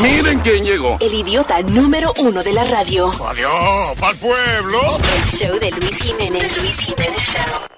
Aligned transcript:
Miren 0.00 0.40
quién 0.40 0.64
llegó. 0.64 0.96
El 1.00 1.14
idiota 1.14 1.60
número 1.62 2.12
uno 2.18 2.42
de 2.42 2.52
la 2.52 2.64
radio. 2.64 3.10
Adiós, 3.26 3.98
pa'l 3.98 4.16
pueblo. 4.16 4.80
El 5.16 5.24
show 5.24 5.58
de 5.58 5.70
Luis 5.70 5.96
Jiménez. 5.98 6.62
Luis 6.62 6.76
Jiménez 6.78 7.20
Show. 7.20 7.70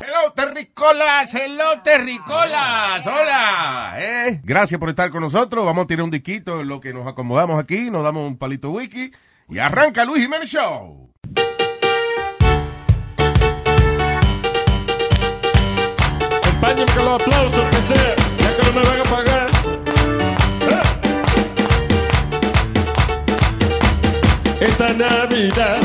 Hello, 0.00 0.32
terricolas, 0.34 1.34
hello, 1.34 1.80
terricolas. 1.82 3.06
Hola. 3.06 3.94
Eh, 3.98 4.40
gracias 4.44 4.78
por 4.78 4.88
estar 4.88 5.10
con 5.10 5.22
nosotros. 5.22 5.64
Vamos 5.66 5.84
a 5.84 5.86
tirar 5.86 6.04
un 6.04 6.10
diquito 6.10 6.60
en 6.60 6.68
lo 6.68 6.80
que 6.80 6.92
nos 6.92 7.06
acomodamos 7.06 7.58
aquí, 7.60 7.90
nos 7.90 8.04
damos 8.04 8.26
un 8.26 8.38
palito 8.38 8.70
wiki 8.70 9.10
y 9.48 9.58
arranca 9.58 10.04
Luis 10.04 10.22
Jiménez 10.22 10.48
Show. 10.48 11.10
Acompáñenme 16.36 16.92
con 16.94 17.04
los 17.04 17.20
aplausos, 17.20 17.64
que 17.70 17.82
sea, 17.82 18.16
ya 18.38 18.56
que 18.56 18.62
no 18.66 18.72
me 18.80 18.86
van 18.86 19.00
a 19.00 19.04
pagar. 19.04 19.51
Esta 24.62 24.92
Navidad 24.92 25.78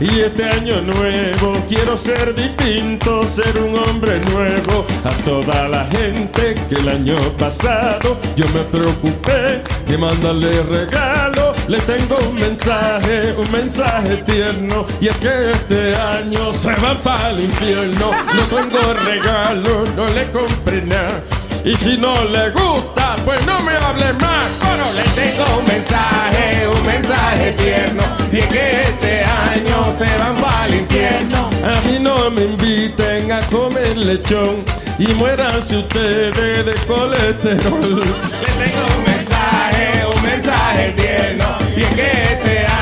y 0.00 0.22
este 0.22 0.42
año 0.42 0.80
nuevo 0.80 1.52
quiero 1.68 1.96
ser 1.96 2.34
distinto, 2.34 3.22
ser 3.22 3.56
un 3.62 3.78
hombre 3.78 4.18
nuevo. 4.32 4.84
A 5.04 5.10
toda 5.24 5.68
la 5.68 5.86
gente 5.86 6.56
que 6.68 6.74
el 6.74 6.88
año 6.88 7.16
pasado 7.38 8.18
yo 8.34 8.44
me 8.52 8.62
preocupé 8.76 9.62
de 9.86 9.96
mandarle 9.96 10.50
regalo. 10.64 11.54
Le 11.68 11.78
tengo 11.82 12.16
un 12.28 12.34
mensaje, 12.34 13.34
un 13.38 13.52
mensaje 13.52 14.16
tierno. 14.26 14.84
Y 15.00 15.06
es 15.06 15.16
que 15.18 15.52
este 15.52 15.94
año 15.94 16.52
se 16.52 16.74
van 16.74 16.98
para 17.04 17.30
el 17.30 17.44
infierno. 17.44 18.10
No 18.10 18.42
tengo 18.56 18.94
regalo, 18.94 19.84
no 19.94 20.08
le 20.08 20.28
compré 20.32 20.82
nada. 20.82 21.22
Y 21.64 21.72
si 21.76 21.96
no 21.96 22.12
le 22.26 22.50
gusta, 22.50 23.16
pues 23.24 23.44
no 23.46 23.58
me 23.60 23.72
hable 23.72 24.12
más. 24.14 24.60
Bueno, 24.62 24.84
le 24.94 25.02
tengo 25.22 25.44
un 25.58 25.66
mensaje, 25.66 26.68
un 26.68 26.86
mensaje 26.86 27.52
tierno. 27.52 28.02
Y 28.30 28.42
que 28.52 28.82
este 28.82 29.24
año 29.24 29.90
se 29.96 30.04
van 30.18 30.36
para 30.36 30.66
el 30.66 30.74
infierno. 30.74 31.48
A 31.64 31.80
mí 31.88 31.98
no 31.98 32.30
me 32.30 32.42
inviten 32.42 33.32
a 33.32 33.40
comer 33.46 33.96
lechón. 33.96 34.62
Y 34.98 35.06
muéranse 35.14 35.78
ustedes 35.78 36.66
de 36.66 36.74
colesterol. 36.86 38.00
Le 38.00 38.66
tengo 38.66 38.86
un 38.98 39.04
mensaje, 39.04 40.06
un 40.14 40.22
mensaje 40.22 40.92
tierno. 40.98 41.46
Y 41.74 41.80
es 41.80 41.88
que 41.94 42.10
este 42.10 42.58
año 42.58 42.73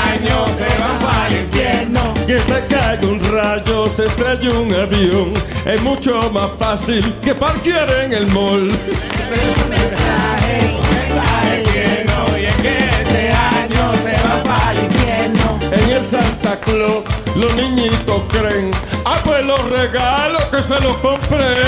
se 0.57 0.79
van 0.79 0.99
para 0.99 1.27
el 1.29 1.45
infierno. 1.45 2.15
Que 2.27 2.37
te 2.37 2.67
caiga 2.69 3.07
un 3.07 3.21
rayo, 3.33 3.87
se 3.87 4.05
estrelle 4.07 4.51
un 4.51 4.73
avión. 4.75 5.33
Es 5.65 5.83
mucho 5.83 6.31
más 6.31 6.51
fácil 6.59 7.15
que 7.23 7.35
parquear 7.35 7.91
en 8.05 8.13
el 8.13 8.27
mall. 8.29 8.69
Un 8.69 9.69
mensaje, 9.71 10.55
un 10.75 10.87
mensaje 10.95 11.65
tierno. 11.73 12.39
Y 12.39 12.45
es 12.45 12.55
que 12.55 12.79
este 12.79 13.33
año 13.33 13.93
se 14.03 14.13
van 14.29 14.43
para 14.43 14.73
el 14.73 14.85
infierno. 14.85 15.59
En 15.61 15.91
el 15.91 16.07
Santa 16.07 16.59
Claus, 16.61 17.05
los 17.37 17.55
niñitos 17.55 18.23
creen. 18.29 18.71
Ah, 19.05 19.19
pues 19.25 19.45
los 19.45 19.63
regalos 19.71 20.45
que 20.45 20.63
se 20.63 20.81
los 20.81 20.97
compré. 20.99 21.61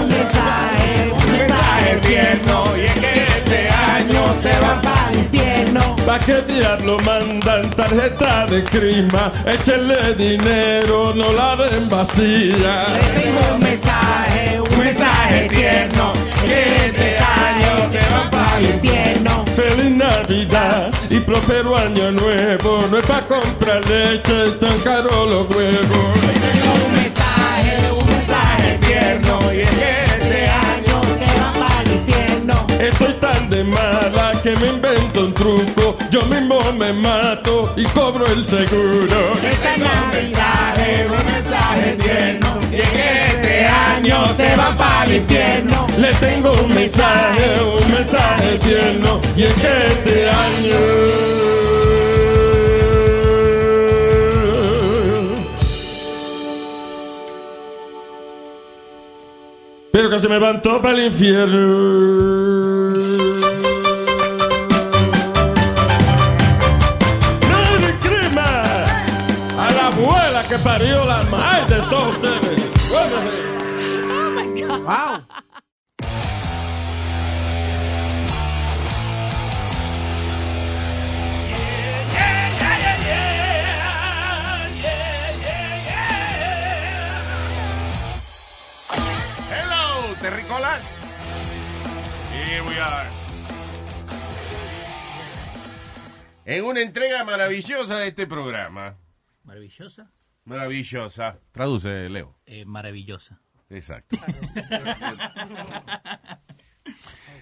un 0.00 0.08
mensaje, 0.08 1.12
un 1.12 1.32
mensaje 1.38 1.96
tierno. 2.02 2.76
Y 2.76 2.80
es 2.82 2.92
que 2.92 3.12
este 3.12 3.33
se 4.40 4.60
van 4.60 4.80
para 4.82 5.10
el 5.10 5.18
infierno. 5.18 5.96
¿Pa' 6.06 6.18
qué 6.18 6.42
diablo 6.42 6.96
mandan 7.04 7.70
tarjeta 7.70 8.46
de 8.46 8.62
crima? 8.64 9.32
Échenle 9.46 10.14
dinero, 10.14 11.12
no 11.14 11.32
la 11.32 11.56
den 11.56 11.88
vacía. 11.88 12.86
un 13.54 13.62
mensaje, 13.62 14.60
un 14.60 14.78
mensaje 14.78 15.48
tierno. 15.48 16.12
Que 16.44 16.86
este 16.86 17.16
año 17.18 17.90
se 17.90 17.98
van 18.12 18.30
para 18.30 18.58
el 18.58 18.66
infierno. 18.66 19.44
Feliz 19.56 19.90
Navidad 19.90 20.90
y 21.08 21.20
próspero 21.20 21.76
año 21.76 22.10
nuevo. 22.10 22.84
No 22.90 22.98
es 22.98 23.06
pa' 23.06 23.22
comprar 23.22 23.86
leche, 23.88 24.50
tan 24.60 24.78
caro 24.80 25.26
los 25.26 25.48
huevos. 25.48 26.14
un 26.74 26.92
mensaje, 26.92 27.92
un 27.98 28.06
mensaje 28.06 28.78
tierno. 28.86 29.38
Y 29.52 29.60
es 29.60 29.70
que 29.70 30.02
este 30.02 30.48
año 30.48 31.00
se 31.18 31.40
van 31.40 31.52
para 31.54 31.82
el 31.82 31.92
infierno. 31.92 32.66
Estoy 32.78 33.13
tan 33.44 33.50
de 33.50 33.64
mala 33.64 34.32
que 34.42 34.56
me 34.56 34.68
invento 34.68 35.24
un 35.24 35.34
truco. 35.34 35.96
Yo 36.10 36.22
mismo 36.26 36.60
me 36.72 36.92
mato 36.92 37.72
y 37.76 37.84
cobro 37.84 38.26
el 38.26 38.44
seguro. 38.44 39.34
Este 39.34 39.78
mensaje, 39.78 41.06
un 41.08 41.32
mensaje 41.32 41.96
tierno. 42.00 42.60
Y 42.70 42.76
es 42.76 42.88
que 42.90 43.24
este 43.26 43.66
año 43.66 44.34
se 44.36 44.56
van 44.56 44.76
para 44.76 45.04
el 45.04 45.14
infierno. 45.16 45.86
Le 45.98 46.12
tengo 46.14 46.52
un 46.52 46.74
mensaje, 46.74 47.62
un 47.62 47.92
mensaje 47.92 48.58
tierno. 48.58 49.20
Y 49.36 49.44
es 49.44 49.54
que 49.54 49.86
este 49.86 50.28
año. 50.28 51.63
Pero 59.94 60.10
que 60.10 60.18
se 60.18 60.28
me 60.28 60.40
van 60.40 60.60
todo 60.60 60.82
para 60.82 60.98
el 60.98 61.04
infierno. 61.04 62.90
¡Merry 67.48 67.94
Christmas! 68.02 68.90
A 69.56 69.70
la 69.70 69.86
abuela 69.86 70.42
que 70.48 70.58
parió 70.58 71.04
la 71.04 71.22
madre 71.30 71.76
de 71.76 71.82
todos 71.82 72.16
ustedes. 72.16 72.90
Buenos 72.90 74.54
días. 74.54 74.80
Wow. 74.82 75.33
En 96.46 96.64
una 96.64 96.80
entrega 96.82 97.24
maravillosa 97.24 97.98
de 97.98 98.08
este 98.08 98.26
programa. 98.26 98.96
Maravillosa. 99.44 100.10
Maravillosa. 100.44 101.38
Traduce, 101.52 102.08
Leo. 102.10 102.38
Eh, 102.46 102.64
maravillosa. 102.64 103.40
Exacto. 103.70 104.16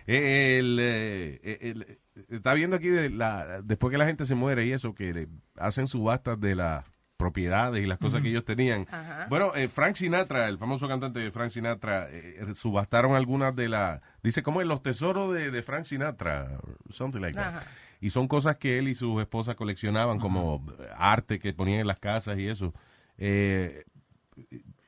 Eh, 0.05 0.59
el, 0.59 0.79
eh, 0.81 1.59
el- 1.61 1.99
está 2.29 2.55
viendo 2.55 2.75
aquí 2.75 2.89
de 2.89 3.09
la, 3.09 3.63
después 3.63 3.93
que 3.93 3.99
la 3.99 4.05
gente 4.07 4.27
se 4.27 4.35
muere 4.35 4.67
y 4.67 4.73
eso, 4.73 4.97
que 4.97 5.15
le 5.15 5.29
hacen 5.57 5.87
subastas 5.87 6.41
de 6.41 6.57
las 6.57 6.85
propiedades 7.17 7.85
y 7.85 7.87
las 7.87 7.99
cosas 7.99 8.21
que 8.21 8.31
ellos 8.31 8.45
tenían. 8.45 8.89
Bueno, 9.29 9.53
eh, 9.55 9.69
Frank 9.69 9.95
Sinatra, 9.95 10.49
el 10.49 10.59
famoso 10.59 10.89
cantante 10.89 11.21
de 11.21 11.31
Frank 11.31 11.51
Sinatra, 11.53 12.09
eh, 12.11 12.45
subastaron 12.55 13.15
algunas 13.15 13.55
de 13.55 13.69
las, 13.69 14.01
dice 14.25 14.43
como 14.43 14.61
en 14.61 14.67
los 14.67 14.83
tesoros 14.83 15.33
de, 15.33 15.53
de 15.53 15.63
Frank 15.63 15.85
Sinatra, 15.85 16.59
something 16.91 17.21
like 17.21 17.39
that. 17.39 17.63
Y 18.03 18.11
son 18.11 18.29
cosas 18.29 18.57
que 18.57 18.79
él 18.79 18.89
y 18.89 18.95
su 18.95 19.19
esposa 19.21 19.55
coleccionaban 19.55 20.19
como 20.19 20.67
arte 20.97 21.39
que 21.39 21.55
ponían 21.55 21.81
en 21.81 21.87
las 21.87 22.01
casas 22.01 22.37
y 22.37 22.49
eso. 22.49 22.75
Eh, 23.17 23.85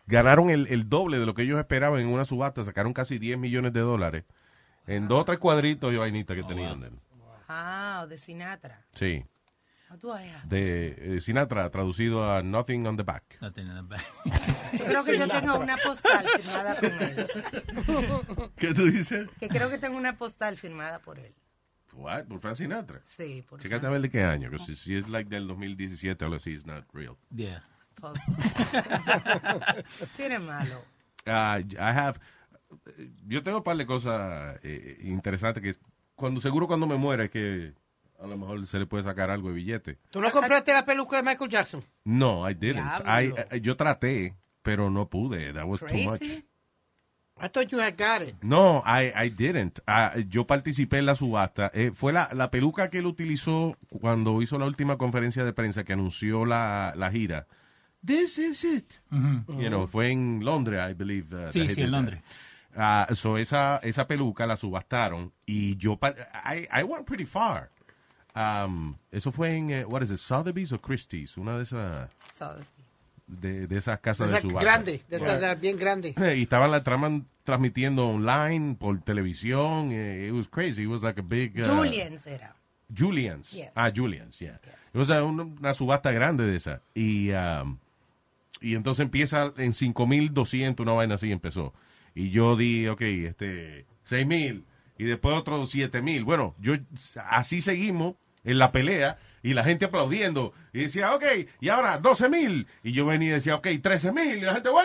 ganaron 0.06 0.50
el, 0.50 0.66
el 0.66 0.88
doble 0.88 1.18
de 1.18 1.24
lo 1.24 1.32
que 1.32 1.42
ellos 1.42 1.58
esperaban 1.58 2.00
en 2.00 2.08
una 2.08 2.26
subasta, 2.26 2.64
sacaron 2.64 2.92
casi 2.92 3.18
10 3.18 3.38
millones 3.38 3.72
de 3.72 3.80
dólares 3.80 4.24
en 4.86 5.08
dos 5.08 5.22
o 5.22 5.24
tres 5.24 5.38
cuadritos 5.38 5.92
y 5.92 5.96
vainitas 5.96 6.36
que 6.36 6.42
tenían 6.42 6.80
de 6.80 6.88
él. 6.88 6.98
Ah, 7.48 8.04
de 8.08 8.18
Sinatra. 8.18 8.84
Sí, 8.94 9.24
de 10.44 11.16
eh, 11.16 11.20
Sinatra, 11.20 11.70
traducido 11.70 12.30
a 12.30 12.42
Nothing 12.42 12.86
on 12.86 12.96
the 12.96 13.02
Back. 13.02 13.38
No 13.40 13.52
tiene 13.52 13.74
nada. 13.74 13.96
Yo 14.72 14.84
creo 14.84 15.04
que 15.04 15.18
yo 15.18 15.28
tengo 15.28 15.58
una 15.58 15.76
postal 15.76 16.26
firmada 16.26 16.76
con 16.80 16.92
él. 16.92 17.28
¿Qué 18.56 18.74
tú 18.74 18.90
dices? 18.90 19.28
Que 19.38 19.48
creo 19.48 19.70
que 19.70 19.78
tengo 19.78 19.96
una 19.96 20.16
postal 20.16 20.56
firmada 20.56 20.98
por 20.98 21.18
él. 21.18 21.34
What? 21.96 22.24
¿Por 22.24 22.40
Frank 22.40 22.56
Sinatra? 22.56 23.02
Sí, 23.06 23.44
por 23.48 23.60
Chécate 23.60 23.86
a 23.86 23.90
ver 23.90 24.02
de 24.02 24.10
qué 24.10 24.22
año, 24.24 24.50
que 24.50 24.58
si, 24.58 24.74
si 24.76 24.96
es 24.96 25.08
like 25.08 25.30
del 25.30 25.46
2017 25.46 26.24
o 26.24 26.26
algo 26.26 26.36
así, 26.36 26.50
it's 26.52 26.66
not 26.66 26.84
real. 26.92 27.16
Yeah. 27.30 27.62
Eres 30.18 30.40
malo. 30.40 30.82
Uh, 31.26 31.60
I 31.60 31.76
have, 31.78 32.18
yo 33.26 33.42
tengo 33.42 33.58
un 33.58 33.64
par 33.64 33.76
de 33.76 33.86
cosas 33.86 34.58
eh, 34.62 34.98
interesantes 35.02 35.62
que 35.62 35.74
cuando 36.14 36.40
seguro 36.40 36.66
cuando 36.66 36.86
me 36.86 36.96
muera 36.96 37.24
es 37.24 37.30
que 37.30 37.72
a 38.20 38.26
lo 38.26 38.36
mejor 38.36 38.66
se 38.66 38.78
le 38.78 38.86
puede 38.86 39.04
sacar 39.04 39.30
algo 39.30 39.48
de 39.48 39.54
billete. 39.54 39.98
¿Tú 40.10 40.20
no 40.20 40.30
compraste 40.30 40.72
la 40.72 40.84
peluca 40.84 41.16
de 41.16 41.22
Michael 41.22 41.50
Jackson? 41.50 41.82
No, 42.04 42.48
I 42.48 42.54
didn't. 42.54 42.84
I. 43.06 43.32
I- 43.56 43.60
yo 43.60 43.76
traté, 43.76 44.34
pero 44.62 44.90
no 44.90 45.08
pude. 45.08 45.52
That 45.52 45.64
was 45.66 45.80
too 45.80 45.96
much. 45.98 46.22
I 47.36 47.48
thought 47.48 47.70
you 47.72 47.80
had 47.80 47.96
got 47.98 48.22
it. 48.22 48.36
No, 48.42 48.82
I, 48.86 49.12
I 49.14 49.28
didn't. 49.28 49.80
Ah, 49.86 50.14
yo 50.28 50.46
participé 50.46 50.98
en 50.98 51.06
la 51.06 51.14
subasta. 51.14 51.70
Eh, 51.74 51.90
fue 51.94 52.12
la, 52.12 52.28
la 52.32 52.50
peluca 52.50 52.88
que 52.90 52.98
él 52.98 53.06
utilizó 53.06 53.76
cuando 54.00 54.40
hizo 54.40 54.56
la 54.58 54.66
última 54.66 54.96
conferencia 54.96 55.44
de 55.44 55.52
prensa 55.52 55.82
que 55.84 55.92
anunció 55.94 56.46
la, 56.46 56.94
la 56.96 57.10
gira. 57.10 57.46
This 58.06 58.38
is 58.38 58.62
it. 58.64 58.92
You 59.10 59.68
know, 59.68 59.86
fue 59.88 60.10
en 60.12 60.44
Londres, 60.44 60.80
I 60.90 60.94
believe. 60.94 61.34
uh, 61.34 61.50
Sí, 61.50 61.68
sí, 61.68 61.80
en 61.80 61.86
that. 61.90 61.92
Londres. 61.96 62.20
Ah, 62.76 63.08
so 63.14 63.36
esa, 63.38 63.78
esa 63.82 64.06
peluca 64.06 64.46
la 64.46 64.56
subastaron 64.56 65.32
y 65.46 65.76
yo, 65.76 65.98
I, 66.44 66.66
I 66.70 66.82
went 66.82 67.06
pretty 67.06 67.24
far. 67.24 67.70
Um, 68.34 68.96
eso 69.12 69.30
fue 69.30 69.56
en, 69.56 69.70
eh, 69.70 69.84
what 69.84 70.02
is 70.02 70.10
it, 70.10 70.18
Sotheby's 70.18 70.72
o 70.72 70.80
Christie's, 70.80 71.36
una 71.36 71.56
de 71.56 71.62
esas, 71.62 72.10
So, 72.36 72.56
de, 73.26 73.66
de 73.66 73.78
esas 73.78 74.00
casas 74.00 74.28
de 74.30 74.34
Esa 74.38 74.42
subasta. 74.42 74.64
grande, 74.70 75.02
de 75.08 75.16
esas 75.16 75.40
de 75.40 75.46
las 75.46 75.60
bien 75.60 75.78
grande. 75.78 76.14
Y 76.36 76.42
estaban 76.42 76.70
la 76.70 76.82
traman 76.84 77.26
transmitiendo 77.44 78.06
online, 78.08 78.74
por 78.76 79.00
televisión. 79.02 79.90
eh, 79.92 80.26
It 80.28 80.32
was 80.34 80.48
crazy. 80.48 80.82
It 80.82 80.88
was 80.88 81.02
like 81.02 81.18
a 81.20 81.22
big... 81.22 81.58
uh, 81.60 81.64
Julian's 81.64 82.26
era. 82.26 82.54
Julian's. 82.94 83.50
Yes. 83.50 83.70
Ah, 83.74 83.90
Julian's, 83.94 84.38
yeah. 84.38 84.60
It 84.92 84.96
was 84.98 85.10
a- 85.10 85.24
una, 85.24 85.44
una 85.44 85.74
subasta 85.74 86.12
grande 86.12 86.44
de 86.46 86.56
esa. 86.56 86.82
Y, 86.94 87.30
um, 87.32 87.78
y 88.60 88.74
entonces 88.74 89.04
empieza 89.04 89.52
en 89.56 89.72
5.200, 89.72 90.80
una 90.80 90.92
vaina 90.92 91.14
así 91.16 91.32
empezó. 91.32 91.72
Y 92.14 92.30
yo 92.30 92.56
di, 92.56 92.86
ok, 92.88 93.00
este, 93.00 93.86
6.000. 94.08 94.62
Y 94.98 95.04
después 95.04 95.36
otros 95.36 95.74
7.000. 95.74 96.24
Bueno, 96.24 96.54
yo 96.60 96.74
así 97.28 97.60
seguimos 97.62 98.14
en 98.44 98.58
la 98.58 98.70
pelea. 98.70 99.18
Y 99.44 99.54
la 99.54 99.62
gente 99.62 99.84
aplaudiendo. 99.84 100.52
Y 100.72 100.80
decía, 100.80 101.14
ok, 101.14 101.24
y 101.60 101.68
ahora 101.68 102.00
12.000. 102.00 102.66
Y 102.82 102.92
yo 102.92 103.06
venía 103.06 103.28
y 103.28 103.32
decía, 103.32 103.54
ok, 103.54 103.66
13.000. 103.66 104.38
Y 104.38 104.40
la 104.40 104.54
gente, 104.54 104.70
¡Wey! 104.70 104.84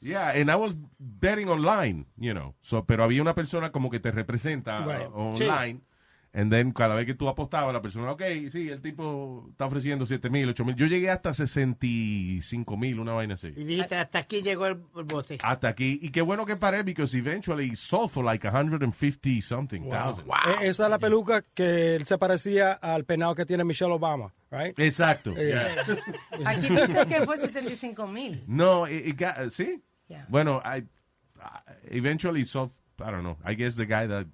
Yeah, 0.00 0.30
and 0.30 0.50
I 0.50 0.54
was 0.56 0.76
betting 0.98 1.48
online, 1.48 2.04
you 2.18 2.32
know. 2.34 2.54
So, 2.60 2.84
pero 2.84 3.04
había 3.04 3.22
una 3.22 3.34
persona 3.34 3.72
como 3.72 3.88
que 3.90 4.00
te 4.00 4.10
representa 4.10 4.80
Right. 4.84 5.08
online. 5.14 5.80
And 6.36 6.50
then 6.50 6.72
cada 6.72 6.96
vez 6.96 7.06
que 7.06 7.14
tú 7.14 7.28
apostabas, 7.28 7.72
la 7.72 7.80
persona, 7.80 8.10
ok, 8.10 8.22
sí, 8.50 8.68
el 8.68 8.82
tipo 8.82 9.46
está 9.52 9.66
ofreciendo 9.66 10.04
7 10.04 10.28
mil, 10.30 10.48
8 10.48 10.64
mil. 10.64 10.74
Yo 10.74 10.86
llegué 10.86 11.08
hasta 11.08 11.32
65 11.32 12.76
mil, 12.76 12.98
una 13.00 13.12
vaina 13.12 13.34
así. 13.34 13.48
Y 13.56 13.64
dijiste, 13.64 13.96
hasta 13.96 14.18
aquí 14.18 14.42
llegó 14.42 14.66
el, 14.66 14.82
el 14.96 15.04
bote. 15.04 15.38
Hasta 15.42 15.68
aquí. 15.68 15.98
Y 16.02 16.10
qué 16.10 16.22
bueno 16.22 16.44
que 16.44 16.56
paré, 16.56 16.82
because 16.82 17.16
eventually 17.16 17.74
sold 17.76 18.10
for 18.10 18.24
like 18.24 18.44
150 18.46 19.40
something 19.42 19.88
thousand. 19.88 20.26
E- 20.60 20.68
Esa 20.68 20.84
es 20.84 20.90
la 20.90 20.98
peluca 20.98 21.42
que 21.54 21.94
él 21.96 22.06
se 22.06 22.18
parecía 22.18 22.72
al 22.72 23.04
penado 23.04 23.34
que 23.34 23.46
tiene 23.46 23.64
Michelle 23.64 23.92
Obama, 23.92 24.32
right? 24.50 24.78
Exacto. 24.78 25.32
Yeah. 25.34 25.84
Aquí 26.46 26.68
dice 26.68 27.06
que 27.06 27.22
fue 27.24 27.36
75 27.36 28.06
mil. 28.08 28.42
No, 28.46 28.86
it, 28.88 29.06
it 29.06 29.16
got, 29.20 29.50
¿sí? 29.50 29.82
Yeah. 30.08 30.26
Bueno, 30.28 30.60
I, 30.64 30.78
I 31.40 31.72
eventually 31.96 32.44
sold, 32.44 32.70
I 32.98 33.10
don't 33.10 33.22
know, 33.22 33.36
I 33.44 33.54
guess 33.54 33.76
the 33.76 33.86
guy 33.86 34.06
that 34.08 34.26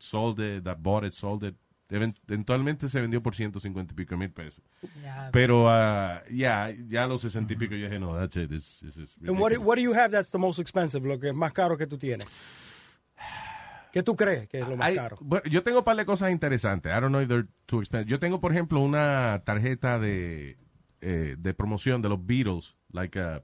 sold 0.00 0.40
it, 0.40 0.64
that 0.64 0.78
bought 0.82 1.04
it, 1.04 1.12
sold 1.12 1.44
it, 1.44 1.54
event- 1.90 2.18
eventualmente 2.26 2.88
se 2.88 3.00
vendió 3.00 3.22
por 3.22 3.34
150 3.34 3.92
y 3.92 3.96
pico 3.96 4.16
mil 4.16 4.30
pesos. 4.30 4.62
Ya. 5.02 5.28
Pero 5.32 5.64
uh, 5.66 6.20
ya, 6.30 6.70
ya 6.88 7.04
a 7.04 7.06
los 7.06 7.20
60 7.20 7.52
y 7.52 7.56
pico 7.56 7.74
yo 7.74 7.86
dije, 7.86 7.98
no, 8.00 8.14
that's 8.16 8.36
it, 8.36 8.48
this, 8.50 8.80
this 8.80 8.96
is 8.96 9.16
And 9.26 9.38
what, 9.38 9.52
do- 9.52 9.60
what 9.60 9.76
do 9.76 9.82
you 9.82 9.92
have 9.94 10.10
that's 10.10 10.30
the 10.32 10.38
most 10.38 10.58
expensive? 10.58 11.06
Lo 11.06 11.18
que 11.20 11.28
es 11.28 11.36
más 11.36 11.52
caro 11.52 11.76
que 11.76 11.86
tú 11.86 11.98
tienes. 11.98 12.26
¿Qué 13.92 14.02
tú 14.04 14.14
crees 14.14 14.48
que 14.48 14.60
es 14.60 14.68
lo 14.68 14.76
más 14.76 14.92
caro? 14.92 15.18
bueno, 15.20 15.44
yo 15.50 15.62
tengo 15.64 15.78
un 15.78 15.84
par 15.84 15.96
de 15.96 16.04
cosas 16.06 16.30
interesantes. 16.30 16.92
I 16.92 17.00
don't 17.00 17.08
know 17.10 17.20
if 17.20 17.28
they're 17.28 17.48
too 17.66 17.80
expensive. 17.80 18.08
Yo 18.08 18.20
tengo, 18.20 18.40
por 18.40 18.52
ejemplo, 18.52 18.80
una 18.80 19.42
tarjeta 19.44 19.98
de, 19.98 20.56
eh, 21.00 21.34
de 21.38 21.54
promoción 21.54 22.00
de 22.00 22.08
los 22.08 22.24
Beatles. 22.24 22.76
Like 22.92 23.18
a- 23.18 23.42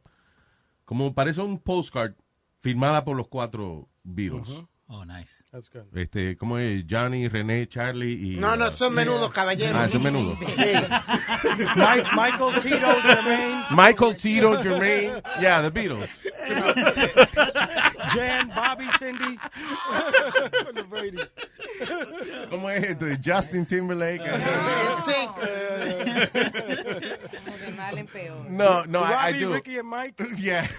como 0.84 1.14
parece 1.14 1.40
un 1.40 1.58
postcard 1.58 2.14
firmada 2.62 3.04
por 3.04 3.16
los 3.16 3.26
cuatro 3.26 3.88
Beatles. 4.04 4.62
Oh, 4.88 5.02
nice. 5.02 5.42
That's 5.52 5.68
good. 5.68 5.82
Este, 5.96 6.36
¿cómo 6.36 6.58
es? 6.58 6.84
Johnny, 6.88 7.28
René, 7.28 7.66
Charlie 7.68 8.34
y... 8.34 8.36
No, 8.38 8.54
no, 8.54 8.68
uh, 8.68 8.76
son 8.76 8.94
menudos, 8.94 9.32
caballeros. 9.32 9.74
Ah, 9.74 9.88
son 9.88 10.00
menudos. 10.00 10.38
Mike- 10.38 12.06
Michael 12.14 12.62
Tito, 12.62 13.00
Jermaine, 13.02 13.64
Michael, 13.72 14.14
Tito, 14.14 14.62
Jermaine. 14.62 15.20
Yeah, 15.40 15.60
the 15.62 15.70
Beatles. 15.72 16.08
Jan, 18.14 18.48
Bobby, 18.54 18.86
Cindy. 18.96 19.36
The 20.74 20.82
Brady's. 20.88 21.30
¿Cómo 22.50 22.70
es 22.70 22.84
este? 22.84 23.18
Justin 23.24 23.66
Timberlake. 23.66 24.22
En 24.22 24.40
sync. 25.04 25.34
Como 27.44 27.56
de 27.58 27.72
mal 27.76 27.98
en 27.98 28.06
peor. 28.06 28.48
No, 28.50 28.84
no, 28.84 29.00
I, 29.02 29.10
I 29.10 29.32
Robbie, 29.32 29.40
do. 29.44 29.52
Ricky, 29.54 29.78
and 29.78 29.88
Mike. 29.88 30.14
Yeah. 30.36 30.68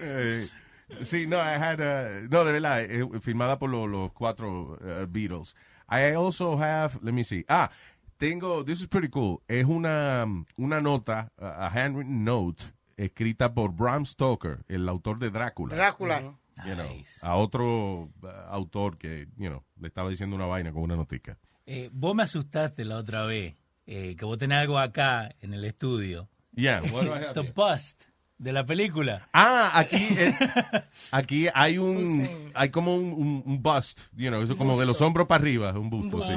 Eh, 0.00 0.48
sí, 1.02 1.26
no, 1.26 1.36
I 1.38 1.54
had, 1.56 1.80
uh, 1.80 2.28
no, 2.30 2.44
de 2.44 2.52
verdad, 2.52 2.82
eh, 2.82 3.06
firmada 3.20 3.58
por 3.58 3.70
lo- 3.70 3.86
los 3.86 4.12
cuatro 4.12 4.78
uh, 4.80 5.06
Beatles. 5.08 5.54
I 5.90 6.14
also 6.14 6.58
have, 6.58 6.98
let 7.02 7.12
me 7.12 7.24
see. 7.24 7.44
Ah, 7.48 7.70
tengo, 8.18 8.64
this 8.64 8.80
is 8.80 8.86
pretty 8.88 9.08
cool. 9.08 9.42
Es 9.48 9.64
una, 9.64 10.26
una 10.56 10.80
nota, 10.80 11.32
uh, 11.38 11.44
a 11.44 11.68
handwritten 11.70 12.24
note, 12.24 12.64
escrita 12.96 13.52
por 13.54 13.72
Bram 13.72 14.04
Stoker, 14.04 14.64
el 14.68 14.88
autor 14.88 15.18
de 15.18 15.30
Drácula. 15.30 15.74
Drácula. 15.74 16.34
you 16.66 16.74
know, 16.74 16.88
Nice. 16.92 17.20
a 17.22 17.36
otro 17.36 18.10
uh, 18.20 18.26
autor 18.50 18.98
que, 18.98 19.28
you 19.36 19.48
know, 19.48 19.62
le 19.80 19.86
estaba 19.88 20.10
diciendo 20.10 20.34
una 20.34 20.46
vaina 20.46 20.72
con 20.72 20.82
una 20.82 20.96
notica. 20.96 21.38
Eh, 21.66 21.88
vos 21.92 22.14
me 22.16 22.24
asustaste 22.24 22.84
la 22.84 22.96
otra 22.96 23.22
vez, 23.24 23.54
eh, 23.86 24.16
que 24.16 24.24
vos 24.24 24.36
tenés 24.38 24.58
algo 24.58 24.78
acá 24.78 25.30
en 25.40 25.54
el 25.54 25.64
estudio. 25.64 26.28
Yeah, 26.56 26.80
what 26.92 27.04
do 27.04 27.14
I 27.14 27.18
have 27.24 27.34
The 27.34 27.42
here? 27.42 27.52
bust 27.54 28.04
de 28.38 28.52
la 28.52 28.64
película. 28.64 29.28
Ah, 29.32 29.72
aquí, 29.74 29.96
eh, 30.10 30.34
aquí 31.10 31.48
hay 31.54 31.78
un, 31.78 32.28
hay 32.54 32.70
como 32.70 32.94
un, 32.96 33.12
un, 33.12 33.42
un 33.44 33.62
bust, 33.62 34.02
you 34.16 34.28
know, 34.30 34.42
eso 34.42 34.56
como 34.56 34.78
de 34.78 34.86
los 34.86 35.00
hombros 35.02 35.26
para 35.26 35.40
arriba, 35.42 35.72
un 35.72 35.90
busto, 35.90 36.22
sí. 36.22 36.34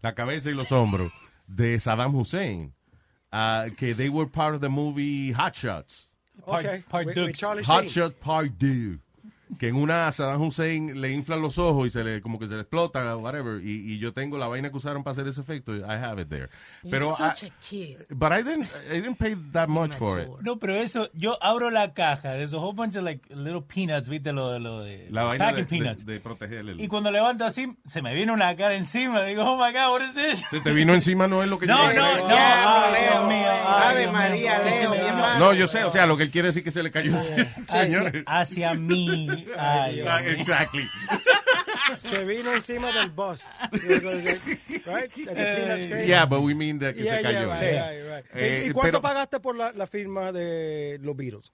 La 0.00 0.14
cabeza 0.14 0.50
y 0.50 0.54
los 0.54 0.72
hombros 0.72 1.12
de 1.46 1.78
Saddam 1.78 2.14
Hussein, 2.14 2.72
ah, 3.30 3.66
que 3.76 3.94
they 3.94 4.08
were 4.08 4.28
part 4.30 4.54
of 4.54 4.60
the 4.60 4.68
movie 4.68 5.32
Hot 5.34 5.54
Shots. 5.54 6.08
Part- 6.46 6.64
Okay. 6.64 6.82
part 6.88 7.06
with- 7.06 7.14
Dukes. 7.14 7.26
with 7.28 7.36
Charlie 7.36 7.62
Hot. 7.64 7.88
Shot 7.88 8.14
Part 8.18 8.58
2. 8.58 8.98
Que 9.58 9.68
en 9.68 9.76
una 9.76 10.10
Saddam 10.12 10.42
Hussein 10.42 11.00
le 11.00 11.10
inflan 11.12 11.40
los 11.42 11.58
ojos 11.58 11.86
y 11.86 11.90
se 11.90 12.02
le, 12.04 12.20
como 12.22 12.38
que 12.38 12.48
se 12.48 12.54
le 12.54 12.60
explota, 12.60 13.16
whatever. 13.16 13.62
Y, 13.62 13.92
y 13.94 13.98
yo 13.98 14.12
tengo 14.12 14.38
la 14.38 14.46
vaina 14.48 14.70
que 14.70 14.76
usaron 14.76 15.02
para 15.04 15.12
hacer 15.12 15.26
ese 15.28 15.40
efecto. 15.40 15.74
I 15.76 15.82
have 15.82 16.20
it 16.20 16.28
there. 16.28 16.48
Pero, 16.90 17.14
You're 17.16 17.30
such 17.34 17.42
I- 17.44 17.46
a 17.46 17.52
kid. 17.60 17.96
but 18.10 18.32
I 18.32 18.42
didn't, 18.42 18.68
I 18.90 19.00
didn't 19.00 19.16
pay 19.18 19.34
that 19.52 19.68
much 19.68 19.94
for 19.94 20.20
it. 20.20 20.28
No, 20.40 20.58
pero 20.58 20.74
eso, 20.74 21.08
yo 21.14 21.36
abro 21.42 21.70
la 21.70 21.92
caja, 21.92 22.32
there's 22.32 22.52
a 22.54 22.58
whole 22.58 22.72
bunch 22.74 22.96
of 22.96 23.04
like 23.04 23.22
little 23.34 23.62
peanuts, 23.62 24.08
viste 24.08 24.32
lo, 24.32 24.58
lo 24.58 24.80
de 24.82 25.08
La 25.10 25.24
vaina 25.24 25.52
de, 25.52 25.64
peanuts. 25.64 26.04
de, 26.06 26.14
de 26.14 26.20
proteger 26.20 26.58
el... 26.58 26.80
Y 26.80 26.88
cuando 26.88 27.10
levanto 27.10 27.44
así, 27.44 27.66
se 27.86 28.02
me 28.02 28.14
viene 28.14 28.32
una 28.32 28.54
cara 28.56 28.74
encima, 28.76 29.22
digo, 29.22 29.44
oh 29.44 29.56
my 29.56 29.72
god, 29.72 29.90
what 29.92 30.02
is 30.02 30.14
this? 30.14 30.44
Se 30.50 30.60
te 30.60 30.72
vino 30.72 30.94
encima 30.94 31.26
no 31.28 31.42
es 31.42 31.48
lo 31.48 31.58
que 31.58 31.66
No, 31.66 31.92
yo 31.92 32.00
no, 32.00 32.28
no. 32.28 32.34
Ay, 32.34 33.04
Ave. 33.94 34.10
María, 34.10 34.58
Leo. 34.62 35.38
No, 35.38 35.52
yo 35.52 35.66
sé, 35.66 35.84
o 35.84 35.90
sea, 35.90 36.06
lo 36.06 36.16
que 36.16 36.24
él 36.24 36.30
quiere 36.30 36.48
decir 36.48 36.62
que 36.64 36.70
se 36.70 36.82
le 36.82 36.90
cayó. 36.90 37.16
Hacia, 37.16 37.84
Señores. 37.84 38.24
hacia 38.26 38.74
mí. 38.74 39.41
Ay, 39.56 39.94
Dios 39.96 40.08
Ah, 40.10 40.20
mío. 40.20 40.30
exactly. 40.30 40.88
Se 41.98 42.24
vino 42.24 42.52
encima 42.54 42.92
del 42.92 43.10
bust. 43.10 43.46
right? 44.86 45.10
Yeah, 46.06 46.24
but 46.26 46.40
we 46.42 46.54
mean 46.54 46.78
that 46.80 46.94
que 46.94 47.04
Yeah, 47.04 47.16
se 47.16 47.22
yeah, 47.22 47.30
cayó. 47.32 47.48
right, 47.50 47.58
Sí. 47.58 47.70
right, 47.80 48.08
right. 48.08 48.24
Eh, 48.34 48.62
¿Y- 48.66 48.70
¿Y 48.70 48.72
cuánto 48.72 49.00
pero- 49.00 49.02
pagaste 49.02 49.40
por 49.40 49.56
la, 49.56 49.72
la 49.72 49.86
firma 49.86 50.32
de 50.32 50.98
los 51.02 51.16
Beatles? 51.16 51.52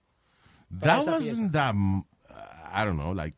That 0.81 1.07
wasn't 1.07 1.53
that, 1.53 1.75
m- 1.75 2.05
I 2.73 2.85
don't 2.85 2.99
know, 2.99 3.15
like 3.15 3.35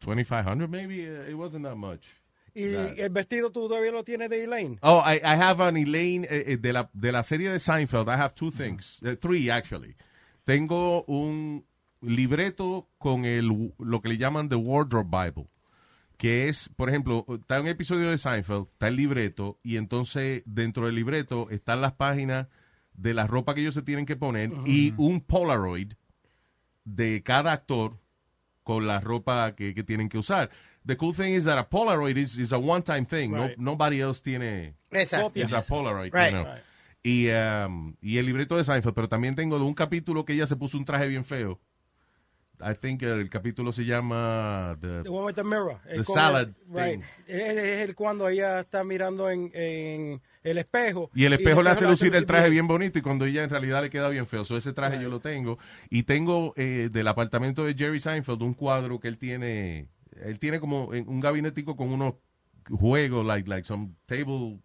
2500 0.00 0.68
maybe? 0.68 1.06
Uh, 1.08 1.28
it 1.30 1.34
wasn't 1.34 1.64
that 1.64 1.76
much. 1.76 2.06
¿Y 2.54 2.66
Right. 2.74 2.98
el 2.98 3.08
vestido 3.10 3.50
tú 3.50 3.66
todavía 3.68 3.92
lo 3.92 4.02
tienes 4.04 4.28
de 4.28 4.44
Elaine? 4.44 4.78
Oh, 4.82 4.98
I, 5.06 5.14
I 5.24 5.36
have 5.36 5.60
an 5.62 5.76
Elaine 5.76 6.24
eh, 6.28 6.44
eh, 6.48 6.56
de 6.58 6.72
la, 6.72 6.90
de 6.92 7.10
la 7.12 7.22
serie 7.22 7.48
de 7.50 7.58
Seinfeld. 7.58 8.08
I 8.08 8.16
have 8.18 8.34
two 8.34 8.50
things. 8.50 8.98
Eh, 9.02 9.16
three, 9.16 9.48
actually. 9.50 9.94
Tengo 10.44 11.04
un 11.06 11.64
libreto 12.02 12.88
con 12.98 13.24
el, 13.24 13.72
lo 13.78 14.00
que 14.02 14.08
le 14.08 14.18
llaman 14.18 14.48
The 14.48 14.56
Wardrobe 14.56 15.08
Bible. 15.10 15.48
Que 16.16 16.48
es, 16.48 16.68
por 16.76 16.88
ejemplo, 16.88 17.24
está 17.28 17.60
un 17.60 17.66
episodio 17.66 18.10
de 18.10 18.18
Seinfeld, 18.18 18.68
está 18.72 18.88
el 18.88 18.96
libreto, 18.96 19.58
y 19.62 19.76
entonces 19.76 20.42
dentro 20.46 20.86
del 20.86 20.94
libreto 20.94 21.50
están 21.50 21.80
las 21.80 21.92
páginas 21.94 22.46
de 22.94 23.14
la 23.14 23.26
ropa 23.26 23.54
que 23.54 23.62
ellos 23.62 23.74
se 23.74 23.82
tienen 23.82 24.06
que 24.06 24.16
poner 24.16 24.50
y 24.66 24.94
un 24.98 25.20
Polaroid 25.20 25.94
de 26.84 27.22
cada 27.22 27.52
actor 27.52 27.98
con 28.62 28.86
la 28.86 29.00
ropa 29.00 29.54
que, 29.54 29.74
que 29.74 29.82
tienen 29.82 30.08
que 30.08 30.18
usar. 30.18 30.50
The 30.84 30.96
cool 30.96 31.14
thing 31.14 31.32
is 31.32 31.44
that 31.44 31.58
a 31.58 31.68
Polaroid 31.68 32.16
is, 32.16 32.36
is 32.38 32.52
a 32.52 32.58
one-time 32.58 33.06
thing. 33.06 33.30
No- 33.30 33.50
nobody 33.56 34.00
else 34.00 34.20
tiene 34.22 34.74
Exacto. 34.90 35.32
es 35.34 35.52
a 35.52 35.62
Polaroid. 35.62 36.12
Right. 36.12 36.32
you 36.32 36.42
know. 36.42 36.44
Right. 36.44 36.62
Y, 37.04 37.28
um, 37.30 37.96
y 38.00 38.18
el 38.18 38.26
libreto 38.26 38.56
de 38.56 38.62
Seinfeld, 38.64 38.94
pero 38.94 39.08
también 39.08 39.34
tengo 39.34 39.58
de 39.58 39.64
un 39.64 39.74
capítulo 39.74 40.24
que 40.24 40.34
ella 40.34 40.46
se 40.46 40.54
puso 40.56 40.78
un 40.78 40.84
traje 40.84 41.08
bien 41.08 41.24
feo. 41.24 41.60
I 42.64 42.74
think 42.74 43.02
el 43.02 43.28
capítulo 43.28 43.72
se 43.72 43.84
llama 43.84 44.76
The, 44.80 45.02
The 45.02 45.08
one 45.08 45.26
with 45.26 45.34
the 45.34 45.44
mirror. 45.44 45.78
The 45.88 46.04
salad 46.04 46.48
el- 46.48 46.54
right. 46.74 47.00
thing. 47.00 47.02
Es, 47.26 47.56
es 47.56 47.88
el 47.88 47.94
cuando 47.94 48.28
ella 48.28 48.60
está 48.60 48.84
mirando 48.84 49.28
en, 49.30 49.50
en 49.54 50.20
el 50.44 50.58
espejo. 50.58 51.10
Y 51.14 51.24
el 51.24 51.32
espejo 51.32 51.62
le 51.62 51.70
hace 51.70 51.86
lucir 51.86 52.14
el 52.14 52.24
traje 52.26 52.44
bien. 52.50 52.66
bien 52.66 52.68
bonito 52.68 52.98
y 52.98 53.02
cuando 53.02 53.24
ella 53.24 53.42
en 53.42 53.50
realidad 53.50 53.82
le 53.82 53.90
queda 53.90 54.08
bien 54.08 54.26
feo. 54.26 54.44
So 54.44 54.56
ese 54.56 54.72
traje 54.72 55.00
yo 55.02 55.08
lo 55.08 55.20
tengo. 55.20 55.58
Y 55.90 56.04
tengo 56.04 56.54
eh, 56.56 56.88
del 56.92 57.08
apartamento 57.08 57.64
de 57.64 57.74
Jerry 57.74 58.00
Seinfeld 58.00 58.42
un 58.42 58.54
cuadro 58.54 59.00
que 59.00 59.08
él 59.08 59.18
tiene. 59.18 59.88
Él 60.24 60.38
tiene 60.38 60.60
como 60.60 60.94
en- 60.94 61.08
un 61.08 61.20
gabinetico 61.20 61.74
con 61.76 61.92
unos 61.92 62.14
juegos, 62.70 63.26
like, 63.26 63.48
like 63.48 63.66
some 63.66 63.90
table. 64.06 64.58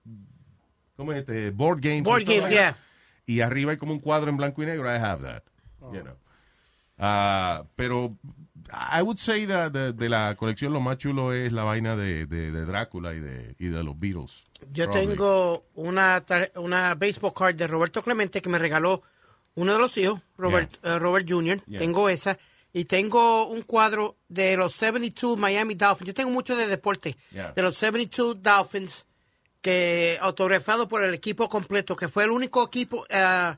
¿Cómo 0.96 1.13
es 1.13 1.20
este? 1.20 1.51
Board 1.51 1.80
games. 1.82 2.04
Board 2.04 2.25
games, 2.25 2.50
yeah. 2.50 2.77
Y 3.25 3.42
arriba 3.42 3.72
hay 3.72 3.77
como 3.77 3.92
un 3.94 4.00
cuadro 4.00 4.30
en 4.30 4.38
blanco 4.38 4.62
y 4.63 4.66
negro. 4.66 4.86
I 4.88 4.98
have 4.98 5.22
that. 5.24 5.44
You 5.94 6.01
know. 6.01 6.16
Ah, 6.98 7.63
pero 7.75 8.18
I 8.72 9.01
would 9.01 9.18
say 9.18 9.46
that 9.46 9.72
de, 9.72 9.94
de 9.94 10.10
la 10.10 10.36
colección 10.36 10.74
lo 10.74 10.80
más 10.80 10.98
chulo 10.98 11.34
es 11.34 11.51
la 11.51 11.63
vaina 11.63 11.96
de, 11.96 12.25
de, 12.25 12.51
de 12.51 12.66
Drácula 12.66 13.13
y 13.13 13.20
de, 13.20 13.56
y 13.60 13.68
de 13.68 13.84
los 13.84 13.98
Beatles. 14.00 14.46
Yo 14.72 14.86
Probably. 14.86 15.08
tengo 15.08 15.66
una, 15.75 16.24
una 16.56 16.96
baseball 16.96 17.34
card 17.34 17.56
de 17.56 17.68
Roberto 17.68 18.04
Clemente 18.04 18.42
que 18.42 18.50
me 18.50 18.60
regaló 18.60 19.01
uno 19.56 19.74
de 19.74 19.80
los 19.80 19.98
hijos, 19.98 20.22
Robert, 20.38 20.77
eh, 20.84 21.00
Robert 21.00 21.27
Jr. 21.27 21.63
Yeah. 21.66 21.80
Tengo 21.80 22.10
esa. 22.10 22.38
Y 22.74 22.86
tengo 22.86 23.48
un 23.48 23.63
cuadro 23.63 24.18
de 24.27 24.56
los 24.56 24.75
72 24.75 25.38
Miami 25.38 25.74
Dolphins. 25.74 26.08
Yo 26.08 26.13
tengo 26.13 26.30
mucho 26.30 26.56
de 26.56 26.68
deporte. 26.68 27.18
Yeah. 27.32 27.54
De 27.54 27.62
los 27.63 27.75
72 27.77 28.42
Dolphins 28.42 29.06
que 29.62 30.18
autografado 30.22 30.88
por 30.88 31.04
el 31.04 31.13
equipo 31.13 31.50
completo, 31.50 31.96
que 31.96 32.08
fue 32.08 32.25
el 32.25 32.32
único 32.32 32.63
equipo 32.66 33.06
eh, 33.10 33.56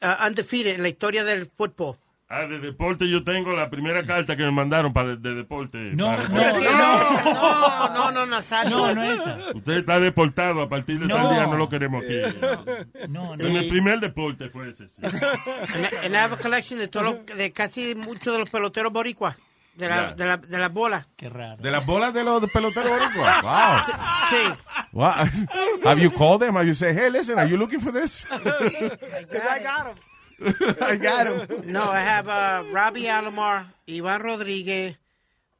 eh, 0.00 0.14
undefeated 0.28 0.74
en 0.74 0.82
la 0.82 0.88
historia 0.88 1.24
del 1.24 1.46
fútbol. 1.46 1.96
Ah, 2.34 2.46
de 2.46 2.60
deporte 2.60 3.06
yo 3.10 3.22
tengo 3.24 3.52
la 3.52 3.68
primera 3.68 4.04
carta 4.06 4.34
que 4.36 4.42
me 4.42 4.50
mandaron 4.52 4.92
para 4.94 5.16
de, 5.16 5.34
deporte. 5.34 5.76
No, 5.94 6.16
para- 6.16 6.28
no, 6.28 6.60
No, 6.62 7.34
no, 7.34 7.88
no, 7.90 8.12
no, 8.12 8.26
Nazario. 8.26 8.70
No, 8.76 8.94
no 8.94 9.02
es 9.12 9.20
esa. 9.20 9.38
Usted 9.54 9.72
está 9.74 10.00
deportado 10.00 10.62
a 10.62 10.68
partir 10.68 10.98
de 10.98 11.06
No. 11.08 11.14
tal 11.16 11.28
día, 11.34 11.46
no 11.46 11.56
lo 11.58 11.68
queremos 11.68 12.02
aquí. 12.02 12.20
No, 13.08 13.36
no. 13.36 13.44
En 13.44 13.54
el 13.56 13.68
primer 13.68 14.00
deporte 14.00 14.48
fue 14.48 14.70
ese. 14.70 14.88
sí. 14.88 14.94
And, 15.02 15.14
and 16.04 16.14
I 16.14 16.18
have 16.18 16.32
a 16.32 16.38
collection 16.38 16.78
de, 16.78 16.88
todos 16.88 17.16
de 17.26 17.52
casi 17.52 17.94
muchos 17.94 18.32
de 18.32 18.38
los 18.38 18.48
peloteros 18.48 18.90
boricuas. 18.92 19.36
De, 19.74 19.88
la, 19.88 19.96
Yeah. 20.00 20.14
de, 20.14 20.26
la, 20.26 20.36
de 20.38 20.58
las 20.58 20.72
bolas. 20.72 21.06
Qué 21.16 21.28
raro. 21.28 21.56
De 21.62 21.70
las 21.70 21.84
bolas 21.84 22.12
de 22.14 22.24
los 22.24 22.50
peloteros 22.50 22.90
boricuas. 22.90 23.42
Wow. 23.42 23.82
Sí. 24.30 24.54
Wow. 24.92 25.12
Have 25.84 26.00
you 26.00 26.10
called 26.10 26.40
them? 26.40 26.54
Have 26.56 26.66
you 26.66 26.74
said, 26.74 26.94
hey, 26.96 27.10
listen, 27.10 27.38
are 27.38 27.46
you 27.48 27.56
looking 27.58 27.80
for 27.80 27.92
this? 27.92 28.26
Because 28.30 29.46
I 29.50 29.62
got 29.62 29.86
him. 29.88 29.96
I 30.40 30.96
got 30.96 31.26
him. 31.26 31.72
No, 31.72 31.82
I 31.90 32.00
have 32.00 32.28
uh, 32.28 32.64
Robbie 32.72 33.08
Alomar, 33.08 33.66
Iván 33.86 34.20
Rodríguez, 34.20 34.96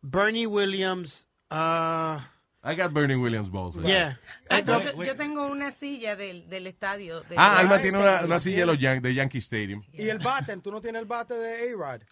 Bernie 0.02 0.46
Williams. 0.46 1.26
Uh, 1.50 2.18
I 2.64 2.74
got 2.76 2.92
Bernie 2.92 3.16
Williams 3.16 3.50
balls. 3.50 3.76
yeah. 3.84 4.16
Ah, 4.48 4.60
yo, 4.60 5.02
yo 5.02 5.16
tengo 5.16 5.46
una 5.46 5.70
silla 5.72 6.14
del, 6.16 6.48
del 6.48 6.66
estadio. 6.66 7.20
del- 7.22 7.38
Ah, 7.38 7.58
Alma 7.58 7.80
tiene 7.80 7.98
una, 7.98 8.22
una 8.24 8.38
silla 8.38 8.60
de 8.60 8.66
los 8.66 8.78
Yan- 8.78 9.02
de 9.02 9.14
Yankee 9.14 9.38
Stadium. 9.38 9.82
Y 9.92 10.08
el 10.08 10.18
bate, 10.18 10.56
tú 10.58 10.70
no 10.70 10.80
tienes 10.80 11.02
el 11.02 11.06
bate 11.08 11.34
de 11.34 11.70
A-Rod. 11.72 12.02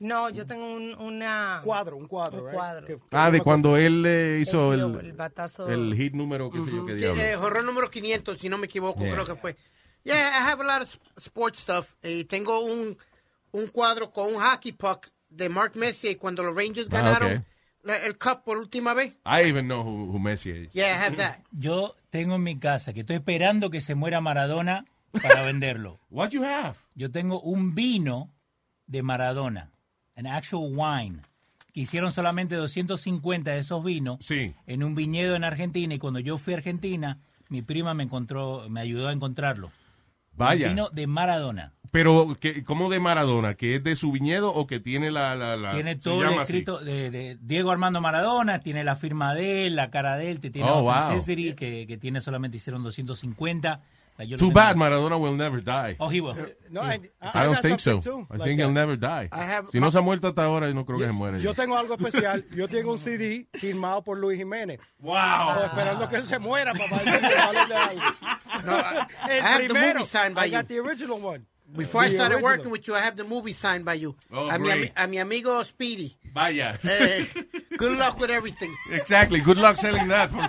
No, 0.00 0.30
yo 0.30 0.46
tengo 0.46 0.64
un, 0.74 0.94
una... 0.98 1.60
Cuadro, 1.62 1.96
un 1.96 2.06
cuadro, 2.06 2.38
Un 2.38 2.44
right? 2.46 2.54
cuadro. 2.54 2.86
Que- 2.86 2.96
que 2.96 3.02
Ah, 3.12 3.30
de 3.30 3.40
cuando 3.40 3.76
él 3.76 4.02
eh, 4.06 4.38
hizo 4.40 4.72
El 4.72 4.80
el, 4.80 4.98
el 5.06 5.12
batazo. 5.12 5.68
el 5.68 5.94
hit 5.94 6.14
número, 6.14 6.50
qué 6.50 6.58
sé 6.64 6.70
yo, 6.72 6.86
qué 6.86 6.94
diablo. 6.94 7.20
eh, 7.22 7.36
horror 7.36 7.64
número 7.64 7.90
500, 7.90 8.38
si 8.38 8.48
no 8.48 8.58
me 8.58 8.66
equivoco, 8.66 9.00
Yeah. 9.02 9.12
creo 9.12 9.24
que 9.26 9.34
fue. 9.34 9.56
Yeah, 10.04 10.14
I 10.34 10.50
have 10.50 10.60
a 10.60 10.64
lot 10.66 10.82
of 10.82 10.88
sp- 10.88 11.02
sports 11.18 11.58
stuff. 11.60 11.94
Y 12.02 12.24
tengo 12.24 12.60
un, 12.60 12.96
un 13.52 13.66
cuadro 13.68 14.10
con 14.12 14.34
un 14.34 14.40
hockey 14.40 14.72
puck 14.72 15.08
de 15.28 15.48
Mark 15.48 15.72
Messier 15.76 16.16
cuando 16.18 16.42
los 16.42 16.54
Rangers 16.56 16.88
Ah, 16.90 17.02
ganaron 17.02 17.44
el 17.84 18.18
cup 18.18 18.44
por 18.44 18.58
última 18.58 18.94
vez. 18.94 19.14
I 19.24 19.42
even 19.48 19.66
know 19.66 19.82
who, 19.82 20.10
who 20.12 20.18
Messi 20.18 20.50
is. 20.50 20.72
Yeah, 20.72 20.86
I 20.96 21.04
have 21.06 21.16
that. 21.16 21.38
Yo 21.52 21.94
tengo 22.10 22.36
en 22.36 22.42
mi 22.42 22.58
casa 22.58 22.92
que 22.92 23.00
estoy 23.00 23.16
esperando 23.16 23.70
que 23.70 23.80
se 23.80 23.94
muera 23.94 24.20
Maradona 24.20 24.84
para 25.22 25.42
venderlo. 25.44 25.98
What 26.10 26.30
you 26.30 26.44
have? 26.44 26.74
Yo 26.94 27.10
tengo 27.10 27.40
un 27.40 27.74
vino 27.74 28.30
de 28.86 29.02
Maradona, 29.02 29.70
an 30.16 30.26
actual 30.26 30.70
wine, 30.74 31.22
que 31.74 31.80
hicieron 31.80 32.10
solamente 32.12 32.54
250 32.56 33.50
de 33.50 33.58
esos 33.58 33.84
vinos 33.84 34.18
Sí. 34.20 34.54
en 34.66 34.82
un 34.82 34.94
viñedo 34.94 35.34
en 35.36 35.44
Argentina 35.44 35.94
y 35.94 35.98
cuando 35.98 36.18
yo 36.20 36.38
fui 36.38 36.54
a 36.54 36.56
Argentina, 36.56 37.18
mi 37.50 37.60
prima 37.62 37.92
me 37.94 38.04
encontró, 38.04 38.66
me 38.70 38.80
ayudó 38.80 39.08
a 39.08 39.12
encontrarlo. 39.12 39.70
Vaya. 40.38 40.68
Vino 40.68 40.88
de 40.90 41.06
Maradona. 41.06 41.72
Pero, 41.90 42.36
¿qué, 42.38 42.64
¿cómo 42.64 42.90
de 42.90 43.00
Maradona? 43.00 43.54
¿Que 43.54 43.76
es 43.76 43.82
de 43.82 43.96
su 43.96 44.12
viñedo 44.12 44.52
o 44.52 44.66
que 44.66 44.78
tiene 44.78 45.10
la... 45.10 45.34
la, 45.34 45.56
la- 45.56 45.72
tiene 45.72 45.96
todo 45.96 46.22
así? 46.28 46.38
escrito 46.42 46.78
de, 46.80 47.10
de 47.10 47.38
Diego 47.40 47.70
Armando 47.70 48.02
Maradona, 48.02 48.60
tiene 48.60 48.84
la 48.84 48.94
firma 48.94 49.34
de 49.34 49.66
él, 49.66 49.76
la 49.76 49.90
cara 49.90 50.16
de 50.18 50.30
él, 50.30 50.38
te 50.40 50.50
tiene 50.50 50.68
Oh, 50.70 50.82
wow. 50.82 50.90
Authenticity, 50.92 51.54
que, 51.54 51.86
que 51.86 51.96
tiene 51.96 52.20
solamente 52.20 52.58
hicieron 52.58 52.82
250. 52.82 53.80
O 54.12 54.16
sea, 54.18 54.24
yo 54.26 54.32
lo 54.32 54.38
Too 54.38 54.50
bad 54.50 54.74
Maradona 54.76 55.16
will 55.16 55.36
never 55.36 55.62
die. 55.64 55.96
Oh, 55.98 56.10
he 56.10 56.20
will. 56.20 56.34
No, 56.68 56.82
I, 56.82 56.96
I, 57.22 57.28
I 57.34 57.44
don't 57.44 57.60
think 57.62 57.78
so. 57.80 58.00
too, 58.00 58.26
I 58.30 58.36
like 58.36 58.44
think 58.44 58.58
he'll 58.60 58.66
that. 58.74 58.86
never 58.86 58.98
die. 58.98 59.30
I 59.32 59.50
have- 59.50 59.70
Si 59.70 59.80
no 59.80 59.90
se 59.90 59.96
ha 59.96 60.02
muerto 60.02 60.28
hasta 60.28 60.44
ahora, 60.44 60.68
yo 60.68 60.74
no 60.74 60.84
creo 60.84 60.98
que 60.98 61.06
se 61.06 61.12
muera. 61.12 61.38
Yo 61.38 61.54
tengo 61.54 61.74
algo 61.78 61.94
especial. 61.94 62.44
Yo 62.54 62.68
tengo 62.68 62.92
un 62.92 62.98
CD 62.98 63.46
firmado 63.54 64.02
por 64.04 64.18
Luis 64.18 64.36
Jiménez. 64.36 64.78
Wow. 64.98 65.14
Esperando 65.64 66.06
que 66.08 66.16
él 66.16 66.26
se 66.26 66.38
muera 66.38 66.74
para 66.74 66.98
No, 68.64 68.72
I, 68.74 69.06
I 69.24 69.32
have 69.40 69.62
the 69.68 69.74
primero. 69.74 69.94
movie 69.98 70.06
signed 70.06 70.34
by 70.34 70.42
I 70.42 70.44
you. 70.46 70.52
got 70.52 70.68
the 70.68 70.78
original 70.78 71.18
one. 71.18 71.46
Before 71.76 72.00
I 72.00 72.08
The 72.08 72.14
started 72.14 72.34
original. 72.36 72.50
working 72.50 72.70
with 72.70 72.88
you, 72.88 72.94
I 72.94 73.00
have 73.00 73.14
the 73.16 73.24
movie 73.24 73.52
signed 73.52 73.84
by 73.84 73.92
you. 74.00 74.16
Oh, 74.32 74.48
a, 74.48 74.58
mi, 74.58 74.70
great. 74.70 74.92
a 74.96 75.06
mi 75.06 75.18
amigo 75.18 75.62
Speedy. 75.64 76.16
Vaya. 76.32 76.78
Eh, 76.82 77.26
good 77.76 77.98
luck 77.98 78.18
with 78.18 78.30
everything. 78.30 78.74
Exactly. 78.90 79.40
Good 79.40 79.58
luck 79.58 79.76
selling 79.76 80.08
that. 80.08 80.30
For... 80.30 80.46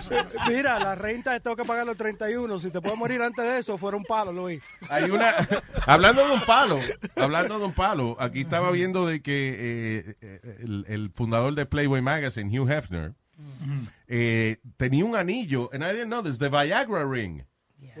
Mira, 0.48 0.78
la 0.78 0.94
renta 0.94 1.38
tengo 1.40 1.56
que 1.56 1.64
pagar 1.66 1.84
los 1.84 1.98
31. 1.98 2.58
Si 2.60 2.70
te 2.70 2.80
puedo 2.80 2.96
morir 2.96 3.20
antes 3.20 3.44
de 3.44 3.58
eso, 3.58 3.76
fuera 3.76 3.98
un 3.98 4.04
palo, 4.04 4.32
Luis. 4.32 4.62
Hay 4.88 5.10
una. 5.10 5.34
hablando 5.86 6.26
de 6.26 6.32
un 6.32 6.44
palo. 6.46 6.80
Hablando 7.16 7.58
de 7.58 7.64
un 7.66 7.74
palo. 7.74 8.16
Aquí 8.18 8.40
estaba 8.40 8.70
viendo 8.70 9.04
de 9.04 9.20
que 9.20 9.50
eh, 9.58 10.16
eh, 10.22 10.56
el, 10.62 10.86
el 10.88 11.10
fundador 11.14 11.54
de 11.54 11.66
Playboy 11.66 12.00
Magazine, 12.00 12.48
Hugh 12.58 12.70
Hefner, 12.70 13.12
eh, 14.08 14.56
tenía 14.78 15.04
un 15.04 15.16
anillo. 15.16 15.68
And 15.74 15.84
I 15.84 15.88
didn't 15.92 16.08
know 16.08 16.22
this. 16.22 16.38
The 16.38 16.48
Viagra 16.48 17.04
ring. 17.04 17.44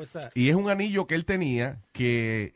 What's 0.00 0.12
that? 0.14 0.30
Y 0.34 0.48
es 0.50 0.56
un 0.56 0.68
anillo 0.70 1.06
que 1.06 1.14
él 1.14 1.24
tenía 1.24 1.80
que. 1.92 2.52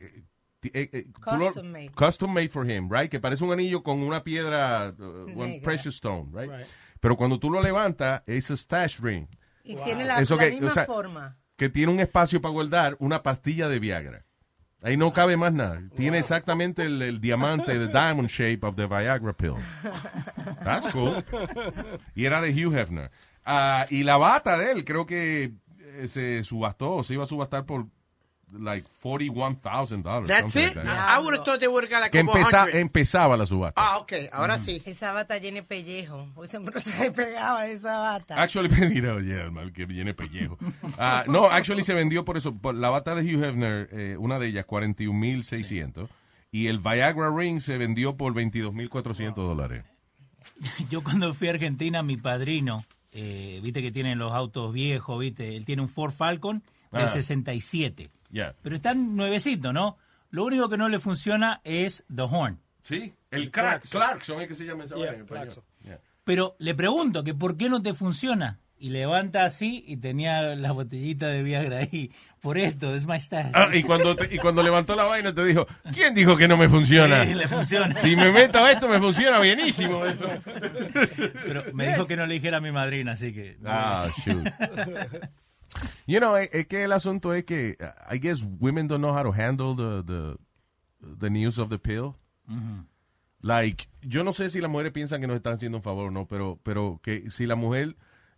eh, 0.63 0.69
eh, 0.73 0.89
eh, 0.91 1.05
Custom 1.23 1.71
made. 1.71 1.91
Custom 1.95 2.33
made 2.33 2.49
for 2.49 2.69
him, 2.69 2.89
right? 2.91 3.09
Que 3.09 3.19
parece 3.19 3.43
un 3.43 3.51
anillo 3.53 3.83
con 3.83 3.99
una 4.01 4.23
piedra, 4.23 4.93
uh, 4.97 5.39
one 5.39 5.61
precious 5.63 5.95
stone, 5.95 6.31
right? 6.33 6.49
Right. 6.51 6.67
Pero 6.99 7.15
cuando 7.17 7.39
tú 7.39 7.51
lo 7.51 7.61
levantas, 7.61 8.23
es 8.27 8.49
a 8.51 8.57
stash 8.57 8.99
ring. 8.99 9.27
Y 9.63 9.75
tiene 9.75 10.05
la, 10.05 10.19
Eso 10.19 10.35
la 10.35 10.43
que- 10.45 10.51
misma 10.51 10.67
o 10.67 10.69
sea, 10.71 10.85
forma. 10.85 11.37
que 11.55 11.69
tiene 11.69 11.91
un 11.91 11.99
espacio 11.99 12.41
para 12.41 12.51
guardar 12.51 12.95
una 12.99 13.21
pastilla 13.23 13.67
de 13.69 13.79
Viagra. 13.79 14.25
Ahí 14.81 14.97
no 14.97 15.11
cabe 15.13 15.35
más 15.37 15.51
nada. 15.53 15.81
Tiene 15.95 16.19
exactamente 16.19 16.83
el, 16.83 17.01
el 17.01 17.19
diamante, 17.19 17.73
the 17.73 17.87
diamond 17.87 18.29
shape 18.29 18.59
of 18.63 18.75
the 18.75 18.85
Viagra 18.87 19.33
pill. 19.33 19.55
That's 20.63 20.91
cool. 20.91 21.23
Y 22.15 22.25
era 22.25 22.41
de 22.41 22.51
Hugh 22.51 22.75
Hefner. 22.75 23.09
Ah, 23.43 23.85
y 23.89 24.03
la 24.03 24.17
bata 24.17 24.57
de 24.57 24.71
él, 24.71 24.85
creo 24.85 25.05
que 25.05 25.53
se 26.07 26.43
subastó, 26.43 27.03
se 27.03 27.13
iba 27.15 27.23
a 27.23 27.27
subastar 27.27 27.65
por 27.65 27.87
like 28.51 28.87
$41,000. 29.03 30.27
That's 30.27 30.55
it? 30.55 30.75
like 30.75 30.75
that. 30.75 31.09
I, 31.09 31.15
I 31.15 31.19
would 31.19 31.35
have 31.35 31.43
thought 31.45 31.59
they 31.59 31.67
would 31.67 31.83
have 31.83 31.89
got 31.91 32.01
like 32.01 32.11
Que 32.11 32.19
empeza- 32.21 32.65
100. 32.67 32.75
empezaba 32.79 33.35
la 33.37 33.45
subasta. 33.45 33.81
Ah, 33.81 33.97
ok, 33.97 34.13
ahora 34.31 34.59
sí. 34.59 34.81
Esa 34.85 35.11
bata 35.13 35.37
llena 35.39 35.57
de 35.57 35.63
pellejo. 35.63 36.27
Hoy 36.35 36.47
siempre 36.47 36.79
se 36.79 37.11
pegaba 37.11 37.65
esa 37.67 37.97
bata. 37.99 38.41
Actually, 38.41 38.69
mira, 38.87 39.19
yeah, 39.21 39.49
mal 39.49 39.73
que 39.73 39.85
viene 39.85 40.13
pellejo. 40.13 40.57
Ah, 40.97 41.23
no, 41.27 41.45
actually 41.47 41.81
se 41.83 41.93
vendió 41.93 42.23
por 42.23 42.37
eso. 42.37 42.55
Por 42.55 42.75
la 42.75 42.89
bata 42.89 43.15
de 43.15 43.23
Hugh 43.23 43.43
Hefner, 43.43 43.89
eh, 43.91 44.15
una 44.19 44.37
de 44.39 44.47
ellas, 44.47 44.65
41,600. 44.65 46.09
Y 46.51 46.67
el 46.67 46.79
Viagra 46.79 47.31
Ring 47.35 47.59
se 47.59 47.77
vendió 47.77 48.15
por 48.15 48.33
22,400 48.33 49.35
dólares. 49.45 49.83
Yo 50.89 51.03
cuando 51.03 51.33
fui 51.33 51.47
a 51.49 51.51
Argentina, 51.51 52.01
mi 52.03 52.15
padrino, 52.15 52.85
eh, 53.17 53.59
viste 53.63 53.81
que 53.81 53.91
tienen 53.91 54.19
los 54.19 54.33
autos 54.33 54.73
viejos, 54.73 55.17
viste, 55.19 55.55
él 55.55 55.63
tiene 55.63 55.81
un 55.81 55.87
Ford 55.89 56.11
Falcon 56.11 56.61
del 56.91 57.05
Ah. 57.05 57.11
67. 57.11 58.09
Ya. 58.29 58.53
Pero 58.61 58.75
están 58.75 59.15
nuevecitos, 59.15 59.73
¿no? 59.73 59.97
Lo 60.31 60.43
único 60.43 60.67
que 60.67 60.75
no 60.77 60.89
le 60.89 60.99
funciona 60.99 61.61
es 61.63 62.03
The 62.13 62.23
Horn. 62.23 62.59
Sí, 62.81 63.13
el 63.31 63.43
El 63.43 63.51
crack, 63.51 63.81
Clarkson. 63.87 64.01
Clarkson 64.01 64.41
es 64.41 64.47
que 64.49 64.55
se 64.55 64.65
llama 64.65 64.83
esa 64.83 64.95
Yeah, 64.95 65.05
vaina 65.05 65.15
en 65.17 65.21
español. 65.23 65.43
Clarkson. 65.45 65.63
Yeah. 65.83 65.99
Pero 66.25 66.55
le 66.59 66.75
pregunto 66.75 67.23
que 67.23 67.33
por 67.33 67.55
qué 67.57 67.69
no 67.69 67.81
te 67.81 67.93
funciona. 67.93 68.59
Y 68.85 68.89
levanta 68.89 69.45
así 69.45 69.83
y 69.87 69.97
tenía 69.97 70.43
la 70.55 70.71
botellita 70.71 71.25
de 71.29 71.41
Viagra 71.41 71.77
ahí. 71.79 72.11
Por 72.39 72.59
esto, 72.59 72.93
es 72.93 73.07
my 73.07 73.19
stash. 73.19 73.51
Ah, 73.55 73.67
y 73.73 73.81
cuando, 73.81 74.15
te- 74.15 74.35
y 74.35 74.37
cuando 74.37 74.61
levantó 74.61 74.95
la 74.95 75.05
vaina 75.05 75.33
te 75.33 75.43
dijo, 75.43 75.65
¿quién 75.91 76.13
dijo 76.13 76.37
que 76.37 76.47
no 76.47 76.55
me 76.55 76.69
funciona? 76.69 77.25
Sí, 77.25 77.33
le 77.33 77.47
funciona. 77.47 77.99
Si 77.99 78.15
me 78.15 78.31
meto 78.31 78.67
esto 78.67 78.87
me 78.87 78.99
funciona 78.99 79.39
bienísimo. 79.39 80.03
Pero 81.47 81.63
me 81.73 81.87
dijo 81.87 82.05
que 82.05 82.15
no 82.15 82.27
le 82.27 82.35
dijera 82.35 82.57
a 82.57 82.61
mi 82.61 82.71
madrina, 82.71 83.13
así 83.13 83.33
que... 83.33 83.57
Ah, 83.65 84.07
shoot. 84.23 84.47
You 86.05 86.19
know, 86.19 86.37
es, 86.37 86.51
es 86.53 86.67
que 86.67 86.83
el 86.83 86.91
asunto 86.91 87.33
es 87.33 87.43
que 87.43 87.77
uh, 87.81 88.13
I 88.13 88.19
guess 88.19 88.45
women 88.59 88.87
don't 88.87 89.01
know 89.01 89.17
how 89.17 89.23
to 89.23 89.33
handle 89.33 89.75
the, 89.75 90.03
the, 90.05 90.37
the 91.19 91.31
news 91.31 91.57
of 91.57 91.69
the 91.69 91.79
pill. 91.79 92.13
Like, 93.41 93.87
yo 94.03 94.23
no 94.23 94.31
sé 94.31 94.49
si 94.49 94.61
las 94.61 94.69
mujeres 94.69 94.91
piensan 94.91 95.21
que 95.21 95.25
nos 95.27 95.37
están 95.37 95.53
haciendo 95.53 95.79
un 95.79 95.83
favor 95.83 96.09
o 96.09 96.11
no, 96.11 96.27
pero, 96.27 96.59
pero 96.61 96.99
que 97.01 97.31
si 97.31 97.47
la 97.47 97.55
mujer 97.55 97.95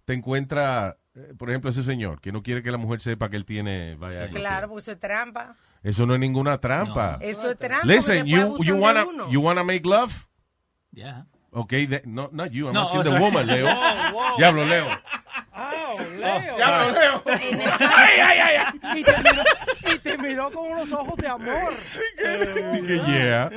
te 0.08 0.14
encuentra, 0.14 0.96
eh, 1.16 1.34
por 1.38 1.50
ejemplo, 1.50 1.70
ese 1.70 1.84
señor 1.84 2.22
que 2.22 2.32
no 2.32 2.42
quiere 2.42 2.64
que 2.64 2.72
la 2.72 2.78
mujer 2.78 3.02
sepa 3.02 3.30
que 3.30 3.36
él 3.36 3.44
tiene 3.44 3.98
Viagra. 3.98 4.30
Claro, 4.30 4.70
porque 4.70 4.80
eso 4.80 4.92
es 4.94 5.00
trampa. 5.02 5.58
Eso 5.84 6.06
no 6.06 6.14
es 6.14 6.20
ninguna 6.22 6.60
trampa. 6.60 7.18
Eso 7.20 7.52
es 7.52 7.58
trampa. 7.58 7.86
Listen, 7.86 8.26
you, 8.26 8.56
you 8.64 8.76
wanna, 8.78 9.06
you 9.30 9.42
wanna 9.42 9.66
make 9.66 9.86
love? 9.86 10.14
Ya. 10.92 11.26
Okay, 11.52 11.88
the- 11.88 12.04
no, 12.06 12.30
not 12.32 12.52
you, 12.52 12.68
I'm 12.68 12.74
No, 12.74 12.84
asking 12.84 13.00
oh, 13.00 13.04
the 13.04 13.10
sorry. 13.10 13.22
woman, 13.22 13.48
Leo. 13.48 13.66
Whoa, 13.68 14.12
whoa. 14.14 14.38
Diablo, 14.38 14.66
Leo. 14.66 14.86
Leo. 16.20 16.58
Ya 16.58 16.84
lo 16.84 16.92
leo. 16.94 17.24
En 17.52 17.62
el- 17.62 17.68
Ay, 17.80 18.20
ay, 18.22 18.40
ay, 18.40 18.56
ay. 18.84 19.00
Y 19.00 19.04
te, 19.04 19.18
miró, 19.18 19.44
y 19.94 20.00
te 20.00 20.18
miró 20.18 20.52
con 20.52 20.72
unos 20.72 20.92
ojos 20.94 21.16
de 21.18 21.28
amor. 21.28 21.74
Dije, 22.82 23.02
yeah. 23.08 23.50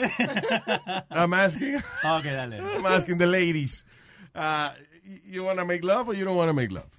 I'm 1.11 1.33
asking, 1.33 1.77
Ok, 1.77 2.25
dale. 2.25 2.59
I'm 2.59 2.87
asking 2.87 3.19
the 3.19 3.27
ladies. 3.27 3.85
Uh, 4.35 4.71
you 5.25 5.45
want 5.45 5.59
to 5.59 5.65
make 5.65 5.83
love 5.85 6.09
or 6.09 6.15
you 6.15 6.25
don't 6.25 6.37
want 6.37 6.49
to 6.49 6.55
make 6.55 6.71
love? 6.71 6.91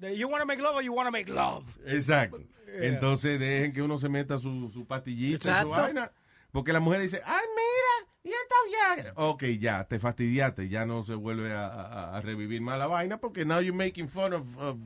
You 0.00 0.28
want 0.28 0.40
to 0.42 0.46
make 0.46 0.60
love 0.60 0.74
or 0.76 0.82
you 0.82 0.92
want 0.92 1.06
to 1.06 1.12
make 1.12 1.28
love? 1.28 1.64
Exacto. 1.86 2.40
Entonces 2.80 3.38
dejen 3.38 3.72
que 3.72 3.82
uno 3.82 3.98
se 3.98 4.08
meta 4.08 4.38
su, 4.38 4.70
su 4.72 4.84
pastillita 4.86 5.62
su 5.62 5.68
vaina. 5.68 6.10
Porque 6.50 6.72
la 6.72 6.80
mujer 6.80 7.00
dice, 7.00 7.22
ay, 7.24 7.44
mira, 7.56 8.10
y 8.24 8.28
esta 8.28 8.54
Viagra. 8.96 9.12
Ok, 9.16 9.44
ya, 9.58 9.84
te 9.84 9.98
fastidiaste. 9.98 10.68
Ya 10.68 10.84
no 10.84 11.02
se 11.04 11.14
vuelve 11.14 11.52
a, 11.52 11.66
a- 11.66 12.16
a 12.16 12.20
revivir 12.20 12.60
más 12.60 12.78
la 12.78 12.86
vaina 12.86 13.18
porque 13.18 13.44
now 13.44 13.60
you're 13.60 13.72
making 13.76 14.06
fun 14.08 14.32
of, 14.34 14.42
of, 14.58 14.76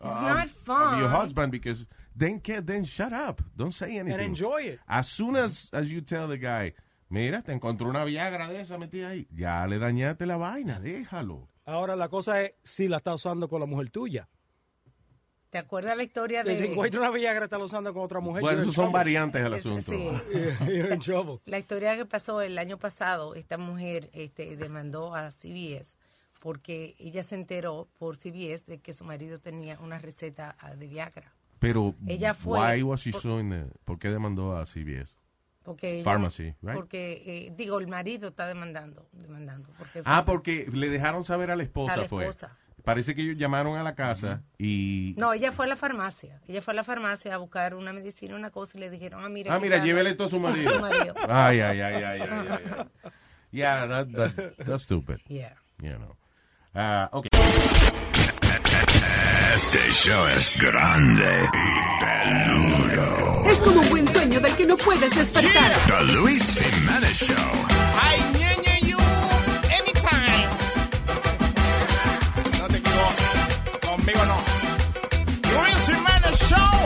It's 0.00 0.10
of- 0.10 0.22
not 0.22 0.44
of 0.46 0.52
fun. 0.64 0.98
your 0.98 1.08
husband 1.10 1.50
because 1.52 1.84
then, 2.16 2.40
then 2.64 2.84
shut 2.84 3.12
up. 3.12 3.42
Don't 3.56 3.72
say 3.72 3.98
anything. 3.98 4.12
And 4.14 4.22
enjoy 4.22 4.62
it. 4.62 4.80
As 4.86 5.08
soon 5.08 5.36
as, 5.36 5.68
as 5.72 5.90
you 5.90 6.00
tell 6.00 6.26
the 6.28 6.38
guy, 6.38 6.72
mira, 7.10 7.42
te 7.42 7.52
encontró 7.52 7.88
una 7.90 8.04
Viagra 8.04 8.48
de 8.48 8.60
esa 8.60 8.78
metida 8.78 9.08
ahí, 9.10 9.26
ya 9.34 9.66
le 9.66 9.78
dañaste 9.78 10.24
la 10.26 10.36
vaina, 10.36 10.80
déjalo. 10.80 11.48
Ahora 11.68 11.96
la 11.96 12.08
cosa 12.08 12.40
es 12.42 12.54
si 12.62 12.88
la 12.88 12.96
está 12.96 13.14
usando 13.14 13.46
con 13.48 13.60
la 13.60 13.66
mujer 13.66 13.90
tuya. 13.90 14.28
¿Te 15.50 15.58
acuerdas 15.58 15.96
la 15.96 16.02
historia 16.02 16.42
Que 16.44 16.56
si 16.56 16.62
de 16.62 16.72
encuentra 16.72 17.00
una 17.00 17.10
Viagra 17.10 17.44
está 17.44 17.56
la 17.58 17.64
usando 17.64 17.92
con 17.94 18.02
otra 18.02 18.20
mujer. 18.20 18.42
Bueno, 18.42 18.64
in 18.64 18.72
son 18.72 18.90
variantes 18.92 19.42
del 19.42 19.52
Es- 19.54 19.66
asunto. 19.66 19.92
sí. 19.92 20.08
You're 20.66 20.92
in 20.94 21.00
trouble. 21.00 21.40
La 21.46 21.58
historia 21.58 21.96
que 21.96 22.04
pasó 22.06 22.40
el 22.42 22.58
año 22.58 22.78
pasado, 22.78 23.34
esta 23.34 23.56
mujer 23.58 24.10
este, 24.12 24.56
demandó 24.56 25.14
a 25.14 25.30
CBS 25.30 25.96
porque 26.40 26.94
ella 26.98 27.22
se 27.22 27.34
enteró 27.34 27.88
por 27.98 28.16
CBS 28.16 28.64
de 28.66 28.78
que 28.78 28.92
su 28.92 29.04
marido 29.04 29.38
tenía 29.38 29.78
una 29.80 29.98
receta 29.98 30.54
ah, 30.60 30.74
de 30.74 30.86
Viagra. 30.86 31.32
Pero, 31.58 31.94
Ella 32.06 32.32
fue- 32.34 32.58
why 32.76 32.82
was 32.82 33.00
she 33.00 33.10
por- 33.10 33.20
suing 33.22 33.50
the- 33.50 33.66
¿por 33.84 33.98
qué 33.98 34.08
demandó 34.10 34.56
a 34.56 34.64
CBS? 34.64 35.14
Porque 35.68 35.96
ella- 35.96 36.04
Pharmacy, 36.04 36.54
right? 36.62 36.74
Porque, 36.74 37.22
eh, 37.26 37.52
digo, 37.54 37.78
el 37.78 37.88
marido 37.88 38.28
está 38.28 38.46
demandando. 38.46 39.06
demandando 39.12 39.68
porque 39.76 40.00
Ah, 40.06 40.24
porque 40.24 40.66
le 40.72 40.88
dejaron 40.88 41.24
saber 41.24 41.50
a 41.50 41.56
la 41.56 41.62
esposa, 41.62 41.92
A 41.92 41.96
la 41.98 42.04
fue. 42.08 42.24
esposa. 42.24 42.56
Parece 42.84 43.14
que 43.14 43.20
ellos 43.20 43.36
llamaron 43.36 43.76
a 43.76 43.82
la 43.82 43.94
casa 43.94 44.40
y... 44.56 45.12
No, 45.18 45.34
ella 45.34 45.52
fue 45.52 45.66
a 45.66 45.68
la 45.68 45.76
farmacia. 45.76 46.40
Ella 46.48 46.62
fue 46.62 46.72
a 46.72 46.76
la 46.76 46.84
farmacia 46.84 47.34
a 47.34 47.36
buscar 47.36 47.74
una 47.74 47.92
medicina, 47.92 48.34
una 48.34 48.50
cosa, 48.50 48.78
y 48.78 48.80
le 48.80 48.88
dijeron, 48.88 49.22
ah, 49.22 49.28
mira. 49.28 49.54
Ah, 49.54 49.58
mira, 49.60 49.84
llévele 49.84 50.14
todo 50.14 50.26
a 50.28 50.30
su 50.30 50.40
marido. 50.40 50.72
su 50.72 50.80
marido. 50.80 51.14
Ay, 51.28 51.60
ay, 51.60 51.80
ay, 51.82 51.94
ay, 52.02 52.04
ay, 52.04 52.20
ay, 52.30 52.48
ay. 52.78 53.10
Yeah, 53.52 53.86
that, 53.88 54.08
that, 54.12 54.56
that's 54.64 54.84
stupid. 54.84 55.18
Yeah. 55.28 55.52
You 55.82 55.98
know. 55.98 56.16
Ah, 56.74 57.10
okay. 57.12 57.28
Este 59.54 59.78
show 59.92 60.26
es 60.36 60.50
grande 60.58 61.24
y 61.52 62.00
peludo. 62.00 63.46
Es 63.50 63.58
como 63.60 63.80
un 63.80 63.88
buen 63.90 64.04
sueño 64.38 64.40
del 64.40 64.56
que 64.56 64.66
no 64.66 64.76
puedes 64.76 65.14
despertar. 65.14 65.72
The 65.86 66.04
Luis 66.14 66.58
Jiménez 66.58 67.18
Show. 67.18 67.52
Ay, 68.00 68.18
ñeñe, 68.38 68.80
you, 68.88 68.98
anytime. 69.78 70.46
No 72.58 72.66
te 72.68 72.76
equivoques, 72.76 73.88
conmigo 73.88 74.24
no. 74.26 74.38
Luis 75.52 75.86
Jiménez 75.86 76.38
Show. 76.48 76.78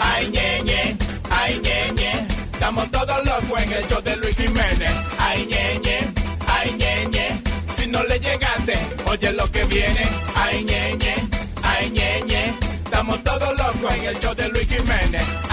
Ay, 0.00 0.28
ñeñe, 0.30 0.96
ay, 1.30 1.60
ñeñe. 1.62 2.26
Estamos 2.52 2.90
todos 2.90 3.24
locos 3.24 3.62
en 3.62 3.72
el 3.72 3.86
show 3.88 4.02
de 4.02 4.16
Luis 4.16 4.36
Jiménez. 4.36 4.92
Ay, 5.18 5.46
ñeñe, 5.46 6.12
ay, 6.48 6.72
ñeñe. 6.78 7.42
Si 7.76 7.86
no 7.86 8.02
le 8.04 8.18
llegaste, 8.18 8.78
oye 9.06 9.32
lo 9.32 9.50
que 9.50 9.64
viene. 9.64 10.02
Ay, 10.34 10.64
ñeñe, 10.64 11.14
ay, 11.62 11.90
ñeñe. 11.90 12.54
Estamos 12.84 13.22
todos 13.24 13.56
locos 13.58 13.94
en 13.94 14.04
el 14.04 14.18
show 14.20 14.34
de 14.34 14.48
Luis 14.48 14.68
Jiménez. 14.68 15.47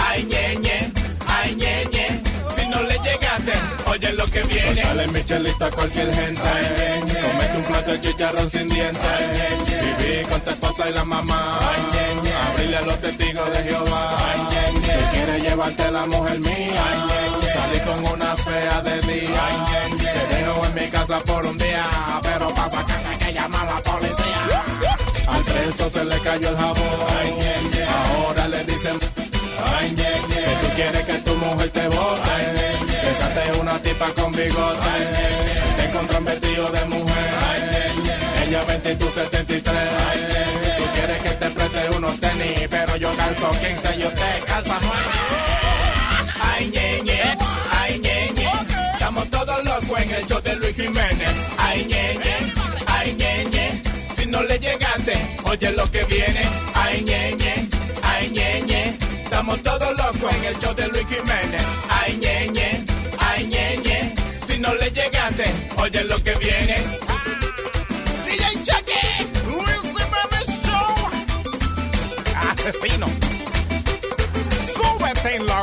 Viene. 4.46 4.82
Dale 4.82 5.06
Michelita 5.08 5.66
a 5.66 5.70
cualquier 5.70 6.12
gente. 6.12 6.40
Comete 6.40 7.56
un 7.56 7.62
plato 7.64 7.90
de 7.92 8.00
chicharrón 8.00 8.50
sin 8.50 8.68
dientes. 8.68 9.20
Viví 9.98 10.24
con 10.24 10.40
tu 10.40 10.50
esposa 10.50 10.88
y 10.88 10.92
la 10.94 11.04
mamá. 11.04 11.58
Abrirle 12.50 12.76
a 12.76 12.80
los 12.82 13.00
testigos 13.00 13.50
de 13.50 13.62
Jehová. 13.64 14.16
Que 14.84 15.16
quiere 15.16 15.40
llevarte 15.40 15.90
la 15.90 16.06
mujer 16.06 16.38
mía. 16.40 16.84
Salí 17.54 17.80
con 17.80 18.12
una 18.12 18.36
fea 18.36 18.82
de 18.82 19.00
día. 19.00 19.44
Te 19.98 20.36
dejo 20.36 20.66
en 20.66 20.74
mi 20.74 20.90
casa 20.90 21.18
por 21.20 21.46
un 21.46 21.58
día. 21.58 21.84
Pero 22.22 22.46
que 22.54 23.08
hay 23.08 23.18
que 23.18 23.32
llamar 23.32 23.68
a 23.68 23.74
la 23.74 23.82
policía. 23.82 24.64
Al 25.28 25.42
preso 25.42 25.90
se 25.90 26.04
le 26.04 26.18
cayó 26.20 26.48
el 26.48 26.56
jabón. 26.56 26.76
Ahora 28.18 28.48
le 28.48 28.64
dicen. 28.64 28.98
Que 29.96 30.42
tú 30.60 30.74
quieres 30.74 31.04
que 31.04 31.14
tu 31.20 31.34
mujer 31.36 31.70
te 31.70 31.88
bote. 31.88 32.55
Tipa 33.82 34.06
con 34.14 34.32
bigote. 34.32 34.90
Te 35.76 35.84
encontró 35.84 36.18
en 36.18 36.24
vestido 36.24 36.70
de 36.70 36.84
mujer. 36.86 37.30
Ella 38.46 38.64
20 38.64 38.92
y 38.92 38.96
tú 38.96 39.10
73. 39.10 39.74
Tú 40.78 40.84
quieres 40.94 41.22
que 41.22 41.30
te 41.30 41.50
preste 41.50 41.96
unos 41.96 42.20
tenis. 42.20 42.66
Pero 42.70 42.96
yo 42.96 43.10
calzo 43.16 43.50
15 43.50 43.96
y 43.98 44.04
usted 44.06 44.44
calza 44.46 44.78
9. 44.80 44.96
Ay, 46.40 46.70
ñeñe, 46.70 47.20
ay, 47.80 47.98
ñeñe. 47.98 48.50
Estamos 48.92 49.28
todos 49.30 49.64
locos 49.64 50.00
en 50.00 50.10
el 50.10 50.26
show 50.26 50.40
de 50.40 50.56
Luis 50.56 50.74
Jiménez. 50.74 51.30
Ay, 51.58 51.84
ñeñe, 51.84 52.52
ay, 52.86 53.14
ñeñe. 53.14 53.82
Si 54.16 54.26
no 54.26 54.42
le 54.42 54.58
llegaste, 54.58 55.14
oye 55.44 55.70
lo 55.72 55.90
que 55.90 56.04
viene. 56.04 56.40
Ay, 56.74 57.02
ñeñe, 57.02 57.68
ay, 58.02 58.30
ñeñe. 58.30 58.96
Estamos 59.22 59.62
todos 59.62 59.90
locos 59.98 60.32
en 60.34 60.44
el 60.44 60.58
show 60.60 60.74
de 60.74 60.88
Luis 60.88 61.06
Jiménez. 61.08 61.62
Ay, 61.90 62.16
ñeñe. 62.16 62.65
Si 62.65 62.65
no 64.66 64.74
le 64.74 64.90
llegaste, 64.90 65.44
oye 65.76 66.04
lo 66.04 66.22
que 66.22 66.34
viene. 66.34 66.76
DJ 68.24 68.44
Chucky, 68.66 69.00
Jiménez 69.94 70.48
Show. 70.64 70.88
Asesino. 72.50 73.06
Súbete 74.74 75.36
en 75.36 75.46
la 75.46 75.62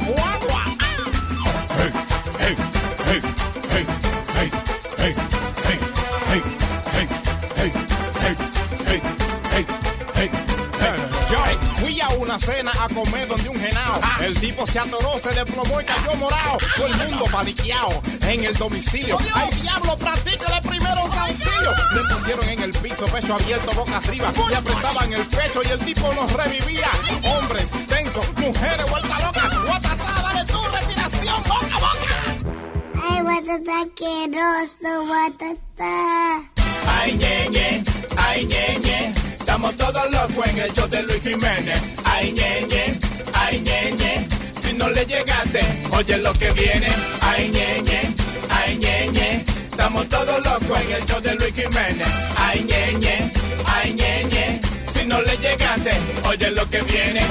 una 12.18 12.40
cena 12.40 12.72
a 12.80 12.88
comer 12.90 13.28
donde 13.28 13.50
un 13.50 13.60
genao. 13.60 14.00
El 14.22 14.40
tipo 14.40 14.66
se 14.68 14.80
atoró, 14.80 15.20
se 15.20 15.30
desplomó 15.30 15.82
y 15.82 15.84
cayó 15.84 16.16
morado. 16.16 16.58
Todo 16.76 16.88
el 16.88 16.96
mundo 16.96 17.26
paniqueado 17.32 18.02
en 18.22 18.44
el 18.44 18.56
domicilio. 18.56 19.18
Ay, 19.34 19.50
diablo, 19.62 19.98
practícale 19.98 20.62
primero 20.62 21.06
un 21.06 21.12
auxilio. 21.12 21.74
Le 21.94 22.16
pusieron 22.16 22.50
en 22.50 22.62
el 22.64 22.72
piso, 22.72 23.06
pecho 23.06 23.36
abierto, 23.36 23.72
boca 23.74 23.98
arriba. 23.98 24.32
Le 24.50 24.56
apretaban 24.56 25.14
el 25.14 25.26
pecho 25.28 25.62
y 25.64 25.68
el 25.72 25.80
tipo 25.80 26.14
nos 26.14 26.32
revivía. 26.34 26.90
Hombres, 27.24 27.66
tensos, 27.88 28.26
mujeres, 28.38 28.90
vuelta 28.90 29.20
locas. 29.20 29.64
Guatatada 29.66 30.44
de 30.44 30.52
tu 30.52 30.62
respiración, 30.72 31.44
boca 31.44 31.76
a 31.76 31.80
boca. 31.80 33.10
Ay, 33.10 33.22
guatata 33.22 33.82
asqueroso, 33.82 35.06
guatata. 35.08 36.54
Ay, 36.88 37.18
ñeñe, 37.18 37.84
ay, 38.18 38.46
ñeñe. 38.46 39.23
Estamos 39.54 39.76
todos 39.76 40.12
locos 40.12 40.48
en 40.48 40.58
el 40.58 40.74
show 40.74 40.88
de 40.88 41.04
Luis 41.04 41.22
Jiménez. 41.22 41.80
Ay, 42.06 42.32
ñeñe, 42.34 43.00
ay, 43.36 43.62
ñeñe. 43.62 44.28
Si 44.64 44.74
no 44.74 44.90
le 44.90 45.06
llegaste, 45.06 45.60
oye 45.92 46.18
lo 46.18 46.34
que 46.34 46.52
viene. 46.54 46.88
Ay, 47.22 47.52
ñeñe, 47.52 48.16
ay, 48.50 48.78
ñeñe. 48.80 49.46
Estamos 49.70 50.10
todos 50.10 50.44
locos 50.44 50.82
en 50.82 50.92
el 50.94 51.06
show 51.06 51.22
de 51.22 51.36
Luis 51.36 51.54
Jiménez. 51.54 52.08
Ay, 52.36 52.64
ñeñe, 52.64 53.32
ay, 53.68 53.94
ñeñe. 53.94 54.60
Si 54.92 55.06
no 55.06 55.22
le 55.22 55.38
llegaste, 55.38 55.92
oye 56.28 56.50
lo 56.50 56.68
que 56.72 56.82
viene. 56.82 57.22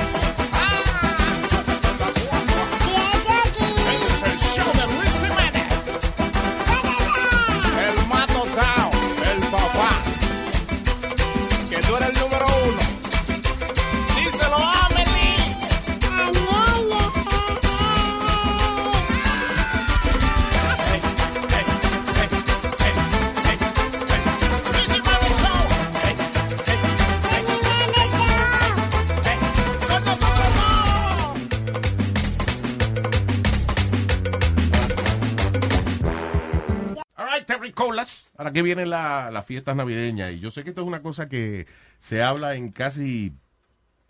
Que 38.52 38.62
vienen 38.62 38.90
la- 38.90 39.30
las 39.30 39.44
fiestas 39.46 39.74
navideñas, 39.76 40.32
y 40.32 40.40
yo 40.40 40.50
sé 40.50 40.62
que 40.64 40.70
esto 40.70 40.82
es 40.82 40.86
una 40.88 41.02
cosa 41.02 41.28
que 41.28 41.66
se 41.98 42.22
habla 42.22 42.54
en 42.54 42.70
casi, 42.70 43.32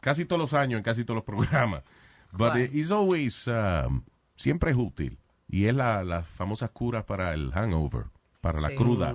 casi 0.01 0.25
todos 0.25 0.41
los 0.41 0.55
años, 0.55 0.79
en 0.79 0.85
casi 0.85 1.05
todos 1.05 1.17
los 1.17 1.25
programas, 1.25 1.83
but 2.33 2.57
it's 2.73 2.91
always, 2.91 3.47
um, 3.49 4.03
siempre 4.37 4.71
es 4.73 4.77
útil, 4.77 5.19
y 5.49 5.67
es 5.67 5.75
la- 5.75 6.03
las 6.05 6.27
famosas 6.27 6.71
curas 6.71 7.05
para 7.05 7.35
el 7.35 7.51
hangover, 7.53 8.05
para 8.41 8.61
la 8.61 8.71
cruda. 8.75 9.15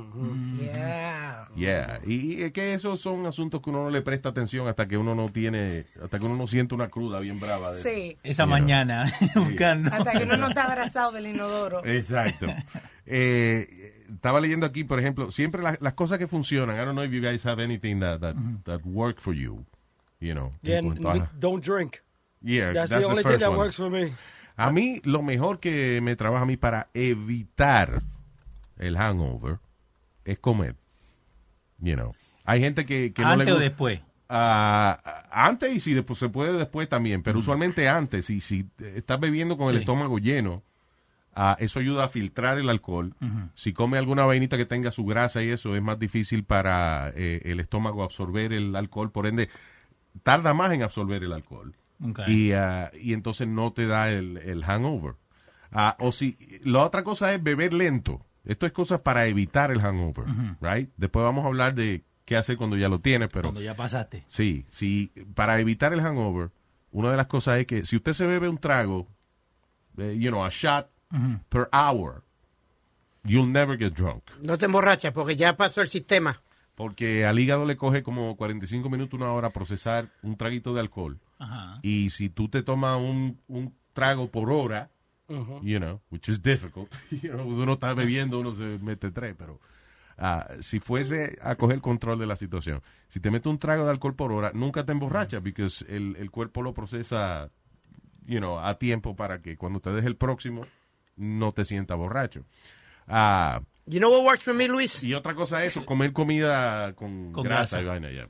Yeah. 0.55 1.49
Yeah, 1.55 1.99
y 2.05 2.43
es 2.43 2.51
que 2.53 2.73
esos 2.75 2.99
son 3.01 3.25
asuntos 3.25 3.61
que 3.61 3.69
uno 3.71 3.83
no 3.85 3.89
le 3.89 4.01
presta 4.01 4.29
atención 4.29 4.67
hasta 4.67 4.87
que 4.87 4.95
uno 4.97 5.15
no 5.15 5.27
tiene, 5.29 5.85
hasta 6.03 6.19
que 6.19 6.25
uno 6.25 6.35
no 6.35 6.47
siente 6.47 6.75
una 6.75 6.87
cruda 6.89 7.19
bien 7.19 7.39
brava. 7.39 7.71
de- 7.73 7.81
Sí. 7.81 8.17
Esa 8.23 8.43
You 8.43 8.47
know. 8.47 8.59
mañana, 8.59 9.11
buscando. 9.35 9.91
Hasta 9.93 10.11
que 10.11 10.23
uno 10.23 10.37
no 10.37 10.49
está 10.49 10.65
abrazado 10.65 11.11
del 11.11 11.27
inodoro. 11.27 11.83
Exacto. 11.85 12.45
Eh, 13.09 13.86
estaba 14.13 14.39
leyendo 14.41 14.65
aquí, 14.65 14.83
por 14.83 14.99
ejemplo, 14.99 15.31
siempre 15.31 15.61
las, 15.61 15.81
las 15.81 15.93
cosas 15.93 16.17
que 16.19 16.27
funcionan. 16.27 16.75
I 16.75 16.79
don't 16.85 16.93
know 16.93 17.03
if 17.03 17.11
you 17.11 17.21
guys 17.21 17.45
have 17.45 17.61
anything 17.63 17.99
that, 17.99 18.19
that, 18.21 18.35
that 18.65 18.81
work 18.85 19.19
for 19.19 19.33
you. 19.33 19.65
You 20.19 20.33
know. 20.33 20.53
Yeah, 20.63 20.79
a- 20.79 21.29
don't 21.39 21.63
drink. 21.63 22.01
Yeah, 22.41 22.71
That's, 22.73 22.89
that's 22.89 23.03
the 23.05 23.09
only 23.09 23.23
thing 23.23 23.31
first 23.33 23.39
that 23.41 23.49
one. 23.49 23.57
works 23.57 23.75
for 23.75 23.89
me. 23.89 24.13
A 24.55 24.71
mí, 24.71 25.01
lo 25.05 25.21
mejor 25.21 25.59
que 25.59 25.99
me 26.01 26.15
trabaja 26.15 26.43
a 26.43 26.45
mí 26.47 26.57
para 26.57 26.87
evitar 26.93 28.01
el 28.77 28.95
hangover 28.97 29.59
es 30.25 30.39
comer. 30.39 30.75
You 31.79 31.95
know. 31.95 32.15
Hay 32.45 32.59
gente 32.61 32.85
que, 32.85 33.11
que 33.13 33.21
no 33.21 33.29
le 33.29 33.33
Antes 33.43 33.47
o 33.49 33.51
gusta- 33.55 33.63
después. 33.69 34.01
Ah, 34.29 35.23
antes 35.31 35.73
y 35.73 35.79
si 35.79 35.93
después 35.93 36.19
se 36.19 36.27
puede 36.29 36.51
después 36.57 36.89
también, 36.89 37.23
pero 37.23 37.39
usualmente 37.39 37.87
antes. 37.87 38.29
Y 38.29 38.41
si 38.41 38.65
estás 38.95 39.19
bebiendo 39.19 39.57
con 39.57 39.69
el 39.69 39.77
estómago 39.77 40.17
lleno, 40.19 40.63
ah, 41.37 41.55
eso 41.59 41.79
ayuda 41.79 42.03
a 42.05 42.07
filtrar 42.09 42.57
el 42.57 42.69
alcohol. 42.69 43.13
Si 43.53 43.71
come 43.71 43.97
alguna 43.97 44.25
vainita 44.25 44.57
que 44.57 44.65
tenga 44.65 44.91
su 44.91 45.05
grasa 45.05 45.43
y 45.43 45.49
eso, 45.49 45.75
es 45.75 45.81
más 45.81 45.99
difícil 45.99 46.43
para 46.43 47.13
eh, 47.15 47.41
el 47.45 47.59
estómago 47.59 48.03
absorber 48.03 48.51
el 48.51 48.75
alcohol. 48.75 49.11
Por 49.11 49.27
ende, 49.27 49.47
tarda 50.23 50.53
más 50.53 50.71
en 50.73 50.83
absorber 50.83 51.23
el 51.23 51.31
alcohol. 51.33 51.73
Y, 52.27 52.51
ah, 52.51 52.91
y 52.99 53.13
entonces 53.13 53.47
no 53.47 53.71
te 53.71 53.85
da 53.87 54.11
el, 54.11 54.37
el 54.37 54.63
hangover. 54.63 55.13
Ah, 55.71 55.95
o 55.99 56.11
si, 56.11 56.37
la 56.63 56.83
otra 56.83 57.03
cosa 57.03 57.33
es 57.33 57.41
beber 57.41 57.73
lento. 57.73 58.25
Esto 58.45 58.65
es 58.65 58.71
cosas 58.71 59.01
para 59.01 59.27
evitar 59.27 59.71
el 59.71 59.81
hangover, 59.81 60.25
right? 60.61 60.89
Después 60.95 61.23
vamos 61.23 61.43
a 61.43 61.47
hablar 61.47 61.75
de 61.75 62.03
qué 62.23 62.37
hacer 62.37 62.55
cuando 62.55 62.77
ya 62.77 62.87
lo 62.87 62.99
tienes, 62.99 63.29
pero 63.29 63.49
Cuando 63.49 63.61
ya 63.61 63.75
pasaste. 63.75 64.23
sí, 64.27 64.65
sí, 64.69 65.11
para 65.35 65.59
evitar 65.59 65.91
el 65.93 65.99
hangover, 66.01 66.51
una 66.91 67.11
de 67.11 67.17
las 67.17 67.27
cosas 67.27 67.59
es 67.59 67.67
que 67.67 67.85
si 67.85 67.97
usted 67.97 68.13
se 68.13 68.25
bebe 68.25 68.47
un 68.47 68.57
trago, 68.57 69.05
eh, 69.97 70.15
you 70.17 70.29
know, 70.29 70.45
a 70.45 70.49
shot 70.49 70.89
Per 71.49 71.69
hour, 71.71 72.23
you'll 73.23 73.49
never 73.49 73.77
get 73.77 73.93
drunk. 73.93 74.23
No 74.41 74.57
te 74.57 74.65
emborrachas 74.65 75.13
porque 75.13 75.35
ya 75.35 75.55
pasó 75.55 75.81
el 75.81 75.87
sistema. 75.87 76.41
Porque 76.75 77.25
al 77.25 77.39
hígado 77.39 77.65
le 77.65 77.75
coge 77.75 78.03
como 78.03 78.35
45 78.35 78.89
minutos, 78.89 79.19
una 79.19 79.31
hora 79.31 79.49
procesar 79.51 80.09
un 80.21 80.37
traguito 80.37 80.73
de 80.73 80.81
alcohol. 80.81 81.19
Y 81.81 82.09
si 82.09 82.29
tú 82.29 82.49
te 82.49 82.61
tomas 82.61 82.99
un, 82.99 83.39
un 83.47 83.73
trago 83.93 84.29
por 84.29 84.51
hora, 84.51 84.91
you 85.61 85.79
know, 85.79 86.01
which 86.11 86.29
is 86.29 86.41
difficult. 86.41 86.91
You 87.09 87.31
know, 87.31 87.47
uno 87.47 87.73
está 87.73 87.93
bebiendo, 87.93 88.39
uno 88.39 88.55
se 88.55 88.79
mete 88.79 89.11
tres, 89.11 89.35
pero 89.37 89.59
ah, 90.17 90.47
si 90.59 90.79
fuese 90.79 91.37
a 91.41 91.55
coger 91.55 91.81
control 91.81 92.19
de 92.19 92.27
la 92.27 92.35
situación, 92.35 92.81
si 93.07 93.19
te 93.19 93.31
metes 93.31 93.47
un 93.47 93.59
trago 93.59 93.85
de 93.85 93.91
alcohol 93.91 94.15
por 94.15 94.31
hora, 94.31 94.51
nunca 94.53 94.85
te 94.85 94.91
emborrachas, 94.91 95.41
porque 95.41 95.67
el, 95.87 96.15
el 96.17 96.31
cuerpo 96.31 96.61
lo 96.61 96.73
procesa, 96.73 97.49
you 98.25 98.37
know, 98.37 98.59
a 98.59 98.77
tiempo 98.77 99.15
para 99.15 99.41
que 99.41 99.57
cuando 99.57 99.79
te 99.79 99.91
deje 99.91 100.07
el 100.07 100.15
próximo, 100.15 100.65
no 101.17 101.51
te 101.51 101.65
sientas 101.65 101.97
borracho. 101.97 102.45
Ah, 103.07 103.61
You 103.89 103.99
know 103.99 104.11
what 104.11 104.23
works 104.25 104.43
for 104.43 104.53
me, 104.53 104.67
Luis? 104.67 105.01
y 105.03 105.13
otra 105.13 105.33
cosa 105.33 105.63
es 105.63 105.71
eso, 105.71 105.85
comer 105.85 106.11
comida 106.11 106.93
con, 106.95 107.31
Con 107.31 107.43
grasa, 107.43 107.77
grasa. 107.77 107.81
y 107.81 107.85
vaina 107.85 108.11
ya. 108.11 108.29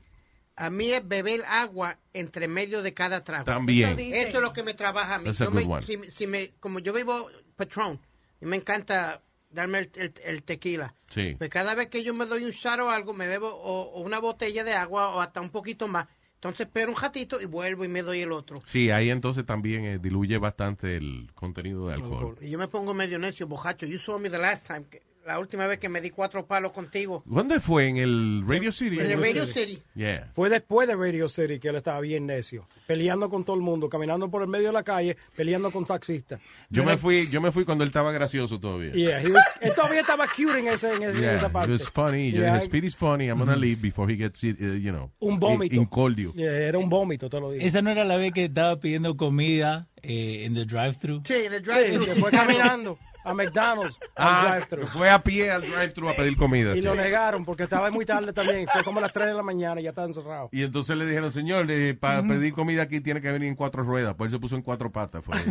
A 0.54 0.70
mí 0.70 0.90
es 0.92 1.06
beber 1.06 1.42
agua 1.48 1.98
entre 2.12 2.46
medio 2.48 2.82
de 2.82 2.94
cada 2.94 3.24
trago. 3.24 3.44
También. 3.44 3.98
Eso 3.98 4.36
es 4.38 4.40
lo 4.40 4.52
que 4.52 4.62
me 4.62 4.74
trabaja 4.74 5.16
a 5.16 5.18
mí. 5.18 5.24
That's 5.26 5.40
a 5.40 5.44
Yo 5.44 5.50
good 5.50 5.60
me- 5.66 5.72
one. 5.74 5.86
si, 5.86 5.98
si 6.10 6.26
me, 6.28 6.50
como 6.60 6.78
yo 6.78 6.92
bebo 6.92 7.28
Patron, 7.56 8.00
y 8.40 8.46
me 8.46 8.56
encanta 8.56 9.20
darme 9.50 9.78
el, 9.78 9.90
el- 9.96 10.14
el 10.24 10.42
tequila. 10.44 10.94
Sí. 11.08 11.34
Pues 11.38 11.50
cada 11.50 11.74
vez 11.74 11.88
que 11.88 12.04
yo 12.04 12.14
me 12.14 12.26
doy 12.26 12.44
un 12.44 12.50
shot 12.52 12.78
o 12.80 12.90
algo, 12.90 13.12
me 13.14 13.26
bebo 13.26 13.48
o, 13.48 13.82
o 13.94 14.00
una 14.00 14.20
botella 14.20 14.62
de 14.62 14.74
agua 14.74 15.08
o 15.10 15.20
hasta 15.20 15.40
un 15.40 15.50
poquito 15.50 15.88
más. 15.88 16.06
Entonces 16.38 16.66
espero 16.66 16.92
un 16.92 16.96
ratito 16.96 17.40
y 17.40 17.46
vuelvo 17.46 17.84
y 17.84 17.88
me 17.88 18.02
doy 18.02 18.20
el 18.20 18.30
otro. 18.30 18.62
Sí, 18.64 18.90
ahí 18.92 19.10
entonces 19.10 19.44
también 19.44 19.84
eh, 19.84 19.98
diluye 19.98 20.38
bastante 20.38 20.96
el 20.96 21.30
contenido 21.34 21.88
de 21.88 21.94
alcohol. 21.94 22.36
Y 22.40 22.50
yo 22.50 22.58
me 22.60 22.68
pongo 22.68 22.94
medio 22.94 23.18
necio, 23.18 23.48
bojacho. 23.48 23.86
You 23.86 23.98
saw 23.98 24.20
me 24.20 24.30
the 24.30 24.38
last 24.38 24.64
time, 24.66 24.84
que- 24.88 25.02
la 25.28 25.38
última 25.38 25.66
vez 25.66 25.78
que 25.78 25.88
me 25.88 26.00
di 26.00 26.10
cuatro 26.10 26.46
palos 26.46 26.72
contigo. 26.72 27.22
¿Dónde 27.26 27.60
fue? 27.60 27.86
¿En 27.88 27.98
el 27.98 28.44
Radio 28.48 28.72
City? 28.72 28.98
En 28.98 29.10
el 29.10 29.20
Radio 29.20 29.46
City. 29.46 29.78
Yeah. 29.94 30.30
Fue 30.34 30.48
después 30.48 30.88
de 30.88 30.96
Radio 30.96 31.28
City 31.28 31.60
que 31.60 31.68
él 31.68 31.76
estaba 31.76 32.00
bien 32.00 32.26
necio, 32.26 32.66
peleando 32.86 33.28
con 33.28 33.44
todo 33.44 33.54
el 33.56 33.62
mundo, 33.62 33.88
caminando 33.88 34.30
por 34.30 34.42
el 34.42 34.48
medio 34.48 34.68
de 34.68 34.72
la 34.72 34.82
calle, 34.82 35.16
peleando 35.36 35.70
con 35.70 35.84
taxistas. 35.84 36.40
Yo 36.70 36.82
me 36.82 36.96
fui, 36.96 37.28
yo 37.28 37.40
me 37.40 37.52
fui 37.52 37.64
cuando 37.64 37.84
él 37.84 37.88
estaba 37.88 38.10
gracioso 38.10 38.58
todavía. 38.58 38.92
Yeah, 38.92 39.20
he 39.20 39.30
was- 39.30 39.44
él 39.60 39.72
todavía 39.74 40.00
estaba 40.00 40.26
cute 40.26 40.58
en, 40.60 40.68
ese, 40.68 40.88
en, 40.94 41.02
ese- 41.02 41.10
en 41.16 41.20
Yeah, 41.20 41.34
esa 41.34 41.48
parte. 41.50 41.72
it 41.74 41.78
was 41.80 41.90
funny. 41.90 42.32
Yo 42.32 42.38
Yeah. 42.40 42.54
dije, 42.54 42.64
Speedy's 42.66 42.96
funny. 42.96 43.26
I'm 43.28 43.38
gonna 43.38 43.54
leave 43.56 43.80
before 43.82 44.10
he 44.12 44.16
gets, 44.16 44.42
it, 44.44 44.58
uh, 44.60 44.74
you 44.76 44.90
know, 44.92 45.10
Un 45.20 45.38
vómito. 45.38 45.74
incordio. 45.76 46.32
Era 46.36 46.78
un 46.78 46.88
vómito, 46.88 47.28
te 47.28 47.38
lo 47.38 47.52
digo. 47.52 47.64
Esa 47.64 47.82
no 47.82 47.90
era 47.90 48.04
la 48.04 48.16
vez 48.16 48.32
que 48.32 48.46
estaba 48.46 48.80
pidiendo 48.80 49.16
comida 49.16 49.88
eh, 50.02 50.44
en 50.46 50.54
the 50.54 50.64
drive-thru. 50.64 51.22
Sí, 51.26 51.34
en 51.44 51.52
el 51.52 51.64
Sí, 51.64 51.70
drive-thru. 51.70 52.04
se 52.04 52.14
fue 52.14 52.30
caminando 52.30 52.98
a 53.30 53.34
McDonald's, 53.34 53.98
al 54.16 54.28
Ah, 54.28 54.48
drive-thru. 54.56 54.86
fue 54.86 55.10
a 55.10 55.22
pie 55.22 55.50
al 55.50 55.62
drive-thru 55.62 56.08
a 56.08 56.14
pedir 56.16 56.36
comida. 56.36 56.72
Y 56.72 56.76
sí. 56.76 56.80
lo 56.82 56.94
negaron 56.94 57.44
porque 57.44 57.64
estaba 57.64 57.90
muy 57.90 58.04
tarde 58.04 58.32
también. 58.32 58.66
Fue 58.72 58.82
como 58.84 58.98
a 58.98 59.02
las 59.02 59.12
3 59.12 59.28
de 59.28 59.34
la 59.34 59.42
mañana 59.42 59.80
y 59.80 59.84
ya 59.84 59.90
estaba 59.90 60.06
encerrado. 60.06 60.48
Y 60.52 60.62
entonces 60.62 60.96
le 60.96 61.06
dijeron, 61.06 61.32
señor, 61.32 61.66
para 61.98 62.22
pedir 62.22 62.52
comida 62.52 62.82
aquí 62.82 63.00
tiene 63.00 63.20
que 63.20 63.30
venir 63.32 63.48
en 63.48 63.54
cuatro 63.56 63.82
ruedas. 63.82 64.14
Pues 64.16 64.28
él 64.28 64.38
se 64.38 64.40
puso 64.40 64.56
en 64.56 64.62
cuatro 64.62 64.90
patas. 64.90 65.24
Fue. 65.24 65.34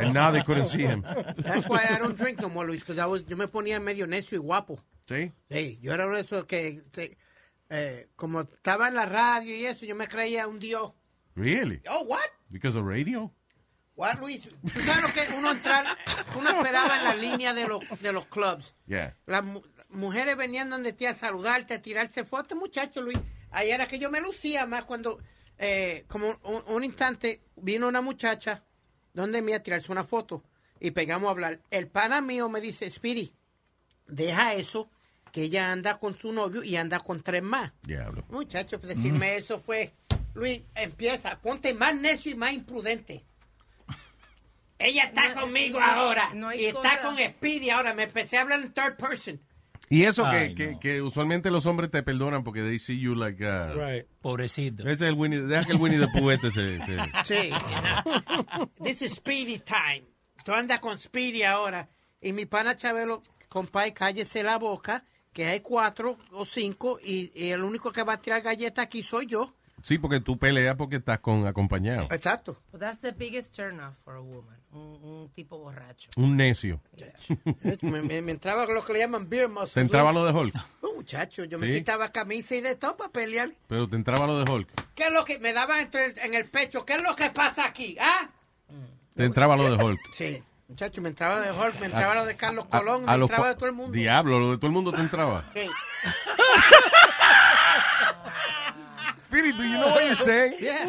And 0.00 0.14
now 0.14 0.32
they 0.32 0.42
couldn't 0.42 0.66
see 0.66 0.82
him. 0.84 1.02
That's 1.02 1.68
why 1.68 1.80
I 1.88 1.98
don't 1.98 2.16
drink 2.18 2.40
no 2.40 2.48
more, 2.48 2.66
Luis, 2.66 2.80
because 2.84 2.98
I 3.00 3.06
was, 3.06 3.24
yo 3.26 3.36
me 3.36 3.48
ponía 3.48 3.80
medio 3.80 4.06
necio 4.06 4.36
y 4.36 4.40
guapo. 4.40 4.78
¿Sí? 5.06 5.32
Sí, 5.50 5.78
yo 5.82 5.92
era 5.92 6.06
uno 6.06 6.14
de 6.16 6.22
esos 6.22 6.44
que, 6.44 6.82
eh, 7.68 8.08
como 8.16 8.42
estaba 8.42 8.88
en 8.88 8.94
la 8.94 9.06
radio 9.06 9.54
y 9.54 9.66
eso, 9.66 9.84
yo 9.84 9.94
me 9.96 10.08
creía 10.08 10.46
un 10.46 10.58
dios. 10.60 10.92
Really? 11.34 11.80
Oh, 11.90 12.04
what? 12.04 12.18
Because 12.48 12.76
of 12.78 12.84
radio? 12.86 13.32
What, 14.00 14.18
Luis? 14.18 14.48
¿Tú 14.72 14.80
sabes 14.80 15.02
lo 15.02 15.08
que 15.12 15.36
uno 15.36 15.50
entrar, 15.50 15.84
uno 16.34 16.48
esperaba 16.50 16.96
en 16.96 17.04
la 17.04 17.14
línea 17.14 17.52
de 17.52 17.68
los, 17.68 17.82
de 18.00 18.12
los 18.14 18.24
clubs? 18.28 18.74
Yeah. 18.86 19.14
Las 19.26 19.44
mu- 19.44 19.60
mujeres 19.90 20.36
venían 20.38 20.70
donde 20.70 20.94
ti 20.94 21.04
a 21.04 21.14
saludarte, 21.14 21.74
a 21.74 21.82
tirarse 21.82 22.24
fotos, 22.24 22.56
muchacho, 22.56 23.02
Luis. 23.02 23.18
Ahí 23.50 23.70
era 23.70 23.86
que 23.86 23.98
yo 23.98 24.10
me 24.10 24.22
lucía 24.22 24.64
más 24.64 24.84
cuando, 24.86 25.18
eh, 25.58 26.04
como 26.08 26.30
un, 26.44 26.62
un 26.68 26.82
instante, 26.82 27.42
vino 27.56 27.88
una 27.88 28.00
muchacha 28.00 28.62
donde 29.12 29.42
me 29.42 29.54
a 29.54 29.62
tirarse 29.62 29.92
una 29.92 30.04
foto 30.04 30.42
y 30.80 30.92
pegamos 30.92 31.28
a 31.28 31.32
hablar. 31.32 31.60
El 31.70 31.86
pana 31.88 32.22
mío 32.22 32.48
me 32.48 32.62
dice, 32.62 32.90
Spiri, 32.90 33.34
deja 34.06 34.54
eso, 34.54 34.88
que 35.30 35.42
ella 35.42 35.70
anda 35.72 35.98
con 35.98 36.16
su 36.18 36.32
novio 36.32 36.62
y 36.64 36.76
anda 36.76 37.00
con 37.00 37.22
tres 37.22 37.42
más. 37.42 37.72
Diablo. 37.82 38.24
Muchacho, 38.30 38.78
decirme 38.78 39.36
eso 39.36 39.60
fue, 39.60 39.92
Luis, 40.32 40.62
empieza, 40.74 41.38
ponte 41.40 41.74
más 41.74 41.94
necio 41.94 42.32
y 42.32 42.34
más 42.34 42.52
imprudente. 42.54 43.26
Ella 44.80 45.04
está 45.04 45.34
No, 45.34 45.42
conmigo 45.42 45.78
no, 45.78 45.86
ahora 45.86 46.30
no 46.34 46.52
y 46.54 46.64
está 46.66 46.96
cosa- 46.96 47.02
con 47.02 47.16
Speedy 47.18 47.70
ahora. 47.70 47.94
Me 47.94 48.04
empecé 48.04 48.38
a 48.38 48.42
hablar 48.42 48.60
en 48.60 48.72
third 48.72 48.96
person. 48.96 49.40
Y 49.88 50.04
eso 50.04 50.24
Ay, 50.24 50.54
que, 50.54 50.54
que, 50.66 50.70
no. 50.72 50.80
que 50.80 51.02
usualmente 51.02 51.50
los 51.50 51.66
hombres 51.66 51.90
te 51.90 52.02
perdonan 52.04 52.44
porque 52.44 52.60
they 52.62 52.78
see 52.78 52.98
you 53.00 53.14
like... 53.16 53.44
uh, 53.44 53.74
Right. 53.74 54.06
Pobrecito. 54.22 54.82
Ese 54.84 54.92
es 54.92 55.00
el 55.02 55.14
Winnie, 55.14 55.40
deja 55.40 55.64
que 55.64 55.72
el 55.72 55.78
Winnie 55.80 55.98
the 55.98 56.06
Pooh 56.16 56.30
este 56.30 56.50
se, 56.52 56.78
se- 56.84 56.98
Sí. 57.24 57.50
This 58.82 59.02
is 59.02 59.14
Speedy 59.14 59.58
time. 59.58 60.04
Tú 60.44 60.52
andas 60.52 60.78
con 60.80 60.98
Speedy 60.98 61.42
ahora. 61.42 61.88
Y 62.20 62.32
mi 62.32 62.46
pana 62.46 62.76
Chabelo, 62.76 63.20
compadre, 63.48 63.92
cállese 63.92 64.42
la 64.42 64.58
boca, 64.58 65.04
que 65.32 65.46
hay 65.46 65.60
cuatro 65.60 66.18
o 66.32 66.44
cinco 66.46 66.98
y, 67.02 67.32
y 67.34 67.50
el 67.50 67.62
único 67.64 67.90
que 67.92 68.02
va 68.02 68.12
a 68.14 68.20
tirar 68.20 68.42
galletas 68.42 68.84
aquí 68.84 69.02
soy 69.02 69.26
yo. 69.26 69.54
Sí, 69.82 69.98
porque 69.98 70.20
tú 70.20 70.38
peleas 70.38 70.76
porque 70.76 70.96
estás 70.96 71.18
con 71.20 71.46
acompañado. 71.46 72.06
Exacto. 72.12 72.62
But 72.70 72.80
that's 72.82 73.00
the 73.00 73.12
biggest 73.12 73.56
turnoff 73.56 73.94
for 74.04 74.14
a 74.16 74.20
woman. 74.20 74.59
Un, 74.72 75.02
un 75.02 75.28
tipo 75.34 75.58
borracho. 75.58 76.10
Un 76.16 76.36
necio. 76.36 76.80
me, 77.82 78.02
me- 78.02 78.22
me 78.22 78.32
entraba 78.32 78.66
lo 78.66 78.84
que 78.84 78.92
le 78.92 79.00
llaman 79.00 79.28
beer 79.28 79.48
muscle. 79.48 79.74
Te 79.74 79.80
entraba 79.80 80.12
lo 80.12 80.24
de 80.24 80.32
Hulk. 80.32 80.54
Oh, 80.82 80.94
muchacho, 81.02 81.44
yo 81.44 81.58
me 81.58 81.72
quitaba 81.72 82.10
camisa 82.12 82.54
y 82.54 82.60
de 82.60 82.74
todo 82.76 82.96
para 82.96 83.10
pelear. 83.10 83.50
Pero 83.68 83.88
te 83.88 83.96
entraba 83.96 84.26
lo 84.26 84.38
de 84.44 84.50
Hulk. 84.52 84.68
¿Qué 84.94 85.04
es 85.04 85.12
lo 85.12 85.24
que 85.24 85.38
me 85.38 85.52
daba 85.54 85.80
entre, 85.80 86.14
en 86.24 86.34
el 86.34 86.44
pecho? 86.44 86.84
¿Qué 86.84 86.92
es 86.94 87.02
lo 87.02 87.16
que 87.16 87.30
pasa 87.30 87.64
aquí? 87.66 87.96
¿Ah? 88.00 88.28
Te 89.14 89.24
entraba 89.24 89.56
lo 89.56 89.64
de 89.76 89.82
Hulk. 89.82 90.00
Sí. 90.14 90.42
Muchacho, 90.68 91.00
me 91.02 91.08
entraba 91.08 91.40
de 91.40 91.50
Hulk, 91.50 91.80
me 91.80 91.86
entraba 91.86 92.14
lo 92.14 92.24
de 92.26 92.36
Carlos 92.36 92.66
A- 92.70 92.78
Colón, 92.78 93.08
a 93.08 93.16
me 93.16 93.22
entraba 93.22 93.48
de 93.48 93.54
todo 93.56 93.66
el 93.66 93.74
mundo. 93.74 93.92
Diablo, 93.92 94.38
lo 94.38 94.50
de 94.52 94.56
todo 94.58 94.66
el 94.68 94.72
mundo 94.72 94.92
te 94.92 95.00
entraba. 95.00 95.42
Sí. 95.54 95.66
Espíritu, 99.30 99.62
you 99.62 99.78
know 99.78 99.90
what 99.90 100.02
you're 100.02 100.14
saying? 100.16 100.54
Yeah. 100.60 100.84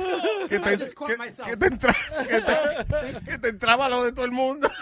Que 0.49 0.56
I 0.58 0.77
te, 0.77 0.93
que- 0.93 1.17
myself. 1.17 1.47
que 1.47 1.58
te 1.58 1.65
entra- 1.67 1.95
que 2.27 2.41
te- 2.41 3.25
que 3.32 3.38
te 3.38 3.49
entraba 3.49 3.88
lo 3.89 4.04
de 4.04 4.12
todo 4.13 4.25
el 4.25 4.32
mundo. 4.32 4.69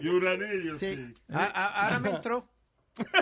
Y 0.00 0.08
uranillo, 0.08 0.78
Sí. 0.78 0.94
sí. 0.94 1.14
A- 1.32 1.44
a- 1.44 1.84
ahora 1.86 2.00
me 2.00 2.10
entró. 2.10 2.48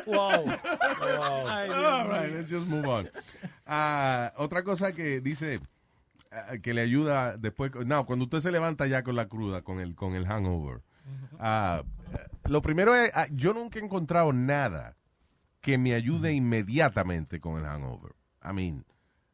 Wow. 0.07 0.47
All 0.47 2.09
right, 2.09 2.33
let's 2.35 2.51
just 2.51 2.67
move 2.67 2.87
on. 2.89 3.11
Ah, 3.67 4.33
otra 4.37 4.63
cosa 4.63 4.93
que 4.93 5.21
dice 5.21 5.61
ah, 6.31 6.57
que 6.63 6.73
le 6.75 6.81
ayuda 6.83 7.37
después, 7.37 7.73
no, 7.85 8.07
cuando 8.07 8.25
usted 8.27 8.41
se 8.41 8.53
levanta 8.53 8.87
ya 8.87 9.03
con 9.03 9.17
la 9.17 9.27
cruda, 9.29 9.63
con 9.63 9.81
el 9.81 9.95
con 9.95 10.15
el 10.15 10.27
hangover. 10.27 10.81
ah, 11.39 11.83
lo 12.45 12.63
primero 12.63 12.95
es, 12.95 13.11
yo 13.33 13.53
nunca 13.53 13.79
he 13.79 13.83
encontrado 13.83 14.33
nada 14.33 14.97
que 15.65 15.79
me 15.79 15.95
ayude 15.95 16.35
inmediatamente 16.35 17.41
con 17.41 17.59
el 17.59 17.65
hangover. 17.65 18.13
I 18.45 18.53
mean, 18.53 18.85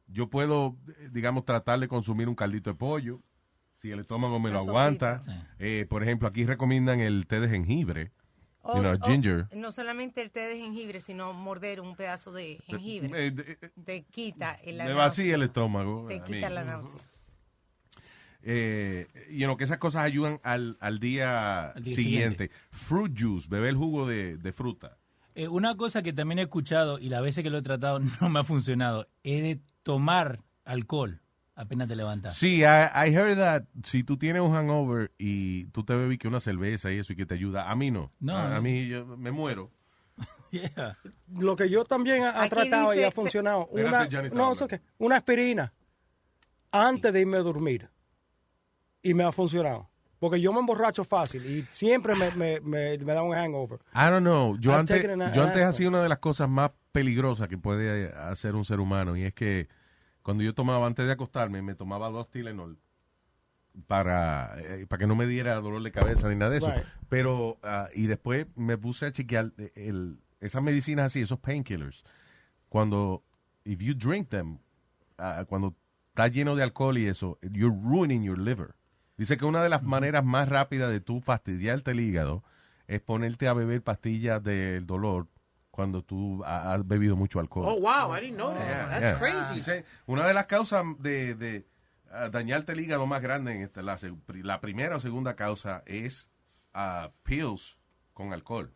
yo 0.07 0.31
puedo, 0.31 0.77
eh, 0.99 1.09
digamos, 1.11 1.45
tratar 1.45 1.81
de 1.81 1.89
consumir 1.89 2.29
un 2.29 2.37
caldito 2.37 2.71
de 2.71 2.77
pollo, 2.77 3.21
si 3.77 3.91
el 3.91 3.99
estómago 3.99 4.39
me 4.39 4.51
lo 4.51 4.61
aguanta. 4.61 5.23
Eh, 5.59 5.87
por 5.91 6.05
ejemplo, 6.05 6.29
aquí 6.29 6.45
recomiendan 6.47 7.01
el 7.01 7.27
té 7.27 7.41
de 7.41 7.49
jengibre, 7.49 8.13
O- 8.63 8.77
you 8.77 8.81
know, 8.83 8.93
o- 8.95 9.05
ginger. 9.05 9.49
no 9.57 9.73
solamente 9.73 10.23
el 10.23 10.31
té 10.31 10.41
de 10.47 10.57
jengibre, 10.57 11.01
sino 11.01 11.33
morder 11.33 11.81
un 11.81 11.97
pedazo 11.97 12.31
de 12.33 12.61
jengibre. 12.65 13.11
Eh, 13.27 13.33
te 13.85 14.05
quita 14.05 14.55
el 14.63 14.77
me 14.77 14.93
vacía 14.93 15.35
el 15.35 15.43
estómago. 15.43 16.07
Te 16.07 16.23
quita 16.23 16.49
la 16.49 16.63
náusea. 16.63 17.01
eh, 18.43 19.07
you 19.31 19.45
know, 19.47 19.57
que 19.57 19.65
esas 19.65 19.79
cosas 19.79 20.03
ayudan 20.05 20.41
al, 20.45 20.77
al 20.81 20.99
día, 21.01 21.71
Al 21.73 21.83
día 21.83 21.95
siguiente. 21.95 22.51
Fruit 22.71 23.13
juice, 23.19 23.49
beber 23.51 23.75
jugo 23.75 24.07
de, 24.07 24.37
de 24.39 24.53
fruta. 24.53 24.97
Eh, 25.35 25.49
una 25.49 25.77
cosa 25.77 26.03
que 26.03 26.13
también 26.13 26.39
he 26.39 26.43
escuchado 26.43 26.99
y 26.99 27.09
las 27.09 27.23
veces 27.23 27.45
que 27.45 27.51
lo 27.51 27.59
he 27.59 27.63
tratado 27.63 28.01
no 28.21 28.29
me 28.29 28.41
ha 28.41 28.45
funcionado 28.45 29.09
es 29.23 29.43
de 29.43 29.61
tomar 29.83 30.41
alcohol 30.65 31.21
apenas 31.61 31.89
te 31.89 31.97
levantas. 31.97 32.37
Sí, 32.37 32.61
I, 32.61 32.89
I 32.95 33.15
heard 33.15 33.37
that 33.37 33.65
si 33.85 34.03
tú 34.03 34.17
tienes 34.17 34.41
un 34.41 34.53
hangover 34.53 35.13
y 35.19 35.67
tú 35.67 35.85
te 35.85 35.95
bebes 35.95 36.19
que 36.19 36.27
una 36.27 36.41
cerveza 36.41 36.91
y 36.91 36.99
eso 36.99 37.13
y 37.13 37.17
que 37.17 37.27
te 37.27 37.35
ayuda, 37.35 37.71
a 37.71 37.77
mí 37.77 37.91
no. 37.91 38.11
No, 38.19 38.37
a, 38.37 38.61
mí 38.61 38.89
yo 38.89 39.05
me 39.07 39.31
muero. 39.31 39.71
Yeah. 40.51 40.99
Lo 41.33 41.55
que 41.55 41.71
yo 41.71 41.85
también 41.85 42.25
ha, 42.25 42.49
tratado 42.49 42.93
y 42.93 43.05
ha 43.05 43.13
funcionado. 43.13 43.69
Una, 43.69 43.83
no, 43.83 44.03
es 44.03 44.15
hablando. 44.15 44.65
okay. 44.65 44.81
una 44.99 45.19
aspirina 45.19 45.73
antes 46.73 47.13
de 47.13 47.21
irme 47.21 47.37
a 47.37 47.43
dormir. 47.43 47.89
Y 49.01 49.15
me 49.15 49.23
ha 49.23 49.31
funcionado. 49.31 49.89
Porque 50.21 50.41
yo 50.41 50.53
me 50.53 50.61
emborracho 50.61 51.03
fácil 51.03 51.45
y 51.47 51.67
siempre 51.71 52.15
me, 52.15 52.31
me, 52.33 52.61
me, 52.61 52.99
me 52.99 53.13
da 53.15 53.23
un 53.23 53.33
hangover. 53.35 53.81
I 53.95 54.11
don't 54.11 54.21
know. 54.21 54.57
Yo 54.59 54.77
antes, 54.77 55.03
yo 55.03 55.13
an 55.17 55.49
antes 55.49 55.65
hacía 55.65 55.89
una 55.89 56.03
de 56.03 56.09
las 56.09 56.19
cosas 56.19 56.49
más 56.49 56.71
peligrosas 56.93 57.49
que 57.49 57.59
puede 57.59 58.13
hacer 58.13 58.55
un 58.55 58.65
ser 58.65 58.81
humano 58.81 59.17
y 59.17 59.23
es 59.23 59.33
que 59.35 59.69
cuando 60.23 60.45
yo 60.45 60.55
tomaba 60.55 60.87
antes 60.87 61.07
de 61.07 61.13
acostarme 61.13 61.63
me 61.63 61.75
tomaba 61.75 62.11
dos 62.11 62.31
Tylenol 62.31 62.79
para, 63.87 64.55
eh, 64.59 64.87
para 64.87 65.01
que 65.01 65.07
no 65.07 65.15
me 65.17 65.27
diera 65.27 65.55
dolor 65.61 65.83
de 65.83 65.93
cabeza 65.93 66.29
ni 66.29 66.37
nada 66.37 66.51
de 66.51 66.59
eso. 66.59 66.71
Right. 66.71 66.85
Pero, 67.09 67.59
ah, 67.63 67.89
y 67.95 68.07
después 68.07 68.47
me 68.57 68.77
puse 68.77 69.07
a 69.07 69.13
chequear 69.13 69.53
el- 69.57 69.73
el- 69.75 70.19
esas 70.41 70.63
medicinas 70.63 71.07
así, 71.07 71.23
esos 71.23 71.39
painkillers. 71.39 72.05
Cuando, 72.69 73.23
if 73.65 73.81
you 73.81 73.95
drink 73.95 74.29
them, 74.29 74.59
ah, 75.19 75.45
cuando 75.49 75.75
está 76.11 76.29
lleno 76.29 76.57
de 76.57 76.63
alcohol 76.63 76.99
y 76.99 77.07
eso, 77.07 77.39
you're 77.43 77.75
ruining 77.83 78.23
your 78.23 78.39
liver. 78.39 78.75
Dice 79.21 79.37
que 79.37 79.45
una 79.45 79.63
de 79.63 79.69
las 79.69 79.83
maneras 79.83 80.25
más 80.25 80.49
rápidas 80.49 80.91
de 80.91 81.01
tú 81.01 81.21
fastidiarte 81.21 81.91
el 81.91 82.01
hígado 82.01 82.43
es 82.89 83.03
ponerte 83.03 83.49
a 83.49 83.53
beber 83.53 83.83
pastillas 83.83 84.43
del 84.43 84.87
dolor 84.87 85.27
cuando 85.71 86.03
tú 86.03 86.43
ha- 86.45 86.73
has 86.73 86.89
bebido 86.89 87.17
mucho 87.17 87.39
alcohol. 87.39 87.67
Oh, 87.69 87.81
wow, 87.81 88.17
I 88.17 88.21
didn't 88.21 88.37
know 88.37 88.55
that. 88.55 88.65
Yeah, 88.67 88.89
That's 88.89 89.01
yeah. 89.03 89.19
crazy. 89.19 89.55
Dice, 89.57 89.85
una 90.07 90.27
de 90.27 90.33
las 90.33 90.47
causas 90.47 90.85
de, 91.01 91.35
de, 91.35 91.67
ah, 92.11 92.31
dañarte 92.31 92.73
el 92.73 92.81
hígado 92.81 93.07
más 93.07 93.21
grande, 93.21 93.53
en 93.55 93.61
esta, 93.61 93.83
la, 93.83 93.99
la 94.43 94.61
primera 94.63 94.97
o 94.97 95.01
segunda 95.01 95.37
causa 95.37 95.83
es 95.85 96.31
ah, 96.73 97.11
pills 97.23 97.79
con 98.15 98.33
alcohol. 98.33 98.73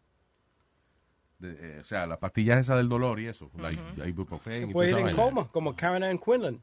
De- 1.39 1.57
eh, 1.59 1.81
o 1.81 1.85
sea, 1.85 2.07
las 2.07 2.19
pastillas 2.19 2.61
esas 2.61 2.77
del 2.77 2.91
dolor 2.91 3.19
y 3.19 3.29
eso, 3.29 3.51
la 3.57 3.73
i- 3.73 3.79
ibuprofen 4.07 4.57
y 4.57 4.61
toda 4.65 4.73
Puede 4.75 4.91
ir 4.91 4.99
en 5.09 5.17
coma, 5.17 5.49
como 5.49 5.75
Karen 5.75 6.03
Ann 6.05 6.19
Quinlan. 6.19 6.61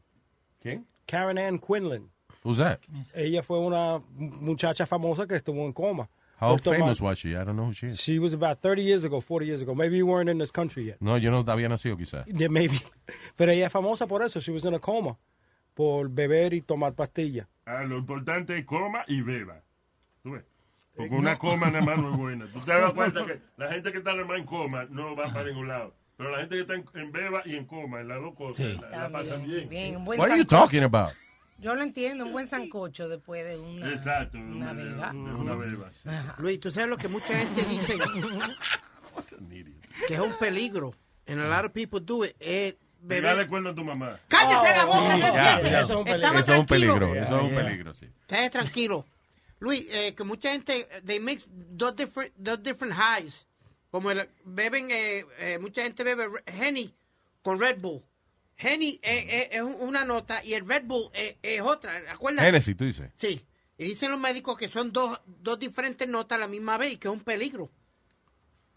¿Quién? 0.61 0.85
Karen 1.07 1.39
Ann 1.39 1.57
Quinlan. 1.59 2.09
Who's 2.43 2.57
that? 2.57 2.79
Ella 3.13 3.41
fue 3.43 3.59
una 3.59 4.01
muchacha 4.17 4.85
famosa 4.85 5.27
que 5.27 5.35
estuvo 5.35 5.65
en 5.65 5.73
coma. 5.73 6.09
How 6.39 6.57
tomar- 6.57 6.79
famous 6.79 6.99
was 7.01 7.19
she? 7.19 7.29
I 7.35 7.43
don't 7.43 7.55
know 7.55 7.65
who 7.67 7.73
she 7.73 7.89
is. 7.89 7.99
She 7.99 8.17
was 8.17 8.33
about 8.33 8.59
30 8.61 8.81
years 8.83 9.03
ago, 9.03 9.21
40 9.21 9.45
years 9.45 9.61
ago. 9.61 9.75
Maybe 9.75 9.97
you 9.97 10.07
weren't 10.07 10.27
in 10.29 10.39
this 10.39 10.51
country 10.51 10.85
yet. 10.85 10.97
No, 10.99 11.17
yo 11.17 11.29
no 11.29 11.43
había 11.51 11.69
nacido 11.69 11.95
quizás. 11.97 12.25
Yeah, 12.25 12.49
maybe. 12.49 12.79
Pero 13.37 13.51
ella 13.51 13.67
es 13.67 13.71
famosa 13.71 14.07
por 14.07 14.23
eso. 14.23 14.39
She 14.39 14.51
was 14.51 14.65
in 14.65 14.73
a 14.73 14.79
coma. 14.79 15.17
Por 15.75 16.09
beber 16.09 16.53
y 16.55 16.61
tomar 16.61 16.93
pastillas. 16.93 17.47
Ah, 17.65 17.83
lo 17.83 17.97
importante 17.97 18.57
es 18.57 18.65
coma 18.65 19.03
y 19.07 19.21
beba. 19.21 19.61
¿Tú 20.23 20.31
ves? 20.31 20.43
Porque 20.95 21.13
una 21.15 21.37
coma 21.37 21.69
nada 21.69 21.85
más 21.85 21.97
no 21.99 22.11
es 22.11 22.17
buena. 22.17 22.45
Tú 22.51 22.59
te 22.61 22.71
das 22.71 22.91
cuenta 22.93 23.23
que 23.27 23.39
la 23.57 23.71
gente 23.71 23.91
que 23.91 23.99
está 23.99 24.13
nada 24.13 24.25
más 24.25 24.39
en 24.39 24.45
coma 24.45 24.85
no 24.89 25.15
va 25.15 25.31
para 25.31 25.45
ningún 25.45 25.67
lado. 25.67 25.93
Pero 26.17 26.31
la 26.31 26.39
gente 26.39 26.55
que 26.55 26.61
está 26.61 26.73
en, 26.73 26.85
en 26.95 27.11
beba 27.11 27.41
y 27.45 27.55
en 27.55 27.65
coma, 27.65 28.01
en 28.01 28.07
las 28.07 28.19
dos 28.19 28.33
cosas, 28.35 28.57
Sí. 28.65 28.79
la, 28.91 29.03
la 29.03 29.09
pasan 29.11 29.43
bien. 29.45 29.69
Bien, 29.69 30.03
What 30.07 30.19
are 30.19 30.37
you 30.37 30.43
talking 30.45 30.83
about? 30.83 31.11
Yo 31.61 31.75
lo 31.75 31.83
entiendo, 31.83 32.25
un 32.25 32.31
buen 32.31 32.47
sancocho 32.47 33.07
después 33.07 33.45
de 33.45 33.57
una, 33.57 33.91
Exacto, 33.93 34.37
una 34.37 34.71
una, 34.71 34.73
beba. 34.73 35.11
de 35.11 35.17
una 35.17 35.55
beba. 35.55 35.91
sí. 35.93 36.09
Luis, 36.39 36.59
tú 36.59 36.71
sabes 36.71 36.89
lo 36.89 36.97
que 36.97 37.07
mucha 37.07 37.37
gente 37.37 37.63
dice 37.65 37.97
que 40.07 40.13
es 40.15 40.19
un 40.19 40.33
peligro. 40.39 40.93
And 41.27 41.39
a 41.39 41.47
lot 41.47 41.65
of 41.65 41.73
people 41.73 41.99
do 41.99 42.25
it. 42.25 42.35
Pegale 43.07 43.33
beber. 43.33 43.47
cuerno 43.47 43.69
a 43.69 43.75
tu 43.75 43.83
mamá. 43.83 44.19
¡Cállate 44.27 44.77
la 44.77 44.85
boca, 44.85 45.15
sí, 45.15 45.21
ya, 45.21 45.61
ya, 45.61 45.81
eso 45.81 45.93
es 45.93 45.99
un 46.01 46.07
Estaba 46.07 46.39
Eso 46.39 46.53
es 46.53 46.59
un 46.59 46.65
tranquilo. 46.65 46.93
peligro, 46.99 47.15
eso 47.15 47.37
es 47.37 47.43
un 47.43 47.55
peligro, 47.55 47.93
sí. 47.93 48.05
Estate 48.05 48.49
tranquilo. 48.49 49.05
Luis, 49.59 49.85
eh, 49.89 50.13
que 50.15 50.23
mucha 50.23 50.51
gente, 50.51 50.87
they 51.05 51.19
mix 51.19 51.45
dos 51.47 51.95
different, 51.95 52.33
dos 52.37 52.61
different 52.63 52.95
highs. 52.95 53.47
Como 53.91 54.09
el, 54.11 54.27
beben, 54.43 54.89
eh, 54.91 55.25
eh, 55.39 55.59
mucha 55.59 55.83
gente 55.83 56.03
bebe 56.03 56.25
Henny 56.45 56.93
con 57.43 57.59
Red 57.59 57.79
Bull. 57.79 58.03
Henny 58.61 58.99
eh, 59.01 59.27
eh, 59.29 59.49
es 59.53 59.61
una 59.61 60.05
nota 60.05 60.43
y 60.43 60.53
el 60.53 60.67
Red 60.67 60.83
Bull 60.85 61.09
eh, 61.13 61.37
es 61.41 61.61
otra. 61.61 61.97
¿Acuerdas? 62.11 62.45
Genesis, 62.45 62.77
tú 62.77 62.85
dices. 62.85 63.11
Sí. 63.15 63.41
Y 63.77 63.85
dicen 63.85 64.11
los 64.11 64.19
médicos 64.19 64.57
que 64.57 64.67
son 64.67 64.91
dos, 64.91 65.19
dos 65.25 65.59
diferentes 65.59 66.07
notas 66.07 66.37
a 66.37 66.41
la 66.41 66.47
misma 66.47 66.77
vez 66.77 66.93
y 66.93 66.97
que 66.97 67.07
es 67.07 67.13
un 67.13 67.21
peligro. 67.21 67.71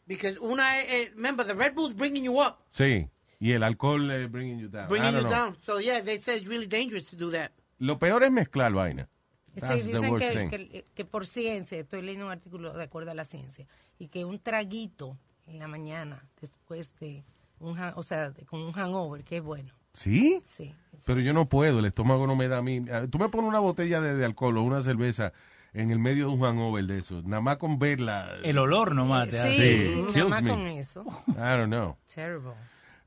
Because 0.06 0.38
una 0.40 0.80
es, 0.80 1.10
remember, 1.14 1.46
the 1.46 1.54
Red 1.54 1.74
Bull's 1.74 1.94
bringing 1.94 2.24
you 2.24 2.40
up, 2.40 2.58
Sí. 2.70 3.08
Y 3.40 3.52
el 3.52 3.62
alcohol 3.62 4.10
eh, 4.10 4.26
bringing 4.26 4.58
you 4.58 4.68
down. 4.68 4.88
Bringing 4.88 5.12
you 5.12 5.20
know. 5.20 5.30
down. 5.30 5.58
So 5.62 5.78
yeah, 5.78 6.00
they 6.02 6.18
say 6.18 6.36
it's 6.36 6.46
really 6.46 6.66
dangerous 6.66 7.04
to 7.10 7.16
do 7.16 7.30
that. 7.32 7.52
Lo 7.78 7.98
peor 7.98 8.22
es 8.22 8.30
mezclar 8.30 8.72
vaina. 8.72 9.08
Sí, 9.54 9.60
That's 9.60 9.84
the 9.84 9.92
dicen 9.92 10.10
worst 10.10 10.26
que, 10.26 10.38
thing. 10.38 10.48
que, 10.48 10.84
que 10.94 11.04
por 11.04 11.26
ciencia, 11.26 11.78
estoy 11.78 12.02
leyendo 12.02 12.26
un 12.26 12.32
artículo 12.32 12.72
de 12.72 12.84
acuerdo 12.84 13.10
a 13.10 13.14
la 13.14 13.24
ciencia, 13.24 13.66
y 13.98 14.08
que 14.08 14.24
un 14.24 14.38
traguito 14.38 15.18
en 15.46 15.58
la 15.58 15.68
mañana, 15.68 16.26
después 16.40 16.90
de 17.00 17.24
un, 17.66 17.78
o 17.78 18.02
sea, 18.02 18.32
con 18.46 18.60
un 18.60 18.72
hangover, 18.72 19.24
que 19.24 19.38
es 19.38 19.42
bueno. 19.42 19.72
¿Sí? 19.92 20.42
Sí. 20.46 20.74
Pero 21.06 21.20
yo 21.20 21.32
no 21.32 21.48
puedo, 21.48 21.78
el 21.80 21.84
estómago 21.84 22.26
no 22.26 22.34
me 22.36 22.48
da 22.48 22.58
a 22.58 22.62
mí. 22.62 22.84
Ah, 22.90 23.04
Tú 23.10 23.18
me 23.18 23.28
pones 23.28 23.48
una 23.48 23.58
botella 23.60 24.00
de, 24.00 24.14
de 24.14 24.24
alcohol 24.24 24.56
o 24.58 24.62
una 24.62 24.80
cerveza 24.82 25.32
en 25.72 25.90
el 25.90 25.98
medio 25.98 26.28
de 26.28 26.32
un 26.34 26.40
hangover 26.40 26.84
de 26.86 26.98
eso, 26.98 27.20
nada 27.24 27.40
más 27.42 27.56
con 27.58 27.78
verla. 27.78 28.36
El 28.42 28.58
olor 28.58 28.94
nomás 28.94 29.28
te 29.28 29.42
Sí, 29.42 29.48
hace. 29.48 29.86
Sí, 29.88 29.94
nada 29.96 30.12
kills 30.12 30.28
más 30.30 30.42
me. 30.42 30.50
con 30.50 30.60
eso. 30.62 31.04
I 31.28 31.34
don't 31.58 31.66
know. 31.66 31.96
Terrible. 32.12 32.52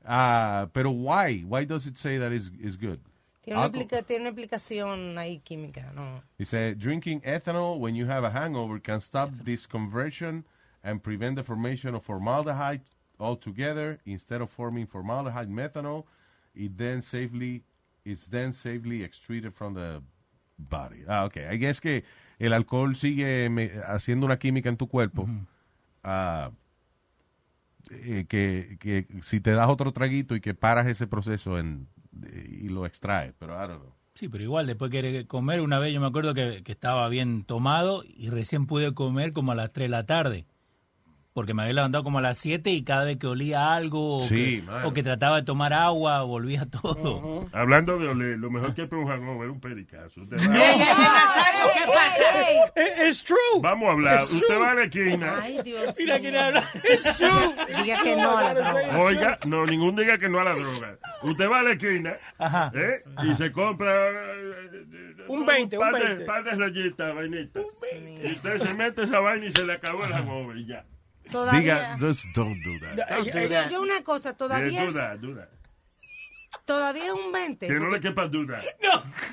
Ah, 0.04 0.68
pero 0.72 0.90
why? 0.90 1.44
Why 1.44 1.64
does 1.66 1.86
it 1.86 1.96
say 1.96 2.18
that 2.18 2.30
is 2.32 2.50
is 2.60 2.78
good? 2.78 2.98
Tiene 3.42 3.58
una, 3.60 3.66
explica- 3.68 4.02
tiene 4.02 4.22
una 4.22 4.30
explicación 4.30 5.16
ahí 5.18 5.40
química, 5.40 5.90
¿no? 5.94 6.22
Dice, 6.38 6.74
drinking 6.74 7.20
ethanol 7.24 7.78
when 7.80 7.94
you 7.94 8.06
have 8.08 8.26
a 8.26 8.30
hangover 8.30 8.80
can 8.80 9.00
stop 9.00 9.30
this 9.44 9.66
conversion 9.66 10.44
and 10.82 11.00
prevent 11.02 11.36
the 11.36 11.42
formation 11.42 11.94
of 11.94 12.04
formaldehyde 12.04 12.82
altogether. 13.18 13.98
Instead 14.06 14.40
of 14.42 14.50
forming 14.50 14.86
formaldehyde 14.86 15.48
methanol, 15.48 16.04
it 16.54 16.76
then 16.76 17.02
safely 17.02 17.62
it's 18.04 18.28
then 18.30 18.52
safely 18.52 19.02
extruded 19.04 19.52
from 19.52 19.74
the 19.74 20.00
body. 20.58 21.04
Ah, 21.08 21.24
okay. 21.26 21.46
I 21.50 21.56
guess 21.58 21.80
que 21.80 22.04
el 22.38 22.52
alcohol 22.52 22.94
sigue 22.96 23.48
me- 23.50 23.70
haciendo 23.86 24.26
una 24.26 24.38
química 24.38 24.68
en 24.68 24.76
tu 24.76 24.88
cuerpo. 24.88 25.28
ah, 26.04 26.50
eh, 27.90 28.26
que, 28.28 28.76
que 28.80 29.06
si 29.22 29.40
te 29.40 29.52
das 29.52 29.68
otro 29.68 29.92
traguito 29.92 30.34
y 30.34 30.40
que 30.40 30.54
paras 30.54 30.86
ese 30.86 31.06
proceso 31.06 31.58
en, 31.58 31.88
y 32.50 32.68
lo 32.68 32.86
extraes, 32.86 33.34
pero 33.38 33.54
I 33.54 33.68
don't 33.68 33.80
know. 33.82 33.94
Sí, 34.14 34.28
pero 34.28 34.42
igual 34.42 34.66
después 34.66 34.90
de 34.90 35.26
comer 35.28 35.60
una 35.60 35.78
vez 35.78 35.94
yo 35.94 36.00
me 36.00 36.08
acuerdo 36.08 36.34
que, 36.34 36.62
que 36.64 36.72
estaba 36.72 37.08
bien 37.08 37.44
tomado 37.44 38.02
y 38.04 38.30
recién 38.30 38.66
pude 38.66 38.92
comer 38.92 39.32
como 39.32 39.52
a 39.52 39.54
las 39.54 39.72
3 39.72 39.84
de 39.84 39.90
la 39.90 40.06
tarde. 40.06 40.44
Porque 41.38 41.54
me 41.54 41.62
había 41.62 41.74
levantado 41.74 42.02
como 42.02 42.18
a 42.18 42.20
las 42.20 42.36
7 42.38 42.68
y 42.72 42.82
cada 42.82 43.04
vez 43.04 43.16
que 43.16 43.28
olía 43.28 43.72
algo 43.72 44.16
o, 44.16 44.20
Sí, 44.22 44.60
que, 44.66 44.86
o 44.86 44.92
que 44.92 45.04
trataba 45.04 45.36
de 45.36 45.42
tomar 45.44 45.72
agua 45.72 46.22
volvía 46.22 46.66
todo. 46.82 47.46
Hablando 47.52 47.96
de 47.96 48.08
oler, 48.08 48.38
lo 48.38 48.50
mejor 48.50 48.74
que 48.74 48.82
es 48.82 48.88
para 48.88 49.02
un 49.02 49.08
hangover 49.08 49.48
es 49.48 49.54
un 49.54 49.60
pericazo. 49.60 50.20
Usted 50.22 50.36
va- 50.36 50.42
Ey, 50.64 50.78
¿qué 51.74 51.86
pasa? 51.86 52.50
It- 52.74 53.08
It's 53.08 53.22
true. 53.22 53.36
Vamos 53.60 53.88
a 53.88 53.92
hablar. 53.92 54.20
It's 54.22 54.32
Usted 54.32 54.46
true. 54.48 54.58
va 54.58 54.70
a 54.72 54.74
la 54.74 54.82
esquina. 54.84 55.34
Ay, 55.40 55.60
Dios 55.64 55.94
Mira 55.98 56.18
quién 56.18 56.36
habla. 56.36 56.68
It's 56.74 57.16
true. 57.16 57.54
Diga 57.84 58.02
que 58.02 58.16
no 58.16 58.36
a 58.36 58.42
la 58.42 58.54
droga. 58.54 58.98
Oiga, 58.98 59.38
no, 59.46 59.64
ningún 59.64 59.94
diga 59.94 60.18
que 60.18 60.28
no 60.28 60.40
a 60.40 60.44
la 60.44 60.54
droga. 60.56 60.98
Usted 61.22 61.48
va 61.48 61.60
a 61.60 61.62
la 61.62 61.72
esquina 61.74 62.14
Ajá. 62.38 62.72
¿eh? 62.74 62.94
y 63.30 63.34
se 63.36 63.52
compra 63.52 63.92
eh, 64.10 65.14
Un 65.28 65.46
20, 65.46 65.78
un 65.78 65.84
par 65.84 65.94
de, 65.94 66.04
20. 66.08 66.24
par 66.24 66.42
de 66.42 66.50
rayitas, 66.56 67.14
vainitas. 67.14 67.62
Y 68.24 68.26
usted 68.32 68.58
se 68.58 68.74
mete 68.74 69.04
esa 69.04 69.20
vaina 69.20 69.46
y 69.46 69.52
se 69.52 69.64
le 69.64 69.74
acabó 69.74 70.04
el 70.04 70.12
jabón 70.12 70.58
y 70.58 70.66
ya. 70.66 70.84
Todavía. 71.30 71.60
Diga, 71.60 71.96
just 72.00 72.24
don't 72.34 72.58
do 72.64 72.78
that. 72.80 73.24
Yo, 73.24 73.70
yo 73.70 73.82
una 73.82 74.02
cosa, 74.02 74.34
todavía 74.36 74.84
duda. 75.20 75.48
todavía 76.64 77.06
es 77.06 77.12
un 77.12 77.32
20. 77.32 77.66
Que 77.66 77.74
no 77.74 77.90
le 77.90 78.00
quepa 78.00 78.26
duda. 78.28 78.60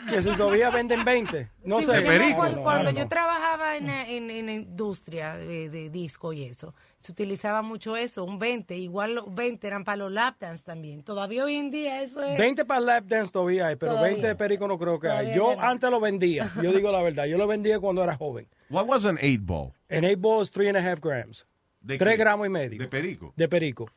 Que 0.09 0.21
si 0.21 0.29
todavía 0.31 0.69
venden 0.69 1.03
20. 1.03 1.49
No 1.63 1.79
Sí, 1.79 1.85
sé. 1.85 2.03
yo 2.03 2.29
No, 2.49 2.63
cuando 2.63 2.91
no, 2.91 2.97
yo 2.97 3.03
no. 3.03 3.09
trabajaba 3.09 3.77
en, 3.77 3.89
en, 3.89 4.29
en 4.29 4.49
industria 4.49 5.35
de, 5.35 5.69
de 5.69 5.89
disco 5.89 6.31
y 6.33 6.43
eso, 6.43 6.73
se 6.99 7.11
utilizaba 7.11 7.61
mucho 7.61 7.95
eso, 7.97 8.23
un 8.23 8.39
20. 8.39 8.75
Igual 8.77 9.15
los 9.15 9.33
20 9.33 9.65
eran 9.67 9.83
para 9.83 9.97
los 9.97 10.11
lap 10.11 10.35
dance 10.39 10.63
también. 10.63 11.03
Todavía 11.03 11.43
hoy 11.45 11.55
en 11.55 11.71
día 11.71 12.01
eso 12.01 12.21
es... 12.23 12.37
20 12.37 12.65
para 12.65 12.79
lap 12.81 13.05
dance 13.05 13.31
todavía 13.31 13.67
hay, 13.67 13.75
pero 13.75 13.93
Todavía. 13.93 14.11
20 14.11 14.27
de 14.27 14.35
perico 14.35 14.67
no 14.67 14.77
creo 14.77 14.99
que 14.99 15.07
hay. 15.07 15.13
Todavía 15.33 15.35
Yo 15.35 15.55
ya 15.55 15.61
no. 15.61 15.69
antes 15.69 15.89
lo 15.89 15.99
vendía. 15.99 16.51
Yo 16.61 16.71
digo 16.73 16.91
la 16.91 17.01
verdad. 17.01 17.25
Yo 17.25 17.37
lo 17.37 17.47
vendía 17.47 17.79
cuando 17.79 18.03
era 18.03 18.15
joven. 18.15 18.47
What 18.69 18.87
was 18.87 19.05
an 19.05 19.17
eight 19.21 19.41
ball? 19.43 19.73
En 19.89 20.03
8 20.05 20.15
balls, 20.19 20.51
3 20.51 20.69
and 20.69 20.77
a 20.77 20.81
half 20.91 20.99
grams. 20.99 21.45
¿De 21.85 21.97
3 21.97 22.13
qué? 22.13 22.17
gramos 22.17 22.47
y 22.47 22.49
medio. 22.49 22.79
De 22.79 22.87
perico. 22.87 23.33
De 23.35 23.47
perico. 23.47 23.89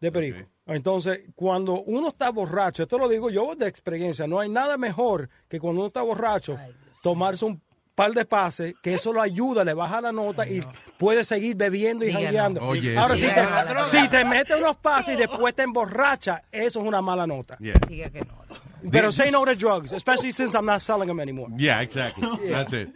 De 0.00 0.12
perico. 0.12 0.48
Entonces, 0.66 1.20
cuando 1.34 1.82
uno 1.82 2.08
está 2.08 2.30
borracho, 2.30 2.84
esto 2.84 2.98
lo 2.98 3.08
digo 3.08 3.30
yo 3.30 3.54
de 3.56 3.66
experiencia, 3.68 4.26
no 4.26 4.38
hay 4.40 4.48
nada 4.48 4.76
mejor 4.78 5.28
que 5.48 5.58
cuando 5.60 5.80
uno 5.80 5.88
está 5.88 6.02
borracho, 6.02 6.56
tomarse 7.02 7.44
un 7.44 7.60
par 7.94 8.12
de 8.12 8.24
pases, 8.24 8.74
que 8.82 8.94
eso 8.94 9.12
lo 9.12 9.20
ayuda, 9.20 9.64
le 9.64 9.74
baja 9.74 10.00
la 10.00 10.12
nota 10.12 10.46
y 10.48 10.60
puede 10.98 11.24
seguir 11.24 11.56
bebiendo 11.56 12.04
y 12.04 12.12
jangueando. 12.12 12.62
Oye, 12.64 12.96
Ahora, 12.96 13.16
si 13.16 13.26
sí. 13.26 13.28
te, 13.32 13.84
si 14.02 14.08
te 14.08 14.24
metes 14.24 14.56
unos 14.56 14.76
pases 14.76 15.14
y 15.14 15.18
después 15.18 15.54
te 15.54 15.62
emborracha, 15.62 16.42
eso 16.50 16.80
es 16.80 16.86
una 16.86 17.02
mala 17.02 17.26
nota. 17.26 17.56
Yeah. 17.58 17.74
Diga 17.88 18.10
que 18.10 18.20
no. 18.20 18.42
Pero 18.90 19.12
say 19.12 19.30
no 19.30 19.44
to 19.44 19.54
drugs, 19.54 19.92
especially 19.92 20.32
since 20.32 20.56
I'm 20.56 20.66
not 20.66 20.80
selling 20.80 21.06
them 21.06 21.20
anymore. 21.20 21.52
Yeah, 21.56 21.80
exactly. 21.82 22.26
That's 22.50 22.72
it. 22.72 22.88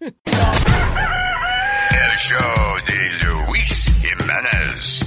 El 1.92 2.16
show 2.16 2.38
de 2.86 2.94
Luis 3.26 3.92
Jiménez. 4.00 5.04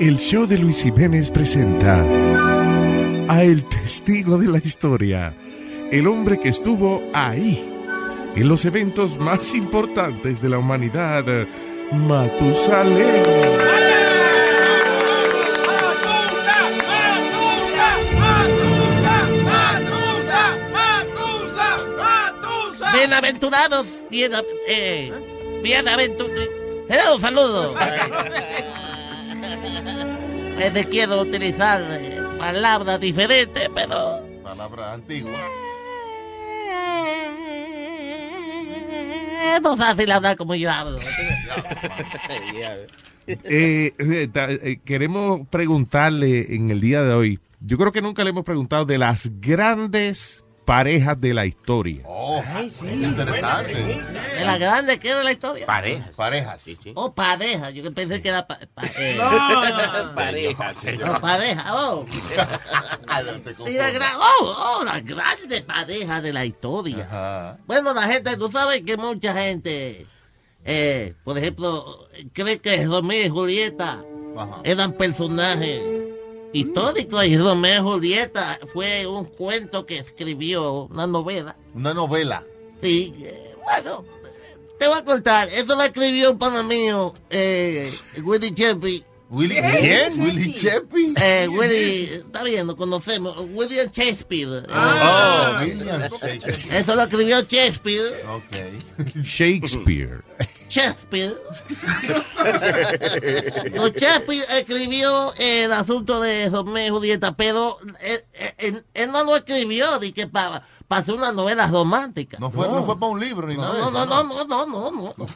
El 0.00 0.18
show 0.18 0.46
de 0.46 0.58
Luis 0.58 0.82
Jiménez 0.82 1.30
presenta 1.30 2.04
a 3.28 3.42
El 3.42 3.64
Testigo 3.64 4.36
de 4.36 4.48
la 4.48 4.58
Historia, 4.58 5.34
el 5.90 6.06
hombre 6.06 6.38
que 6.38 6.50
estuvo 6.50 7.02
ahí, 7.14 7.70
en 8.36 8.48
los 8.48 8.66
eventos 8.66 9.18
más 9.18 9.54
importantes 9.54 10.42
de 10.42 10.50
la 10.50 10.58
humanidad, 10.58 11.24
Matusalén. 11.94 13.22
Bienaventurados, 22.92 23.86
bien, 24.10 24.32
eh, 24.68 25.12
bienaventurados. 25.62 26.48
Hello, 26.88 27.18
saludos. 27.18 27.76
Es 30.58 30.72
de 30.72 30.84
quiero 30.84 31.20
utilizar 31.20 31.82
eh, 31.90 32.20
palabras 32.38 33.00
diferentes, 33.00 33.68
pero 33.74 34.22
Palabra 34.42 34.92
antigua. 34.92 35.32
Es 39.56 39.62
más 39.62 39.76
fácil 39.76 40.10
hablar 40.10 40.36
como 40.36 40.54
yo 40.54 40.70
hablo. 40.70 40.98
Eh, 43.26 43.94
eh, 43.98 44.28
eh, 44.34 44.80
queremos 44.84 45.48
preguntarle 45.48 46.54
en 46.54 46.68
el 46.68 46.82
día 46.82 47.02
de 47.02 47.14
hoy, 47.14 47.40
yo 47.60 47.78
creo 47.78 47.90
que 47.90 48.02
nunca 48.02 48.22
le 48.22 48.28
hemos 48.28 48.44
preguntado 48.44 48.84
de 48.84 48.98
las 48.98 49.30
grandes 49.40 50.43
parejas 50.64 51.20
de 51.20 51.34
la 51.34 51.46
historia. 51.46 52.02
Oh, 52.06 52.42
interesante. 52.82 53.74
¿De 53.74 54.44
la 54.44 54.58
grande 54.58 54.98
qué 54.98 55.10
era 55.10 55.22
la 55.22 55.32
historia? 55.32 55.66
Parejas. 55.66 56.08
Parejas. 56.16 56.66
Oh, 56.94 57.12
pareja. 57.14 57.70
Yo 57.70 57.82
que 57.82 57.90
pensé 57.90 58.20
que 58.22 58.28
era 58.30 58.46
pa- 58.46 58.58
pa- 58.74 58.82
eh, 58.98 59.18
Parejas. 60.14 60.76
oh, 61.06 61.20
pareja. 61.20 61.64
Oh. 61.74 62.06
Y 63.66 63.74
la 63.74 63.90
gran- 63.90 64.16
oh, 64.18 64.78
oh, 64.80 64.84
la 64.84 65.00
grande 65.00 65.62
pareja 65.62 66.20
de 66.20 66.32
la 66.32 66.44
historia. 66.44 67.04
Ajá. 67.06 67.58
Bueno, 67.66 67.94
la 67.94 68.02
gente, 68.08 68.36
tú 68.36 68.50
sabes 68.50 68.82
que 68.82 68.96
mucha 68.96 69.32
gente, 69.34 70.06
eh, 70.64 71.14
por 71.24 71.38
ejemplo, 71.38 72.08
cree 72.32 72.58
que 72.60 72.84
Romeo 72.86 73.26
y 73.26 73.28
Julieta 73.28 74.02
Ajá. 74.36 74.60
eran 74.64 74.92
personajes 74.94 75.80
históricos 76.54 77.26
y 77.26 77.36
Romeo 77.36 77.80
y 77.80 77.82
Julieta 77.82 78.58
fue 78.72 79.06
un 79.06 79.24
cuento 79.26 79.84
que 79.84 79.98
escribió, 79.98 80.84
una 80.90 81.06
novela. 81.06 81.56
Una 81.74 81.92
novela. 81.92 82.44
Sí, 82.82 83.12
eh, 83.22 83.54
bueno, 83.64 84.04
te 84.78 84.86
voy 84.88 84.98
a 84.98 85.04
contar, 85.04 85.48
eso 85.50 85.74
lo 85.74 85.82
escribió 85.82 86.30
un 86.32 86.38
pana 86.38 86.62
mío, 86.62 87.12
eh, 87.30 87.92
Willy 88.22 88.52
Chepi. 88.54 89.04
Willy, 89.30 89.54
¿Quién? 89.56 90.20
Willy 90.20 90.54
Chepi. 90.54 91.14
Eh, 91.20 91.48
Willy, 91.50 92.04
está 92.04 92.44
bien, 92.44 92.66
lo 92.68 92.76
conocemos, 92.76 93.34
William 93.52 93.88
Shakespeare. 93.90 94.58
Eh, 94.58 94.66
Oh, 94.70 95.56
William 95.60 96.02
Shakespeare. 96.02 96.78
Eso 96.78 96.94
lo 96.94 97.02
escribió 97.02 97.40
Shakespeare. 97.42 98.12
Ok. 98.28 99.24
Shakespeare. 99.24 100.22
Shakespeare. 100.74 101.34
No, 103.74 103.86
Shakespeare 103.88 104.44
escribió 104.58 105.32
eh, 105.38 105.64
el 105.64 105.72
asunto 105.72 106.18
de 106.20 106.48
Romeo 106.50 106.86
y 106.86 106.90
Julieta, 106.90 107.32
pero 107.36 107.78
él, 108.00 108.24
él- 108.58 108.84
él 108.92 109.12
no 109.12 109.22
lo 109.24 109.36
escribió 109.36 109.98
de 110.00 110.12
que 110.12 110.26
para, 110.26 110.62
para 110.88 111.02
hacer 111.02 111.14
una 111.14 111.30
novela 111.30 111.68
romántica. 111.68 112.38
No 112.40 112.50
fue, 112.50 112.66
no 112.68 112.82
fue 112.84 112.98
para 112.98 113.12
un 113.12 113.20
libro 113.20 113.46
ni 113.46 113.54
No, 113.54 113.62
nada 113.62 113.74
de 113.74 113.80
no, 113.80 113.86
eso. 113.88 114.06
no, 114.06 114.22
no, 114.24 114.44
no, 114.44 114.66
no, 114.66 114.90
no, 114.90 115.14
no. 115.16 115.26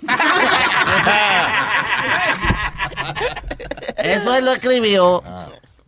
Eso 3.96 4.34
él 4.36 4.44
lo 4.44 4.52
escribió 4.52 5.22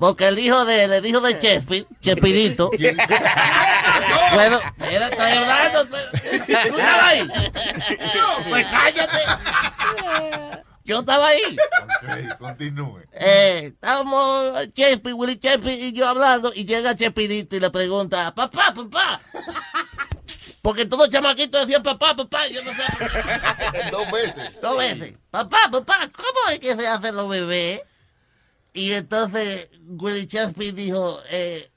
porque 0.01 0.27
el 0.27 0.39
hijo 0.39 0.65
de 0.65 0.85
el 0.85 1.07
hijo 1.07 1.21
de 1.21 1.35
Shakespeare, 1.35 1.87
Chespirito. 2.01 2.71
Bueno, 4.33 4.61
era, 4.79 5.09
estoy 5.09 5.33
hablando. 5.33 5.87
pues. 5.89 6.09
¿Tú 6.47 6.53
estabas 6.53 7.03
ahí? 7.03 7.27
No, 7.27 8.49
pues 8.49 8.67
cállate. 8.67 9.19
Yo 10.85 11.01
estaba 11.01 11.29
ahí. 11.29 11.57
Ok, 12.03 12.39
continúe. 12.39 13.03
Eh, 13.13 13.73
estábamos 13.73 14.73
Chespi, 14.73 15.13
Willy 15.13 15.39
Chespi 15.39 15.71
y 15.71 15.93
yo 15.93 16.09
hablando 16.09 16.53
y 16.55 16.65
llega 16.65 16.97
Chespirito 16.97 17.57
y 17.57 17.61
le 17.61 17.71
pregunta, 17.71 18.33
papá, 18.35 18.73
papá. 18.75 19.21
Porque 20.63 20.87
todos 20.87 21.07
los 21.07 21.13
chamaquitos 21.13 21.63
decían 21.63 21.83
papá, 21.83 22.15
papá, 22.15 22.47
yo 22.47 22.63
no 22.63 22.71
sé. 22.71 22.83
Dos 23.91 24.11
veces. 24.11 24.53
Dos 24.63 24.79
veces. 24.79 25.15
Papá, 25.31 25.69
papá, 25.71 26.09
¿cómo 26.15 26.53
es 26.53 26.59
que 26.59 26.77
se 26.77 26.87
hacen 26.87 27.17
los 27.17 27.29
bebés? 27.29 27.81
Y 28.73 28.93
entonces 28.93 29.69
Willy 29.87 30.27
Chespi 30.27 30.73
dijo, 30.73 31.19
eh, 31.31 31.71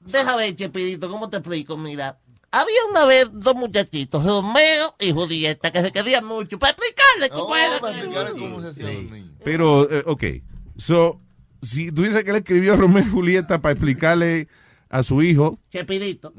déjame 0.00 0.42
ver, 0.44 0.56
Chespirito, 0.56 1.08
¿cómo 1.08 1.30
te 1.30 1.36
explico? 1.38 1.76
Mira, 1.76 2.18
había 2.50 2.84
una 2.90 3.04
vez 3.06 3.28
dos 3.32 3.54
muchachitos, 3.54 4.24
Romeo 4.24 4.94
y 4.98 5.12
Julieta, 5.12 5.72
que 5.72 5.82
se 5.82 5.92
querían 5.92 6.24
mucho. 6.24 6.58
Para 6.58 6.72
explicarle, 6.72 7.28
tú 7.28 7.42
Oh, 7.42 8.38
cómo 8.38 8.62
se 8.62 8.68
hacían 8.68 8.94
los 8.94 9.10
niños. 9.12 9.32
Pero, 9.44 9.90
eh, 9.90 10.02
ok. 10.06 10.24
So, 10.76 11.20
si 11.62 11.90
tú 11.90 12.02
dices 12.02 12.24
que 12.24 12.30
él 12.30 12.36
escribió 12.36 12.76
Romeo 12.76 13.04
y 13.04 13.10
Julieta 13.10 13.60
para 13.60 13.72
explicarle 13.72 14.48
a 14.90 15.02
su 15.02 15.22
hijo, 15.22 15.58
Chespirito. 15.70 16.32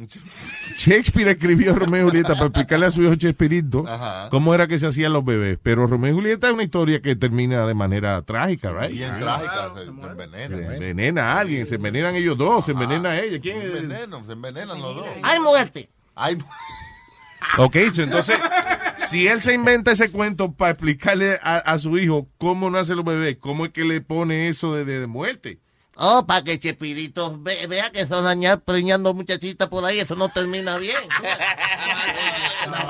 Shakespeare 0.78 1.30
escribió 1.32 1.74
Romeo 1.76 2.02
y 2.06 2.10
Julieta 2.10 2.34
para 2.34 2.46
explicarle 2.46 2.86
a 2.86 2.92
su 2.92 3.04
hijo 3.04 3.16
Chespirito 3.16 3.86
Ajá. 3.88 4.30
cómo 4.30 4.54
era 4.54 4.68
que 4.68 4.80
se 4.80 4.88
hacían 4.88 5.14
los 5.14 5.26
bebés. 5.26 5.60
Pero 5.62 5.88
Romeo 5.88 6.12
y 6.12 6.16
Julieta 6.16 6.48
es 6.48 6.54
una 6.54 6.64
historia 6.64 7.02
que 7.02 7.16
termina 7.16 7.66
de 7.68 7.74
manera 7.74 8.22
trágica, 8.22 8.72
right? 8.72 8.92
Bien 8.92 9.20
trágica, 9.20 9.72
se, 9.76 9.84
se 9.84 9.90
envenenan. 9.90 10.50
Se 10.50 10.74
envenena 10.76 11.34
a 11.34 11.40
alguien, 11.40 11.68
se 11.68 11.76
envenenan 11.76 12.16
ellos 12.16 12.38
dos, 12.38 12.66
se 12.66 12.72
envenena 12.72 13.10
a 13.10 13.22
ella. 13.22 13.40
¿Quién 13.42 13.62
Se 13.62 13.68
envenenan, 13.80 14.26
se 14.26 14.32
envenenan 14.34 14.82
los 14.82 14.96
dos. 14.96 15.06
Hay 15.24 15.40
muerte. 15.40 15.90
Hay 16.16 16.38
Ok, 17.58 17.76
so, 17.94 18.02
entonces, 18.02 18.40
si 19.10 19.28
él 19.28 19.42
se 19.42 19.54
inventa 19.54 19.92
ese 19.92 20.10
cuento 20.12 20.52
para 20.54 20.72
explicarle 20.72 21.38
a, 21.42 21.58
a 21.58 21.80
su 21.80 21.98
hijo 21.98 22.28
cómo 22.38 22.70
nacen 22.70 22.96
los 22.98 23.06
bebés, 23.06 23.38
¿cómo 23.40 23.66
es 23.66 23.72
que 23.72 23.84
le 23.84 24.02
pone 24.02 24.50
eso 24.50 24.74
de, 24.74 24.84
de 24.86 25.08
muerte? 25.08 25.60
Oh, 25.98 26.26
para 26.26 26.44
que 26.44 26.60
Chespirito 26.60 27.38
ve- 27.40 27.68
vea 27.68 27.90
que 27.90 28.02
están 28.02 28.26
dañando, 28.26 28.62
preñando 28.64 29.14
muchachitas 29.14 29.70
por 29.70 29.86
ahí, 29.86 30.00
eso 30.00 30.16
no 30.16 30.28
termina 30.28 30.78
bien. 30.78 30.98
Una 32.68 32.90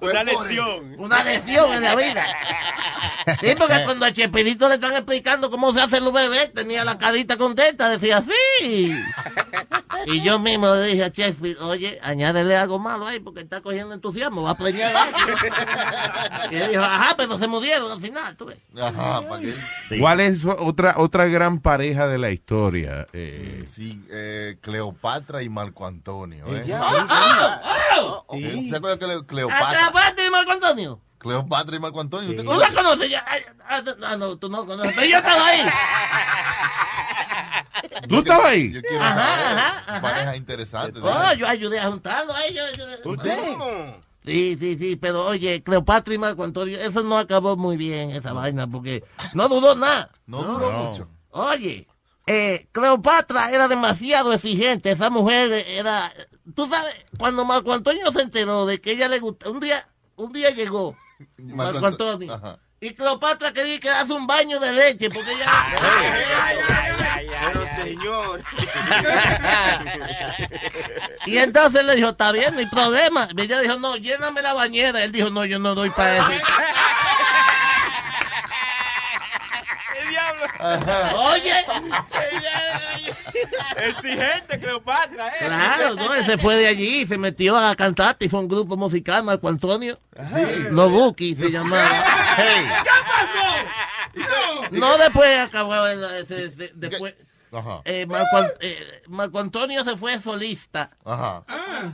pues. 0.00 0.12
Una 0.12 0.24
lesión. 0.24 0.94
Una 0.98 1.24
lesión 1.24 1.72
en 1.72 1.82
la 1.82 1.94
vida. 1.96 2.26
Sí, 3.40 3.54
porque 3.56 3.82
cuando 3.84 4.04
a 4.06 4.12
Chespirito 4.12 4.68
le 4.68 4.74
están 4.74 4.92
explicando 4.92 5.50
cómo 5.50 5.72
se 5.72 5.80
hacen 5.80 6.04
los 6.04 6.12
bebés, 6.12 6.52
tenía 6.52 6.84
la 6.84 6.98
carita 6.98 7.36
contenta, 7.36 7.88
decía, 7.88 8.22
sí. 8.60 8.94
Y 10.06 10.22
yo 10.22 10.38
mismo 10.38 10.74
le 10.74 10.86
dije 10.88 11.04
a 11.04 11.08
Sheffield, 11.08 11.60
oye, 11.62 11.98
añádele 12.02 12.56
algo 12.56 12.78
malo 12.78 13.06
ahí 13.06 13.18
porque 13.20 13.40
está 13.40 13.60
cogiendo 13.60 13.94
entusiasmo, 13.94 14.42
va 14.42 14.50
a 14.50 14.54
preñar 14.56 14.94
algo. 14.94 15.18
Y 16.50 16.56
él 16.56 16.70
dijo, 16.70 16.82
ajá, 16.82 17.14
pero 17.16 17.36
se 17.38 17.48
murieron 17.48 17.90
al 17.90 18.00
final, 18.00 18.36
tú 18.36 18.44
ves. 18.46 18.58
Ajá, 18.80 19.22
¿para 19.28 19.40
qué? 19.42 19.54
¿Cuál 19.98 20.20
es 20.20 20.44
otra 20.46 20.94
otra 20.98 21.24
gran 21.26 21.60
pareja 21.60 22.06
de 22.06 22.18
la 22.18 22.30
historia? 22.30 23.06
Eh, 23.12 23.64
Sí, 23.68 24.00
eh, 24.10 24.58
Cleopatra 24.60 25.42
y 25.42 25.48
Marco 25.48 25.86
Antonio. 25.86 26.46
¿eh? 26.54 26.64
Ya, 26.66 26.80
sí, 26.80 26.96
sí. 27.08 28.44
¿Eh? 28.44 28.66
¿Se 28.70 28.76
acuerda 28.76 28.98
que 28.98 29.06
Le- 29.06 29.14
¿A 29.14 29.22
Cleopatra? 29.26 29.68
Cleopatra 29.70 30.26
y 30.26 30.30
Marco 30.30 30.52
Antonio? 30.52 31.00
Cleopatra 31.18 31.76
y 31.76 31.80
Marco 31.80 32.00
Antonio. 32.00 32.28
¿Usted 32.30 32.42
¿Tú 32.42 32.48
conoce? 32.50 32.72
la 32.72 32.82
conoces 32.82 33.10
ya? 33.10 33.24
Ah, 33.68 33.82
ah, 34.04 34.16
no, 34.16 34.36
tú 34.36 34.48
no 34.48 34.60
la 34.60 34.66
conoces. 34.66 34.92
Pero 34.94 35.06
yo 35.08 35.16
estaba 35.18 35.46
ahí. 35.46 35.60
¿Tú 38.08 38.18
estabas 38.18 38.46
ahí? 38.46 38.72
Yo 38.72 38.80
quiero 38.82 39.02
Ajá, 39.04 39.14
saber. 39.14 39.58
ajá, 39.58 39.84
ajá. 39.86 40.00
Pareja 40.00 40.36
interesante. 40.36 41.00
Oh, 41.02 41.32
yo 41.36 41.46
ayudé 41.48 41.78
a 41.80 41.86
juntarlo 41.88 42.32
a 42.34 42.44
ellos. 42.46 42.70
¿Usted? 43.04 43.38
Sí, 44.24 44.56
sí, 44.60 44.76
sí, 44.76 44.96
pero 44.96 45.24
oye, 45.24 45.62
Cleopatra 45.62 46.12
y 46.14 46.18
Marco 46.18 46.42
Antonio, 46.42 46.78
eso 46.80 47.02
no 47.04 47.16
acabó 47.16 47.56
muy 47.56 47.76
bien, 47.76 48.10
esa 48.10 48.32
vaina, 48.32 48.66
porque 48.66 49.04
no 49.34 49.48
duró 49.48 49.74
nada. 49.76 50.10
No 50.26 50.42
duró 50.42 50.70
mucho. 50.72 51.08
Oye, 51.30 51.86
eh, 52.26 52.66
Cleopatra 52.72 53.50
era 53.52 53.68
demasiado 53.68 54.32
exigente, 54.32 54.90
esa 54.90 55.10
mujer 55.10 55.52
era... 55.68 56.12
Tú 56.56 56.66
sabes, 56.66 56.94
cuando 57.18 57.44
Marco 57.44 57.72
Antonio 57.72 58.10
se 58.10 58.22
enteró 58.22 58.66
de 58.66 58.80
que 58.80 58.92
ella 58.92 59.08
le 59.08 59.20
gusta, 59.20 59.48
un 59.48 59.60
día, 59.60 59.86
un 60.16 60.32
día 60.32 60.50
llegó 60.50 60.96
Marco 61.38 61.78
Anto- 61.78 61.86
Antonio 62.10 62.34
Ajá. 62.34 62.58
y 62.80 62.94
Cleopatra 62.94 63.52
quería 63.52 63.78
que 63.78 63.90
hace 63.90 64.12
un 64.12 64.26
baño 64.26 64.58
de 64.58 64.72
leche, 64.72 65.08
porque 65.08 65.32
ella... 65.34 65.46
Señor. 67.88 68.42
Y 71.26 71.38
entonces 71.38 71.84
le 71.84 71.96
dijo, 71.96 72.10
está 72.10 72.30
bien, 72.30 72.52
no 72.54 72.60
hay 72.60 72.66
problema. 72.66 73.28
Y 73.36 73.40
ella 73.40 73.60
dijo, 73.60 73.76
no, 73.80 73.96
lléname 73.96 74.42
la 74.42 74.52
bañera. 74.52 75.02
Él 75.02 75.10
dijo, 75.10 75.28
no, 75.30 75.44
yo 75.44 75.58
no 75.58 75.74
doy 75.74 75.90
para 75.90 76.18
eso. 76.18 76.26
El 80.00 80.08
diablo. 80.10 80.44
Oye. 81.18 81.52
Exigente, 83.78 84.58
Cleopatra, 84.60 85.28
¿eh? 85.28 85.32
Claro, 85.40 85.94
no, 85.96 86.14
él 86.14 86.24
se 86.24 86.38
fue 86.38 86.56
de 86.56 86.66
allí 86.68 87.02
y 87.02 87.06
se 87.06 87.18
metió 87.18 87.56
a 87.56 87.74
cantar 87.76 88.16
y 88.20 88.28
fue 88.28 88.40
un 88.40 88.48
grupo 88.48 88.76
musical, 88.76 89.22
Marco 89.24 89.48
Antonio. 89.48 89.98
Los 90.70 90.90
Buki 90.90 91.34
se 91.34 91.50
llamaba. 91.50 92.04
¿Qué 92.36 92.68
pasó? 93.06 94.64
No 94.70 94.96
después 94.96 95.38
acabó, 95.40 95.86
el- 95.86 96.04
ese- 96.22 96.44
ese- 96.46 96.72
después. 96.74 97.14
Ajá. 97.52 97.80
eh, 97.84 98.06
Marco, 98.06 98.36
eh, 98.60 99.02
Marco 99.08 99.38
Antonio 99.38 99.84
se 99.84 99.96
fue 99.96 100.18
solista. 100.18 100.90
Ajá. 101.04 101.44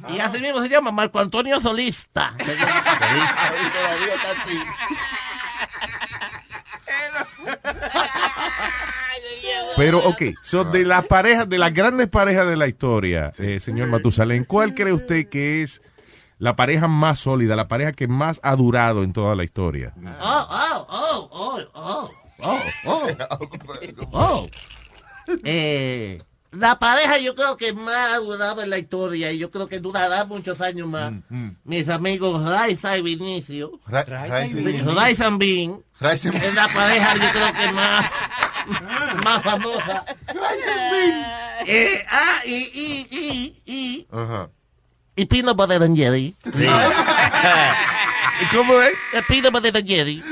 Y 0.09 0.19
así 0.19 0.41
mismo 0.41 0.61
se 0.63 0.69
llama 0.69 0.91
Marco 0.91 1.19
Antonio 1.19 1.61
Solista. 1.61 2.35
Se 2.45 2.57
llama. 2.57 2.83
Ahí 3.01 3.71
todavía 3.73 4.15
está 4.15 4.43
así. 4.43 4.59
Pero, 9.77 9.99
ok, 9.99 10.23
so 10.43 10.65
de 10.65 10.85
las 10.85 11.07
parejas, 11.07 11.49
de 11.49 11.59
las 11.59 11.73
grandes 11.73 12.09
parejas 12.09 12.47
de 12.47 12.57
la 12.57 12.69
historia, 12.69 13.33
eh, 13.39 13.59
señor 13.59 13.89
Matusalén, 13.89 14.45
¿cuál 14.45 14.75
cree 14.75 14.93
usted 14.93 15.29
que 15.29 15.63
es 15.63 15.81
la 16.39 16.53
pareja 16.53 16.89
más 16.89 17.21
sólida, 17.21 17.57
la 17.57 17.69
pareja 17.69 17.93
que 17.93 18.07
más 18.07 18.39
ha 18.43 18.55
durado 18.55 19.03
en 19.03 19.13
toda 19.13 19.35
la 19.35 19.45
historia? 19.45 19.95
Oh, 20.21 20.47
oh, 20.51 20.87
oh, 20.91 21.29
oh, 21.33 21.65
oh, 21.75 22.11
oh, 22.43 22.61
oh, 22.85 23.09
oh. 24.13 24.47
Eh, 25.45 26.19
la 26.51 26.79
pareja 26.79 27.19
yo 27.19 27.35
creo 27.35 27.57
que 27.57 27.73
más 27.73 28.13
ha 28.13 28.19
durado 28.19 28.63
en 28.63 28.69
la 28.71 28.79
historia 28.79 29.33
y 29.33 29.39
yo 29.39 29.51
creo 29.51 29.69
que 29.69 29.81
durará 29.81 30.25
muchos 30.27 30.61
años 30.61 30.87
más. 30.89 31.13
Mis 31.65 31.89
amigos 31.89 32.45
Raiza 32.45 32.97
y 32.99 33.03
Vinicio. 33.03 33.81
Ra- 33.87 34.03
Raiza 34.05 34.47
y 34.47 34.53
Vinicio. 34.55 34.95
Raiza 34.95 35.29
y 35.29 35.39
Vin. 35.39 35.83
Raiza 35.99 36.29
y- 36.29 36.37
Es 36.37 36.55
la 36.55 36.69
pareja 36.69 37.15
yo 37.15 37.31
creo 37.31 37.53
que 37.55 37.73
más, 37.73 38.11
más 39.25 39.43
famosa. 39.43 40.05
Eh, 41.67 42.05
ah, 42.11 42.41
y, 42.45 42.55
y, 42.55 43.07
y, 43.11 43.63
y, 43.65 44.07
Ajá. 44.11 44.51
y 45.17 45.25
Pino 45.27 45.55
Butter 45.55 45.83
and 45.83 45.97
Jerry. 45.97 46.35
¿Y 48.41 48.57
cómo 48.57 48.75
es? 48.81 48.93
Pino 49.29 49.51
Butter 49.51 49.77
and 49.77 49.87
Jerry. 49.89 50.23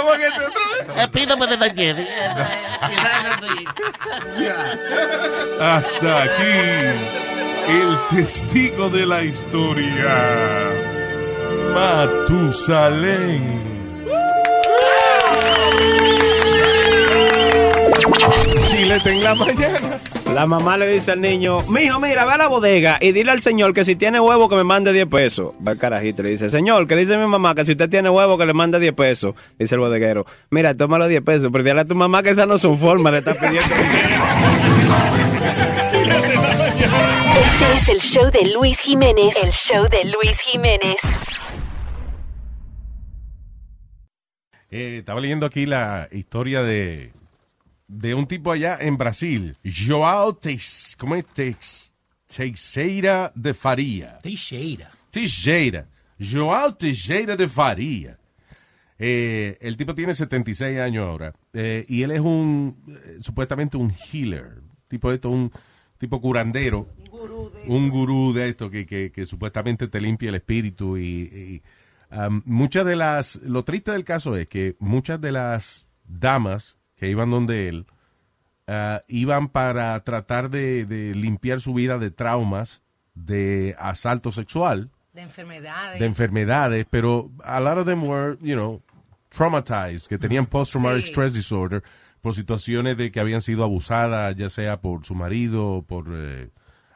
¿Cómo 0.00 0.12
que 0.12 0.30
te 0.30 0.46
otra 0.46 0.64
vez? 0.72 0.96
El 0.96 1.10
Pino 1.10 1.36
Butter 1.36 1.62
and 1.62 1.76
Jerry. 1.76 2.08
Hasta 5.60 6.22
aquí, 6.22 6.56
el 7.68 7.98
testigo 8.16 8.88
de 8.88 9.04
la 9.04 9.22
historia, 9.22 10.70
Matusalén. 11.74 13.60
Chilete 18.68 19.10
en 19.10 19.22
la 19.22 19.34
mañana. 19.34 19.89
La 20.34 20.46
mamá 20.46 20.76
le 20.76 20.86
dice 20.86 21.10
al 21.10 21.20
niño, 21.20 21.60
mijo, 21.68 21.98
mira, 21.98 22.24
ve 22.24 22.32
a 22.32 22.36
la 22.36 22.46
bodega 22.46 22.98
y 23.00 23.10
dile 23.10 23.32
al 23.32 23.42
señor 23.42 23.74
que 23.74 23.84
si 23.84 23.96
tiene 23.96 24.20
huevo 24.20 24.48
que 24.48 24.54
me 24.54 24.62
mande 24.62 24.92
10 24.92 25.06
pesos. 25.06 25.52
Va 25.66 25.72
el 25.72 25.78
carajito 25.78 26.22
y 26.22 26.24
le 26.26 26.30
dice, 26.30 26.48
señor, 26.48 26.86
que 26.86 26.94
dice 26.94 27.18
mi 27.18 27.26
mamá 27.26 27.54
que 27.56 27.64
si 27.64 27.72
usted 27.72 27.90
tiene 27.90 28.10
huevo 28.10 28.38
que 28.38 28.46
le 28.46 28.54
mande 28.54 28.78
10 28.78 28.92
pesos. 28.92 29.34
Dice 29.58 29.74
el 29.74 29.80
bodeguero, 29.80 30.26
mira, 30.50 30.76
toma 30.76 30.98
los 30.98 31.08
10 31.08 31.22
pesos, 31.22 31.48
pero 31.50 31.64
dile 31.64 31.80
a 31.80 31.84
tu 31.84 31.96
mamá 31.96 32.22
que 32.22 32.30
esas 32.30 32.46
no 32.46 32.58
son 32.58 32.78
formas 32.78 33.12
de 33.12 33.18
estar 33.18 33.36
pidiendo 33.36 33.60
Este 37.40 37.76
es 37.76 37.88
el 37.88 38.00
show 38.00 38.30
de 38.30 38.52
Luis 38.54 38.78
Jiménez. 38.78 39.36
El 39.42 39.50
show 39.50 39.88
de 39.88 40.04
Luis 40.04 40.38
Jiménez. 40.40 40.96
Eh, 44.70 44.98
estaba 45.00 45.20
leyendo 45.20 45.46
aquí 45.46 45.66
la 45.66 46.08
historia 46.12 46.62
de, 46.62 47.10
de 47.90 48.14
un 48.14 48.26
tipo 48.26 48.52
allá 48.52 48.78
en 48.80 48.96
Brasil, 48.96 49.56
Joao 49.64 50.34
Teis, 50.36 50.94
¿cómo 50.96 51.16
es? 51.16 51.24
Teis, 51.26 51.92
Teixeira 52.28 53.32
de 53.34 53.52
Faria. 53.52 54.18
Teixeira. 54.22 54.90
Teixeira. 55.10 55.88
Joao 56.18 56.74
Teixeira 56.76 57.36
de 57.36 57.48
Faria. 57.48 58.16
Eh, 58.96 59.58
el 59.60 59.76
tipo 59.76 59.94
tiene 59.94 60.14
76 60.14 60.78
años 60.78 61.08
ahora. 61.08 61.32
eh, 61.52 61.84
y 61.88 62.02
él 62.02 62.12
es 62.12 62.20
un, 62.20 62.76
eh, 62.86 63.16
supuestamente 63.20 63.76
un 63.76 63.92
healer. 64.12 64.62
Tipo 64.86 65.08
de 65.08 65.16
esto, 65.16 65.30
un 65.30 65.50
tipo 65.98 66.20
curandero. 66.20 66.86
Un 67.66 67.90
gurú 67.90 68.32
de 68.32 68.50
esto 68.50 68.70
que, 68.70 68.86
que, 68.86 69.10
que 69.10 69.26
supuestamente 69.26 69.88
te 69.88 70.00
limpia 70.00 70.28
el 70.28 70.36
espíritu 70.36 70.96
y, 70.96 71.02
y, 71.02 71.62
um, 72.14 72.40
muchas 72.44 72.86
de 72.86 72.96
las, 72.96 73.36
lo 73.42 73.64
triste 73.64 73.90
del 73.90 74.04
caso 74.04 74.36
es 74.36 74.48
que 74.48 74.76
muchas 74.78 75.20
de 75.20 75.32
las 75.32 75.88
damas 76.04 76.76
que 77.00 77.08
iban 77.08 77.30
donde 77.30 77.68
él, 77.68 77.86
ah, 78.68 79.00
iban 79.08 79.48
para 79.48 79.98
tratar 80.04 80.50
de, 80.50 80.84
de 80.84 81.14
limpiar 81.14 81.60
su 81.60 81.72
vida 81.74 81.98
de 81.98 82.10
traumas, 82.10 82.82
de 83.14 83.74
asalto 83.78 84.30
sexual, 84.30 84.90
De 85.14 85.22
enfermedades. 85.22 85.98
de 85.98 86.06
enfermedades, 86.06 86.86
pero 86.90 87.30
a 87.42 87.58
lot 87.58 87.78
of 87.78 87.86
them 87.86 88.04
were, 88.04 88.36
you 88.42 88.54
know, 88.54 88.82
traumatized, 89.30 90.06
que 90.08 90.18
tenían 90.18 90.44
post-traumatic 90.46 91.06
Sí. 91.06 91.08
stress 91.12 91.34
disorder 91.34 91.82
por 92.20 92.34
situaciones 92.34 92.96
de 92.98 93.10
que 93.10 93.18
habían 93.18 93.40
sido 93.40 93.64
abusadas, 93.64 94.36
ya 94.36 94.50
sea 94.50 94.80
por 94.80 95.04
su 95.06 95.14
marido, 95.14 95.82
por 95.88 96.04
eh, 96.12 96.50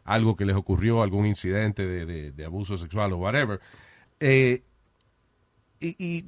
algo 0.04 0.36
que 0.36 0.44
les 0.44 0.54
ocurrió, 0.54 1.02
algún 1.02 1.24
incidente 1.26 1.86
de, 1.86 2.04
de- 2.04 2.30
de 2.32 2.44
abuso 2.44 2.76
sexual 2.76 3.12
o 3.14 3.16
whatever. 3.16 3.58
Eh, 4.20 4.62
y, 5.80 5.96
y, 6.04 6.24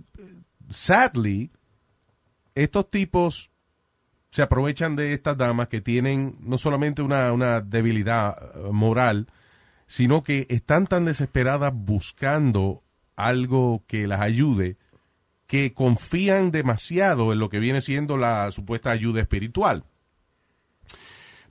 sadly, 0.70 1.50
estos 2.54 2.90
tipos 2.90 3.50
se 4.36 4.42
aprovechan 4.42 4.96
de 4.96 5.14
estas 5.14 5.38
damas 5.38 5.68
que 5.68 5.80
tienen 5.80 6.36
no 6.40 6.58
solamente 6.58 7.00
una, 7.00 7.32
una 7.32 7.62
debilidad 7.62 8.36
eh, 8.36 8.70
moral, 8.70 9.28
sino 9.86 10.22
que 10.22 10.46
están 10.50 10.86
tan 10.86 11.06
desesperadas 11.06 11.72
buscando 11.74 12.82
algo 13.16 13.82
que 13.86 14.06
las 14.06 14.20
ayude 14.20 14.76
que 15.46 15.72
confían 15.72 16.50
demasiado 16.50 17.32
en 17.32 17.38
lo 17.38 17.48
que 17.48 17.60
viene 17.60 17.80
siendo 17.80 18.18
la 18.18 18.50
supuesta 18.50 18.90
ayuda 18.90 19.22
espiritual. 19.22 19.84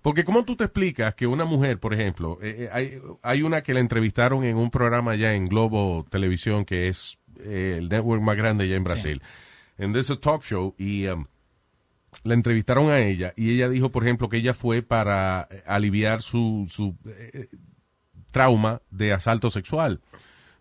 Porque 0.03 0.23
¿cómo 0.23 0.45
tú 0.45 0.55
te 0.55 0.65
explicas 0.65 1.15
que 1.15 1.25
una 1.25 1.45
mujer, 1.45 1.79
por 1.79 1.91
ejemplo, 1.91 2.37
eh, 2.39 2.65
eh, 2.65 2.69
hay, 2.71 3.01
hay 3.23 3.41
una 3.41 3.63
que 3.63 3.73
la 3.73 3.79
entrevistaron 3.79 4.43
en 4.43 4.57
un 4.57 4.69
programa 4.69 5.15
ya 5.15 5.33
en 5.33 5.47
Globo 5.47 6.05
Televisión, 6.07 6.65
que 6.65 6.87
es 6.87 7.17
eh, 7.39 7.77
el 7.79 7.89
network 7.89 8.21
más 8.21 8.37
grande 8.37 8.67
ya 8.67 8.75
en 8.75 8.83
Brasil, 8.83 9.23
en 9.79 9.91
this 9.91 10.11
a 10.11 10.19
talk 10.19 10.43
show, 10.43 10.75
y 10.77 11.07
um, 11.07 11.25
la 12.25 12.33
entrevistaron 12.33 12.89
a 12.89 12.99
ella, 12.99 13.33
y 13.37 13.51
ella 13.53 13.69
dijo, 13.69 13.91
por 13.91 14.03
ejemplo, 14.03 14.27
que 14.29 14.37
ella 14.37 14.53
fue 14.53 14.81
para 14.81 15.47
eh, 15.49 15.63
aliviar 15.67 16.21
su, 16.21 16.65
su 16.69 16.97
eh, 17.05 17.47
trauma 18.31 18.81
de 18.91 19.13
asalto 19.13 19.49
sexual. 19.51 20.01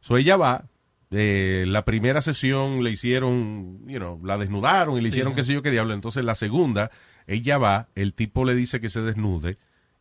So 0.00 0.16
ella 0.18 0.36
va, 0.36 0.66
eh, 1.10 1.64
la 1.66 1.84
primera 1.84 2.20
sesión 2.20 2.84
le 2.84 2.90
hicieron, 2.90 3.80
you 3.88 3.98
know, 3.98 4.20
la 4.24 4.36
desnudaron 4.38 4.96
y 4.98 5.00
le 5.00 5.08
Sí. 5.08 5.14
hicieron 5.14 5.34
qué 5.34 5.42
sé 5.42 5.54
yo 5.54 5.62
qué 5.62 5.70
diablo. 5.70 5.94
Entonces 5.94 6.22
la 6.24 6.34
segunda, 6.34 6.90
ella 7.26 7.56
va, 7.58 7.88
el 7.94 8.12
tipo 8.14 8.44
le 8.44 8.54
dice 8.54 8.80
que 8.80 8.90
se 8.90 9.00
desnude 9.00 9.56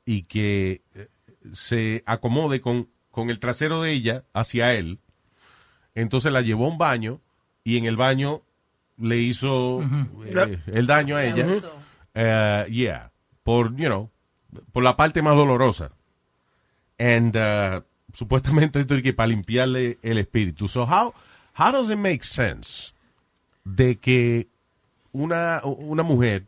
y 0.05 0.23
que 0.23 0.81
eh, 0.95 1.07
se 1.53 2.03
acomode 2.05 2.59
con, 2.59 2.89
con 3.09 3.29
el 3.29 3.39
trasero 3.39 3.81
de 3.81 3.93
ella 3.93 4.25
hacia 4.33 4.73
él. 4.73 4.99
Entonces 5.95 6.33
la 6.33 6.41
llevó 6.41 6.65
a 6.65 6.69
un 6.71 6.77
baño 6.77 7.21
y 7.63 7.77
en 7.77 7.85
el 7.85 7.95
baño 7.95 8.41
le 8.97 9.17
hizo 9.19 9.81
eh, 10.25 10.59
el 10.67 10.87
daño 10.87 11.15
a 11.15 11.25
ella. 11.25 11.47
Eh, 12.13 12.65
yeah, 12.69 13.11
por, 13.43 13.75
you 13.75 13.87
know, 13.87 14.09
por 14.71 14.83
la 14.83 14.95
parte 14.95 15.21
más 15.21 15.35
dolorosa. 15.35 15.89
And 16.99 17.35
uh, 17.35 17.83
supuestamente 18.13 18.79
esto 18.79 18.95
es 18.95 19.03
que 19.03 19.13
para 19.13 19.27
limpiarle 19.27 19.97
el 20.01 20.17
espíritu. 20.17 20.67
So 20.67 20.83
how, 20.83 21.13
how 21.57 21.71
does 21.71 21.89
it 21.89 21.97
make 21.97 22.23
sense 22.23 22.93
de 23.65 23.97
que 23.97 24.47
una, 25.11 25.61
una 25.63 26.03
mujer, 26.03 26.45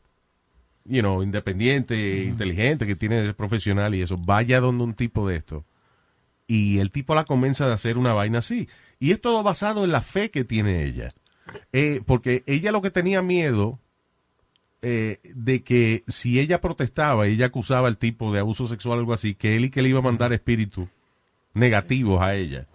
you 0.86 1.02
know, 1.02 1.24
independiente, 1.24 2.24
inteligente, 2.24 2.86
que 2.86 2.96
tiene 2.96 3.34
profesional 3.34 3.96
y 3.96 4.02
eso, 4.02 4.18
vaya 4.18 4.60
donde 4.60 4.84
un 4.84 4.94
tipo 4.94 5.28
de 5.28 5.38
esto 5.38 5.66
y 6.48 6.80
el 6.80 6.92
tipo 6.92 7.16
la 7.16 7.26
comienza 7.26 7.66
a 7.66 7.74
hacer 7.74 7.98
una 7.98 8.14
vaina 8.14 8.40
así. 8.40 8.70
Y 9.00 9.12
es 9.12 9.22
todo 9.22 9.44
basado 9.44 9.84
en 9.84 9.92
la 9.92 10.02
fe 10.02 10.32
que 10.32 10.44
tiene 10.44 10.84
ella. 10.84 11.14
Eh, 11.74 12.02
porque 12.06 12.44
ella 12.48 12.72
lo 12.72 12.82
que 12.82 12.92
tenía 12.92 13.22
miedo 13.22 13.80
eh, 14.82 15.20
de 15.24 15.64
que 15.64 16.04
si 16.08 16.40
ella 16.40 16.62
protestaba, 16.62 17.28
ella 17.28 17.48
acusaba 17.48 17.88
al 17.88 17.98
tipo 17.98 18.32
de 18.34 18.40
abuso 18.40 18.68
sexual 18.68 18.98
o 18.98 19.02
algo 19.02 19.14
así, 19.14 19.36
que 19.36 19.56
él 19.56 19.66
y 19.66 19.70
que 19.70 19.82
le 19.82 19.90
iba 19.90 20.00
a 20.00 20.04
mandar 20.04 20.34
espíritus 20.34 20.88
negativos 21.54 22.22
a 22.22 22.36
ella. 22.36 22.68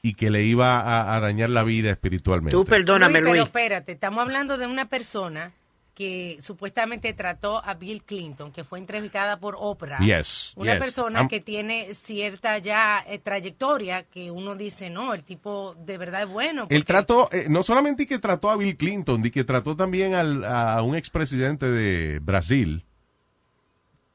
Y 0.00 0.14
que 0.14 0.30
le 0.30 0.44
iba 0.44 0.80
a, 0.80 1.16
a 1.16 1.20
dañar 1.20 1.50
la 1.50 1.64
vida 1.64 1.90
espiritualmente. 1.90 2.56
Tú 2.56 2.64
perdóname, 2.64 3.20
Luis, 3.20 3.24
Luis. 3.24 3.32
Pero 3.34 3.44
espérate, 3.44 3.92
estamos 3.92 4.20
hablando 4.20 4.56
de 4.56 4.66
una 4.66 4.88
persona 4.88 5.52
que 5.98 6.38
supuestamente 6.40 7.12
trató 7.12 7.60
a 7.64 7.74
Bill 7.74 8.04
Clinton, 8.04 8.52
que 8.52 8.62
fue 8.62 8.78
entrevistada 8.78 9.40
por 9.40 9.56
Oprah. 9.58 9.98
Yes, 9.98 10.52
Una 10.54 10.74
yes. 10.74 10.80
persona 10.84 11.18
Am- 11.20 11.28
que 11.28 11.40
tiene 11.40 11.92
cierta 11.92 12.56
ya 12.58 13.04
eh, 13.04 13.18
trayectoria 13.18 14.04
que 14.04 14.30
uno 14.30 14.54
dice, 14.54 14.90
no, 14.90 15.12
el 15.12 15.24
tipo 15.24 15.74
de 15.84 15.98
verdad 15.98 16.22
es 16.22 16.28
bueno. 16.28 16.68
Porque- 16.68 16.84
trató, 16.84 17.28
eh, 17.32 17.46
no 17.50 17.64
solamente 17.64 18.06
que 18.06 18.20
trató 18.20 18.48
a 18.48 18.56
Bill 18.56 18.76
Clinton, 18.76 19.20
di 19.22 19.32
que 19.32 19.42
trató 19.42 19.74
también 19.74 20.14
al- 20.14 20.44
a 20.44 20.80
un 20.82 20.94
expresidente 20.94 21.66
de 21.66 22.20
Brasil. 22.20 22.84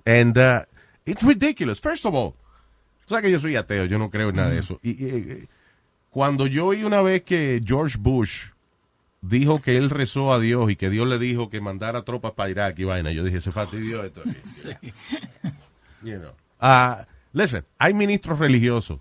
And 0.05 0.37
uh, 0.37 0.61
it's 1.05 1.21
ridiculous. 1.21 1.81
First 1.81 2.05
of 2.05 2.13
all, 2.15 2.31
tú 3.05 3.09
sabes 3.09 3.25
que 3.25 3.31
yo 3.31 3.39
soy 3.39 3.57
ateo, 3.57 3.83
yo 3.85 3.97
no 3.99 4.09
creo 4.09 4.29
en 4.29 4.37
nada 4.37 4.51
de 4.51 4.59
eso. 4.59 4.79
Y, 4.81 4.91
y, 4.91 5.09
eh, 5.09 5.47
cuando 6.11 6.47
yo 6.47 6.67
oí 6.67 6.85
una 6.85 7.01
vez 7.01 7.23
que 7.23 7.61
George 7.65 7.97
Bush 7.99 8.51
dijo 9.23 9.61
que 9.61 9.77
él 9.77 9.89
rezó 9.89 10.33
a 10.33 10.39
Dios 10.39 10.69
y 10.69 10.75
que 10.75 10.89
Dios 10.89 11.07
le 11.07 11.17
dijo 11.17 11.49
que 11.49 11.61
mandara 11.61 12.03
tropas 12.03 12.33
para 12.33 12.49
Irak 12.49 12.77
y 12.79 12.83
vaina, 12.83 13.11
yo 13.11 13.23
dije, 13.23 13.41
se 13.41 13.51
fastidió 13.51 14.03
esto. 14.03 14.21
aquí". 14.21 14.93
You 16.03 16.17
know. 16.19 16.31
Ah, 16.59 17.07
listen, 17.31 17.63
hay 17.79 17.93
ministros 17.93 18.37
religiosos 18.37 18.99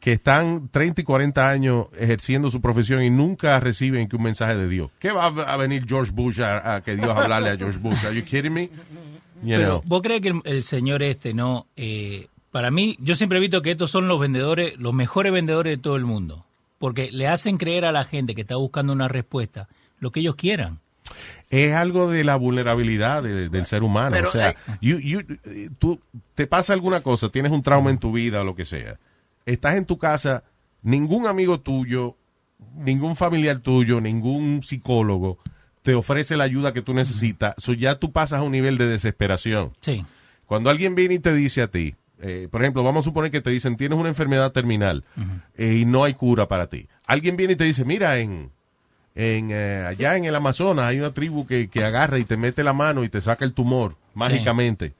que 0.00 0.12
están 0.12 0.68
30 0.68 1.02
y 1.02 1.04
40 1.04 1.48
años 1.48 1.86
ejerciendo 1.96 2.50
su 2.50 2.60
profesión 2.60 3.02
y 3.02 3.10
nunca 3.10 3.58
reciben 3.60 4.08
que 4.08 4.16
un 4.16 4.24
mensaje 4.24 4.56
de 4.56 4.68
Dios. 4.68 4.90
¿Qué 4.98 5.12
va 5.12 5.26
a 5.26 5.28
a 5.28 5.56
venir 5.56 5.84
George 5.88 6.10
Bush 6.12 6.40
a, 6.42 6.74
a 6.74 6.80
que 6.82 6.96
Dios 6.96 7.08
hablarle 7.08 7.50
a 7.50 7.56
George 7.56 7.78
Bush? 7.78 8.04
Are 8.04 8.14
you 8.14 8.24
kidding 8.24 8.52
me? 8.52 8.68
You 9.42 9.50
Pero, 9.50 9.66
know. 9.66 9.82
¿Vos 9.86 10.02
crees 10.02 10.22
que 10.22 10.28
el, 10.28 10.40
el 10.44 10.62
señor 10.64 11.04
este, 11.04 11.32
no? 11.32 11.66
Eh, 11.76 12.26
para 12.50 12.72
mí, 12.72 12.96
yo 13.00 13.14
siempre 13.14 13.38
he 13.38 13.40
visto 13.40 13.62
que 13.62 13.70
estos 13.70 13.92
son 13.92 14.08
los 14.08 14.18
vendedores, 14.18 14.76
los 14.78 14.92
mejores 14.92 15.32
vendedores 15.32 15.76
de 15.76 15.82
todo 15.82 15.94
el 15.94 16.04
mundo. 16.04 16.46
Porque 16.78 17.10
le 17.10 17.26
hacen 17.28 17.56
creer 17.56 17.84
a 17.84 17.92
la 17.92 18.04
gente 18.04 18.34
que 18.34 18.42
está 18.42 18.56
buscando 18.56 18.92
una 18.92 19.08
respuesta 19.08 19.68
lo 19.98 20.10
que 20.12 20.20
ellos 20.20 20.34
quieran. 20.36 20.80
Es 21.48 21.72
algo 21.72 22.10
de 22.10 22.24
la 22.24 22.36
vulnerabilidad 22.36 23.22
de- 23.22 23.48
del 23.48 23.66
ser 23.66 23.82
humano. 23.82 24.10
Pero, 24.12 24.28
o 24.28 24.32
sea, 24.32 24.50
eh, 24.50 24.54
you- 24.80 24.98
you- 24.98 25.38
eh, 25.44 25.70
tú, 25.78 26.00
te 26.34 26.46
pasa 26.46 26.72
alguna 26.72 27.02
cosa, 27.02 27.28
tienes 27.30 27.52
un 27.52 27.62
trauma 27.62 27.90
en 27.90 27.98
tu 27.98 28.12
vida 28.12 28.40
o 28.42 28.44
lo 28.44 28.54
que 28.56 28.64
sea. 28.64 28.98
Estás 29.46 29.76
en 29.76 29.86
tu 29.86 29.96
casa, 29.98 30.42
ningún 30.82 31.26
amigo 31.26 31.60
tuyo, 31.60 32.16
ningún 32.74 33.14
familiar 33.16 33.60
tuyo, 33.60 34.00
ningún 34.00 34.62
psicólogo 34.62 35.38
te 35.82 35.94
ofrece 35.94 36.36
la 36.36 36.44
ayuda 36.44 36.72
que 36.72 36.82
tú 36.82 36.92
necesitas. 36.92 37.54
So 37.58 37.72
ya 37.72 37.98
tú 38.00 38.10
pasas 38.10 38.40
a 38.40 38.42
un 38.42 38.50
nivel 38.52 38.76
de 38.76 38.88
desesperación. 38.88 39.72
Sí. 39.80 40.04
Cuando 40.46 40.68
alguien 40.70 40.94
viene 40.96 41.14
y 41.14 41.18
te 41.20 41.32
dice 41.32 41.62
a 41.62 41.68
ti, 41.70 41.94
eh, 42.20 42.48
por 42.50 42.62
ejemplo, 42.62 42.82
vamos 42.82 43.04
a 43.04 43.08
suponer 43.08 43.30
que 43.30 43.40
te 43.40 43.50
dicen 43.50 43.76
tienes 43.76 43.98
una 43.98 44.08
enfermedad 44.08 44.52
terminal 44.52 45.04
eh, 45.56 45.74
y 45.80 45.84
no 45.84 46.04
hay 46.04 46.14
cura 46.14 46.48
para 46.48 46.68
ti. 46.68 46.88
Alguien 47.06 47.36
viene 47.36 47.52
y 47.54 47.56
te 47.56 47.64
dice, 47.64 47.84
mira, 47.84 48.18
en, 48.18 48.50
en 49.14 49.50
eh, 49.50 49.84
allá 49.86 50.16
en 50.16 50.24
el 50.24 50.34
Amazonas 50.34 50.86
hay 50.86 50.98
una 50.98 51.12
tribu 51.14 51.46
que, 51.46 51.68
que 51.68 51.84
agarra 51.84 52.18
y 52.18 52.24
te 52.24 52.36
mete 52.36 52.62
la 52.64 52.72
mano 52.72 53.04
y 53.04 53.08
te 53.08 53.20
saca 53.20 53.44
el 53.44 53.52
tumor 53.54 53.96
mágicamente. 54.14 54.94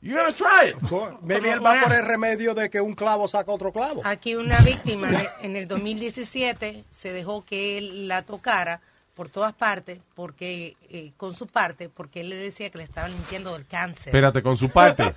You 0.00 0.16
gotta 0.16 0.32
try 0.32 0.70
it. 0.70 0.90
Maybe 1.22 1.52
él 1.52 1.64
va 1.64 1.80
por 1.80 1.92
el 1.92 2.04
remedio 2.04 2.54
de 2.54 2.68
que 2.70 2.80
un 2.80 2.92
clavo 2.92 3.28
saca 3.28 3.52
otro 3.52 3.70
clavo. 3.70 4.02
Aquí 4.04 4.34
una 4.34 4.58
víctima 4.60 5.08
en 5.08 5.14
el- 5.14 5.26
en 5.42 5.56
el 5.56 5.68
2017 5.68 6.84
se 6.90 7.12
dejó 7.12 7.44
que 7.44 7.78
él 7.78 8.08
la 8.08 8.22
tocara 8.22 8.80
por 9.22 9.28
todas 9.28 9.52
partes, 9.52 10.00
porque 10.16 10.76
eh, 10.90 11.12
con 11.16 11.36
su 11.36 11.46
parte, 11.46 11.88
porque 11.88 12.22
él 12.22 12.28
le 12.28 12.34
decía 12.34 12.70
que 12.70 12.78
le 12.78 12.82
estaban 12.82 13.12
limpiando 13.12 13.52
del 13.52 13.64
cáncer. 13.68 14.08
Espérate, 14.08 14.42
con 14.42 14.56
su 14.56 14.68
parte. 14.68 15.14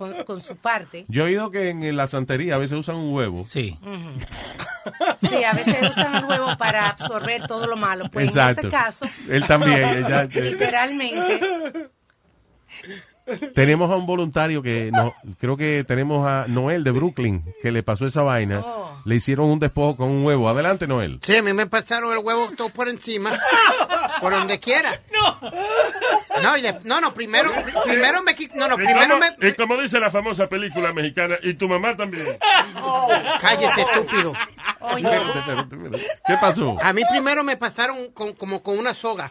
Con, 0.00 0.24
con 0.24 0.40
su 0.40 0.56
parte. 0.56 1.04
Yo 1.06 1.22
he 1.22 1.26
oído 1.28 1.52
que 1.52 1.70
en 1.70 1.96
la 1.96 2.08
santería 2.08 2.56
a 2.56 2.58
veces 2.58 2.76
usan 2.76 2.96
un 2.96 3.14
huevo. 3.14 3.44
Sí. 3.44 3.78
Sí, 5.20 5.44
a 5.44 5.52
veces 5.52 5.76
usan 5.90 6.16
el 6.16 6.24
huevo 6.24 6.56
para 6.58 6.88
absorber 6.88 7.46
todo 7.46 7.68
lo 7.68 7.76
malo. 7.76 8.10
Pues 8.10 8.30
Exacto. 8.30 8.62
en 8.62 8.66
este 8.66 8.76
caso, 8.76 9.06
Él 9.28 9.46
también, 9.46 9.84
ella- 10.04 10.24
literalmente, 10.24 11.88
Tenemos 13.54 13.90
a 13.90 13.96
un 13.96 14.06
voluntario 14.06 14.62
que 14.62 14.90
no, 14.92 15.14
creo 15.38 15.56
que 15.56 15.84
tenemos 15.86 16.26
a 16.28 16.46
Noel 16.48 16.84
de 16.84 16.90
Brooklyn 16.92 17.42
que 17.60 17.72
le 17.72 17.82
pasó 17.82 18.06
esa 18.06 18.22
vaina. 18.22 18.62
Le 19.04 19.14
hicieron 19.16 19.46
un 19.50 19.58
despojo 19.58 19.96
con 19.96 20.10
un 20.10 20.24
huevo. 20.24 20.48
Adelante, 20.48 20.86
Noel. 20.86 21.20
Sí, 21.22 21.36
a 21.36 21.42
mí 21.42 21.52
me 21.52 21.66
pasaron 21.66 22.12
el 22.12 22.18
huevo 22.18 22.50
todo 22.56 22.68
por 22.70 22.88
encima, 22.88 23.30
por 24.20 24.32
donde 24.32 24.58
quiera. 24.60 25.00
No. 25.12 25.50
No, 26.42 26.56
y 26.56 26.62
de- 26.62 26.78
no, 26.84 27.00
no, 27.00 27.14
primero, 27.14 27.50
pri- 27.52 27.72
primero 27.84 28.22
me, 28.22 28.34
no, 28.54 28.68
no, 28.68 28.74
Y 28.74 28.76
primero 28.78 29.14
como, 29.14 29.26
me, 29.38 29.48
y 29.48 29.54
como 29.54 29.76
dice 29.80 29.98
la 30.00 30.10
famosa 30.10 30.46
película 30.48 30.92
mexicana, 30.92 31.36
y 31.42 31.54
tu 31.54 31.68
mamá 31.68 31.96
también. 31.96 32.26
cállese 33.40 33.80
estúpido. 33.82 34.32
¿Qué 36.26 36.36
pasó? 36.40 36.76
A 36.82 36.92
mí 36.92 37.02
primero 37.10 37.42
me 37.44 37.56
pasaron 37.56 38.10
con- 38.12 38.32
como 38.34 38.62
con 38.62 38.78
una 38.78 38.94
soga, 38.94 39.30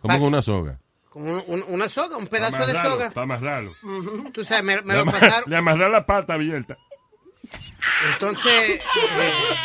Como 0.00 0.18
con 0.18 0.28
una 0.28 0.42
soga. 0.42 0.78
Con 1.18 1.28
un- 1.28 1.44
un- 1.46 1.64
una 1.68 1.88
soga, 1.88 2.16
un 2.16 2.26
pedazo 2.28 2.66
de 2.66 2.72
soga. 2.72 3.10
Para 3.10 3.22
amarrarlo. 3.24 3.72
Tú 4.32 4.44
sabes, 4.44 4.64
me, 4.64 4.82
me 4.82 4.94
Le 4.94 5.04
lo 5.04 5.10
pasaron. 5.10 5.50
Le 5.50 5.56
amarrar 5.56 5.90
la 5.90 6.06
pata 6.06 6.34
abierta. 6.34 6.76
Entonces, 8.12 8.80
eh, 8.80 8.80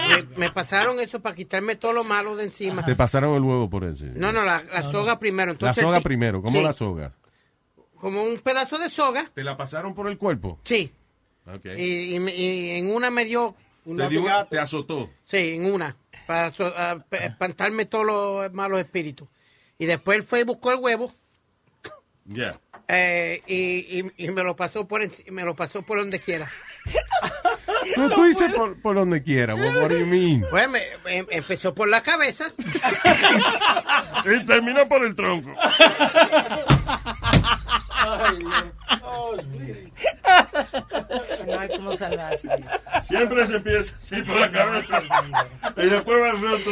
me, 0.10 0.38
me 0.38 0.50
pasaron 0.52 1.00
eso 1.00 1.22
para 1.22 1.36
quitarme 1.36 1.76
todo 1.76 1.94
lo 1.94 2.04
malo 2.04 2.36
de 2.36 2.46
encima. 2.46 2.84
Te 2.86 2.96
pasaron 2.96 3.36
el 3.36 3.42
huevo 3.42 3.70
por 3.70 3.84
encima. 3.84 4.14
No, 4.16 4.32
no, 4.32 4.44
la, 4.44 4.64
la 4.64 4.84
soga 4.92 5.20
primero. 5.20 5.48
La 5.48 5.54
Entonces, 5.54 5.84
soga 5.84 5.98
ti- 5.98 6.04
primero. 6.04 6.42
¿Cómo 6.42 6.58
sí, 6.58 6.64
la 6.64 6.74
soga? 6.74 7.14
Como 8.00 8.24
un 8.24 8.40
pedazo 8.40 8.78
de 8.78 8.90
soga. 8.90 9.26
¿Te 9.34 9.44
la 9.44 9.58
pasaron 9.58 9.94
por 9.94 10.08
el 10.10 10.18
cuerpo? 10.18 10.60
Sí. 10.64 10.92
Y, 11.76 12.16
y 12.16 12.20
me- 12.20 12.36
y 12.36 12.72
en 12.72 12.94
una 12.94 13.10
me 13.10 13.26
dio... 13.26 13.56
Te 13.86 14.08
dio 14.08 14.22
una- 14.22 14.46
te 14.46 14.60
azotó. 14.60 15.10
Sí, 15.26 15.54
en 15.56 15.72
una. 15.72 15.96
Para 16.26 16.52
so- 16.52 16.74
a- 16.78 17.00
pa- 17.00 17.18
espantarme 17.18 17.86
todos 17.86 18.06
los 18.06 18.54
malos 18.54 18.80
espíritus. 18.80 19.28
Y 19.78 19.86
después 19.86 20.18
él 20.20 20.24
fue 20.24 20.42
y 20.42 20.44
buscó 20.44 20.72
el 20.72 20.80
huevo 20.80 21.14
Ya. 22.26 22.56
eh, 22.88 23.42
y, 23.48 24.00
y- 24.00 24.12
y 24.18 24.30
me 24.32 24.44
lo 24.44 24.56
pasó 24.56 24.88
por 24.88 25.02
me 25.32 25.44
lo 25.44 25.56
pasó 25.56 25.82
por 25.82 25.98
donde 26.00 26.20
quiera. 26.20 26.50
No, 27.98 28.10
tú 28.10 28.24
dices 28.24 28.52
por, 28.54 28.82
por 28.82 28.96
donde 28.96 29.22
quiera. 29.24 29.56
What, 29.56 29.76
what 29.82 29.90
do 29.90 29.98
you 30.00 30.06
mean? 30.06 30.46
Pues 30.50 30.70
me, 30.70 30.80
em- 31.06 31.28
empezó 31.30 31.76
por 31.76 31.90
la 31.90 32.02
cabeza. 32.02 32.50
Y 34.26 34.46
terminó 34.46 34.88
por 34.88 35.06
el 35.06 35.14
tronco. 35.16 35.54
no 41.46 41.60
hay 41.60 41.70
cómo 41.70 41.96
salvarse. 41.96 42.48
Siempre 43.08 43.46
se 43.48 43.56
empieza 43.56 43.96
así 43.98 44.22
por 44.22 44.40
la 44.40 44.52
cabeza. 44.52 45.02
Y 45.78 45.86
después 45.88 46.22
va 46.22 46.30
el 46.30 46.42
resto. 46.42 46.72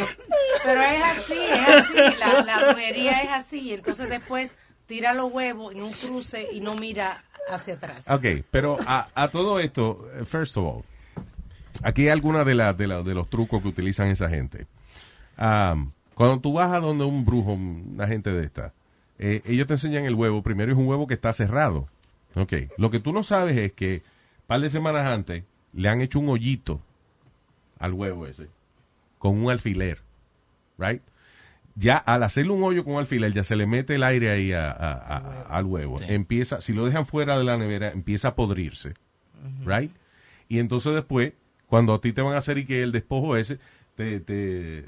Pero 0.64 0.82
es 0.82 1.02
así, 1.04 1.38
es 1.38 1.68
así. 1.68 2.18
La, 2.18 2.42
la 2.42 2.58
brujería 2.72 3.22
es 3.22 3.30
así. 3.30 3.74
Entonces 3.74 4.08
después 4.08 4.54
tira 4.92 5.14
los 5.14 5.32
huevos 5.32 5.74
en 5.74 5.82
un 5.82 5.92
cruce 5.92 6.48
y 6.52 6.60
no 6.60 6.74
mira 6.74 7.24
hacia 7.50 7.74
atrás. 7.74 8.04
Ok, 8.10 8.44
pero 8.50 8.76
a, 8.86 9.28
todo 9.28 9.58
esto, 9.58 10.06
eh, 10.20 10.26
first 10.26 10.54
of 10.58 10.66
all, 10.66 10.84
aquí 11.82 12.02
hay 12.02 12.08
algunos 12.10 12.44
de, 12.44 12.54
la- 12.54 12.74
de, 12.74 12.86
la- 12.86 13.02
de 13.02 13.14
los 13.14 13.30
trucos 13.30 13.62
que 13.62 13.68
utilizan 13.68 14.08
esa 14.08 14.28
gente. 14.28 14.66
Am, 15.38 15.92
cuando 16.14 16.40
tú 16.40 16.52
vas 16.52 16.70
a 16.72 16.80
donde 16.80 17.04
un 17.04 17.24
brujo, 17.24 17.54
una 17.54 18.06
gente 18.06 18.34
de 18.34 18.44
esta, 18.44 18.74
eh, 19.18 19.40
ellos 19.46 19.66
te 19.66 19.72
enseñan 19.74 20.04
el 20.04 20.14
huevo. 20.14 20.42
Primero 20.42 20.70
es 20.72 20.76
un 20.76 20.86
huevo 20.86 21.06
que 21.06 21.14
está 21.14 21.32
cerrado. 21.32 21.88
Ok, 22.34 22.52
lo 22.76 22.90
que 22.90 23.00
tú 23.00 23.14
no 23.14 23.22
sabes 23.22 23.56
es 23.56 23.72
que 23.72 24.02
un 24.42 24.46
par 24.46 24.60
de 24.60 24.68
semanas 24.68 25.06
antes 25.06 25.42
le 25.72 25.88
han 25.88 26.02
hecho 26.02 26.18
un 26.18 26.28
hoyito 26.28 26.82
al 27.78 27.94
huevo 27.94 28.26
ese 28.26 28.48
con 29.18 29.42
un 29.42 29.50
alfiler. 29.50 30.02
Right? 30.76 31.00
Ya 31.74 31.96
al 31.96 32.22
hacerle 32.22 32.52
un 32.52 32.62
hoyo 32.62 32.84
con 32.84 32.96
alfiler, 32.96 33.32
ya 33.32 33.44
se 33.44 33.56
le 33.56 33.66
mete 33.66 33.94
el 33.94 34.02
aire 34.02 34.30
ahí 34.30 34.52
a- 34.52 34.70
a- 34.70 34.92
a- 34.92 35.42
al 35.56 35.64
huevo. 35.64 35.96
Empieza, 36.08 36.60
si 36.60 36.72
lo 36.72 36.84
dejan 36.84 37.06
fuera 37.06 37.38
de 37.38 37.44
la 37.44 37.56
nevera, 37.56 37.90
empieza 37.90 38.28
a 38.28 38.34
podrirse. 38.34 38.94
Right? 39.64 39.90
Y 40.48 40.58
entonces 40.58 40.94
después, 40.94 41.32
cuando 41.66 41.94
a 41.94 42.00
ti 42.00 42.12
te 42.12 42.20
van 42.22 42.34
a 42.34 42.38
hacer 42.38 42.58
y 42.58 42.64
que 42.66 42.82
el 42.82 42.92
despojo 42.92 43.36
ese, 43.36 43.58
te, 43.96 44.20
te, 44.20 44.82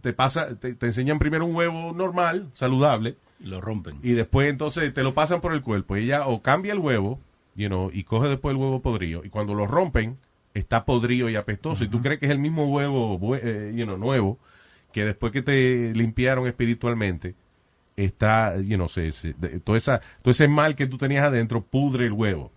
te 0.00 0.12
pasa, 0.12 0.54
te, 0.56 0.74
te 0.74 0.86
enseñan 0.86 1.18
primero 1.18 1.44
un 1.46 1.54
huevo 1.54 1.92
normal, 1.92 2.50
saludable. 2.54 3.16
Lo 3.40 3.60
rompen. 3.60 3.98
Y 4.02 4.12
después 4.12 4.48
entonces 4.48 4.92
te 4.94 5.02
lo 5.02 5.14
pasan 5.14 5.40
por 5.40 5.52
el 5.52 5.62
cuerpo. 5.62 5.96
Ella 5.96 6.26
o 6.26 6.40
cambia 6.42 6.72
el 6.72 6.78
huevo, 6.78 7.20
you 7.54 7.68
know, 7.68 7.90
y 7.92 8.04
coge 8.04 8.28
después 8.28 8.54
el 8.54 8.60
huevo 8.60 8.80
podrido. 8.80 9.24
Y 9.24 9.28
cuando 9.30 9.54
lo 9.54 9.66
rompen, 9.66 10.18
está 10.54 10.84
podrido 10.84 11.28
y 11.28 11.36
apestoso. 11.36 11.84
Y 11.84 11.88
tú 11.88 12.00
crees 12.00 12.20
que 12.20 12.26
es 12.26 12.32
el 12.32 12.38
mismo 12.38 12.68
huevo 12.70 13.18
bue- 13.18 13.40
eh, 13.42 13.72
you 13.74 13.84
know, 13.84 13.96
nuevo, 13.96 14.38
que 14.94 15.04
después 15.04 15.32
que 15.32 15.42
te 15.42 15.92
limpiaron 15.92 16.46
espiritualmente, 16.46 17.34
está, 17.96 18.56
you 18.60 18.76
know, 18.76 18.88
se, 18.88 19.10
se- 19.10 19.34
todo, 19.64 19.74
esa, 19.74 20.00
todo 20.22 20.30
ese 20.30 20.46
mal 20.46 20.76
que 20.76 20.86
tú 20.86 20.98
tenías 20.98 21.24
adentro 21.24 21.62
pudre 21.62 22.06
el 22.06 22.12
huevo. 22.12 22.52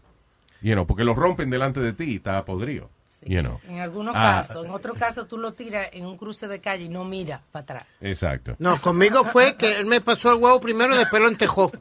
You 0.61 0.73
know, 0.73 0.85
porque 0.87 1.03
lo 1.03 1.15
rompen 1.15 1.49
delante 1.49 1.79
de 1.79 1.93
ti 1.93 2.03
y 2.05 2.15
está 2.17 2.45
podrido. 2.45 2.89
You 3.23 3.41
know. 3.41 3.59
En 3.67 3.79
algunos 3.79 4.13
Ah, 4.15 4.37
casos, 4.45 4.65
en 4.65 4.71
otro 4.71 4.93
caso 4.93 5.25
tú 5.25 5.37
lo 5.37 5.53
tiras 5.53 5.89
en 5.91 6.05
un 6.05 6.17
cruce 6.17 6.47
de 6.47 6.61
calle 6.61 6.85
y 6.85 6.89
no 6.89 7.03
mira 7.03 7.41
para 7.51 7.63
atrás. 7.63 7.83
Exacto. 7.99 8.55
No, 8.59 8.79
conmigo 8.79 9.23
fue 9.25 9.55
que 9.57 9.79
él 9.79 9.85
me 9.85 9.99
pasó 10.01 10.31
el 10.33 10.41
huevo 10.41 10.61
primero 10.61 10.93
y 10.95 10.97
después 10.97 11.21
lo 11.21 11.27
entejó. 11.27 11.71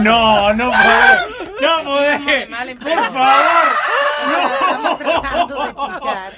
No, 0.00 0.52
no 0.54 0.70
puede. 0.70 1.60
No 1.60 1.84
puede. 1.84 2.46
Por 2.76 3.12
favor. 3.12 3.68
Estamos 4.62 4.98
tratando 4.98 5.62
de 5.62 5.68
explicar. 5.70 6.32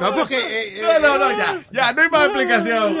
No, 0.00 0.14
porque... 0.14 0.38
eh, 0.78 0.82
No, 0.82 0.98
no, 0.98 1.18
no, 1.18 1.30
ya, 1.38 1.62
ya, 1.70 1.92
no 1.92 2.02
hay 2.02 2.08
más 2.10 2.24
explicación. 2.26 2.96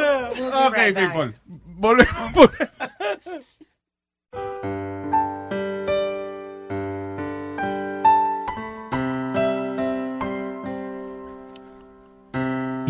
Ok, 0.66 0.76
people. 0.94 1.34
Volvemos. 1.44 2.50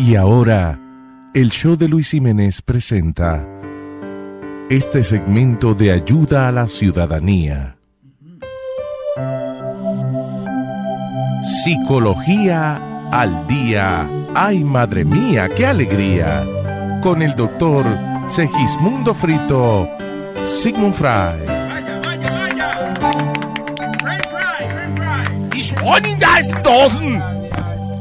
Y 0.03 0.15
ahora, 0.15 0.79
el 1.35 1.51
show 1.51 1.75
de 1.75 1.87
Luis 1.87 2.09
Jiménez 2.09 2.63
presenta 2.63 3.45
este 4.67 5.03
segmento 5.03 5.75
de 5.75 5.91
ayuda 5.91 6.47
a 6.47 6.51
la 6.51 6.67
ciudadanía. 6.67 7.77
Psicología 11.43 12.81
al 13.11 13.45
día. 13.45 14.09
Ay, 14.33 14.63
madre 14.63 15.05
mía, 15.05 15.47
qué 15.49 15.67
alegría. 15.67 16.47
Con 17.03 17.21
el 17.21 17.35
doctor 17.35 17.85
Segismundo 18.27 19.13
Frito, 19.13 19.87
Sigmund 20.47 20.95
Fry. 20.95 21.45
Holen 25.83 26.17
das 26.17 26.51
Dosen. 26.63 27.21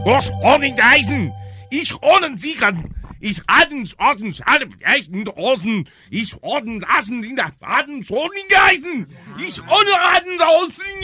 Was 0.07 0.33
holen 0.43 0.75
Eisen? 0.81 1.40
Ich 1.71 1.95
holen 1.95 2.37
sie 2.39 2.55
kann. 2.55 2.95
Ich 3.23 3.43
hatten 3.47 3.89
Orden, 3.99 4.33
schade, 4.33 4.69
echten 4.81 5.25
Dosen. 5.25 5.87
Ich 6.11 6.35
holen 6.43 6.81
lassen 6.81 7.23
in 7.23 7.37
der 7.37 7.53
Baden 7.61 8.03
so 8.03 8.17
Eisen. 8.17 9.07
Ich 9.39 9.61
holen 9.61 9.95
hatten 9.95 10.41
außen 10.41 11.03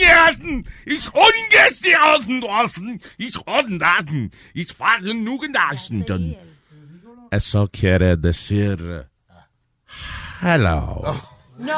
Ich 0.85 1.13
holen 1.13 1.49
Gäste 1.51 1.89
außen 2.01 2.41
Dosen. 2.41 3.01
Ich 3.17 3.37
holen 3.45 3.79
lassen. 3.79 4.31
Ich 4.53 4.73
fahre 4.73 5.13
nur 5.13 5.47
Naschen. 5.47 6.35
Eso 7.29 7.67
quiere 7.67 8.17
decir 8.17 9.09
hello. 10.41 11.15
No. 11.57 11.73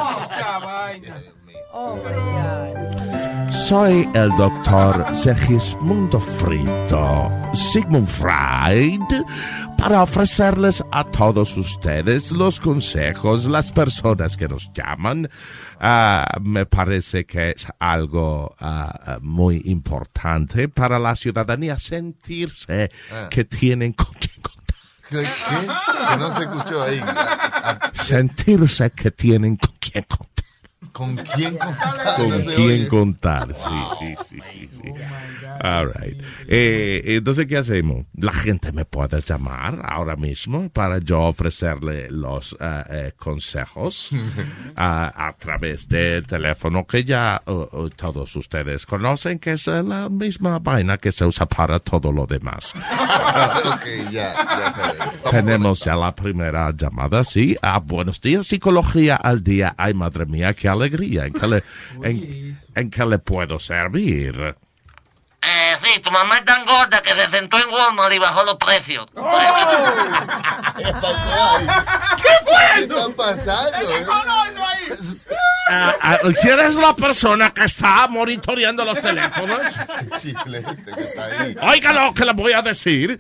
Oh 1.72 1.96
my 1.96 2.74
God. 2.74 3.29
Soy 3.52 4.08
el 4.14 4.30
doctor 4.38 5.06
Segismundo 5.16 6.20
Frito, 6.20 7.30
Sigmund 7.54 8.08
Freud, 8.08 9.02
para 9.78 10.04
ofrecerles 10.04 10.84
a 10.92 11.04
todos 11.04 11.56
ustedes 11.58 12.32
los 12.32 12.60
consejos, 12.60 13.46
las 13.46 13.72
personas 13.72 14.38
que 14.38 14.48
nos 14.48 14.72
llaman. 14.74 15.30
Ah, 15.80 16.26
me 16.42 16.66
parece 16.66 17.26
que 17.26 17.52
es 17.52 17.68
algo 17.80 18.56
ah, 18.60 19.18
muy 19.22 19.62
importante 19.66 20.68
para 20.70 21.00
la 21.00 21.16
ciudadanía 21.16 21.78
sentirse 21.80 22.90
Ah. 23.12 23.28
que 23.30 23.46
tienen 23.46 23.94
con 23.94 24.08
quién 24.20 24.30
¿Qué? 25.10 25.24
qué? 25.24 25.68
Que 26.12 26.18
no 26.18 26.32
se 26.34 26.42
escuchó 26.44 26.84
ahí. 26.84 27.02
sentirse 27.94 28.92
que 28.92 29.10
tienen 29.10 29.58
con 29.58 29.74
quién 29.80 30.04
contar. 30.08 30.29
¿Con 31.00 31.16
quién 31.16 31.58
contar? 31.58 32.16
con 32.18 32.42
quién 32.42 32.60
oye. 32.60 32.88
contar. 32.90 33.56
Sí, 33.56 33.64
sí, 34.00 34.16
sí, 34.30 34.40
sí, 34.52 34.70
sí. 34.70 34.92
All 35.62 35.94
right. 35.94 36.22
Eh, 36.50 37.02
entonces, 37.06 37.48
¿qué 37.48 37.56
hacemos? 37.56 38.06
La 38.18 38.34
gente 38.34 38.74
me 38.74 38.84
puede 38.84 39.22
llamar 39.22 39.82
ahora 39.86 40.18
mismo 40.18 40.68
para 40.68 40.98
yo 41.00 41.22
ofrecerle 41.22 42.12
los 42.12 42.52
eh, 42.60 42.84
eh, 42.90 43.14
consejos 43.16 44.10
a, 44.76 45.28
a 45.28 45.38
través 45.38 45.88
del 45.88 46.28
teléfono 46.28 46.86
que 46.86 47.06
ya 47.06 47.42
uh, 47.48 47.52
uh, 47.52 47.90
todos 47.92 48.36
ustedes 48.36 48.86
conocen, 48.86 49.40
que 49.40 49.52
es 49.54 49.70
eh, 49.70 49.82
la 49.82 50.10
misma 50.10 50.60
vaina 50.60 50.98
que 50.98 51.14
se 51.14 51.24
usa 51.24 51.46
para 51.46 51.80
todo 51.80 52.12
lo 52.12 52.26
demás. 52.26 52.74
ok, 53.66 54.12
ya, 54.12 54.34
ya 54.34 54.74
sabemos. 54.74 55.32
Tenemos 55.32 55.80
ya 55.80 55.96
la 55.96 56.14
primera 56.14 56.74
llamada, 56.76 57.24
sí. 57.24 57.56
Ah, 57.62 57.80
buenos 57.80 58.20
días, 58.20 58.48
psicología 58.48 59.16
al 59.16 59.42
día. 59.46 59.74
Ay, 59.78 59.94
madre 59.94 60.26
mía, 60.26 60.54
qué 60.54 60.68
alegría. 60.68 60.89
¿En 61.28 61.34
qué 61.34 61.48
le, 61.48 61.64
en, 62.04 62.56
en 62.76 62.90
qué 62.90 63.06
le 63.06 63.20
puedo 63.20 63.60
servir? 63.60 64.56
Eh, 65.42 65.78
sí, 65.84 66.00
tu 66.02 66.12
mamá 66.12 66.38
es 66.40 66.46
tan 66.46 66.66
gorda 66.66 67.02
que 67.02 67.12
se 67.12 67.30
sentó 67.30 67.58
en 67.58 67.70
Walmart 67.70 68.14
y 68.14 68.20
bajó 68.20 68.44
los 68.44 68.58
precios. 68.58 69.06
¿Qué 69.14 69.22
pasó 70.94 71.56
ahí? 71.56 71.68
¿Qué 72.18 72.30
fue 72.44 72.54
¿Qué 72.74 72.84
eso? 72.84 73.10
está 73.10 73.24
pasando? 73.24 73.72
¿Qué 73.88 74.00
eso 74.00 74.12
ahí? 74.14 74.90
Ah, 75.72 75.96
ah, 76.02 76.18
¿Quién 76.42 76.60
es 76.60 76.76
la 76.78 76.96
persona 76.96 77.52
que 77.52 77.64
está 77.64 78.08
monitoreando 78.08 78.84
los 78.84 79.00
teléfonos? 79.00 79.62
Chilete 80.20 80.76
que 80.84 81.02
está 81.02 81.26
ahí. 81.26 81.56
Oiga 81.62 81.94
lo 81.94 82.14
que 82.14 82.26
le 82.26 82.34
voy 82.34 82.54
a 82.54 82.62
decir. 82.62 83.20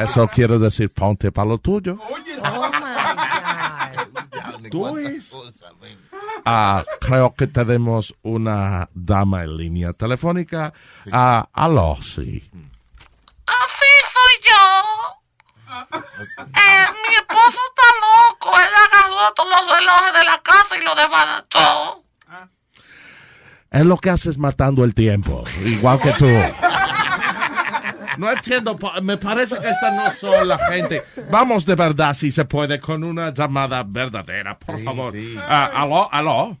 Eso 0.00 0.26
quiere 0.28 0.58
decir 0.58 0.90
ponte 0.92 1.30
para 1.30 1.48
lo 1.48 1.58
tuyo. 1.58 1.98
Oh 2.00 2.16
my 2.16 2.80
God. 4.60 4.70
Tú 4.70 4.98
es. 4.98 5.32
Ah, 6.44 6.84
creo 7.00 7.34
que 7.34 7.46
tenemos 7.46 8.14
una 8.22 8.88
dama 8.94 9.44
en 9.44 9.56
línea 9.56 9.92
telefónica. 9.92 10.72
Ah, 11.10 11.48
aló, 11.52 11.96
sí. 12.02 12.42
Así 13.46 13.92
soy 14.12 14.34
yo. 14.50 14.62
Eh, 16.38 16.86
mi 17.08 17.14
esposo 17.14 17.58
está 17.70 17.88
loco. 18.00 18.58
Él 18.58 18.74
agarró 18.88 19.34
todos 19.34 19.50
los 19.50 19.78
relojes 19.78 20.12
de 20.12 20.24
la 20.24 20.40
casa 20.42 20.76
y 20.76 20.84
lo 20.84 20.94
desbarató. 20.94 22.02
Es 23.70 23.84
lo 23.84 23.96
que 23.96 24.10
haces 24.10 24.38
matando 24.38 24.84
el 24.84 24.94
tiempo, 24.94 25.44
igual 25.64 26.00
que 26.00 26.12
tú. 26.12 26.26
No 28.18 28.30
entiendo, 28.30 28.78
me 29.02 29.16
parece 29.16 29.56
que 29.58 29.68
esta 29.68 29.90
no 29.94 30.10
son 30.10 30.48
la 30.48 30.58
gente. 30.58 31.02
Vamos 31.30 31.64
de 31.66 31.74
verdad, 31.74 32.14
si 32.14 32.30
se 32.30 32.44
puede, 32.44 32.80
con 32.80 33.04
una 33.04 33.32
llamada 33.32 33.82
verdadera, 33.86 34.58
por 34.58 34.76
Sí, 34.78 34.84
favor. 34.84 35.12
sí. 35.12 35.36
Ah, 35.40 35.70
aló, 35.74 36.12
aló. 36.12 36.56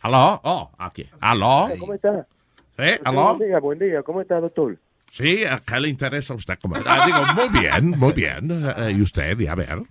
Aló, 0.00 0.40
oh, 0.44 0.70
aquí. 0.78 1.08
Aló. 1.20 1.68
¿Cómo 1.78 1.94
está? 1.94 2.26
Sí, 2.76 2.84
aló. 3.04 3.36
Buen 3.36 3.48
día, 3.48 3.58
buen 3.60 3.78
día. 3.78 4.02
¿Cómo 4.02 4.20
está, 4.20 4.40
doctor? 4.40 4.76
Sí, 5.10 5.44
¿a 5.44 5.58
qué 5.58 5.78
le 5.78 5.88
interesa 5.88 6.32
a 6.32 6.36
usted? 6.36 6.58
¿Cómo? 6.60 6.74
Ah, 6.86 7.04
digo, 7.06 7.18
muy 7.34 7.60
bien, 7.60 7.90
muy 7.98 8.12
bien. 8.12 8.50
Eh, 8.78 8.92
¿Y 8.96 9.02
usted? 9.02 9.38
Y 9.38 9.46
a 9.46 9.54
ver. 9.54 9.82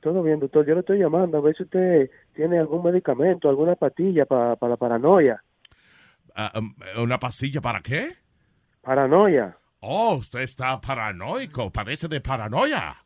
Todo 0.00 0.22
bien, 0.22 0.38
doctor. 0.38 0.64
Yo 0.66 0.74
le 0.74 0.80
estoy 0.80 0.98
llamando 0.98 1.38
a 1.38 1.40
ver 1.40 1.56
si 1.56 1.64
usted 1.64 2.10
tiene 2.34 2.58
algún 2.58 2.84
medicamento, 2.84 3.48
alguna 3.48 3.74
pastilla 3.74 4.26
para 4.26 4.56
la 4.60 4.76
paranoia. 4.76 5.42
Ah, 6.36 6.52
um, 6.56 6.74
¿Una 7.02 7.18
pastilla 7.18 7.60
para 7.60 7.80
qué? 7.80 8.14
Paranoia. 8.82 9.56
Oh, 9.80 10.14
usted 10.16 10.40
está 10.40 10.80
paranoico, 10.80 11.70
padece 11.70 12.08
de 12.08 12.20
paranoia. 12.20 12.96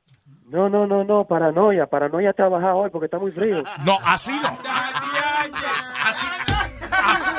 No, 0.46 0.68
no, 0.68 0.86
no, 0.86 1.02
no, 1.04 1.26
paranoia. 1.26 1.86
Paranoia 1.86 2.32
trabajar 2.32 2.72
hoy 2.74 2.90
porque 2.90 3.06
está 3.06 3.18
muy 3.18 3.32
frío. 3.32 3.62
No, 3.84 3.98
así 4.04 4.30
no. 4.30 4.58
Así, 6.04 6.26
así, 6.90 7.36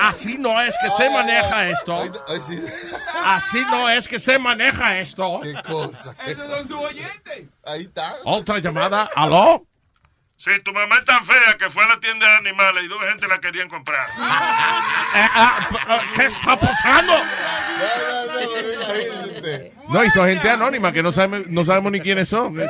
así 0.00 0.38
no 0.38 0.60
es 0.60 0.76
que 0.82 0.90
se 0.90 1.10
maneja 1.10 1.68
esto. 1.68 1.96
Así 3.24 3.62
no 3.70 3.88
es 3.88 4.08
que 4.08 4.18
se 4.18 4.38
maneja 4.38 4.98
esto. 4.98 5.40
Qué 5.42 5.54
cosa. 5.62 6.14
Esos 6.26 6.50
son 6.50 6.68
sus 6.68 6.78
oyentes. 6.78 7.48
Ahí 7.64 7.82
está. 7.82 8.14
Otra 8.24 8.58
llamada. 8.58 9.08
¿Aló? 9.14 9.64
Sí, 10.38 10.50
tu 10.62 10.72
mamá 10.72 10.96
es 10.96 11.04
tan 11.06 11.24
fea 11.24 11.56
que 11.58 11.70
fue 11.70 11.82
a 11.84 11.88
la 11.88 12.00
tienda 12.00 12.28
de 12.28 12.36
animales 12.36 12.84
y 12.84 12.88
dos 12.88 12.98
gente 13.08 13.26
la 13.26 13.40
querían 13.40 13.68
comprar. 13.68 14.06
Eh, 15.16 15.28
ah, 15.34 15.68
ah, 15.88 16.02
¿Qué 16.14 16.26
está 16.26 16.58
pasando? 16.58 17.14
No, 19.88 20.04
y 20.04 20.10
son 20.10 20.28
gente 20.28 20.50
anónima 20.50 20.92
que 20.92 21.02
no 21.02 21.10
sabemos, 21.10 21.46
no 21.46 21.64
sabemos 21.64 21.90
ni 21.92 22.00
quiénes 22.00 22.28
son. 22.28 22.56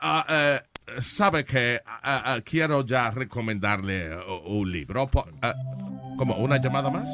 Ah, 0.00 0.24
eh, 0.28 0.60
sabe 1.00 1.44
que 1.44 1.82
ah, 1.84 2.38
quiero 2.44 2.86
ya 2.86 3.10
recomendarle 3.10 4.16
uh, 4.16 4.60
un 4.60 4.70
libro. 4.70 5.10
¿Cómo? 6.16 6.36
¿Una 6.36 6.58
llamada 6.60 6.88
más? 6.88 7.08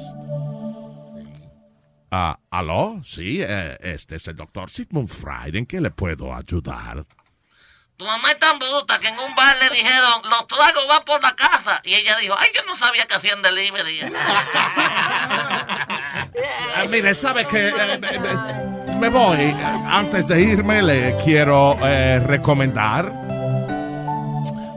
Ah, 2.16 2.38
¿Aló? 2.48 3.00
Sí, 3.04 3.40
eh, 3.42 3.76
este 3.80 4.14
es 4.16 4.28
el 4.28 4.36
doctor 4.36 4.70
Sigmund 4.70 5.08
Freud. 5.08 5.56
¿En 5.56 5.66
qué 5.66 5.80
le 5.80 5.90
puedo 5.90 6.32
ayudar? 6.32 7.04
Tu 7.96 8.04
mamá 8.04 8.30
es 8.30 8.38
tan 8.38 8.56
bruta 8.60 9.00
que 9.00 9.08
en 9.08 9.18
un 9.18 9.34
bar 9.34 9.56
le 9.58 9.68
dijeron, 9.70 10.22
los 10.30 10.46
tragos 10.46 10.86
van 10.88 11.02
por 11.04 11.20
la 11.20 11.34
casa. 11.34 11.80
Y 11.82 11.94
ella 11.94 12.16
dijo, 12.18 12.36
ay, 12.38 12.50
yo 12.54 12.60
no 12.66 12.76
sabía 12.76 13.06
que 13.06 13.16
hacían 13.16 13.42
delivery. 13.42 14.00
Ah, 16.76 16.84
mire, 16.90 17.14
sabe 17.14 17.46
que 17.46 17.68
eh, 17.68 17.72
me- 18.00 18.94
me 18.98 19.08
voy. 19.08 19.54
Antes 19.86 20.26
de 20.28 20.40
irme, 20.40 20.82
le 20.82 21.16
quiero 21.24 21.76
eh, 21.82 22.18
recomendar 22.20 23.06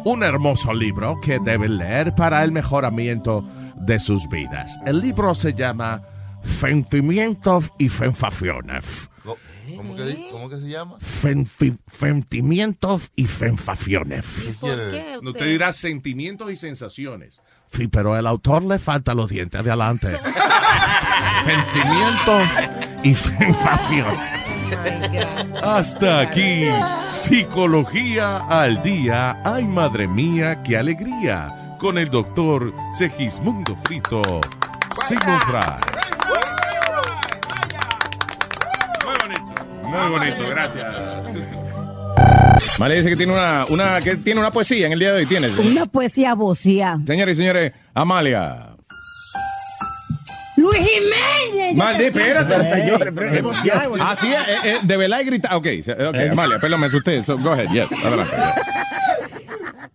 un 0.05 0.23
hermoso 0.23 0.73
libro 0.73 1.19
que 1.21 1.39
deben 1.39 1.77
leer 1.77 2.13
para 2.15 2.43
el 2.43 2.51
mejoramiento 2.51 3.43
de 3.75 3.99
sus 3.99 4.27
vidas. 4.29 4.77
El 4.85 5.01
libro 5.01 5.33
se 5.35 5.53
llama 5.53 6.01
Sentimientos 6.47 7.71
y 7.77 7.89
Sensaciones. 7.89 9.09
Co- 9.23 9.37
¿Cómo 9.75 9.95
que, 9.95 10.03
di- 10.05 10.27
cómo 10.31 10.49
que 10.49 10.55
se 10.57 10.67
llama? 10.69 10.97
Senfi- 10.99 11.77
Sentimientos 11.91 13.11
y 13.15 13.27
sensaciones. 13.27 14.57
No 15.21 15.33
te 15.33 15.45
dirás 15.45 15.75
sentimientos 15.75 16.49
y 16.51 16.55
sensaciones. 16.55 17.39
Sí, 17.71 17.87
pero 17.89 18.13
al 18.13 18.25
autor 18.27 18.63
le 18.63 18.79
faltan 18.79 19.17
los 19.17 19.29
dientes 19.29 19.61
de 19.63 19.69
adelante. 19.69 20.17
Sentimientos 21.45 22.49
y 23.03 23.13
sensaciones. 23.13 24.17
Hasta 25.61 26.19
aquí, 26.21 26.65
Psicología 27.09 28.37
al 28.37 28.81
Día. 28.83 29.41
Ay, 29.43 29.65
madre 29.65 30.07
mía, 30.07 30.61
qué 30.63 30.77
alegría. 30.77 31.75
Con 31.79 31.97
el 31.97 32.09
doctor 32.09 32.73
Segismundo 32.97 33.75
Frito. 33.85 34.21
Sigmund 35.07 35.41
Muy 39.87 40.09
bonito, 40.09 40.49
gracias. 40.49 40.85
Vale, 42.79 42.95
dice 42.95 43.09
que 43.09 43.15
tiene 43.15 43.33
una, 43.33 43.65
una, 43.69 44.01
que 44.01 44.15
tiene 44.17 44.39
una 44.39 44.51
poesía 44.51 44.87
en 44.87 44.93
el 44.93 44.99
día 44.99 45.13
de 45.13 45.19
hoy. 45.19 45.25
¿Tienes? 45.25 45.57
Una 45.59 45.85
poesía 45.85 46.33
vocía. 46.33 46.97
Señores 47.05 47.37
y 47.37 47.41
señores, 47.41 47.73
Amalia. 47.93 48.69
Luis 50.55 50.79
Jiménez. 50.79 51.75
Maldi, 51.75 52.05
espérate, 52.05 52.73
señores. 52.73 53.13
Así 53.99 54.27
es, 54.33 54.47
eh, 54.47 54.57
eh, 54.63 54.79
de 54.81 54.97
verdad 54.97 55.19
y 55.21 55.25
gritar. 55.25 55.53
Ok, 55.55 55.67
ok, 55.87 56.15
Amalia, 56.31 56.59
perdón, 56.59 56.79
me 56.79 56.87
asusté. 56.87 57.23
So, 57.23 57.37
go 57.37 57.51
ahead, 57.51 57.69
yes, 57.69 57.91
adelante. 58.03 58.35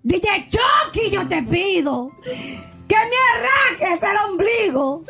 DJ 0.04 0.48
Chucky, 0.48 1.10
yo 1.10 1.26
te 1.26 1.42
pido 1.42 2.10
que 2.88 2.96
me 2.96 3.80
arranques 3.80 4.08
el 4.08 4.30
ombligo. 4.30 5.04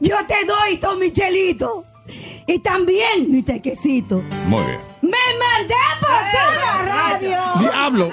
Yo 0.00 0.16
te 0.26 0.44
doy 0.46 0.76
todo 0.78 0.96
mi 0.96 1.10
chelito. 1.10 1.84
Y 2.46 2.58
también 2.58 3.30
mi 3.30 3.42
tequecito. 3.42 4.22
Muy 4.46 4.62
bien. 4.64 4.78
Me 5.02 5.10
mandé 5.38 5.74
por 6.00 6.10
toda 6.32 6.54
la 6.56 6.82
radio 6.82 7.70
Diablo. 7.70 8.12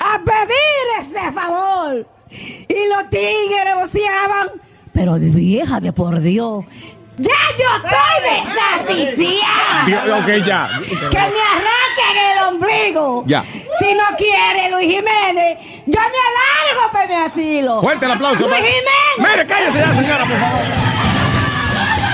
a 0.00 0.20
pedir 0.24 0.86
ese 1.00 1.32
favor. 1.32 2.06
Y 2.30 2.88
los 2.88 3.10
tigres 3.10 3.74
voceaban, 3.76 4.48
pero 4.92 5.18
de 5.18 5.26
vieja 5.28 5.80
de 5.80 5.92
por 5.92 6.20
Dios. 6.20 6.64
¡Ya 7.18 7.32
yo 7.58 7.66
estoy 7.76 8.94
desasitiada! 8.94 9.84
Dios, 9.86 10.02
ok, 10.20 10.46
ya. 10.46 10.70
¡Que 11.10 11.18
me 11.18 11.42
arranquen 11.52 12.16
el 12.32 12.54
ombligo! 12.54 13.24
Ya. 13.26 13.44
Si 13.78 13.94
no 13.94 14.04
quiere 14.16 14.70
Luis 14.70 14.86
Jiménez, 14.86 15.58
yo 15.86 16.00
me 16.00 16.18
alargo 16.28 16.92
para 16.92 17.06
mi 17.06 17.14
asilo. 17.14 17.80
Fuerte 17.82 18.06
el 18.06 18.12
aplauso. 18.12 18.46
Luis 18.48 18.54
Jiménez. 18.54 19.18
Mire, 19.18 19.46
cállese 19.46 19.78
ya, 19.80 19.94
señora, 19.94 20.24
por 20.26 20.38
favor. 20.38 20.60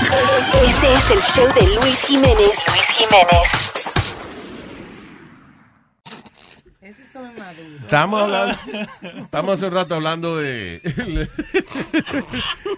Este 0.07 0.93
es 0.93 1.11
el 1.11 1.19
show 1.19 1.47
de 1.55 1.75
Luis 1.81 2.05
Jiménez. 2.07 2.37
Luis 2.39 2.87
Jiménez. 2.97 3.77
Estamos 7.83 8.23
hablando, 8.23 8.57
estamos 9.23 9.55
hace 9.55 9.67
un 9.67 9.73
rato 9.73 9.95
hablando 9.95 10.37
de 10.37 10.81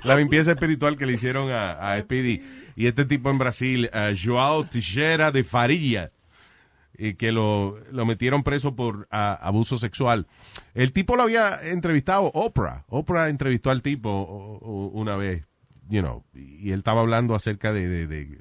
la 0.05 0.17
limpieza 0.17 0.53
espiritual 0.53 0.97
que 0.97 1.07
le 1.07 1.15
hicieron 1.15 1.51
a, 1.51 1.93
a 1.93 2.01
Speedy 2.01 2.43
y 2.77 2.87
este 2.87 3.05
tipo 3.05 3.29
en 3.31 3.39
Brasil, 3.39 3.91
a 3.93 4.13
Joao 4.17 4.67
Teixeira 4.67 5.33
de 5.33 5.45
Faria, 5.45 6.13
y 6.97 7.15
que 7.15 7.33
lo, 7.33 7.79
lo 7.91 8.07
metieron 8.07 8.43
preso 8.43 8.75
por 8.77 9.07
abuso 9.11 9.79
sexual. 9.79 10.27
El 10.75 10.93
tipo 10.93 11.17
lo 11.17 11.25
había 11.25 11.61
entrevistado 11.63 12.31
Oprah. 12.35 12.85
Oprah 12.89 13.29
entrevistó 13.29 13.71
al 13.71 13.83
tipo 13.83 14.11
una 14.93 15.17
vez, 15.17 15.45
you 15.89 16.01
know, 16.01 16.25
y 16.35 16.71
él 16.71 16.79
estaba 16.79 17.01
hablando 17.01 17.35
acerca 17.35 17.73
de, 17.73 17.89
de- 17.89 18.07
de 18.07 18.39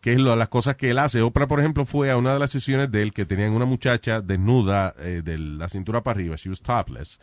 qué 0.00 0.12
es 0.12 0.18
lo, 0.18 0.34
las 0.36 0.48
cosas 0.48 0.76
que 0.76 0.90
él 0.90 0.98
hace. 0.98 1.22
Oprah, 1.22 1.46
por 1.48 1.60
ejemplo, 1.60 1.84
fue 1.86 2.10
a 2.10 2.16
una 2.16 2.32
de 2.34 2.38
las 2.38 2.50
sesiones 2.50 2.90
de 2.90 3.02
él 3.02 3.12
que 3.12 3.24
tenían 3.24 3.52
una 3.52 3.64
muchacha 3.64 4.20
desnuda 4.20 4.94
eh, 4.98 5.22
de 5.24 5.38
la 5.38 5.68
cintura 5.68 6.02
para 6.02 6.16
arriba, 6.18 6.36
she 6.36 6.50
was 6.50 6.60
topless, 6.60 7.18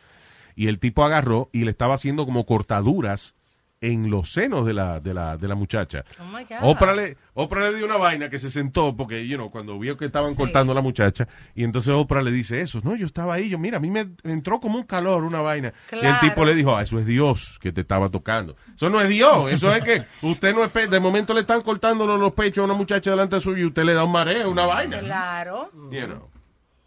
y 0.55 0.67
el 0.67 0.79
tipo 0.79 1.03
agarró 1.03 1.49
y 1.53 1.63
le 1.63 1.71
estaba 1.71 1.93
haciendo 1.95 2.25
como 2.25 2.45
cortaduras 2.45 3.35
en 3.81 4.11
los 4.11 4.31
senos 4.31 4.63
de 4.63 4.75
la, 4.75 4.99
de 4.99 5.11
la, 5.13 5.37
de 5.37 5.47
la 5.47 5.55
muchacha. 5.55 6.05
Oh 6.19 6.25
my 6.25 6.43
God. 6.43 6.57
Oprah 6.61 6.93
le, 6.93 7.17
Oprah 7.33 7.71
le 7.71 7.77
dio 7.77 7.85
una 7.85 7.97
vaina 7.97 8.29
que 8.29 8.37
se 8.37 8.51
sentó 8.51 8.95
porque, 8.95 9.27
you 9.27 9.37
know, 9.37 9.49
cuando 9.49 9.77
vio 9.79 9.97
que 9.97 10.05
estaban 10.05 10.35
cortando 10.35 10.71
a 10.71 10.75
la 10.75 10.81
muchacha, 10.81 11.27
y 11.55 11.63
entonces 11.63 11.89
Oprah 11.89 12.21
le 12.21 12.31
dice 12.31 12.61
eso. 12.61 12.79
No, 12.83 12.95
yo 12.95 13.07
estaba 13.07 13.33
ahí, 13.33 13.49
yo, 13.49 13.57
mira, 13.57 13.77
a 13.77 13.79
mí 13.79 13.89
me 13.89 14.11
entró 14.23 14.59
como 14.59 14.77
un 14.77 14.83
calor, 14.83 15.23
una 15.23 15.41
vaina. 15.41 15.73
Y 15.91 16.05
el 16.05 16.19
tipo 16.19 16.45
le 16.45 16.53
dijo, 16.53 16.75
ah, 16.75 16.83
eso 16.83 16.99
es 16.99 17.07
Dios 17.07 17.57
que 17.59 17.71
te 17.71 17.81
estaba 17.81 18.09
tocando. 18.09 18.55
Eso 18.75 18.89
no 18.89 19.01
es 19.01 19.09
Dios, 19.09 19.51
eso 19.51 19.73
es 19.73 19.83
que 19.83 20.03
usted 20.21 20.53
no 20.53 20.63
es, 20.63 20.89
de 20.89 20.99
momento 20.99 21.33
le 21.33 21.41
están 21.41 21.61
cortando 21.63 22.05
los, 22.05 22.31
pechos 22.33 22.61
a 22.61 22.65
una 22.65 22.75
muchacha 22.75 23.09
delante 23.09 23.39
suyo 23.39 23.63
y 23.63 23.65
usted 23.65 23.83
le 23.83 23.95
da 23.95 24.03
un 24.03 24.11
mareo, 24.11 24.51
una 24.51 24.67
vaina. 24.67 24.99
Claro. 24.99 25.71
You 25.91 26.05
know. 26.05 26.29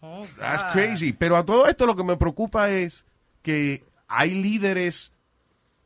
Oh, 0.00 0.26
That's 0.38 0.62
crazy. 0.72 1.12
Pero 1.12 1.36
a 1.36 1.44
todo 1.44 1.66
esto 1.66 1.86
lo 1.86 1.96
que 1.96 2.04
me 2.04 2.16
preocupa 2.16 2.70
es 2.70 3.04
que 3.42 3.84
hay 4.06 4.34
líderes 4.34 5.13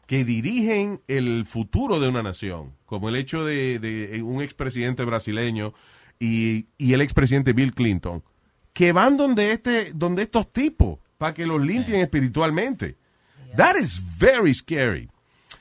que 0.08 0.24
dirigen 0.24 1.02
el 1.06 1.44
futuro 1.44 2.00
de 2.00 2.08
una 2.08 2.22
nación, 2.22 2.74
como 2.86 3.10
el 3.10 3.16
hecho 3.16 3.44
de, 3.44 3.78
de 3.78 4.22
un 4.22 4.40
expresidente 4.40 5.04
brasileño 5.04 5.74
y, 6.18 6.68
y 6.78 6.94
el 6.94 7.02
expresidente 7.02 7.52
Bill 7.52 7.74
Clinton, 7.74 8.24
que 8.72 8.92
van 8.92 9.18
donde 9.18 9.52
este, 9.52 9.92
donde 9.92 10.22
estos 10.22 10.50
tipos 10.50 10.98
para 11.18 11.34
que 11.34 11.44
los 11.44 11.60
limpien 11.60 12.00
espiritualmente. 12.00 12.96
That 13.54 13.76
is 13.76 14.00
very 14.18 14.54
scary. 14.54 15.10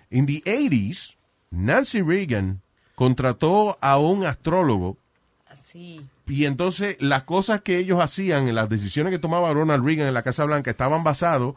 In 0.10 0.26
the 0.26 0.42
80s, 0.46 1.18
Nancy 1.52 2.02
Reagan 2.02 2.62
contrató 2.96 3.78
a 3.82 3.98
un 3.98 4.26
astrólogo 4.26 4.98
Así. 5.46 6.00
y 6.26 6.46
entonces 6.46 6.96
las 7.02 7.24
cosas 7.24 7.64
que 7.64 7.80
ellos 7.80 8.00
hacían, 8.00 8.48
en 8.48 8.56
las 8.56 8.70
decisiones 8.70 9.12
que 9.12 9.20
tomaba 9.20 9.54
Ronald 9.54 9.84
Reagan 9.84 10.08
en 10.08 10.14
la 10.14 10.24
Casa 10.24 10.46
Blanca, 10.46 10.72
estaban 10.72 11.04
basados 11.04 11.56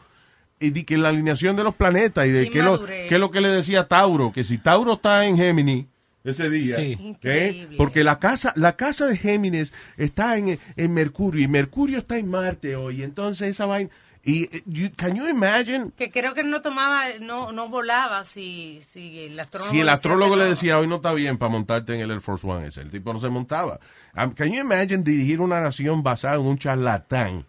en 0.61 0.73
de 0.75 0.85
que 0.85 0.97
la 0.99 1.09
alineación 1.09 1.57
de 1.57 1.65
los 1.65 1.75
planetas 1.75 2.27
y 2.27 2.31
de 2.31 2.45
Qué 2.45 2.51
qué, 2.51 2.63
lo, 2.63 2.85
qué 2.85 3.09
es 3.11 3.19
lo 3.19 3.31
que 3.31 3.41
le 3.41 3.49
decía 3.49 3.89
Tauro, 3.89 4.31
que 4.33 4.45
si 4.45 4.59
Tauro 4.59 4.93
está 4.95 5.25
en 5.27 5.37
Géminis 5.37 5.87
ese 6.23 6.51
día, 6.51 6.77
Sí. 6.77 7.17
¿eh? 7.23 7.69
Porque 7.79 8.05
la 8.05 8.19
casa, 8.19 8.53
la 8.57 8.77
casa 8.77 9.07
de 9.07 9.17
Géminis 9.17 9.73
está 9.97 10.37
en, 10.37 10.59
en 10.77 10.95
Mercurio 10.95 11.43
y 11.43 11.49
Mercurio 11.49 11.99
está 11.99 12.19
en 12.19 12.29
Marte 12.29 12.77
hoy, 12.77 13.03
entonces 13.03 13.49
esa 13.49 13.65
vaina, 13.65 13.91
y 14.23 14.43
eh, 14.55 14.63
you- 14.67 14.91
can 14.95 15.15
you 15.17 15.27
imagine 15.31 15.93
Que 15.97 16.11
creo 16.11 16.35
que 16.35 16.45
no 16.45 16.61
tomaba, 16.61 17.05
no, 17.23 17.53
no 17.53 17.71
volaba 17.71 18.23
si, 18.25 18.83
si 18.87 19.21
el 19.21 19.41
astrólogo. 19.41 19.71
si 19.71 19.81
el 19.81 19.89
astrólogo 19.89 20.37
le 20.37 20.45
decía 20.45 20.79
hoy 20.79 20.87
no 20.87 20.97
está 20.97 21.15
bien 21.15 21.39
para 21.39 21.51
montarte 21.51 21.95
en 21.95 22.01
el 22.03 22.11
Air 22.11 22.21
Force 22.21 22.47
One 22.47 22.67
ese, 22.67 22.83
el 22.83 22.91
tipo 22.91 23.15
no 23.15 23.19
se 23.19 23.31
montaba. 23.31 23.81
Um, 24.15 24.33
can 24.35 24.53
you 24.53 24.61
imagine 24.61 25.03
dirigir 25.03 25.41
una 25.41 25.59
nación 25.63 26.03
basada 26.03 26.35
en 26.35 26.43
un 26.43 26.59
charlatán? 26.59 27.47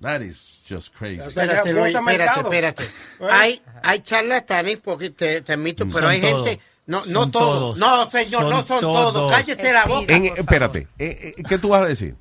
That 0.00 0.20
is 0.22 0.60
just 0.68 0.92
crazy. 0.94 1.20
Espérate, 1.26 1.72
Luis, 1.72 1.94
espérate, 1.94 2.40
espérate. 2.40 2.84
Hay, 3.30 3.62
hay 3.82 4.00
charlatanes, 4.00 4.78
porque 4.78 5.10
te, 5.10 5.40
te 5.42 5.52
admito, 5.52 5.86
pero 5.86 6.00
Son 6.00 6.10
hay 6.10 6.20
todos. 6.20 6.46
gente... 6.48 6.62
No, 6.86 7.02
no 7.06 7.30
todos. 7.30 7.58
todos. 7.58 7.78
No, 7.78 8.10
señor, 8.10 8.42
Son 8.42 8.50
no 8.50 8.64
son 8.66 8.80
todos. 8.82 9.12
todos. 9.14 9.32
Cállese 9.32 9.72
la 9.72 9.86
boca. 9.86 10.14
En- 10.14 10.26
espérate, 10.36 10.88
eh, 10.98 11.34
eh, 11.38 11.42
¿qué 11.48 11.56
tú 11.58 11.68
vas 11.70 11.82
a 11.82 11.86
decir? 11.86 12.14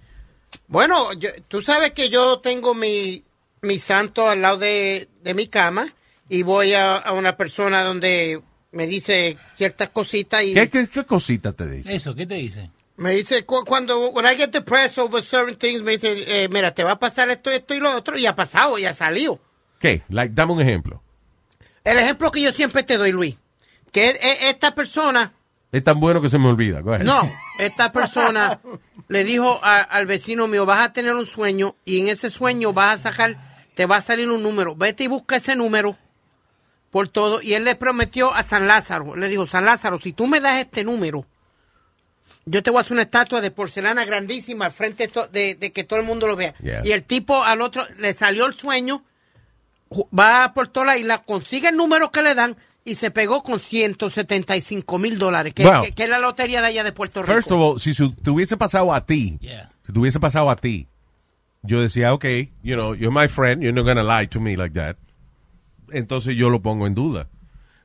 Bueno, 0.68 1.12
yo- 1.14 1.32
tú 1.50 1.62
sabes 1.62 1.92
que 1.92 2.10
yo 2.10 2.40
tengo 2.40 2.74
mi, 2.74 3.24
mi 3.62 3.78
santo 3.80 4.30
al 4.30 4.42
lado 4.42 4.60
de, 4.60 5.10
de 5.22 5.34
mi 5.34 5.48
cama 5.48 5.94
y 6.30 6.44
voy 6.44 6.74
a, 6.76 6.96
a 6.96 7.12
una 7.12 7.36
persona 7.36 7.84
donde 7.84 8.42
me 8.72 8.88
dice 8.88 9.36
ciertas 9.58 9.90
cositas 9.90 10.44
y... 10.44 10.54
¿Qué, 10.54 10.70
qué, 10.70 10.88
qué 10.88 11.06
cosita 11.06 11.52
te 11.52 11.68
dice? 11.68 11.94
Eso, 11.94 12.16
¿qué 12.16 12.26
te 12.26 12.36
dice? 12.36 12.72
Me 12.96 13.12
dice, 13.12 13.44
cu- 13.46 13.66
cuando 13.66 14.10
when 14.12 14.26
I 14.26 14.36
get 14.38 14.52
depressed 14.52 15.00
over 15.00 15.22
certain 15.24 15.56
things, 15.56 15.82
me 15.82 15.94
dice, 15.94 16.14
eh, 16.28 16.48
mira, 16.50 16.72
te 16.74 16.84
va 16.84 16.92
a 16.92 17.00
pasar 17.00 17.30
esto, 17.32 17.50
esto 17.50 17.74
y 17.74 17.80
lo 17.80 17.96
otro, 17.96 18.18
y 18.18 18.26
ha 18.28 18.36
pasado, 18.36 18.78
y 18.78 18.86
ha 18.86 18.94
salido. 18.94 19.40
¿Qué? 19.80 20.04
Like, 20.10 20.34
dame 20.36 20.54
un 20.54 20.62
ejemplo. 20.62 21.02
El 21.84 21.98
ejemplo 21.98 22.32
que 22.32 22.42
yo 22.42 22.52
siempre 22.52 22.84
te 22.84 22.98
doy, 22.98 23.12
Luis, 23.12 23.36
que 23.92 24.10
es- 24.10 24.20
es- 24.22 24.44
esta 24.50 24.76
persona, 24.76 25.34
Es 25.72 25.84
tan 25.84 26.00
bueno 26.00 26.22
que 26.22 26.30
se 26.30 26.38
me 26.38 26.48
olvida. 26.50 26.82
No, 27.00 27.28
esta 27.58 27.92
persona 27.92 28.60
le 29.08 29.24
dijo 29.24 29.60
a- 29.64 29.82
al 29.82 30.06
vecino 30.06 30.48
mío, 30.48 30.68
vas 30.68 30.86
a 30.86 30.94
tener 30.94 31.16
un 31.16 31.26
sueño, 31.26 31.76
y 31.84 32.00
en 32.00 32.10
ese 32.10 32.30
sueño 32.30 32.74
vas 32.74 33.00
a 33.00 33.04
sacar, 33.12 33.36
te 33.74 33.88
va 33.88 33.98
a 33.98 34.02
salir 34.02 34.30
un 34.30 34.44
número, 34.44 34.76
vete 34.76 35.06
y 35.06 35.08
busca 35.08 35.38
ese 35.38 35.56
número 35.56 35.98
por 36.92 37.08
todo, 37.10 37.42
y 37.42 37.56
él 37.56 37.64
le 37.64 37.74
prometió 37.74 38.32
a 38.36 38.44
San 38.44 38.68
Lázaro, 38.68 39.16
le 39.16 39.28
dijo, 39.30 39.48
San 39.48 39.66
Lázaro, 39.66 40.00
si 40.00 40.14
tú 40.14 40.28
me 40.28 40.40
das 40.40 40.60
este 40.62 40.84
número, 40.84 41.26
yo 42.46 42.62
te 42.64 42.70
voy 42.72 42.80
a 42.80 42.82
hacer 42.82 42.94
una 42.94 43.04
estatua 43.04 43.40
de 43.42 43.52
porcelana 43.52 44.06
grandísima 44.06 44.66
al 44.66 44.72
frente 44.74 45.10
de, 45.32 45.72
que 45.72 45.84
todo 45.84 46.00
el 46.00 46.06
mundo 46.06 46.28
lo 46.28 46.36
vea. 46.36 46.54
Yeah. 46.62 46.82
Y 46.86 46.92
el 46.92 47.04
tipo 47.04 47.44
al 47.44 47.62
otro 47.62 47.86
le 47.98 48.14
salió 48.14 48.46
el 48.46 48.54
sueño, 48.56 49.04
va 50.18 50.54
por 50.54 50.68
toda 50.68 50.88
la 50.88 50.98
isla, 50.98 51.24
consigue 51.24 51.70
el 51.70 51.78
número 51.78 52.12
que 52.12 52.24
le 52.24 52.34
dan 52.36 52.58
y 52.86 52.96
se 52.96 53.12
pegó 53.12 53.44
con 53.44 53.60
175 53.60 54.98
mil 54.98 55.18
dólares, 55.18 55.54
que, 55.54 55.64
Wow. 55.64 55.84
que- 55.84 55.92
que 55.94 56.04
es 56.04 56.10
la 56.10 56.20
lotería 56.20 56.62
de 56.62 56.68
allá 56.68 56.84
de 56.84 56.92
Puerto 56.92 57.22
Rico. 57.22 57.34
First 57.34 57.52
of 57.52 57.60
all, 57.62 57.80
si 57.80 57.94
su- 57.94 58.12
te 58.14 58.30
hubiese 58.30 58.58
pasado 58.58 58.94
a 58.94 59.06
ti, 59.06 59.40
si 59.86 59.94
te 59.94 60.00
hubiese 60.00 60.20
pasado 60.20 60.50
a 60.50 60.56
ti, 60.58 60.88
yo 61.62 61.82
decía, 61.82 62.14
ok, 62.14 62.26
you 62.62 62.76
know, 62.76 62.94
you're 62.94 63.10
my 63.18 63.28
friend, 63.30 63.62
you're 63.62 63.74
not 63.74 63.86
gonna 63.86 64.04
lie 64.04 64.28
to 64.28 64.42
me 64.42 64.58
like 64.58 64.74
that. 64.78 64.98
Entonces 65.92 66.36
yo 66.36 66.50
lo 66.50 66.62
pongo 66.62 66.88
en 66.88 66.96
duda. 66.96 67.30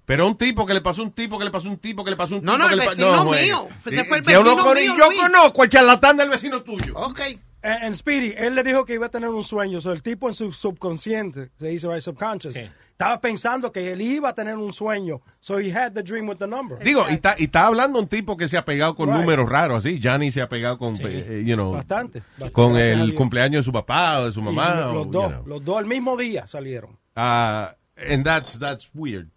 Pero 0.08 0.26
un 0.26 0.36
tipo 0.38 0.64
que 0.64 0.72
le 0.72 0.80
pasó 0.80 1.02
un 1.02 1.12
tipo, 1.12 1.38
que 1.38 1.44
le 1.44 1.50
pasó 1.50 1.68
un 1.68 1.76
tipo, 1.76 2.02
que 2.02 2.10
le 2.10 2.16
pasó 2.16 2.34
un 2.36 2.42
No, 2.42 2.52
tipo, 2.54 2.62
no, 2.64 2.68
que 2.68 2.74
el 2.74 2.80
vecino 2.88 3.24
juegue. 3.26 3.44
mío. 3.44 3.68
Ese 3.84 3.94
Y- 3.94 4.04
fue 4.04 4.16
el 4.16 4.22
vecino 4.22 4.56
con- 4.56 4.74
mío, 4.74 4.94
Yo 4.98 5.06
Luis. 5.06 5.20
conozco 5.20 5.62
el 5.64 5.68
charlatán 5.70 6.16
del 6.16 6.30
vecino 6.30 6.62
tuyo. 6.62 6.94
Ok. 6.96 7.20
En, 7.60 7.82
en 7.84 7.94
Speedy, 7.94 8.32
él 8.38 8.54
le 8.54 8.62
dijo 8.64 8.84
que 8.86 8.94
iba 8.94 9.06
a 9.06 9.10
tener 9.10 9.28
un 9.28 9.44
sueño. 9.44 9.80
So, 9.82 9.92
el 9.92 10.02
tipo 10.02 10.26
en 10.28 10.34
su 10.34 10.50
subconsciente, 10.52 11.50
se 11.60 11.66
dice 11.68 11.86
right, 11.88 12.00
subconscious, 12.00 12.54
estaba 12.56 13.20
pensando 13.20 13.70
que 13.70 13.92
él 13.92 14.00
iba 14.00 14.30
a 14.30 14.34
tener 14.34 14.56
un 14.56 14.72
sueño. 14.72 15.20
So 15.40 15.58
he 15.60 15.70
had 15.70 15.92
the 15.92 16.02
dream 16.02 16.26
with 16.28 16.38
the 16.38 16.46
number. 16.48 16.78
Digo, 16.78 17.04
y 17.10 17.14
está, 17.14 17.34
y 17.38 17.44
está 17.44 17.66
hablando 17.66 17.98
un 17.98 18.06
tipo 18.08 18.36
que 18.36 18.48
se 18.48 18.56
ha 18.56 18.64
pegado 18.64 18.94
con 18.96 19.08
Right. 19.10 19.20
números 19.20 19.48
raros, 19.48 19.84
así. 19.84 20.00
Johnny 20.02 20.30
se 20.30 20.40
ha 20.40 20.48
pegado 20.48 20.78
con, 20.78 20.96
eh, 21.00 21.42
you 21.44 21.54
know, 21.54 21.72
Bastante, 21.72 22.20
bastante, 22.20 22.52
con 22.52 22.76
el 22.78 23.14
cumpleaños 23.14 23.60
de 23.60 23.62
su 23.64 23.72
papá 23.72 24.20
o 24.20 24.26
de 24.26 24.32
su 24.32 24.40
Y 24.40 24.44
mamá. 24.44 24.74
los, 24.76 24.86
o, 24.86 24.94
los 24.94 25.06
you 25.06 25.12
dos, 25.12 25.28
know. 25.32 25.46
los 25.46 25.64
dos 25.64 25.78
al 25.78 25.86
mismo 25.86 26.16
día 26.16 26.46
salieron. 26.48 26.98
Ah, 27.14 27.74
and 27.96 28.24
that's, 28.24 28.58
that's 28.58 28.88
weird. 28.94 29.28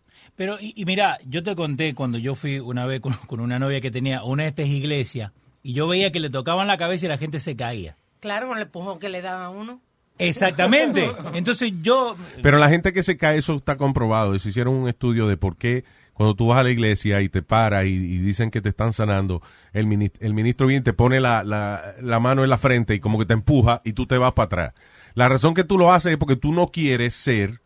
Pero, 0.41 0.57
y, 0.59 0.73
y 0.75 0.85
mira, 0.85 1.19
yo 1.27 1.43
te 1.43 1.55
conté 1.55 1.93
cuando 1.93 2.17
yo 2.17 2.33
fui 2.33 2.57
una 2.57 2.87
vez 2.87 2.99
con, 2.99 3.13
con 3.27 3.41
una 3.41 3.59
novia 3.59 3.79
que 3.79 3.91
tenía 3.91 4.23
una 4.23 4.41
de 4.41 4.49
estas 4.49 4.65
iglesias 4.65 5.31
y 5.61 5.73
yo 5.73 5.87
veía 5.87 6.11
que 6.11 6.19
le 6.19 6.31
tocaban 6.31 6.65
la 6.65 6.77
cabeza 6.77 7.05
y 7.05 7.09
la 7.09 7.19
gente 7.19 7.39
se 7.39 7.55
caía. 7.55 7.95
Claro, 8.21 8.47
con 8.47 8.57
el 8.57 8.63
empujón 8.63 8.97
que 8.97 9.07
le 9.07 9.21
dan 9.21 9.39
a 9.39 9.49
uno. 9.51 9.81
Exactamente. 10.17 11.07
Entonces 11.35 11.71
yo... 11.83 12.15
Pero 12.41 12.57
la 12.57 12.69
gente 12.69 12.91
que 12.91 13.03
se 13.03 13.17
cae, 13.17 13.37
eso 13.37 13.55
está 13.57 13.77
comprobado. 13.77 14.37
Se 14.39 14.49
hicieron 14.49 14.73
un 14.73 14.89
estudio 14.89 15.27
de 15.27 15.37
por 15.37 15.57
qué 15.57 15.83
cuando 16.13 16.33
tú 16.33 16.47
vas 16.47 16.59
a 16.59 16.63
la 16.63 16.71
iglesia 16.71 17.21
y 17.21 17.29
te 17.29 17.43
paras 17.43 17.85
y, 17.85 17.89
y 17.89 18.17
dicen 18.17 18.49
que 18.49 18.61
te 18.61 18.69
están 18.69 18.93
sanando, 18.93 19.43
el, 19.73 19.85
mini- 19.85 20.11
el 20.21 20.33
ministro 20.33 20.65
viene 20.65 20.81
y 20.81 20.83
te 20.83 20.93
pone 20.93 21.19
la, 21.19 21.43
la- 21.43 21.93
la 22.01 22.19
mano 22.19 22.43
en 22.43 22.49
la 22.49 22.57
frente 22.57 22.95
y 22.95 22.99
como 22.99 23.19
que 23.19 23.27
te 23.27 23.33
empuja 23.35 23.79
y 23.83 23.93
tú 23.93 24.07
te 24.07 24.17
vas 24.17 24.33
para 24.33 24.45
atrás. 24.45 24.73
La 25.13 25.29
razón 25.29 25.53
que 25.53 25.63
tú 25.63 25.77
lo 25.77 25.93
haces 25.93 26.13
es 26.13 26.17
porque 26.17 26.35
tú 26.35 26.51
no 26.51 26.65
quieres 26.69 27.13
ser 27.13 27.61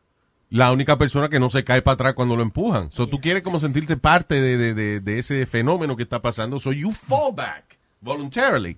la 0.49 0.71
única 0.71 0.97
persona 0.97 1.27
que 1.29 1.39
no 1.39 1.49
se 1.49 1.63
cae 1.63 1.81
para 1.81 1.93
atrás 1.95 2.13
cuando 2.13 2.35
lo 2.35 2.43
empujan. 2.43 2.91
So, 2.91 3.07
tú 3.07 3.19
quieres 3.19 3.43
como 3.43 3.59
sentirte 3.59 3.97
parte 3.97 4.39
de, 4.41 4.57
de- 4.57 4.73
de- 4.73 4.99
de 4.99 5.19
ese 5.19 5.45
fenómeno 5.45 5.95
que 5.95 6.03
está 6.03 6.21
pasando. 6.21 6.59
So 6.59 6.71
you 6.71 6.91
fall 6.91 7.33
back 7.35 7.77
voluntarily. 8.01 8.77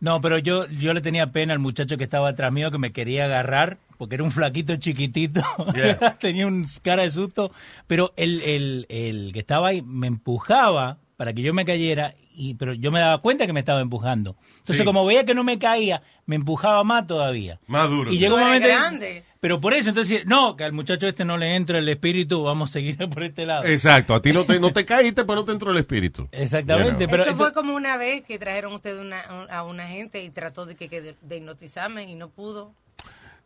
No, 0.00 0.20
pero 0.20 0.38
yo, 0.38 0.66
yo 0.68 0.92
le 0.92 1.00
tenía 1.00 1.32
pena 1.32 1.52
al 1.52 1.58
muchacho 1.58 1.96
que 1.98 2.04
estaba 2.04 2.28
atrás 2.28 2.52
mío 2.52 2.70
que 2.70 2.78
me 2.78 2.92
quería 2.92 3.24
agarrar 3.24 3.78
porque 3.98 4.14
era 4.14 4.22
un 4.22 4.30
flaquito 4.30 4.76
chiquitito, 4.76 5.40
Yeah. 5.74 6.16
tenía 6.20 6.46
un 6.46 6.66
cara 6.82 7.02
de 7.02 7.10
susto, 7.10 7.50
pero 7.88 8.12
el, 8.16 8.40
el, 8.42 8.86
el 8.88 9.32
que 9.32 9.40
estaba 9.40 9.70
ahí 9.70 9.82
me 9.82 10.06
empujaba 10.06 10.98
para 11.16 11.32
que 11.32 11.42
yo 11.42 11.52
me 11.52 11.64
cayera, 11.64 12.14
y 12.38 12.54
pero 12.54 12.72
yo 12.72 12.92
me 12.92 13.00
daba 13.00 13.18
cuenta 13.18 13.46
que 13.46 13.52
me 13.52 13.60
estaba 13.60 13.80
empujando. 13.80 14.36
Entonces, 14.58 14.78
Sí. 14.78 14.84
como 14.84 15.04
veía 15.04 15.24
que 15.26 15.34
no 15.34 15.42
me 15.44 15.58
caía, 15.58 16.02
me 16.26 16.36
empujaba 16.36 16.84
más 16.84 17.06
todavía. 17.06 17.58
Más 17.66 17.90
duro. 17.90 18.10
Y 18.10 18.14
sí. 18.14 18.20
llegó 18.20 18.36
un 18.36 18.42
momento... 18.42 18.68
grande. 18.68 19.24
Pero 19.40 19.60
por 19.60 19.72
eso, 19.72 19.88
entonces, 19.90 20.26
no, 20.26 20.56
que 20.56 20.64
al 20.64 20.72
muchacho 20.72 21.06
este 21.06 21.24
no 21.24 21.36
le 21.38 21.54
entra 21.54 21.78
el 21.78 21.88
espíritu, 21.88 22.42
vamos 22.42 22.70
a 22.70 22.72
seguir 22.72 22.96
por 23.10 23.22
este 23.22 23.46
lado. 23.46 23.64
Exacto, 23.66 24.14
a 24.14 24.22
ti 24.22 24.32
no 24.32 24.44
te, 24.44 24.58
no 24.58 24.72
te 24.72 24.84
caíste, 24.84 25.24
pero 25.24 25.36
no 25.36 25.44
te 25.44 25.52
entró 25.52 25.70
el 25.70 25.78
espíritu. 25.78 26.28
Exactamente, 26.32 26.90
You 26.92 26.96
know. 26.98 27.10
pero 27.10 27.22
Eso 27.24 27.36
fue 27.36 27.52
como 27.52 27.74
una 27.74 27.96
vez 27.96 28.22
que 28.24 28.38
trajeron 28.38 28.72
ustedes 28.72 28.98
una, 29.00 29.20
a 29.20 29.62
una 29.64 29.86
gente 29.86 30.22
y 30.24 30.30
trató 30.30 30.66
de, 30.66 30.74
que, 30.74 30.88
que 30.88 31.00
de, 31.00 31.14
de 31.22 31.36
hipnotizarme 31.36 32.04
y 32.04 32.14
no 32.16 32.28
pudo. 32.30 32.72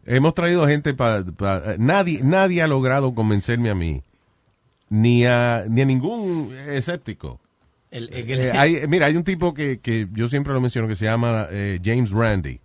Hemos 0.06 0.34
traído 0.34 0.66
gente 0.66 0.94
para... 0.94 1.24
nadie, 1.78 2.20
nadie 2.22 2.62
ha 2.62 2.66
logrado 2.66 3.14
convencerme 3.14 3.68
a 3.70 3.74
mí, 3.74 4.02
ni 4.88 5.26
a, 5.26 5.64
ni 5.68 5.82
a 5.82 5.84
ningún 5.84 6.56
escéptico. 6.68 7.38
El- 7.92 8.08
el- 8.12 8.40
Eh, 8.40 8.52
hay- 8.52 8.86
mira, 8.88 9.06
hay 9.06 9.16
un 9.16 9.22
tipo 9.22 9.54
que, 9.54 9.78
que 9.78 10.08
yo 10.12 10.26
siempre 10.26 10.52
lo 10.52 10.60
menciono 10.60 10.88
que 10.88 10.94
se 10.96 11.04
llama 11.04 11.46
eh, 11.50 11.78
James 11.84 12.10
Randi. 12.10 12.58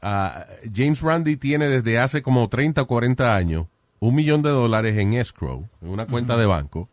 Ah, 0.00 0.46
James 0.74 1.00
Randi 1.00 1.36
tiene 1.36 1.68
desde 1.68 1.98
hace 1.98 2.22
como 2.22 2.48
30 2.48 2.82
o 2.82 2.86
40 2.86 3.34
años 3.36 3.66
un 4.00 4.14
millón 4.16 4.42
de 4.42 4.50
dólares 4.50 4.96
en 4.98 5.14
escrow, 5.14 5.68
en 5.80 5.88
una 5.88 6.06
cuenta 6.06 6.36
de 6.36 6.44
banco, 6.46 6.88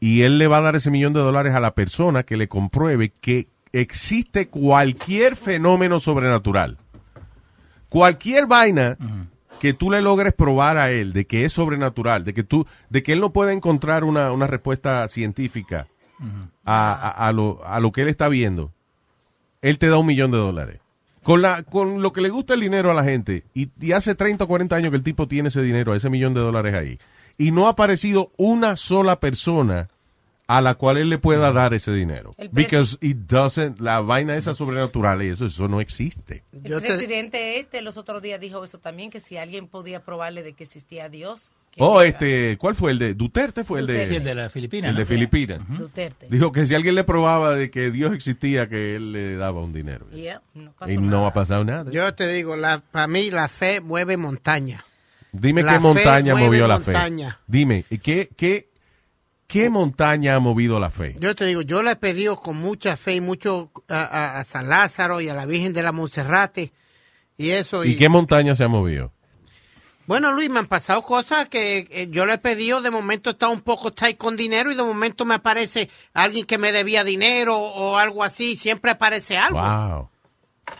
y 0.00 0.22
él 0.22 0.38
le 0.38 0.48
va 0.48 0.58
a 0.58 0.62
dar 0.62 0.74
ese 0.76 0.90
millón 0.90 1.12
de 1.12 1.20
dólares 1.20 1.54
a 1.54 1.60
la 1.60 1.74
persona 1.74 2.24
que 2.24 2.36
le 2.36 2.48
compruebe 2.48 3.12
que 3.20 3.48
existe 3.72 4.48
cualquier 4.48 5.36
fenómeno 5.36 6.00
sobrenatural. 6.00 6.78
Cualquier 7.88 8.46
vaina 8.46 8.96
que 9.60 9.72
tú 9.72 9.90
le 9.90 10.02
logres 10.02 10.32
probar 10.32 10.76
a 10.78 10.90
él 10.90 11.12
de 11.12 11.26
que 11.26 11.44
es 11.44 11.52
sobrenatural, 11.52 12.24
de 12.24 12.34
que 12.34 12.42
tú, 12.42 12.66
de 12.90 13.02
que 13.04 13.12
él 13.12 13.20
no 13.20 13.32
puede 13.32 13.52
encontrar 13.52 14.02
una, 14.02 14.32
una 14.32 14.46
respuesta 14.48 15.08
científica 15.08 15.86
a, 16.64 17.26
a- 17.28 17.32
lo, 17.32 17.60
a 17.64 17.80
lo 17.80 17.92
que 17.92 18.02
él 18.02 18.08
está 18.08 18.28
viendo, 18.28 18.72
él 19.60 19.78
te 19.78 19.88
da 19.88 19.98
un 19.98 20.06
millón 20.06 20.30
de 20.30 20.38
dólares. 20.38 20.78
Con, 21.22 21.40
la, 21.40 21.62
con 21.62 22.02
lo 22.02 22.12
que 22.12 22.20
le 22.20 22.30
gusta 22.30 22.54
el 22.54 22.60
dinero 22.60 22.90
a 22.90 22.94
la 22.94 23.04
gente, 23.04 23.44
y, 23.54 23.68
y 23.80 23.92
hace 23.92 24.14
30 24.16 24.42
o 24.42 24.48
40 24.48 24.74
años 24.74 24.90
que 24.90 24.96
el 24.96 25.04
tipo 25.04 25.28
tiene 25.28 25.48
ese 25.50 25.62
dinero, 25.62 25.94
ese 25.94 26.10
millón 26.10 26.34
de 26.34 26.40
dólares 26.40 26.74
ahí, 26.74 26.98
y 27.38 27.52
no 27.52 27.66
ha 27.68 27.70
aparecido 27.70 28.32
una 28.36 28.74
sola 28.76 29.20
persona 29.20 29.88
a 30.48 30.60
la 30.60 30.74
cual 30.74 30.96
él 30.98 31.08
le 31.08 31.18
pueda 31.18 31.52
dar 31.52 31.72
ese 31.72 31.92
dinero. 31.92 32.32
Because 32.50 32.98
it 33.00 33.16
doesn't, 33.28 33.80
la 33.80 34.00
vaina 34.00 34.36
esa 34.36 34.54
sobrenatural, 34.54 35.22
y 35.22 35.28
eso, 35.28 35.46
eso 35.46 35.68
no 35.68 35.80
existe. 35.80 36.42
El 36.64 36.80
presidente 36.80 37.58
este 37.58 37.80
los 37.82 37.96
otros 37.96 38.20
días 38.22 38.40
dijo 38.40 38.62
eso 38.62 38.78
también, 38.78 39.10
que 39.10 39.20
si 39.20 39.36
alguien 39.36 39.68
podía 39.68 40.04
probarle 40.04 40.42
de 40.42 40.52
que 40.52 40.64
existía 40.64 41.08
Dios. 41.08 41.50
que 41.70 41.82
Oh, 41.82 42.00
era 42.02 42.10
este, 42.10 42.58
¿cuál 42.58 42.74
fue 42.74 42.90
el 42.90 42.98
de 42.98 43.14
Duterte? 43.14 43.64
Fue 43.64 43.80
el 43.80 43.86
de, 43.86 44.06
Sí, 44.06 44.16
el 44.16 44.24
de 44.24 44.34
la 44.34 44.50
Filipina, 44.50 44.88
El 44.88 44.94
¿no? 44.94 44.98
de 45.00 45.06
Filipinas. 45.06 45.60
Duterte. 45.68 46.26
Dijo 46.28 46.52
que 46.52 46.66
si 46.66 46.74
alguien 46.74 46.96
le 46.96 47.04
probaba 47.04 47.54
de 47.54 47.70
que 47.70 47.90
Dios 47.90 48.12
existía, 48.12 48.68
que 48.68 48.96
él 48.96 49.12
le 49.12 49.36
daba 49.36 49.62
un 49.62 49.72
dinero. 49.72 50.10
Yeah, 50.10 50.42
no 50.54 50.72
pasó 50.72 50.92
Y 50.92 50.96
no 50.98 51.26
ha 51.26 51.32
pasado 51.32 51.64
nada. 51.64 51.90
Yo 51.90 52.12
te 52.14 52.28
digo, 52.28 52.56
la, 52.56 52.80
para 52.80 53.06
mí 53.06 53.30
la 53.30 53.48
fe 53.48 53.80
mueve 53.80 54.16
montaña. 54.16 54.84
Dime 55.32 55.62
La 55.62 55.72
qué 55.74 55.78
montaña 55.78 56.32
mueve 56.34 56.46
movió 56.48 56.68
la 56.68 56.78
fe. 56.78 56.92
Dime, 57.46 57.86
¿y 57.88 57.98
¿qué, 57.98 58.28
qué, 58.36 58.68
qué 59.52 59.68
montaña 59.70 60.34
ha 60.34 60.40
movido 60.40 60.80
la 60.80 60.90
fe? 60.90 61.14
Yo 61.20 61.34
te 61.34 61.44
digo, 61.44 61.60
yo 61.62 61.82
le 61.82 61.92
he 61.92 61.96
pedido 61.96 62.36
con 62.36 62.56
mucha 62.56 62.96
fe 62.96 63.14
y 63.16 63.20
mucho 63.20 63.70
a, 63.88 64.00
a- 64.02 64.40
a 64.40 64.44
San 64.44 64.68
Lázaro 64.68 65.20
y 65.20 65.28
a 65.28 65.34
la 65.34 65.44
Virgen 65.46 65.72
de 65.74 65.82
la 65.82 65.92
Monserrate 65.92 66.72
y 67.36 67.50
eso. 67.50 67.84
¿Y 67.84 67.96
qué 67.96 68.08
montaña 68.08 68.54
se 68.54 68.64
ha 68.64 68.68
movido? 68.68 69.12
Bueno, 70.06 70.32
Luis, 70.32 70.50
me 70.50 70.58
han 70.58 70.66
pasado 70.66 71.02
cosas 71.02 71.48
que 71.48 71.86
eh, 71.90 72.08
yo 72.10 72.26
le 72.26 72.34
he 72.34 72.38
pedido, 72.38 72.80
de 72.82 72.90
momento 72.90 73.30
está 73.30 73.48
un 73.48 73.60
poco 73.60 73.92
tight 73.92 74.16
con 74.16 74.36
dinero 74.36 74.72
y 74.72 74.74
de 74.74 74.82
momento 74.82 75.24
me 75.24 75.34
aparece 75.34 75.88
alguien 76.12 76.44
que 76.44 76.58
me 76.58 76.72
debía 76.72 77.04
dinero 77.04 77.56
o 77.56 77.96
algo 77.98 78.24
así, 78.24 78.56
siempre 78.56 78.90
aparece 78.90 79.38
algo. 79.38 79.60
Wow. 79.60 80.08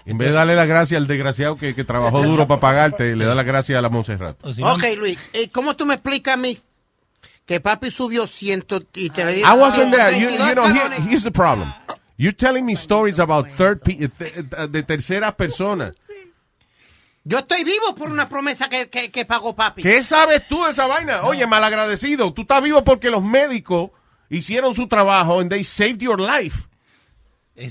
En 0.06 0.18
vez 0.18 0.28
de 0.30 0.34
darle 0.34 0.56
la 0.56 0.66
gracia 0.66 0.96
al 0.98 1.06
desgraciado 1.06 1.56
que, 1.56 1.74
que 1.74 1.84
trabajó 1.84 2.22
duro 2.22 2.48
para 2.48 2.60
pagarte, 2.60 3.14
le 3.16 3.24
da 3.24 3.34
la 3.34 3.42
gracia 3.42 3.78
a 3.78 3.82
la 3.82 3.88
Montserrat. 3.90 4.36
ok, 4.44 4.84
Luis, 4.96 5.18
¿cómo 5.52 5.76
tú 5.76 5.86
me 5.86 5.94
explicas 5.94 6.34
a 6.34 6.36
mí 6.36 6.58
que 7.46 7.60
papi 7.60 7.90
subió 7.90 8.26
ciento 8.26 8.80
y 8.94 9.10
te 9.10 9.24
le 9.24 9.34
di- 9.34 9.40
I 9.42 9.52
wasn't 9.56 9.92
there. 9.94 10.18
You, 10.18 10.28
132 10.28 10.48
you 10.48 10.54
know, 10.54 10.66
here- 10.66 11.08
here's 11.08 11.24
the 11.24 11.30
problem. 11.32 11.72
You're 12.16 12.36
telling 12.36 12.64
me 12.64 12.74
stories 12.74 13.18
about 13.18 13.48
third 13.50 13.82
pe- 13.82 13.96
de, 14.08 14.68
de 14.68 14.82
terceras 14.84 15.34
personas. 15.34 15.92
Yo 17.24 17.38
estoy 17.38 17.62
vivo 17.64 17.94
por 17.94 18.10
una 18.10 18.28
promesa 18.28 18.68
que, 18.68 18.88
que, 18.90 19.10
que 19.10 19.24
pagó 19.24 19.54
papi. 19.54 19.82
¿Qué 19.82 20.02
sabes 20.02 20.46
tú 20.48 20.64
de 20.64 20.70
esa 20.70 20.86
vaina? 20.86 21.22
Oye, 21.22 21.46
malagradecido. 21.46 22.32
Tú 22.32 22.42
estás 22.42 22.62
vivo 22.62 22.82
porque 22.84 23.10
los 23.10 23.22
médicos 23.22 23.90
hicieron 24.28 24.74
su 24.74 24.88
trabajo 24.88 25.38
and 25.40 25.48
they 25.50 25.62
saved 25.64 25.98
your 26.00 26.20
life. 26.20 26.66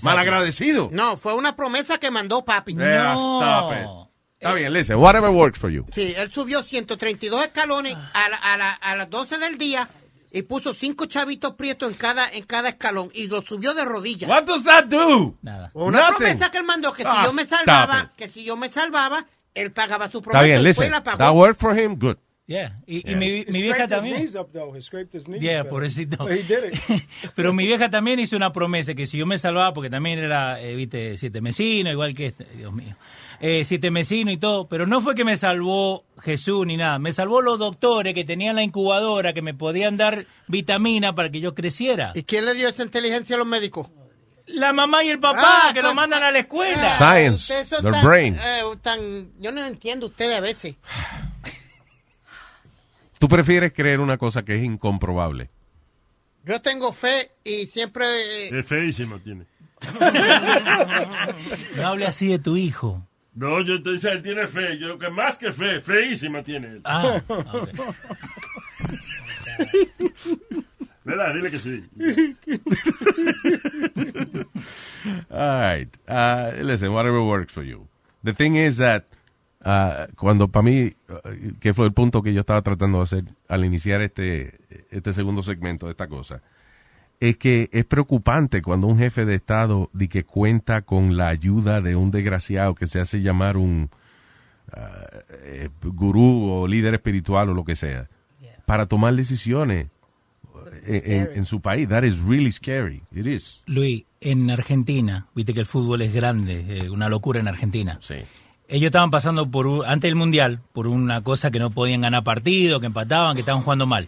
Malagradecido. 0.04 0.90
No, 0.92 1.18
fue 1.18 1.34
una 1.34 1.56
promesa 1.56 1.98
que 1.98 2.12
mandó 2.12 2.46
papi. 2.46 2.76
Yeah, 2.76 3.14
stop 3.14 3.74
it. 3.74 4.01
Está 4.42 4.56
bien, 4.56 4.74
listen, 4.74 4.98
whatever 4.98 5.30
works 5.30 5.60
for 5.60 5.70
you. 5.70 5.86
Sí, 5.94 6.16
él 6.18 6.32
subió 6.32 6.64
132 6.64 7.44
escalones 7.44 7.96
a, 8.14 8.28
la- 8.30 8.38
a, 8.38 8.58
la- 8.58 8.72
a 8.74 8.96
las 8.96 9.08
12 9.08 9.38
del 9.38 9.60
día 9.60 9.88
y 10.32 10.42
puso 10.42 10.74
cinco 10.74 11.06
chavitos 11.06 11.54
prietos 11.54 11.92
en 11.92 11.98
cada, 11.98 12.28
en 12.28 12.44
cada 12.46 12.70
escalón 12.70 13.12
y 13.14 13.28
lo 13.28 13.44
subió 13.44 13.76
de 13.76 13.86
rodillas. 13.86 14.28
What 14.28 14.46
does 14.46 14.64
that 14.64 14.86
do? 14.86 15.36
Nada. 15.44 15.70
Una 15.76 16.00
Nothing. 16.00 16.16
promesa 16.18 16.50
que 16.52 16.58
él 16.58 16.64
mandó 16.64 16.92
que 16.92 17.04
si 17.04 17.10
Ah, 17.12 17.24
yo 17.26 17.34
me 17.34 17.44
stop 17.44 17.60
salvaba, 17.60 18.00
it. 18.12 18.16
que 18.18 18.28
si 18.30 18.44
yo 18.44 18.58
me 18.58 18.70
salvaba, 18.70 19.28
él 19.54 19.72
pagaba 19.74 20.10
su 20.10 20.18
Está 20.18 20.32
promesa 20.32 20.44
bien, 20.46 20.58
y 20.58 20.62
fue 20.62 20.86
y 20.86 20.88
listen. 20.88 20.92
la 20.92 21.04
pagó. 21.04 21.18
That 21.20 21.34
worked 21.36 21.60
for 21.62 21.78
him, 21.80 21.96
good. 22.00 22.16
Yeah. 22.48 22.80
Y, 22.88 22.98
y 22.98 23.02
Yeah. 23.12 23.16
mi, 23.18 23.26
He 23.28 23.46
mi 23.52 23.62
vieja 23.62 23.76
scraped 23.86 23.92
his 23.94 23.98
también. 24.04 24.18
knees 24.18 24.36
up, 24.36 24.50
though. 24.52 24.76
He 24.76 24.82
scraped 24.82 25.14
his 25.16 25.26
knees 25.28 25.42
Yeah, 25.42 25.62
up. 25.62 25.70
pobrecito. 25.70 26.18
But 26.18 26.32
he 26.32 26.42
did 26.44 26.74
it. 26.74 27.04
Pero 27.36 27.54
mi 27.54 27.68
vieja 27.68 27.90
también 27.92 28.20
hizo 28.20 28.36
una 28.36 28.52
promesa 28.52 28.96
que 28.96 29.06
si 29.06 29.20
yo 29.20 29.28
me 29.28 29.38
salvaba, 29.38 29.72
porque 29.74 29.90
también 29.92 30.18
era, 30.18 30.60
eh, 30.60 30.74
viste, 30.76 31.16
siete 31.18 31.42
mesino, 31.42 31.92
igual 31.92 32.16
que 32.16 32.26
este, 32.26 32.46
Dios 32.58 32.74
mío, 32.74 32.96
eh, 33.42 33.64
siete 33.66 33.92
mesino 33.92 34.32
y 34.32 34.38
todo, 34.38 34.68
pero 34.70 34.86
no 34.86 35.02
fue 35.02 35.16
que 35.16 35.26
me 35.26 35.36
salvó 35.36 36.06
Jesús 36.22 36.66
ni 36.66 36.78
nada, 36.78 37.00
me 37.00 37.12
salvó 37.12 37.42
los 37.42 37.60
doctores 37.60 38.14
que 38.14 38.24
tenían 38.24 38.56
la 38.56 38.64
incubadora, 38.64 39.34
que 39.34 39.42
me 39.42 39.54
podían 39.54 39.98
dar 39.98 40.26
vitamina 40.48 41.14
para 41.16 41.30
que 41.32 41.40
yo 41.42 41.54
creciera. 41.56 42.12
¿Y 42.16 42.24
quién 42.24 42.46
le 42.46 42.54
dio 42.54 42.70
esa 42.70 42.84
inteligencia 42.84 43.36
a 43.36 43.40
los 43.40 43.48
médicos? 43.48 43.88
La 44.48 44.74
mamá 44.74 45.04
y 45.04 45.10
el 45.10 45.20
papá, 45.20 45.70
Ah, 45.70 45.74
que 45.74 45.82
lo 45.82 45.94
mandan 45.94 46.24
a 46.24 46.32
la 46.32 46.40
escuela. 46.40 46.98
Science, 46.98 47.54
Ustedes 47.54 47.68
son 47.70 47.82
their 47.84 47.94
tan- 47.94 48.06
brain. 48.06 48.36
eh, 48.36 48.62
tan- 48.82 49.32
yo 49.40 49.52
no 49.52 49.66
entiendo 49.66 50.08
ustedes 50.08 50.38
a 50.38 50.42
veces. 50.42 50.76
Tú 53.20 53.28
prefieres 53.28 53.72
creer 53.72 54.00
una 54.00 54.18
cosa 54.18 54.44
que 54.44 54.56
es 54.58 54.64
incomprobable. 54.64 55.50
Yo 56.44 56.60
tengo 56.62 56.92
fe 56.92 57.32
y 57.44 57.68
siempre... 57.68 58.06
eh, 58.48 58.60
Es 58.60 58.68
feísimo 58.68 59.20
tiene. 59.20 59.46
No 61.76 61.88
hable 61.88 62.08
así 62.08 62.28
de 62.28 62.40
tu 62.40 62.58
hijo. 62.58 63.06
No, 63.34 63.62
yo 63.62 63.82
te 63.82 63.92
dice, 63.92 64.12
él 64.12 64.22
tiene 64.22 64.46
fe. 64.48 64.78
Yo 64.78 64.98
que 64.98 65.10
más 65.10 65.38
que 65.38 65.52
fe, 65.52 65.80
feísima 65.80 66.44
tiene 66.44 66.68
él. 66.68 66.82
Ah, 66.84 67.22
¿Verdad? 71.04 71.34
Dile 71.34 71.50
que 71.50 71.60
sí. 71.60 71.84
All 75.30 75.60
right. 75.62 75.98
Uh, 76.08 76.52
listen, 76.64 76.92
whatever 76.92 77.22
works 77.22 77.54
for 77.54 77.64
you. 77.64 77.88
The 78.24 78.34
thing 78.34 78.56
is 78.56 78.78
that 78.78 79.06
uh, 79.66 80.08
cuando 80.16 80.48
para 80.50 80.64
mí, 80.64 80.94
uh, 81.10 81.58
que 81.60 81.74
fue 81.74 81.86
el 81.86 81.94
punto 81.94 82.22
que 82.22 82.34
yo 82.34 82.42
estaba 82.42 82.62
tratando 82.62 83.00
de 83.00 83.04
hacer 83.04 83.24
al 83.48 83.66
iniciar 83.66 84.02
este, 84.02 84.60
este 84.92 85.14
segundo 85.14 85.42
segmento 85.42 85.88
de 85.88 85.92
esta 85.92 86.08
cosa, 86.08 86.44
es 87.22 87.38
que 87.38 87.70
es 87.72 87.86
preocupante 87.86 88.62
cuando 88.62 88.88
un 88.88 88.98
jefe 88.98 89.26
de 89.26 89.36
Estado 89.36 89.90
di 89.94 90.08
que 90.10 90.24
cuenta 90.26 90.82
con 90.82 91.16
la 91.16 91.30
ayuda 91.30 91.80
de 91.80 91.96
un 91.96 92.12
desgraciado 92.12 92.76
que 92.76 92.88
se 92.88 93.00
hace 93.00 93.22
llamar 93.22 93.56
un 93.58 93.90
uh, 94.74 94.78
eh, 95.44 95.70
gurú 95.84 96.50
o 96.52 96.68
líder 96.68 96.96
espiritual 96.96 97.50
o 97.50 97.54
lo 97.54 97.64
que 97.64 97.76
sea, 97.76 98.10
para 98.66 98.86
tomar 98.88 99.14
decisiones 99.16 99.88
en, 100.86 101.12
en- 101.14 101.30
en 101.36 101.46
su 101.46 101.62
país. 101.62 101.88
That 101.90 102.04
is 102.04 102.20
really 102.20 102.52
scary. 102.52 103.04
It 103.14 103.28
is. 103.28 103.62
Luis, 103.66 104.06
en 104.20 104.50
Argentina, 104.50 105.28
viste 105.36 105.54
que 105.54 105.60
el 105.62 105.66
fútbol 105.66 106.02
es 106.02 106.14
grande, 106.14 106.66
eh, 106.86 106.90
una 106.90 107.08
locura 107.10 107.40
en 107.40 107.48
Argentina. 107.48 107.98
Sí. 108.02 108.16
Ellos 108.68 108.86
estaban 108.88 109.12
pasando 109.12 109.50
por, 109.52 109.68
un- 109.68 109.86
antes 109.86 110.08
del 110.10 110.16
Mundial, 110.16 110.62
por 110.74 110.88
una 110.88 111.22
cosa 111.22 111.52
que 111.52 111.60
no 111.60 111.70
podían 111.72 112.02
ganar 112.02 112.24
partido, 112.24 112.80
que 112.80 112.86
empataban, 112.88 113.36
que 113.36 113.42
estaban 113.42 113.62
jugando 113.62 113.86
mal. 113.86 114.08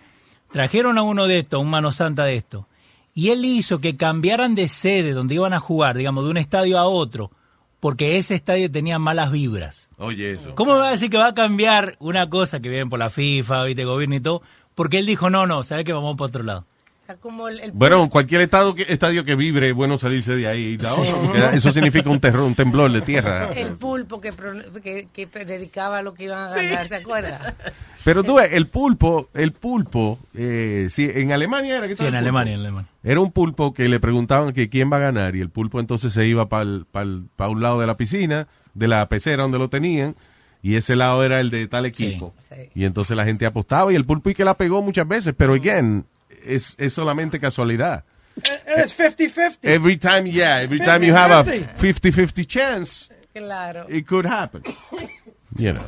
Trajeron 0.51 0.97
a 0.97 1.03
uno 1.03 1.27
de 1.27 1.39
estos, 1.39 1.59
un 1.61 1.69
mano 1.69 1.91
santa 1.91 2.23
de 2.25 2.35
esto, 2.37 2.67
y 3.13 3.29
él 3.29 3.45
hizo 3.45 3.79
que 3.79 3.95
cambiaran 3.95 4.55
de 4.55 4.67
sede 4.67 5.13
donde 5.13 5.35
iban 5.35 5.53
a 5.53 5.59
jugar, 5.59 5.97
digamos, 5.97 6.23
de 6.25 6.31
un 6.31 6.37
estadio 6.37 6.79
a 6.79 6.85
otro, 6.85 7.31
porque 7.79 8.17
ese 8.17 8.35
estadio 8.35 8.71
tenía 8.71 8.97
malas 8.97 9.31
vibras. 9.31 9.89
Oye, 9.97 10.33
eso. 10.33 10.55
¿Cómo 10.55 10.75
va 10.77 10.87
a 10.87 10.91
decir 10.91 11.09
que 11.09 11.17
va 11.17 11.27
a 11.27 11.33
cambiar 11.33 11.95
una 11.99 12.29
cosa 12.29 12.59
que 12.59 12.69
vienen 12.69 12.89
por 12.89 12.99
la 12.99 13.09
FIFA, 13.09 13.65
viste, 13.65 13.85
gobierno 13.85 14.15
y 14.15 14.21
todo? 14.21 14.41
Porque 14.73 14.99
él 14.99 15.05
dijo, 15.05 15.29
no, 15.29 15.45
no, 15.45 15.63
¿sabes 15.63 15.85
que 15.85 15.93
Vamos 15.93 16.17
para 16.17 16.29
otro 16.29 16.43
lado. 16.43 16.65
Como 17.19 17.47
el, 17.47 17.59
el 17.59 17.71
Bueno, 17.71 18.09
cualquier 18.09 18.41
estado 18.41 18.75
que, 18.75 18.83
estadio 18.87 19.23
que 19.25 19.35
vibre, 19.35 19.69
es 19.69 19.73
bueno 19.75 19.97
salirse 19.97 20.35
de 20.35 20.47
ahí. 20.47 20.77
Eso 21.53 21.71
significa 21.71 22.09
un 22.09 22.19
terror, 22.19 22.43
un 22.43 22.55
temblor 22.55 22.91
de 22.91 23.01
tierra. 23.01 23.49
el 23.55 23.73
pulpo 23.75 24.19
que, 24.19 24.33
pro- 24.33 24.53
que, 24.81 25.07
que 25.13 25.27
predicaba 25.27 26.01
lo 26.01 26.13
que 26.13 26.25
iban 26.25 26.51
a 26.51 26.55
ganar, 26.55 26.87
¿se 26.87 26.95
acuerda? 26.95 27.55
Pero 28.03 28.23
tú 28.23 28.35
ves, 28.35 28.49
el 28.51 28.67
pulpo, 28.67 29.29
el 29.33 29.53
pulpo, 29.53 30.19
eh, 30.33 30.87
sí, 30.89 31.09
en 31.13 31.31
Alemania 31.31 31.77
era 31.77 31.87
que 31.87 31.95
Sí, 31.95 32.05
en? 32.05 32.15
Alemania, 32.15 32.53
en 32.55 32.59
Alemania. 32.59 32.89
Era 33.01 33.19
un 33.21 33.31
pulpo 33.31 33.73
que 33.73 33.87
le 33.87 33.99
preguntaban 33.99 34.53
que 34.53 34.69
quién 34.69 34.91
va 34.91 34.97
a 34.97 35.01
ganar 35.01 35.35
y 35.35 35.41
el 35.41 35.49
pulpo 35.49 35.79
entonces 35.79 36.11
se 36.13 36.25
iba 36.25 36.49
para 36.49 36.65
un 37.49 37.61
lado 37.61 37.79
de 37.79 37.87
la 37.87 37.95
piscina, 37.97 38.47
de 38.73 38.87
la 38.89 39.07
pecera 39.07 39.43
donde 39.43 39.57
lo 39.59 39.69
tenían 39.69 40.15
y 40.61 40.75
ese 40.75 40.95
lado 40.95 41.23
era 41.25 41.39
el 41.41 41.49
de 41.49 41.67
tal 41.67 41.85
equipo. 41.85 42.33
Y 42.75 42.85
entonces 42.85 43.15
la 43.17 43.25
gente 43.25 43.45
apostaba 43.45 43.91
y 43.91 43.95
el 43.95 44.05
pulpo 44.05 44.29
y 44.29 44.33
que 44.33 44.45
la 44.45 44.55
pegó 44.55 44.81
muchas 44.81 45.07
veces, 45.07 45.33
pero 45.37 45.53
again, 45.53 46.05
es, 46.45 46.75
es 46.77 46.93
solamente 46.93 47.39
casualidad. 47.39 48.03
Es 48.65 48.97
50-50. 48.97 49.59
Every 49.61 49.97
time, 49.97 50.29
yeah, 50.31 50.61
every 50.63 50.79
time 50.79 51.05
you 51.05 51.13
have 51.15 51.31
a 51.31 51.43
50-50 51.43 52.45
chance, 52.47 53.09
Claro. 53.33 53.85
it 53.89 54.05
could 54.07 54.25
happen. 54.25 54.63
You 55.55 55.73
know. 55.73 55.83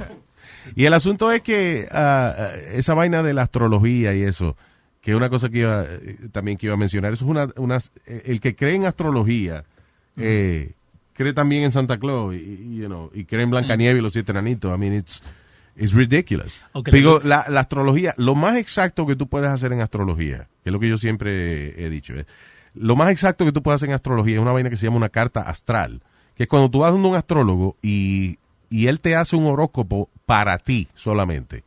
Y 0.76 0.86
el 0.86 0.94
asunto 0.94 1.32
es 1.32 1.42
que 1.42 1.88
ah, 1.92 2.54
esa 2.74 2.94
vaina 2.94 3.24
de 3.24 3.34
la 3.34 3.44
astrología 3.44 4.14
y 4.16 4.24
eso, 4.24 4.56
que 5.02 5.12
es 5.12 5.18
una 5.18 5.30
cosa 5.30 5.50
que 5.50 5.60
iba, 5.60 5.86
eh, 5.88 6.18
también 6.32 6.58
que 6.58 6.68
iba 6.68 6.74
a 6.76 6.78
mencionar, 6.78 7.14
eso 7.14 7.26
es 7.26 7.32
una, 7.32 7.48
una 7.58 7.78
eh, 8.06 8.24
el 8.26 8.40
que 8.40 8.56
cree 8.56 8.76
en 8.76 8.86
astrología, 8.86 9.64
eh, 10.18 10.74
cree 11.14 11.34
también 11.34 11.64
en 11.64 11.72
Santa 11.72 11.98
Claus, 12.00 12.34
y, 12.36 12.38
y, 12.38 12.78
you 12.78 12.88
know, 12.88 13.12
y 13.14 13.26
cree 13.26 13.44
en 13.44 13.52
Blancanieves 13.52 14.00
y 14.00 14.02
los 14.04 14.14
siete 14.14 14.32
enanitos. 14.32 14.76
I 14.76 14.80
mean, 14.80 14.94
it's, 14.94 15.22
it's 15.76 15.94
ridiculous. 15.94 16.62
Digo, 16.92 17.20
la, 17.24 17.46
la 17.50 17.62
astrología, 17.62 18.14
lo 18.18 18.36
más 18.36 18.56
exacto 18.58 19.06
que 19.06 19.16
tú 19.16 19.28
puedes 19.28 19.50
hacer 19.50 19.74
en 19.74 19.82
astrología, 19.82 20.48
que 20.64 20.70
es 20.70 20.74
lo 20.74 20.80
que 20.80 20.90
yo 20.90 20.98
siempre 20.98 21.84
he 21.84 21.90
dicho, 21.90 22.14
es, 22.14 22.26
lo 22.74 22.96
más 22.96 23.10
exacto 23.10 23.46
que 23.46 23.52
tú 23.52 23.64
puedes 23.64 23.80
hacer 23.80 23.90
en 23.90 23.96
astrología 23.96 24.36
es 24.36 24.42
una 24.42 24.52
vaina 24.52 24.70
que 24.70 24.76
se 24.76 24.86
llama 24.86 24.98
una 24.98 25.10
carta 25.10 25.42
astral, 25.42 26.02
que 26.36 26.44
es 26.44 26.50
cuando 26.50 26.70
tú 26.70 26.80
vas 26.80 26.92
donde 26.92 27.08
un 27.08 27.16
astrólogo 27.16 27.78
y, 27.82 28.38
y 28.70 28.88
él 28.88 29.00
te 29.00 29.16
hace 29.16 29.36
un 29.36 29.46
horóscopo 29.46 30.10
para 30.26 30.58
ti 30.58 30.88
solamente. 30.96 31.64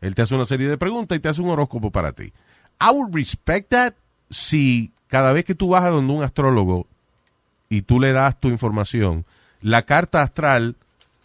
Él 0.00 0.14
te 0.14 0.22
hace 0.22 0.34
una 0.34 0.44
serie 0.44 0.68
de 0.68 0.76
preguntas 0.76 1.16
y 1.16 1.20
te 1.20 1.28
hace 1.28 1.40
un 1.40 1.50
horóscopo 1.50 1.90
para 1.90 2.12
ti. 2.12 2.32
I 2.80 2.90
would 2.92 3.14
respect 3.14 3.70
that 3.70 3.94
si 4.28 4.92
cada 5.08 5.32
vez 5.32 5.44
que 5.44 5.54
tú 5.54 5.68
vas 5.68 5.84
a 5.84 5.90
donde 5.90 6.12
un 6.12 6.22
astrólogo 6.22 6.86
y 7.68 7.82
tú 7.82 8.00
le 8.00 8.12
das 8.12 8.38
tu 8.38 8.48
información, 8.48 9.24
la 9.60 9.82
carta 9.82 10.22
astral 10.22 10.76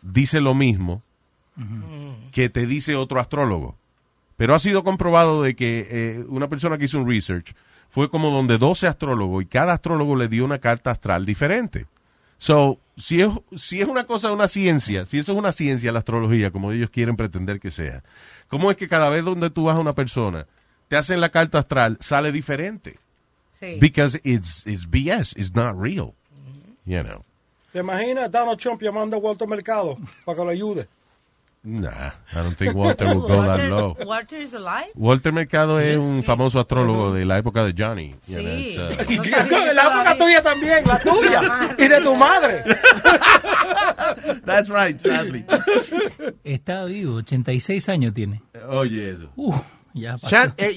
dice 0.01 0.39
lo 0.39 0.55
mismo 0.55 1.03
que 2.31 2.49
te 2.49 2.65
dice 2.65 2.95
otro 2.95 3.19
astrólogo. 3.19 3.75
Pero 4.37 4.55
ha 4.55 4.59
sido 4.59 4.83
comprobado 4.83 5.43
de 5.43 5.55
que 5.55 5.87
eh, 5.89 6.25
una 6.27 6.47
persona 6.47 6.77
que 6.77 6.85
hizo 6.85 6.97
un 6.97 7.07
research 7.07 7.53
fue 7.89 8.09
como 8.09 8.31
donde 8.31 8.57
12 8.57 8.87
astrólogos 8.87 9.43
y 9.43 9.45
cada 9.45 9.73
astrólogo 9.73 10.15
le 10.15 10.27
dio 10.27 10.45
una 10.45 10.59
carta 10.59 10.91
astral 10.91 11.25
diferente. 11.25 11.85
So, 12.37 12.79
si 12.97 13.21
es, 13.21 13.29
si 13.55 13.81
es 13.81 13.87
una 13.87 14.05
cosa, 14.05 14.31
una 14.31 14.47
ciencia, 14.47 15.05
si 15.05 15.19
eso 15.19 15.33
es 15.33 15.37
una 15.37 15.51
ciencia, 15.51 15.91
la 15.91 15.99
astrología, 15.99 16.49
como 16.49 16.71
ellos 16.71 16.89
quieren 16.89 17.15
pretender 17.15 17.59
que 17.59 17.69
sea, 17.69 18.03
¿cómo 18.47 18.71
es 18.71 18.77
que 18.77 18.87
cada 18.87 19.09
vez 19.09 19.23
donde 19.23 19.51
tú 19.51 19.65
vas 19.65 19.77
a 19.77 19.79
una 19.79 19.93
persona, 19.93 20.47
te 20.87 20.95
hacen 20.97 21.21
la 21.21 21.29
carta 21.29 21.59
astral, 21.59 21.97
sale 21.99 22.31
diferente? 22.31 22.97
Sí. 23.51 23.77
Because 23.79 24.19
it's, 24.23 24.65
it's 24.65 24.89
BS, 24.89 25.35
it's 25.37 25.53
not 25.53 25.75
real. 25.79 26.15
You 26.83 27.03
know. 27.03 27.23
¿Te 27.71 27.79
imaginas 27.79 28.31
Donald 28.31 28.59
Trump 28.59 28.81
llamando 28.81 29.17
a 29.17 29.19
Walter 29.19 29.47
Mercado 29.47 29.97
para 30.25 30.37
que 30.37 30.43
lo 30.43 30.49
ayude? 30.49 30.87
Nah, 31.63 32.09
I 32.33 32.41
don't 32.41 32.55
think 32.57 32.73
Walter 32.73 33.05
would 33.05 33.27
go 33.27 33.39
that 33.43 33.69
low. 33.69 33.95
Walter 34.03 34.37
is 34.37 34.51
alive. 34.53 34.87
Walter 34.95 35.31
Mercado 35.31 35.79
es 35.79 35.95
un 35.99 36.23
famoso 36.23 36.59
astrólogo 36.59 37.13
de 37.13 37.23
la 37.23 37.37
época 37.37 37.63
de 37.63 37.73
Johnny. 37.77 38.15
you 38.27 38.37
know, 38.41 38.51
Sí. 38.57 38.77
uh, 38.79 39.03
Y 39.11 39.17
de 39.19 39.73
la 39.75 39.83
época 39.83 40.17
tuya 40.17 40.41
también, 40.41 40.87
la 40.87 40.99
tuya. 40.99 41.75
y 41.77 41.87
de 41.87 42.01
tu 42.01 42.15
madre. 42.15 42.63
That's 44.45 44.69
right, 44.69 44.99
sadly. 44.99 45.45
Está 46.43 46.85
vivo, 46.85 47.17
86 47.17 47.89
años 47.89 48.13
tiene. 48.15 48.41
Oye, 48.67 49.11
eso. 49.11 49.29
Uh, 49.35 49.53
ya 49.93 50.17
eh, 50.57 50.71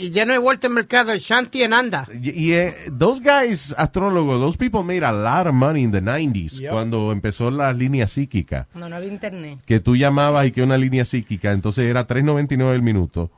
y, 0.00 0.10
ya 0.10 0.24
no 0.24 0.32
hay 0.32 0.38
vuelta 0.38 0.66
en 0.68 0.74
mercado, 0.74 1.12
el 1.12 1.18
Shanti 1.20 1.62
en 1.62 1.72
anda. 1.72 2.06
Y, 2.22 2.30
y, 2.30 2.52
eh, 2.52 2.74
those 2.98 3.20
guys, 3.22 3.74
astrólogos, 3.76 4.40
those 4.40 4.56
people 4.58 4.82
made 4.82 5.04
a 5.04 5.12
lot 5.12 5.46
of 5.46 5.54
money 5.54 5.82
in 5.82 5.90
the 5.92 6.00
90s, 6.02 6.52
Yep. 6.60 6.70
cuando 6.70 7.12
empezó 7.12 7.50
la 7.50 7.72
línea 7.72 8.06
psíquica. 8.06 8.68
No, 8.74 8.88
no 8.88 8.96
había 8.96 9.08
internet. 9.08 9.58
Que 9.66 9.80
tú 9.80 9.96
llamabas 9.96 10.46
y 10.46 10.52
que 10.52 10.62
una 10.62 10.78
línea 10.78 11.04
psíquica, 11.04 11.52
entonces 11.52 11.88
era 11.88 12.06
3.99 12.06 12.74
el 12.74 12.82
minuto. 12.82 13.30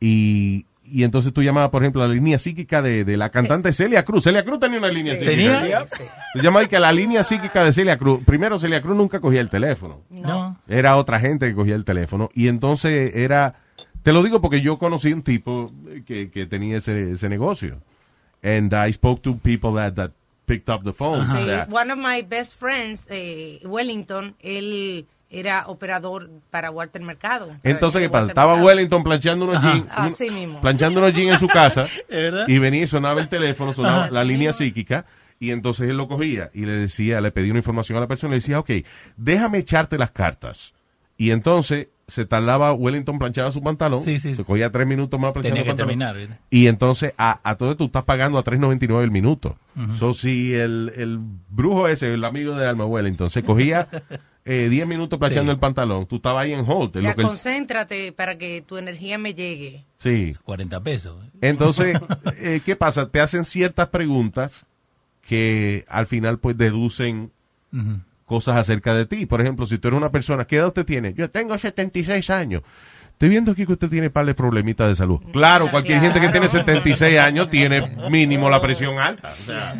Y, 0.00 0.66
y 0.84 1.02
entonces 1.02 1.32
tú 1.32 1.42
llamabas, 1.42 1.70
por 1.70 1.82
ejemplo, 1.82 2.02
a 2.02 2.06
la 2.06 2.14
línea 2.14 2.38
psíquica 2.38 2.80
de, 2.82 3.04
de 3.04 3.16
la 3.16 3.30
cantante 3.30 3.72
Celia 3.72 4.04
Cruz. 4.04 4.24
Celia 4.24 4.44
Cruz 4.44 4.60
tenía 4.60 4.78
una 4.78 4.88
línea 4.88 5.16
Sí. 5.16 5.24
psíquica. 5.24 5.58
¿Tenía? 5.60 5.84
Tú 6.34 6.38
llamabas 6.40 6.66
y 6.66 6.68
que 6.70 6.78
la 6.78 6.92
línea 6.92 7.24
psíquica 7.24 7.64
de 7.64 7.72
Celia 7.72 7.96
Cruz, 7.98 8.22
primero 8.24 8.58
Celia 8.58 8.80
Cruz 8.82 8.96
nunca 8.96 9.18
cogía 9.20 9.40
el 9.40 9.48
teléfono. 9.48 10.02
No. 10.10 10.58
Era 10.68 10.96
otra 10.96 11.18
gente 11.18 11.48
que 11.48 11.54
cogía 11.54 11.74
el 11.74 11.84
teléfono. 11.84 12.30
Y 12.34 12.48
entonces 12.48 13.16
era, 13.16 13.54
te 14.06 14.12
lo 14.12 14.22
digo 14.22 14.40
porque 14.40 14.60
yo 14.60 14.78
conocí 14.78 15.12
un 15.12 15.22
tipo 15.22 15.68
que, 16.06 16.30
que 16.30 16.46
tenía 16.46 16.76
ese, 16.76 17.10
ese 17.10 17.28
negocio. 17.28 17.82
And 18.40 18.72
I 18.72 18.92
spoke 18.92 19.20
to 19.22 19.36
people 19.36 19.72
that, 19.74 19.94
that 19.94 20.12
picked 20.46 20.72
up 20.72 20.84
the 20.84 20.92
phone. 20.92 21.22
O 21.22 21.36
Sí, 21.36 21.42
sea, 21.42 21.66
one 21.68 21.90
of 21.92 21.98
my 21.98 22.22
best 22.22 22.54
friends, 22.56 23.04
eh, 23.10 23.58
Wellington, 23.64 24.36
él 24.38 25.06
era 25.28 25.64
operador 25.66 26.30
para 26.52 26.70
Walter 26.70 27.02
Mercado. 27.02 27.56
Entonces, 27.64 28.00
¿qué 28.00 28.08
pasa? 28.08 28.28
Estaba 28.28 28.52
Mercado. 28.52 28.66
Wellington 28.68 29.02
planchando 29.02 29.44
unos 29.46 29.60
jeans. 29.60 29.86
Así 29.90 30.30
mismo. 30.30 30.60
Planchando 30.60 31.00
unos 31.00 31.12
jeans 31.12 31.32
en 31.32 31.38
su 31.40 31.48
casa. 31.48 31.86
Y 32.46 32.58
venía 32.60 32.84
y 32.84 32.86
sonaba 32.86 33.20
el 33.20 33.28
teléfono, 33.28 33.74
sonaba 33.74 34.04
Ajá. 34.04 34.12
la 34.12 34.20
Así 34.20 34.28
línea 34.28 34.50
mismo. 34.50 34.58
psíquica. 34.64 35.04
Y 35.40 35.50
entonces 35.50 35.90
él 35.90 35.96
lo 35.96 36.06
cogía 36.06 36.50
y 36.54 36.60
le 36.64 36.74
decía, 36.74 37.20
le 37.20 37.32
pedía 37.32 37.50
una 37.50 37.58
información 37.58 37.98
a 37.98 38.02
la 38.02 38.06
persona 38.06 38.30
y 38.30 38.34
le 38.34 38.40
decía, 38.40 38.60
ok, 38.60 38.70
déjame 39.16 39.58
echarte 39.58 39.98
las 39.98 40.12
cartas. 40.12 40.74
Y 41.18 41.32
entonces 41.32 41.88
se 42.08 42.24
tardaba, 42.24 42.72
Wellington 42.72 43.18
planchaba 43.18 43.50
su 43.50 43.60
pantalón. 43.60 44.00
Se 44.02 44.44
cogía 44.44 44.70
tres 44.70 44.86
minutos 44.86 45.18
más 45.18 45.32
planchando 45.32 45.56
Tenía 45.56 45.72
el 45.72 45.76
que 45.76 45.82
pantalón. 45.82 45.98
terminar, 46.14 46.16
¿viste? 46.16 46.38
Y 46.50 46.68
entonces 46.68 47.12
a, 47.18 47.40
a 47.48 47.56
todo 47.56 47.76
tú 47.76 47.86
estás 47.86 48.04
pagando 48.04 48.38
a 48.38 48.44
3.99 48.44 49.02
el 49.02 49.10
minuto. 49.10 49.56
Ujú. 49.76 49.92
So, 49.94 50.14
si 50.14 50.54
el, 50.54 50.92
el 50.96 51.18
brujo 51.48 51.88
ese, 51.88 52.14
el 52.14 52.24
amigo 52.24 52.54
de 52.56 52.66
Alma 52.68 52.84
Wellington, 52.84 53.28
se 53.30 53.42
cogía 53.42 53.88
eh, 54.44 54.68
10 54.70 54.86
minutos 54.86 55.18
planchando 55.18 55.50
Sí. 55.50 55.54
el 55.56 55.58
pantalón, 55.60 56.06
tú 56.06 56.16
estabas 56.16 56.44
ahí 56.44 56.52
en 56.52 56.64
hold. 56.68 56.94
Ya 56.94 57.00
lo 57.10 57.16
que 57.16 57.22
concéntrate 57.24 58.12
para 58.12 58.38
que 58.38 58.62
tu 58.62 58.76
energía 58.78 59.18
me 59.18 59.34
llegue. 59.34 59.84
sí. 59.98 60.32
40 60.44 60.80
pesos. 60.84 61.24
Entonces, 61.40 61.98
eh, 62.38 62.60
¿qué 62.64 62.76
pasa? 62.76 63.08
Te 63.10 63.20
hacen 63.20 63.44
ciertas 63.44 63.88
preguntas 63.88 64.64
que 65.22 65.84
al 65.88 66.06
final 66.06 66.38
pues 66.38 66.56
deducen. 66.56 67.32
Cosas 68.26 68.56
acerca 68.56 68.94
de 68.94 69.06
ti. 69.06 69.24
Por 69.24 69.40
ejemplo, 69.40 69.64
si 69.66 69.78
tú 69.78 69.88
eres 69.88 69.96
una 69.98 70.10
persona, 70.10 70.44
¿qué 70.46 70.56
edad 70.56 70.66
usted 70.68 70.84
tiene? 70.84 71.14
Yo 71.14 71.30
tengo 71.30 71.56
76 71.56 72.28
años. 72.30 72.62
Estoy 73.12 73.30
viendo 73.30 73.52
aquí 73.52 73.64
que 73.64 73.72
usted 73.72 73.88
tiene 73.88 74.10
par 74.10 74.26
de 74.26 74.34
problemitas 74.34 74.88
de 74.90 74.96
salud. 74.96 75.20
Claro, 75.32 75.70
cualquier 75.70 76.00
gente 76.00 76.20
que 76.20 76.28
tiene 76.28 76.48
76 76.48 77.18
años 77.18 77.48
tiene 77.48 77.96
mínimo 78.10 78.50
la 78.50 78.60
presión 78.60 78.98
alta. 78.98 79.32
O 79.40 79.44
sea, 79.46 79.74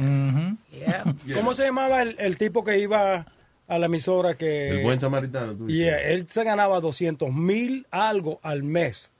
¿Cómo 1.34 1.53
se 1.55 1.64
llamaba 1.64 2.03
el, 2.03 2.16
el 2.18 2.38
tipo 2.38 2.64
que 2.64 2.78
iba 2.78 3.26
a 3.68 3.78
la 3.78 3.86
emisora 3.86 4.34
que... 4.34 4.70
el 4.70 4.82
buen 4.82 5.01
samaritano. 5.01 5.55
tú 5.55 5.68
Y 5.68 5.78
dices. 5.78 5.94
eh, 5.94 6.12
él 6.14 6.26
se 6.30 6.44
ganaba 6.44 6.80
200 6.80 7.32
mil 7.34 7.86
algo 7.90 8.38
al 8.42 8.62
mes 8.62 9.11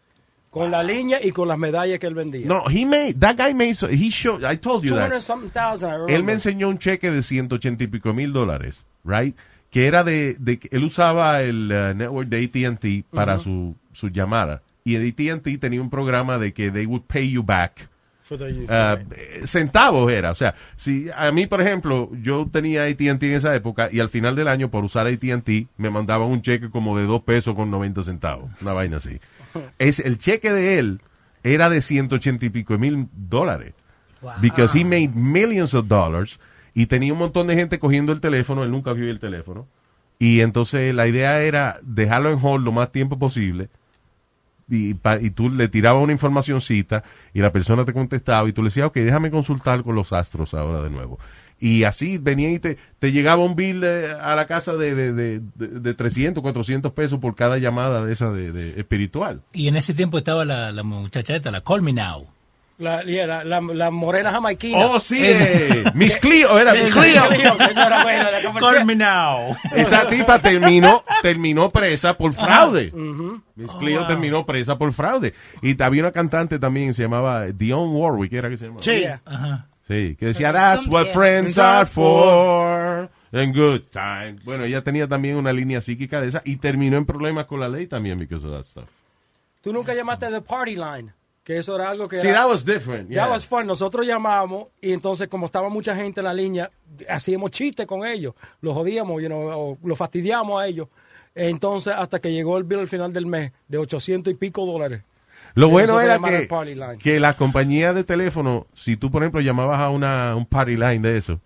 con 0.57 0.70
la 0.70 0.82
línea 0.82 1.18
y 1.22 1.32
con 1.32 1.48
las 1.48 1.59
medallas 1.59 1.98
que 1.98 2.07
él 2.07 2.14
vendía. 2.14 2.46
No, 2.46 2.64
he 2.70 2.86
made, 2.86 3.14
that 3.20 3.36
guy 3.36 3.52
made, 3.52 3.74
so- 3.74 3.88
he 3.90 4.09
showed, 4.09 4.42
I 4.42 4.57
told 4.57 4.82
you 4.84 4.94
that. 4.94 5.11
200 5.11 5.20
something 5.22 5.50
thousand, 5.50 5.88
I 5.90 5.92
remember. 5.92 6.14
Él 6.14 6.24
me 6.24 6.32
enseñó 6.32 6.70
un 6.70 6.78
cheque 6.78 7.11
de 7.11 7.22
180 7.22 7.84
y 7.84 7.86
pico 7.88 8.14
mil 8.14 8.32
dólares, 8.32 8.82
right? 9.04 9.36
Que 9.70 9.86
era 9.86 10.02
de, 10.02 10.34
de 10.38 10.59
él 10.70 10.84
usaba 10.84 11.42
el 11.42 11.70
uh, 11.70 11.94
network 11.94 12.28
de 12.30 12.44
AT&T 12.44 13.04
para 13.12 13.34
Ujú. 13.34 13.42
su, 13.42 13.76
su 13.92 14.09
llamada. 14.09 14.62
Y 14.82 14.96
AT&T 14.96 15.59
tenía 15.59 15.82
un 15.82 15.90
programa 15.90 16.38
de 16.38 16.54
que 16.54 16.70
they 16.70 16.86
would 16.86 17.02
pay 17.02 17.30
you 17.30 17.42
back. 17.42 17.88
Uh, 18.28 19.46
centavos 19.46 20.11
era, 20.11 20.32
o 20.32 20.34
sea, 20.34 20.57
si 20.74 21.07
a 21.14 21.30
mí, 21.30 21.46
por 21.46 21.61
ejemplo, 21.61 22.11
yo 22.22 22.48
tenía 22.50 22.82
AT&T 22.84 23.04
en 23.07 23.22
esa 23.34 23.54
época 23.54 23.88
y 23.92 24.00
al 24.00 24.09
final 24.09 24.34
del 24.34 24.48
año 24.48 24.68
por 24.68 24.82
usar 24.84 25.07
AT&T 25.07 25.68
me 25.76 25.90
mandaban 25.90 26.26
un 26.28 26.42
cheque 26.42 26.68
como 26.68 26.98
de 26.98 27.04
dos 27.07 27.22
pesos 27.22 27.54
con 27.54 27.70
90 27.70 28.02
centavos, 28.02 28.50
una 28.61 28.72
vaina 28.72 28.96
así. 28.96 29.20
Es 29.78 29.98
el 30.00 30.18
cheque 30.18 30.52
de 30.52 30.78
él 30.78 31.00
era 31.42 31.68
de 31.70 31.80
180 31.80 32.44
y 32.46 32.50
pico 32.50 32.76
mil 32.78 33.09
dólares. 33.12 33.74
Because 34.40 34.76
he 34.78 34.84
made 34.84 35.11
millions 35.14 35.74
of 35.74 35.86
dollars 35.86 36.40
y 36.74 36.86
tenía 36.86 37.12
un 37.12 37.18
montón 37.18 37.46
de 37.46 37.54
gente 37.54 37.78
cogiendo 37.78 38.12
el 38.12 38.20
teléfono, 38.20 38.64
él 38.64 38.70
nunca 38.70 38.92
vio 38.92 39.11
el 39.11 39.18
teléfono. 39.18 39.66
Y 40.18 40.40
entonces 40.40 40.94
la 40.94 41.07
idea 41.07 41.42
era 41.42 41.78
dejarlo 41.82 42.30
en 42.32 42.38
hold 42.42 42.64
lo 42.64 42.72
más 42.72 42.90
tiempo 42.90 43.18
posible 43.18 43.68
y, 44.68 44.94
pa- 44.94 45.20
y 45.20 45.30
tú 45.30 45.50
le 45.50 45.68
tirabas 45.68 46.02
una 46.02 46.12
informacioncita 46.12 47.04
y 47.32 47.40
la 47.40 47.52
persona 47.52 47.84
te 47.84 47.92
contestaba 47.92 48.48
y 48.48 48.52
tú 48.52 48.62
le 48.62 48.68
decías, 48.68 48.86
ok, 48.88 48.94
déjame 48.96 49.30
consultar 49.30 49.82
con 49.84 49.94
los 49.94 50.12
astros 50.12 50.54
ahora 50.54 50.82
de 50.82 50.90
nuevo. 50.90 51.18
Y 51.59 51.84
así 51.84 52.18
venía 52.18 52.50
y 52.50 52.59
te, 52.59 52.76
te 52.98 53.12
llegaba 53.12 53.42
un 53.42 53.57
bill 53.57 53.82
eh, 53.84 54.09
a 54.20 54.34
la 54.34 54.46
casa 54.46 54.74
de, 54.74 54.94
de, 54.94 55.12
de, 55.12 55.40
de- 55.54 55.80
de 55.80 55.94
300, 55.94 56.42
400 56.42 56.92
pesos 56.92 57.18
por 57.18 57.34
cada 57.34 57.57
llamada 57.59 58.04
de 58.04 58.12
esa 58.12 58.30
de, 58.30 58.52
de 58.52 58.78
espiritual. 58.78 59.40
Y 59.52 59.68
en 59.68 59.76
ese 59.76 59.94
tiempo 59.94 60.18
estaba 60.18 60.44
la, 60.44 60.70
la 60.72 60.82
muchacha 60.82 61.34
esta, 61.34 61.50
la 61.50 61.62
Call 61.62 61.80
Me 61.82 61.92
Now. 61.94 62.26
La, 62.78 63.02
yeah, 63.04 63.26
la, 63.26 63.42
la, 63.42 63.59
la 63.62 63.90
morena 63.90 64.30
jamaiquina. 64.30 64.76
Oh, 64.84 65.00
sí, 65.00 65.16
eh, 65.18 65.82
Miss 65.94 66.18
Cleo, 66.18 66.59
era 66.59 66.74
Miss 66.74 66.92
Cleo. 66.92 67.24
Eso 67.32 67.80
era 67.86 68.02
bueno, 68.02 68.24
la 68.30 68.42
comercial. 68.42 68.74
Call 68.74 68.84
Me 68.84 68.94
Now. 68.96 69.57
Esa 69.74 70.07
tipa 70.11 70.38
terminó, 70.40 71.02
terminó 71.22 71.70
presa 71.70 72.18
por 72.18 72.34
fraude. 72.34 72.88
Ujú. 72.92 73.40
Miss 73.54 73.72
Cleo 73.80 74.07
terminó 74.07 74.44
presa 74.44 74.76
por 74.76 74.92
fraude. 74.92 75.32
Y 75.62 75.82
había 75.82 76.02
una 76.02 76.12
cantante 76.12 76.59
también, 76.59 76.92
se 76.92 77.04
llamaba 77.04 77.46
Dionne 77.46 77.94
Warwick, 77.94 78.34
¿era 78.34 78.50
que 78.50 78.59
se 78.59 78.66
llamaba? 78.66 78.82
Sí. 78.82 79.04
Ajá. 79.24 79.68
Sí, 79.87 80.16
que 80.16 80.26
decía, 80.26 80.53
that's 80.53 80.87
what 80.89 81.07
friends 81.12 81.57
are 81.59 81.87
for. 81.87 83.09
And 83.32 83.55
good 83.55 83.82
time. 83.91 84.37
Bueno, 84.45 84.64
ella 84.64 84.82
tenía 84.82 85.07
también 85.07 85.37
una 85.37 85.53
línea 85.53 85.80
psíquica 85.80 86.20
de 86.20 86.28
esa 86.28 86.43
y 86.45 86.57
terminó 86.57 86.97
en 86.97 87.05
problemas 87.07 87.45
con 87.47 87.61
la 87.61 87.68
ley 87.68 87.87
también 87.87 88.18
because 88.18 88.47
of 88.47 88.53
that 88.53 88.64
stuff. 88.64 88.89
Tú 89.61 89.72
nunca 89.72 89.95
llamaste 89.95 90.30
de 90.30 90.41
Party 90.41 90.74
Line, 90.76 91.12
que 91.45 91.59
eso 91.59 91.74
era 91.76 91.91
algo 91.91 92.09
que 92.09 92.20
Sí, 92.20 92.28
era- 92.28 92.41
that 92.43 92.49
was 92.51 92.64
different. 92.64 93.09
yeah. 93.11 93.24
That 93.24 93.30
was 93.32 93.47
fun. 93.47 93.66
Nosotros 93.66 94.07
llamamos 94.07 94.68
y 94.80 94.93
entonces 94.93 95.28
como 95.28 95.47
estaba 95.47 95.68
mucha 95.68 95.95
gente 95.95 96.20
en 96.20 96.24
la 96.24 96.34
línea, 96.34 96.70
hacíamos 97.09 97.51
chistes 97.53 97.87
con 97.87 98.05
ellos, 98.07 98.34
los 98.61 98.74
jodíamos, 98.74 99.20
you 99.22 99.28
know, 99.28 99.49
o 99.51 99.78
los 99.84 99.99
fastidiamos 99.99 100.61
a 100.62 100.66
ellos. 100.66 100.89
Entonces 101.34 101.93
hasta 101.97 102.20
que 102.20 102.32
llegó 102.32 102.57
el 102.59 102.64
bill 102.64 102.78
al 102.80 102.89
final 102.89 103.12
del 103.12 103.26
mes 103.26 103.53
de 103.68 103.78
800 103.78 104.32
y 104.32 104.37
pico 104.37 104.64
dólares. 104.66 105.03
Lo 105.57 105.70
bueno 105.70 105.98
era 106.02 106.18
que, 106.18 106.48
que 106.98 107.18
la 107.18 107.34
compañía 107.34 107.94
de 107.94 108.04
teléfono, 108.04 108.66
si 108.74 108.98
tú, 108.98 109.11
por 109.11 109.22
ejemplo, 109.22 109.40
llamabas 109.40 109.80
a 109.80 109.88
una, 109.88 110.36
un 110.36 110.44
party 110.44 110.76
line 110.76 111.00
de 111.00 111.16
eso 111.16 111.40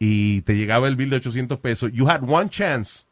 y 0.00 0.42
te 0.42 0.56
llegaba 0.56 0.88
el 0.88 0.96
bill 0.96 1.10
de 1.10 1.16
800 1.16 1.60
pesos, 1.60 1.92
you 1.92 2.08
had 2.08 2.28
one 2.28 2.50
chance 2.50 3.06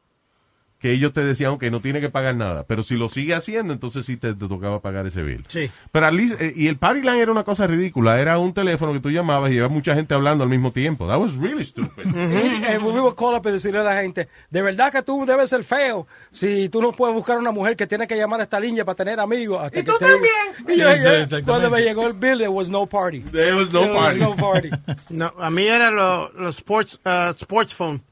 que 0.85 0.93
ellos 0.93 1.15
te 1.15 1.25
decían 1.25 1.57
que 1.57 1.71
no 1.71 1.81
tiene 1.81 2.03
que 2.03 2.11
pagar 2.11 2.37
nada, 2.37 2.67
pero 2.67 2.83
si 2.83 2.95
lo 2.99 3.09
sigue 3.09 3.33
haciendo, 3.33 3.73
entonces 3.73 4.05
sí 4.05 4.19
te, 4.19 4.35
te 4.35 4.49
tocaba 4.49 4.83
pagar 4.83 5.07
ese 5.07 5.23
bill. 5.23 5.43
Sí. 5.49 5.71
Pero 5.91 6.11
least, 6.11 6.39
eh, 6.39 6.53
y 6.55 6.67
el 6.67 6.77
party 6.77 7.01
line 7.01 7.23
era 7.23 7.33
una 7.33 7.43
cosa 7.43 7.67
ridícula, 7.67 8.21
era 8.21 8.37
un 8.39 8.53
teléfono 8.53 8.93
que 8.93 9.01
tú 9.01 9.11
llamabas 9.11 9.51
y 9.51 9.55
llevaba 9.55 9.73
mucha 9.73 9.95
gente 9.95 10.13
hablando 10.13 10.45
al 10.45 10.51
mismo 10.51 10.73
tiempo. 10.73 11.07
That 11.09 11.19
was 11.19 11.37
really 11.37 11.65
stupid. 11.65 12.05
Y, 12.15 12.65
eh, 12.67 12.79
we 12.83 13.01
would 13.01 13.15
call 13.15 13.35
up 13.35 13.47
y 13.47 13.53
decirle 13.53 13.79
a 13.79 13.83
la 13.83 14.03
gente, 14.03 14.29
de 14.51 14.61
verdad 14.61 14.93
que 14.93 15.01
tú 15.01 15.25
debes 15.25 15.49
ser 15.49 15.65
feo 15.65 16.07
si 16.31 16.69
tú 16.69 16.83
no 16.83 16.93
puedes 16.93 17.15
buscar 17.15 17.39
una 17.39 17.51
mujer 17.51 17.77
que 17.77 17.87
tiene 17.87 18.07
que 18.07 18.19
llamar 18.19 18.41
a 18.41 18.43
esta 18.43 18.61
línea 18.61 18.85
para 18.85 18.97
tener 18.97 19.19
amigos. 19.21 19.63
Hasta 19.65 19.81
¿Y 19.81 19.85
que 19.85 19.91
tú 19.91 19.97
te 19.99 20.05
también? 20.05 20.35
Y 20.69 20.81
yo, 20.81 21.39
Sí, 21.39 21.43
cuando 21.47 21.71
me 21.71 21.81
llegó 21.81 22.07
el 22.07 22.13
bill, 22.13 22.37
there 22.37 22.49
was 22.49 22.69
no 22.69 22.85
party. 22.85 23.21
There 23.21 23.55
was 23.55 23.73
no 23.73 23.81
There 23.85 23.95
was 23.95 24.19
party. 24.19 24.21
no 24.21 24.37
party. 24.37 24.71
No, 25.09 25.33
a 25.39 25.49
mí 25.51 25.67
era 25.67 25.91
los 25.91 26.35
los 26.35 26.57
sports, 26.59 27.01
uh, 27.07 27.33
sports 27.39 27.73
phone. 27.73 28.03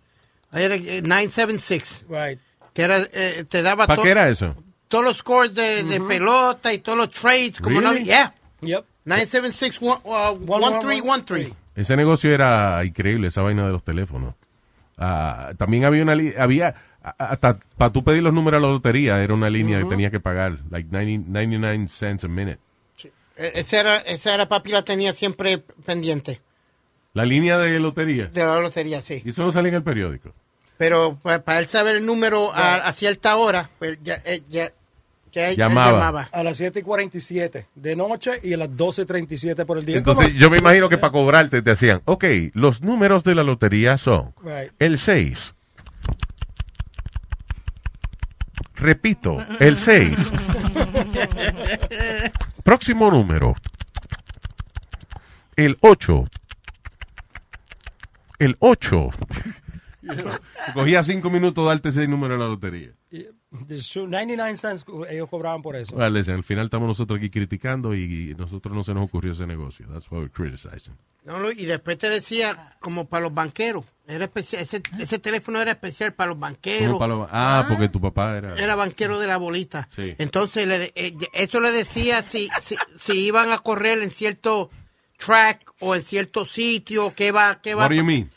Era 0.54 0.74
eh, 0.76 1.02
976. 1.02 2.06
Right. 2.08 2.38
Que 2.74 2.82
era, 2.82 2.98
eh, 3.12 3.44
te 3.48 3.62
daba 3.62 3.86
¿Para 3.86 4.02
qué 4.02 4.10
era 4.10 4.28
eso? 4.28 4.54
todos 4.88 5.04
los 5.04 5.16
scores 5.18 5.54
de, 5.54 5.82
de 5.84 6.00
pelota 6.00 6.72
y 6.72 6.78
todos 6.78 6.98
los 6.98 7.10
trades. 7.10 7.60
Como 7.60 7.80
no, 7.80 7.92
Really? 7.92 8.04
yeah. 8.06 8.34
Yep. 8.60 8.84
976 9.04 9.78
one- 9.82 10.00
uh, 10.04 10.38
1313. 10.38 11.54
Ese 11.74 11.96
negocio 11.96 12.32
era 12.32 12.84
increíble, 12.84 13.28
esa 13.28 13.42
vaina 13.42 13.66
de 13.66 13.72
los 13.72 13.82
teléfonos. 13.82 14.34
Ah, 14.98 15.52
también 15.56 15.84
había 15.84 16.02
una 16.02 16.14
li- 16.14 16.34
había 16.38 16.74
a- 17.02 17.10
hasta 17.30 17.58
para 17.76 17.90
tú 17.92 18.04
pedir 18.04 18.22
los 18.22 18.32
números 18.34 18.58
a 18.58 18.62
la 18.66 18.70
lotería 18.72 19.22
era 19.22 19.34
una 19.34 19.50
línea 19.50 19.78
que 19.80 19.86
tenías 19.86 20.10
que 20.12 20.20
pagar, 20.20 20.58
like 20.70 20.88
90 20.92 21.28
99 21.30 21.88
cents 21.88 22.24
a 22.24 22.28
minute. 22.28 22.58
Eh, 23.36 23.52
Esa 23.54 23.80
era, 23.80 23.96
esa 23.98 24.34
era 24.34 24.46
papi 24.48 24.70
la 24.70 24.82
tenía 24.84 25.12
siempre 25.14 25.58
pendiente. 25.58 26.40
La 27.14 27.24
línea 27.24 27.58
de 27.58 27.78
lotería. 27.80 28.26
De 28.26 28.44
la 28.44 28.60
lotería, 28.60 29.00
sí. 29.02 29.22
Y 29.24 29.30
eso 29.30 29.42
no 29.42 29.50
salía 29.52 29.70
en 29.70 29.76
el 29.76 29.82
periódico. 29.82 30.32
Pero 30.78 31.16
para 31.22 31.58
él 31.60 31.66
saber 31.66 31.96
el 31.96 32.06
número 32.06 32.52
a, 32.54 32.76
a 32.76 32.92
cierta 32.92 33.36
hora, 33.36 33.70
pues 33.78 33.98
ya, 34.02 34.20
eh, 34.24 34.42
ya, 34.48 34.70
ya 35.30 35.44
él- 35.46 35.50
él 35.52 35.56
Llamaba. 35.56 35.92
llamaba. 35.92 36.28
A 36.32 36.42
las 36.42 36.56
7 36.56 36.80
y 36.80 36.82
47 36.82 37.66
de 37.74 37.96
noche 37.96 38.40
y 38.42 38.52
a 38.52 38.56
las 38.56 38.76
12 38.76 39.02
y 39.02 39.04
37 39.04 39.64
por 39.64 39.78
el 39.78 39.86
día. 39.86 39.96
Entonces 39.98 40.28
¿Cómo? 40.28 40.38
yo 40.38 40.50
me 40.50 40.58
imagino 40.58 40.88
que 40.88 40.98
para 40.98 41.12
cobrarte 41.12 41.62
te 41.62 41.70
decían, 41.70 42.02
ok, 42.04 42.24
los 42.54 42.82
números 42.82 43.22
de 43.24 43.34
la 43.34 43.42
lotería 43.44 43.96
son 43.98 44.34
Right. 44.42 44.72
el 44.78 44.98
6. 44.98 45.54
Repito, 48.74 49.36
el 49.60 49.78
6. 49.78 50.18
Próximo 52.64 53.10
número. 53.10 53.54
El 55.54 55.76
8. 55.80 56.24
El 58.40 58.56
8. 58.58 59.10
Cogía 60.74 61.02
cinco 61.02 61.30
minutos 61.30 61.66
darte 61.66 61.90
ese 61.90 62.06
número 62.06 62.34
de 62.34 62.40
la 62.40 62.46
lotería. 62.48 62.90
True, 63.92 64.08
99 64.08 64.56
cents 64.56 64.84
ellos 65.10 65.28
cobraban 65.28 65.60
por 65.60 65.76
eso. 65.76 65.94
Well, 65.94 66.12
listen, 66.14 66.36
al 66.36 66.44
final 66.44 66.64
estamos 66.66 66.88
nosotros 66.88 67.18
aquí 67.18 67.28
criticando 67.28 67.94
y, 67.94 68.30
y 68.30 68.34
nosotros 68.34 68.74
no 68.74 68.82
se 68.82 68.94
nos 68.94 69.04
ocurrió 69.04 69.32
ese 69.32 69.46
negocio. 69.46 69.86
That's 69.92 70.10
why 70.10 70.20
we're 70.20 70.30
criticizing. 70.30 70.94
No, 71.24 71.50
y 71.52 71.66
después 71.66 71.98
te 71.98 72.08
decía 72.08 72.76
como 72.80 73.04
para 73.08 73.24
los 73.24 73.34
banqueros. 73.34 73.84
Era 74.08 74.24
especial, 74.24 74.62
ese, 74.62 74.82
ese 74.98 75.18
teléfono 75.18 75.60
era 75.60 75.70
especial 75.72 76.14
para 76.14 76.30
los 76.30 76.38
banqueros. 76.38 76.86
¿Cómo 76.88 76.98
para 76.98 77.14
lo- 77.14 77.28
ah, 77.30 77.66
porque 77.68 77.88
tu 77.90 78.00
papá 78.00 78.38
era... 78.38 78.56
Era 78.56 78.74
banquero 78.74 79.18
de 79.20 79.26
la 79.26 79.36
bolita. 79.36 79.88
Sí. 79.94 80.14
Entonces, 80.18 80.66
le, 80.66 80.78
de- 80.78 80.92
eh, 80.96 81.14
eso 81.34 81.60
le 81.60 81.70
decía 81.70 82.22
si, 82.22 82.48
si, 82.62 82.76
si 82.98 83.26
iban 83.26 83.52
a 83.52 83.58
correr 83.58 84.02
en 84.02 84.10
cierto 84.10 84.70
track 85.18 85.72
o 85.80 85.94
en 85.94 86.02
cierto 86.02 86.46
sitio, 86.46 87.12
qué 87.14 87.30
va, 87.30 87.60
qué 87.62 87.74
va. 87.74 87.82
What 87.84 87.90
do 87.90 87.96
you 87.96 88.04
mean? 88.04 88.30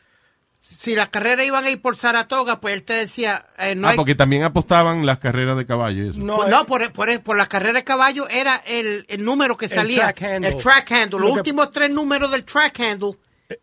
Si 0.77 0.95
las 0.95 1.09
carreras 1.09 1.45
iban 1.45 1.63
a 1.63 1.69
ir 1.69 1.81
por 1.81 1.95
Saratoga, 1.95 2.59
pues 2.59 2.73
él 2.73 2.83
te 2.83 2.93
decía, 2.93 3.45
eh, 3.57 3.75
no 3.75 3.87
ah, 3.87 3.91
hay... 3.91 3.95
porque 3.97 4.15
también 4.15 4.43
apostaban 4.43 5.05
las 5.05 5.19
carreras 5.19 5.57
de 5.57 5.65
caballo 5.65 6.09
eso. 6.09 6.19
No, 6.19 6.65
por, 6.65 6.91
por, 6.91 7.21
por 7.21 7.37
las 7.37 7.47
carreras 7.47 7.75
de 7.75 7.83
caballo 7.83 8.27
era 8.29 8.55
el, 8.67 9.05
el 9.07 9.23
número 9.23 9.57
que 9.57 9.65
El 9.65 9.71
salía. 9.71 10.13
track 10.13 10.21
handle. 10.23 10.49
El 10.51 10.57
track 10.57 10.91
handle. 10.91 11.19
Los 11.19 11.29
Lo 11.29 11.33
que- 11.35 11.39
últimos 11.41 11.71
tres 11.71 11.89
números 11.91 12.31
del 12.31 12.43
track 12.43 12.79
handle 12.79 13.11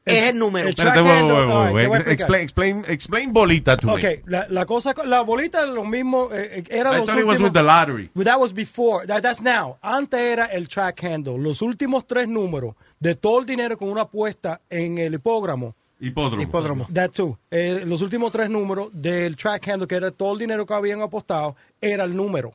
es 0.04 0.30
el 0.30 0.38
número. 0.38 0.68
Espérate, 0.68 1.00
right. 1.02 2.06
Explain, 2.06 2.42
explain, 2.42 2.84
explain 2.86 3.32
bolita 3.32 3.76
to 3.76 3.92
Ok, 3.92 4.02
me. 4.02 4.22
la, 4.26 4.46
la 4.48 4.64
cosa, 4.64 4.94
la 5.04 5.22
bolita 5.22 5.66
lo 5.66 5.84
mismo, 5.84 6.28
eh, 6.32 6.58
eh, 6.58 6.64
era 6.70 6.92
I 6.92 6.98
los 6.98 7.06
thought 7.06 7.18
it 7.18 7.26
was 7.26 7.40
with 7.40 7.52
the 7.52 7.62
lottery. 7.62 8.10
But 8.14 8.26
That 8.26 8.38
was 8.38 8.52
before, 8.54 9.06
that, 9.06 9.22
that's 9.22 9.40
now. 9.42 9.78
Antes 9.82 10.20
era 10.20 10.46
el 10.46 10.68
track 10.68 11.02
handle. 11.02 11.36
Los 11.38 11.62
últimos 11.62 12.06
tres 12.06 12.28
números 12.28 12.76
de 13.00 13.16
todo 13.16 13.40
el 13.40 13.46
dinero 13.46 13.76
con 13.76 13.88
una 13.88 14.02
apuesta 14.02 14.60
en 14.70 14.98
el 14.98 15.14
hipógramo. 15.14 15.74
Hipódromo. 16.42 16.86
That 16.92 17.10
too. 17.10 17.38
Eh, 17.50 17.82
los 17.86 18.02
últimos 18.02 18.32
tres 18.32 18.50
números 18.50 18.88
del 18.92 19.36
track 19.36 19.68
handle, 19.68 19.86
que 19.86 19.94
era 19.94 20.10
todo 20.10 20.32
el 20.32 20.38
dinero 20.40 20.66
que 20.66 20.74
habían 20.74 21.00
apostado, 21.00 21.54
era 21.80 22.04
el 22.04 22.14
número. 22.16 22.52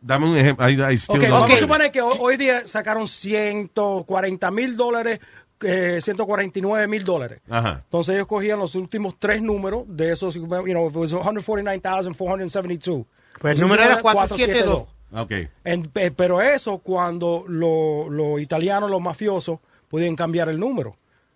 Dame 0.00 0.26
un 0.30 0.36
ejemplo. 0.36 0.68
I, 0.68 0.74
I 0.74 0.96
still 0.98 1.16
Ok, 1.16 1.22
don't 1.22 1.32
vamos 1.32 1.50
a 1.50 1.56
suponer 1.56 1.90
que 1.90 2.00
hoy, 2.02 2.14
hoy 2.20 2.36
día 2.36 2.68
sacaron 2.68 3.08
140 3.08 4.50
mil 4.50 4.76
dólares, 4.76 5.20
eh, 5.62 6.00
149 6.02 6.86
mil 6.86 7.02
dólares. 7.02 7.40
Ajá. 7.48 7.80
Entonces 7.84 8.14
ellos 8.14 8.26
cogían 8.26 8.58
los 8.58 8.74
últimos 8.74 9.14
tres 9.18 9.40
números 9.42 9.84
de 9.88 10.12
esos, 10.12 10.34
you 10.34 10.46
know, 10.46 10.86
if 10.88 10.92
it 10.92 10.96
was 10.98 11.12
149,472. 11.12 13.06
Pues 13.40 13.54
el 13.54 13.60
número 13.60 13.82
era 13.82 13.94
últimos 13.96 14.12
472. 14.12 14.84
Ok. 15.12 15.32
En- 15.64 15.82
pe- 15.84 16.10
pero 16.10 16.40
eso 16.42 16.78
cuando 16.78 17.44
lo- 17.48 18.08
los 18.10 18.40
italianos, 18.40 18.90
los 18.90 19.00
mafiosos, 19.00 19.60
podían 19.88 20.14
cambiar 20.16 20.48
el 20.48 20.58
número. 20.60 20.94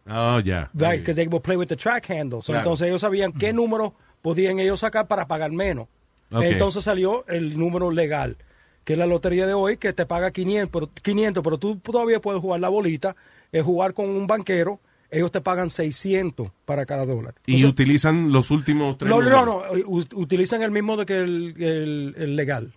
Oh, 0.09 0.41
ya. 0.41 0.71
Right, 0.75 1.01
because 1.01 1.15
they 1.17 1.27
would 1.29 1.43
play 1.43 1.57
with 1.57 1.69
the 1.69 1.77
track 1.77 2.07
handle. 2.09 2.41
So, 2.43 2.53
Claro. 2.53 2.61
Entonces 2.61 2.89
ellos 2.89 3.01
sabían 3.03 3.33
qué 3.33 3.53
número 3.53 3.95
podían 4.23 4.59
ellos 4.59 4.81
sacar 4.81 5.07
para 5.07 5.27
pagar 5.27 5.51
menos. 5.53 5.89
Entonces 6.31 6.85
salió 6.85 7.25
el 7.27 7.59
número 7.59 7.91
legal, 7.91 8.37
que 8.85 8.93
es 8.95 8.99
la 8.99 9.07
lotería 9.07 9.47
de 9.47 9.53
hoy, 9.55 9.77
que 9.77 9.93
te 9.93 10.07
paga 10.07 10.31
500, 10.31 10.71
pero, 10.71 10.91
500, 11.03 11.43
pero 11.43 11.59
tú 11.59 11.77
todavía 11.79 12.21
puedes 12.21 12.41
jugar 12.41 12.61
la 12.61 12.69
bolita, 12.69 13.17
es 13.51 13.63
jugar 13.65 13.95
con 13.95 14.09
un 14.09 14.27
banquero, 14.29 14.79
ellos 15.11 15.33
te 15.33 15.41
pagan 15.41 15.71
600 15.71 16.49
para 16.65 16.87
cada 16.87 17.05
dólar. 17.05 17.35
Y 17.47 17.65
utilizan 17.65 18.31
los 18.31 18.53
últimos 18.53 18.97
tres 18.97 19.11
No, 19.11 19.21
no, 19.21 19.45
números. 19.45 19.65
no, 19.85 20.19
utilizan 20.19 20.63
el 20.63 20.71
mismo 20.71 20.97
de 20.97 21.05
que 21.07 21.17
el, 21.17 21.55
el- 21.59 22.15
el 22.17 22.37
legal. 22.37 22.73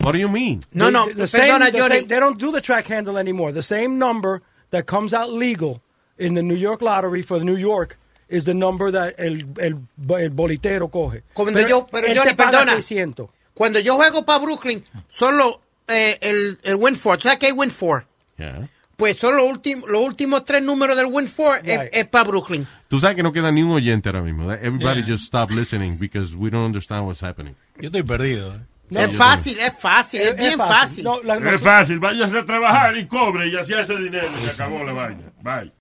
What 0.00 0.12
do 0.12 0.18
you 0.18 0.28
mean? 0.30 0.60
No, 0.72 0.90
no, 0.90 1.06
The- 1.06 1.14
the 1.14 1.22
perdona, 1.28 1.66
same- 1.66 1.72
the 1.72 1.78
Johnny. 1.78 1.96
same- 1.96 2.08
they 2.08 2.18
don't 2.20 2.40
do 2.40 2.52
the 2.52 2.60
track 2.62 2.88
handle 2.90 3.18
anymore. 3.20 3.52
The 3.52 3.62
same 3.62 3.98
number 3.98 4.40
that 4.70 4.84
comes 4.86 5.12
out 5.12 5.28
legal 5.30 5.82
in 6.18 6.34
the 6.34 6.42
New 6.42 6.56
York 6.56 6.80
lottery 6.82 7.22
for 7.22 7.40
New 7.42 7.56
York 7.56 7.98
is 8.28 8.44
the 8.44 8.54
number 8.54 8.90
that 8.92 9.14
el, 9.18 9.44
el, 9.58 9.78
el 10.18 10.30
bolitero 10.30 10.88
coge. 10.90 11.22
Cuando 11.34 11.60
yo, 11.66 11.86
pero 11.90 12.08
Johnny, 12.14 12.30
te 12.30 12.34
paga 12.36 12.58
perdona. 12.60 12.76
600. 12.76 13.28
Cuando 13.54 13.78
yo 13.80 13.96
juego 13.96 14.24
para 14.24 14.38
Brooklyn, 14.40 14.82
solo 15.10 15.60
eh, 15.86 16.18
el, 16.20 16.58
el 16.62 16.74
Win 16.76 16.96
4. 17.00 17.18
¿Tú 17.18 17.22
sabes 17.28 17.38
qué 17.38 17.48
es 17.48 17.52
Win 17.54 17.70
4? 17.70 18.06
Yeah. 18.38 18.68
Pues 18.96 19.16
son 19.16 19.36
los 19.36 19.48
últimos, 19.48 19.90
los 19.90 20.04
últimos 20.04 20.44
tres 20.44 20.62
números 20.62 20.96
del 20.96 21.06
Win 21.06 21.28
4 21.34 21.62
es, 21.92 22.06
para 22.06 22.24
Brooklyn. 22.28 22.66
Tú 22.88 22.98
sabes 22.98 23.16
que 23.16 23.22
no 23.22 23.32
queda 23.32 23.50
ni 23.52 23.62
un 23.62 23.72
oyente 23.72 24.08
ahora 24.08 24.22
mismo. 24.22 24.50
Everybody 24.52 25.00
Yeah. 25.02 25.06
just 25.14 25.24
stop 25.24 25.50
listening 25.50 25.98
because 25.98 26.34
we 26.36 26.48
don't 26.50 26.64
understand 26.64 27.06
what's 27.06 27.22
happening. 27.22 27.54
Yo 27.78 27.88
estoy 27.88 28.02
perdido. 28.04 28.60
Es 28.90 29.16
fácil, 29.16 29.58
es 29.58 29.78
fácil, 29.78 30.20
es, 30.20 30.36
bien 30.36 30.58
fácil. 30.58 31.08
es 31.52 31.60
fácil, 31.60 31.98
váyase 31.98 32.38
a 32.38 32.44
trabajar 32.44 32.96
y 32.96 33.06
cobre 33.06 33.48
y 33.48 33.56
así 33.56 33.74
hace 33.74 33.96
dinero. 33.96 34.28
Se 34.42 34.50
acabó 34.50 34.84
la 34.84 34.92
vaina. 34.92 35.32
Bye. 35.40 35.72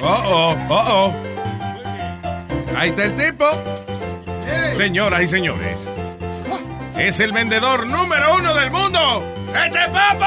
Oh, 0.00 0.22
oh, 0.24 0.56
oh, 0.68 0.84
oh. 0.88 1.12
Ahí 2.76 2.90
está 2.90 3.04
el 3.04 3.16
tipo. 3.16 3.46
Señoras 4.74 5.22
y 5.22 5.26
señores. 5.26 5.88
Es 6.98 7.18
el 7.20 7.32
vendedor 7.32 7.86
número 7.86 8.36
uno 8.36 8.54
del 8.54 8.70
mundo. 8.70 9.24
¡Este 9.54 9.78
Papo! 9.88 10.24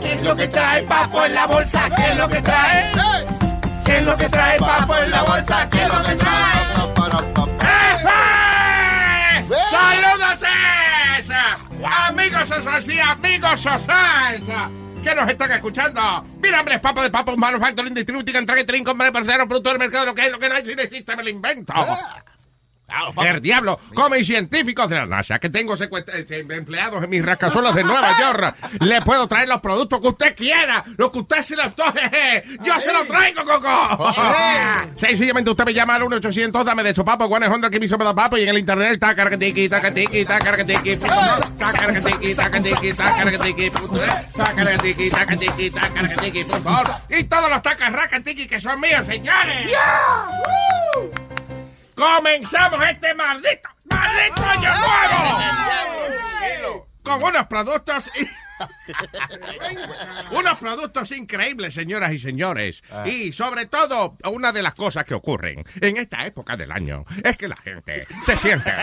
¿Qué 0.00 0.12
es 0.14 0.22
lo 0.22 0.36
que 0.36 0.48
trae 0.48 0.82
Papo 0.82 1.24
en 1.24 1.34
la 1.34 1.46
bolsa? 1.46 1.90
¿Qué 1.94 2.10
es 2.10 2.16
lo 2.16 2.28
que 2.28 2.42
trae? 2.42 2.92
¿Qué 3.84 3.98
es 3.98 4.04
lo 4.04 4.16
que 4.16 4.28
trae 4.28 4.58
Papo 4.58 4.96
en 4.96 5.10
la 5.10 5.22
bolsa? 5.22 5.68
¿Qué 5.70 5.82
es 5.82 5.92
lo 5.92 6.02
que 6.02 6.14
trae? 6.14 6.77
Amigos 12.50 12.64
Sosos 12.64 12.88
y 12.88 12.98
amigos 12.98 13.60
Sosalsa 13.60 14.70
que 15.04 15.14
nos 15.14 15.28
están 15.28 15.52
escuchando. 15.52 16.24
Mi 16.42 16.50
nombre 16.50 16.76
es 16.76 16.80
Papo 16.80 17.02
de 17.02 17.10
Papo 17.10 17.36
Manufacturing 17.36 17.92
Distributing 17.92 18.36
and 18.36 18.46
Tracking 18.46 18.84
Company, 18.84 19.10
parcero, 19.10 19.46
producto 19.46 19.68
del 19.68 19.78
mercado, 19.78 20.06
lo 20.06 20.14
que 20.14 20.22
es, 20.22 20.32
lo 20.32 20.38
que 20.38 20.48
no 20.48 20.54
hay, 20.54 20.64
si 20.64 20.72
existe, 20.72 21.14
me 21.14 21.24
lo 21.24 21.28
invento. 21.28 21.74
El 23.24 23.40
diablo, 23.40 23.78
come 23.94 24.24
científicos 24.24 24.88
de 24.88 24.96
la 24.96 25.06
NASA 25.06 25.38
que 25.38 25.50
tengo 25.50 25.74
eh, 25.74 26.46
empleados 26.50 27.04
en 27.04 27.10
mis 27.10 27.24
rascazuelos 27.24 27.74
de 27.74 27.84
Nueva 27.84 28.18
York. 28.18 28.56
Le 28.80 29.02
puedo 29.02 29.28
traer 29.28 29.48
los 29.48 29.60
productos 29.60 30.00
que 30.00 30.08
usted 30.08 30.34
quiera, 30.34 30.84
lo 30.96 31.12
que 31.12 31.18
usted 31.18 31.42
se 31.42 31.56
le 31.56 31.62
antoje. 31.62 32.44
Yo 32.62 32.80
se 32.80 32.92
lo 32.92 33.04
traigo, 33.04 33.42
Coco. 33.44 34.12
Sencillamente 34.96 35.50
usted 35.50 35.64
me 35.66 35.74
llama 35.74 35.96
al 35.96 36.02
1-800, 36.02 36.64
dame 36.64 36.82
de 36.82 36.94
su 36.94 37.04
papo, 37.04 37.28
Juan 37.28 37.44
Honda 37.44 37.70
que 37.70 37.78
me 37.78 37.86
hizo 37.86 37.98
papo 37.98 38.36
y 38.36 38.42
en 38.42 38.48
el 38.48 38.58
internet 38.58 38.92
está 38.94 39.14
caracatiqui, 39.14 39.68
tacaracatiqui, 39.68 40.24
tacatiqui, 40.24 40.96
tacaracatiqui, 42.92 43.70
punto 43.70 43.96
net, 43.98 44.32
tacaracatiqui, 44.36 45.10
tacatiqui, 45.10 45.70
tacaracatiqui, 45.70 46.44
por 46.44 46.62
favor. 46.62 46.86
Y 47.10 47.24
todos 47.24 47.50
los 47.50 47.62
tacaracatiqui 47.62 48.46
que 48.46 48.60
son 48.60 48.80
míos, 48.80 49.06
señores. 49.06 49.70
Comenzamos 51.98 52.80
este 52.88 53.12
maldito, 53.14 53.68
maldito 53.90 54.44
año 54.44 54.72
nuevo. 56.62 56.88
Con 57.02 57.22
unos 57.22 57.46
productos... 57.46 58.08
y- 58.20 58.28
unos 60.34 60.58
productos 60.58 61.12
increíbles, 61.12 61.74
señoras 61.74 62.12
y 62.12 62.18
señores. 62.18 62.82
Y 63.06 63.32
sobre 63.32 63.66
todo, 63.66 64.16
una 64.32 64.50
de 64.52 64.62
las 64.62 64.74
cosas 64.74 65.04
que 65.04 65.14
ocurren 65.14 65.64
en 65.80 65.96
esta 65.96 66.24
época 66.26 66.56
del 66.56 66.72
año 66.72 67.04
es 67.22 67.36
que 67.36 67.46
la 67.48 67.56
gente 67.56 68.06
se 68.22 68.36
siente 68.36 68.70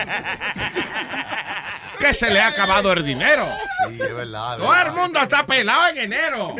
que 1.98 2.14
se 2.14 2.30
le 2.30 2.40
ha 2.40 2.48
acabado 2.48 2.92
el 2.92 3.04
dinero. 3.04 3.46
Sí, 3.88 3.98
es 4.00 4.14
verdad. 4.14 4.58
Todo 4.58 4.74
el 4.76 4.92
mundo 4.92 5.20
está 5.20 5.44
pelado 5.46 5.88
en 5.88 5.98
enero. 5.98 6.54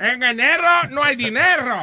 En 0.00 0.22
enero 0.22 0.68
no 0.90 1.02
hay 1.02 1.16
dinero. 1.16 1.76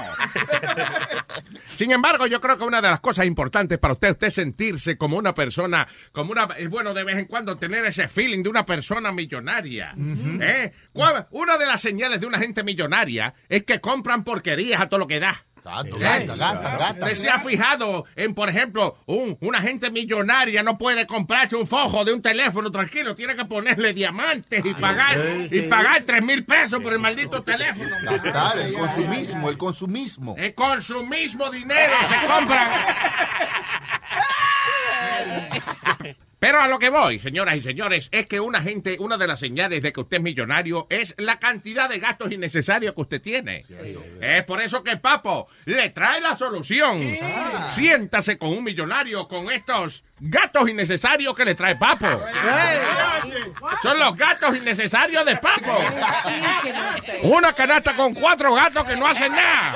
Sin 1.65 1.91
embargo, 1.91 2.28
yo 2.28 2.40
creo 2.40 2.57
que 2.57 2.64
una 2.64 2.82
de 2.82 2.90
las 2.90 2.99
cosas 2.99 3.26
importantes 3.26 3.78
para 3.80 3.94
usted, 3.94 4.11
usted 4.11 4.30
sentirse 4.30 4.98
como 4.98 5.18
una 5.18 5.34
persona, 5.34 5.88
como 6.11 6.32
una, 6.32 6.48
es 6.57 6.70
bueno 6.70 6.94
de 6.94 7.03
vez 7.03 7.18
en 7.18 7.26
cuando 7.26 7.57
tener 7.57 7.86
ese 7.86 8.07
feeling 8.07 8.44
de 8.44 8.49
una 8.49 8.65
persona 8.65 9.11
millonaria. 9.11 9.95
¿Eh? 10.41 10.72
¿Cuál- 10.91 11.28
Una 11.32 11.57
de 11.57 11.65
las 11.65 11.82
señales 11.82 12.22
de 12.22 12.28
una 12.28 12.40
gente 12.40 12.64
millonaria 12.64 13.34
es 13.49 13.64
que 13.64 13.82
compran 13.82 14.24
porquerías 14.24 14.82
a 14.82 14.88
todo 14.90 14.99
lo 14.99 15.07
que 15.07 15.20
da. 15.20 15.45
Exacto, 15.65 15.98
gasta, 15.98 16.35
gasta, 16.35 16.77
gasta. 16.77 17.06
¿Usted 17.06 17.15
se 17.15 17.30
ha 17.30 17.40
fijado 17.40 18.03
en, 18.18 18.34
por 18.34 18.49
ejemplo, 18.49 18.98
un, 19.06 19.38
una 19.40 19.61
gente 19.61 19.90
millonaria 19.91 20.61
no 20.61 20.77
puede 20.77 21.07
comprarse 21.07 21.56
un 21.56 21.65
fojo 21.65 22.03
de 22.03 22.14
un 22.14 22.22
teléfono 22.22 22.69
tranquilo, 22.69 23.15
tiene 23.15 23.34
que 23.34 23.45
ponerle 23.45 23.94
diamantes 23.94 24.65
y 24.65 24.73
pagar, 24.73 25.18
y 25.49 25.61
pagar 25.61 26.03
tres 26.03 26.22
mil 26.22 26.44
pesos 26.44 26.81
por 26.81 26.91
el 26.91 26.99
maldito 26.99 27.44
teléfono. 27.44 27.95
Gastar, 28.03 28.60
el 28.60 28.73
consumismo, 28.73 29.49
el 29.49 29.57
consumismo. 29.57 30.35
Eh, 30.38 30.53
con 30.53 30.81
su 30.81 31.02
mismo 31.06 31.49
dinero 31.49 31.94
se 32.10 32.27
compran. 32.27 32.69
Pero 36.44 36.61
a 36.61 36.68
lo 36.68 36.78
que 36.78 36.90
voy, 36.90 37.20
señoras 37.20 37.56
y 37.56 37.61
señores, 37.61 38.10
es 38.11 38.28
que 38.28 38.41
una 38.41 38.61
gente, 38.61 38.98
una 38.99 39.18
de 39.18 39.28
las 39.28 39.40
señales 39.40 39.82
de 39.82 39.94
que 39.94 40.02
usted 40.02 40.18
es 40.18 40.24
millonario 40.24 40.88
es 40.90 41.15
la 41.18 41.40
cantidad 41.40 41.88
de 41.88 41.99
gastos 41.99 42.34
innecesarios 42.34 42.94
que 42.94 42.99
usted 42.99 43.22
tiene. 43.22 43.64
Es 44.20 44.44
por 44.44 44.61
eso 44.61 44.84
que 44.84 44.98
Papo 44.98 45.48
le 45.64 45.91
trae 45.91 46.20
la 46.20 46.38
solución. 46.38 46.99
Siéntase 47.72 48.38
con 48.38 48.49
un 48.49 48.61
millonario 48.65 49.26
con 49.30 49.49
estos 49.49 50.03
gastos 50.20 50.68
innecesarios 50.68 51.34
que 51.34 51.45
le 51.45 51.56
trae 51.56 51.78
Papo. 51.78 52.10
Son 53.82 53.98
los 53.98 54.18
gastos 54.18 54.57
innecesarios 54.57 55.26
de 55.26 55.38
Papo. 55.38 55.78
Una 57.24 57.53
canasta 57.53 57.95
con 57.95 58.14
cuatro 58.14 58.53
gatos 58.53 58.86
que 58.86 58.98
no 58.98 59.07
hacen 59.07 59.32
nada. 59.32 59.76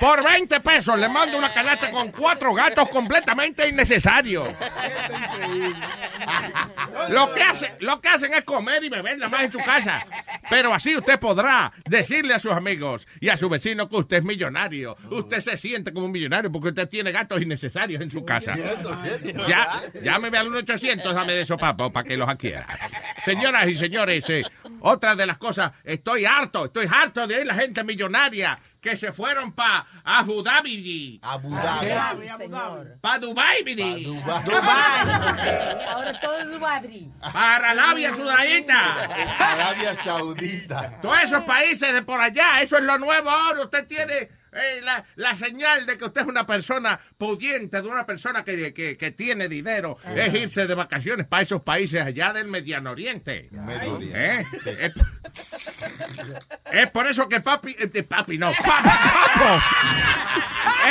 Por 0.00 0.24
20 0.24 0.60
pesos 0.60 0.98
le 0.98 1.08
mando 1.08 1.38
una 1.38 1.52
canasta 1.52 1.90
con 1.90 2.10
cuatro 2.10 2.52
gatos 2.54 2.88
completamente 2.88 3.68
innecesarios. 3.68 4.48
Lo 7.08 7.34
que, 7.34 7.42
hace, 7.42 7.72
lo 7.80 8.00
que 8.00 8.08
hacen 8.08 8.32
es 8.34 8.44
comer 8.44 8.82
y 8.84 8.88
beber 8.88 9.18
nada 9.18 9.30
más 9.30 9.44
en 9.44 9.52
su 9.52 9.58
casa. 9.58 10.06
Pero 10.48 10.74
así 10.74 10.96
usted 10.96 11.18
podrá 11.18 11.72
decirle 11.84 12.34
a 12.34 12.38
sus 12.38 12.52
amigos 12.52 13.06
y 13.20 13.28
a 13.28 13.36
su 13.36 13.48
vecino 13.48 13.88
que 13.88 13.96
usted 13.96 14.18
es 14.18 14.24
millonario. 14.24 14.96
Usted 15.10 15.40
se 15.40 15.56
siente 15.56 15.92
como 15.92 16.06
un 16.06 16.12
millonario 16.12 16.50
porque 16.50 16.68
usted 16.68 16.88
tiene 16.88 17.12
gatos 17.12 17.40
innecesarios 17.40 18.02
en 18.02 18.10
su 18.10 18.24
casa. 18.24 18.54
Ya, 19.48 19.82
llámeme 20.02 20.38
al 20.38 20.48
1-800, 20.48 21.12
dame 21.12 21.32
de 21.34 21.42
esos 21.42 21.58
papos 21.58 21.92
para 21.92 22.06
que 22.06 22.16
los 22.16 22.28
adquiera. 22.28 22.66
Señoras 23.24 23.68
y 23.68 23.76
señores, 23.76 24.28
eh, 24.30 24.42
otra 24.80 25.14
de 25.14 25.26
las 25.26 25.38
cosas, 25.38 25.72
estoy 25.82 26.24
harto, 26.24 26.66
estoy 26.66 26.86
harto 26.90 27.26
de 27.26 27.36
oír 27.36 27.46
la 27.46 27.54
gente 27.54 27.82
millonaria 27.84 28.58
que 28.84 28.98
se 28.98 29.12
fueron 29.12 29.50
para 29.52 29.86
Abu 30.04 30.42
Dhabi. 30.42 31.18
Abu 31.22 31.48
Dhabi. 31.56 31.88
Para 33.00 33.18
Dubai, 33.18 33.62
Bidi. 33.64 34.22
Ahora 35.88 36.20
todo 36.20 36.38
es 36.40 36.50
Dubadri. 36.50 37.10
Para 37.32 37.70
Arabia 37.70 38.12
Saudita. 38.12 38.94
Arabia 39.38 39.96
Saudita. 39.96 41.00
Todos 41.00 41.18
esos 41.22 41.44
países 41.44 41.94
de 41.94 42.02
por 42.02 42.20
allá, 42.20 42.60
eso 42.60 42.76
es 42.76 42.82
lo 42.82 42.98
nuevo 42.98 43.30
ahora. 43.30 43.62
Usted 43.62 43.86
tiene 43.86 44.28
eh, 44.54 44.80
la, 44.82 45.04
la 45.16 45.34
señal 45.34 45.84
de 45.86 45.98
que 45.98 46.04
usted 46.04 46.22
es 46.22 46.26
una 46.26 46.46
persona 46.46 46.98
pudiente, 47.18 47.82
de 47.82 47.88
una 47.88 48.06
persona 48.06 48.44
que, 48.44 48.72
que- 48.72 48.96
que 48.96 49.10
tiene 49.10 49.48
dinero, 49.48 49.98
es 50.14 50.32
irse 50.34 50.66
de 50.66 50.74
vacaciones 50.74 51.26
para 51.26 51.42
esos 51.42 51.62
países 51.62 52.02
allá 52.02 52.32
del 52.32 52.46
Mediano 52.48 52.90
Oriente. 52.92 53.48
Medio 53.52 53.94
Oriente. 53.94 54.36
¿Eh? 54.42 54.46
Es, 54.64 54.92
es 56.72 56.90
por 56.90 57.06
eso 57.06 57.28
que 57.28 57.40
papi, 57.40 57.76
eh, 57.78 57.86
de 57.86 58.02
papi 58.02 58.38
no, 58.38 58.50
pa- 58.52 58.82
papo. 58.82 59.62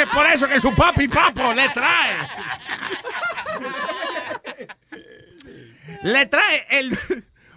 Es 0.02 0.10
por 0.10 0.26
eso 0.28 0.48
que 0.48 0.60
su 0.60 0.74
papi 0.76 1.08
papo 1.08 1.54
le 1.54 1.70
trae. 1.70 2.18
Le 6.04 6.26
trae 6.26 6.66
el, 6.70 6.98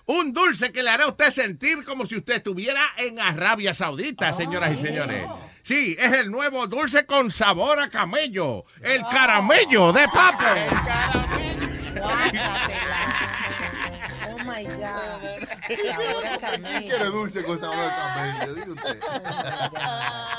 un 0.06 0.32
dulce 0.32 0.70
que 0.72 0.82
le 0.82 0.90
hará 0.90 1.04
a 1.04 1.08
usted 1.08 1.30
sentir 1.30 1.84
como 1.84 2.06
si 2.06 2.16
usted 2.16 2.36
estuviera 2.36 2.82
en 2.96 3.18
Arabia 3.20 3.74
Saudita, 3.74 4.32
señoras 4.32 4.72
y 4.74 4.82
señores. 4.82 5.26
Sí, 5.66 5.96
es 5.98 6.12
el 6.12 6.30
nuevo 6.30 6.68
dulce 6.68 7.06
con 7.06 7.28
sabor 7.28 7.80
a 7.80 7.90
camello, 7.90 8.66
el 8.80 9.02
caramello 9.02 9.92
de 9.92 10.06
papo. 10.06 10.44
Oh 14.30 14.38
my 14.44 14.62
God. 14.62 15.48
Sabor 15.84 16.24
a 16.24 16.38
camello. 16.38 16.86
Quiere 16.86 17.04
dulce 17.06 17.42
con 17.42 17.58
sabor 17.58 17.78
a 17.80 17.96
camello, 17.96 18.54
diga 18.54 18.68
usted. 18.68 19.00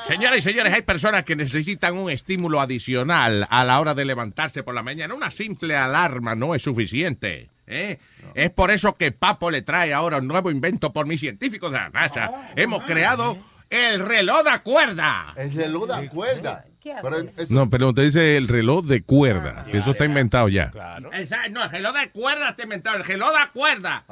Señoras 0.08 0.40
y 0.40 0.42
señores, 0.44 0.74
hay 0.74 0.84
personas 0.84 1.26
que 1.26 1.36
necesitan 1.36 1.98
un 1.98 2.10
estímulo 2.10 2.62
adicional 2.62 3.46
a 3.50 3.66
la 3.66 3.82
hora 3.82 3.94
de 3.94 4.06
levantarse 4.06 4.64
por 4.64 4.76
la 4.76 4.82
mañana. 4.82 5.14
Una 5.14 5.30
simple 5.30 5.76
alarma 5.76 6.36
no 6.36 6.56
es 6.56 6.62
suficiente. 6.62 7.50
¿eh? 7.68 8.00
Es 8.34 8.50
por 8.52 8.72
eso 8.72 8.96
que 8.96 9.12
Papo 9.12 9.52
le 9.52 9.62
trae 9.62 9.94
ahora 9.94 10.20
un 10.20 10.28
nuevo 10.30 10.52
invento 10.52 10.94
por 10.94 11.06
mis 11.06 11.20
científicos 11.20 11.70
de 11.74 11.80
la 11.80 11.90
NASA. 11.90 12.54
Hemos 12.56 12.84
creado 12.84 13.38
el 13.70 14.00
reloj 14.06 14.44
de 14.44 14.60
cuerda. 14.60 15.34
El 15.36 15.54
reloj 15.54 15.88
de 16.00 16.10
cuerda. 16.10 16.66
Pero 17.02 17.18
es- 17.18 17.52
No, 17.52 17.70
pero 17.70 17.90
usted 17.90 18.04
dice 18.04 18.38
el 18.38 18.48
reloj 18.48 18.86
de 18.86 19.04
cuerda, 19.04 19.66
que 19.70 19.80
eso 19.80 19.92
está 19.92 20.06
inventado 20.06 20.48
ya. 20.48 20.72
Esa- 21.12 21.50
no, 21.50 21.64
el 21.66 21.70
reloj 21.70 21.94
de 21.94 22.10
cuerda 22.12 22.56
te 22.56 22.64
inventado, 22.64 22.96
el 22.96 23.04
reloj 23.04 23.30
de 23.32 23.52
cuerda. 23.52 24.06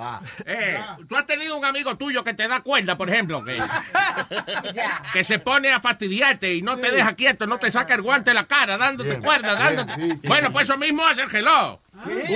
Eh, 0.45 0.77
Tú 1.07 1.15
has 1.15 1.25
tenido 1.25 1.55
un 1.57 1.63
amigo 1.63 1.95
tuyo 1.95 2.21
que 2.23 2.33
te 2.33 2.45
da 2.49 2.59
cuerda, 2.61 2.97
por 2.97 3.09
ejemplo, 3.09 3.43
que, 3.45 3.57
que 5.13 5.23
se 5.23 5.39
pone 5.39 5.71
a 5.71 5.79
fastidiarte 5.79 6.53
y 6.53 6.61
no 6.61 6.77
te 6.77 6.91
deja 6.91 7.13
quieto, 7.13 7.47
no 7.47 7.57
te 7.59 7.71
saca 7.71 7.95
el 7.95 8.01
guante 8.01 8.31
de 8.31 8.35
la 8.35 8.45
cara, 8.45 8.77
dándote 8.77 9.19
cuerda, 9.19 9.55
dándote. 9.55 10.27
Bueno, 10.27 10.51
pues 10.51 10.67
eso 10.67 10.77
mismo 10.77 11.05
hace 11.07 11.21
el 11.21 11.29
reloj. 11.29 11.79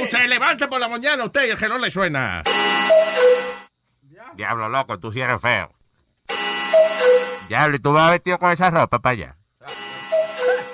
Se 0.10 0.26
levanta 0.28 0.70
por 0.70 0.80
la 0.80 0.88
mañana 0.88 1.26
usted 1.26 1.48
y 1.48 1.50
el 1.50 1.58
reloj 1.58 1.80
le 1.82 1.92
suena. 1.92 2.44
Diablo 4.36 4.70
loco, 4.70 4.98
tú 5.00 5.12
sí 5.12 5.20
eres 5.20 5.42
feo. 5.42 5.70
Diablo, 7.48 7.76
¿y 7.76 7.80
tú 7.80 7.94
vas 7.94 8.12
vestido 8.12 8.38
con 8.38 8.52
esa 8.52 8.70
ropa 8.70 9.00
para 9.00 9.14
allá? 9.14 9.36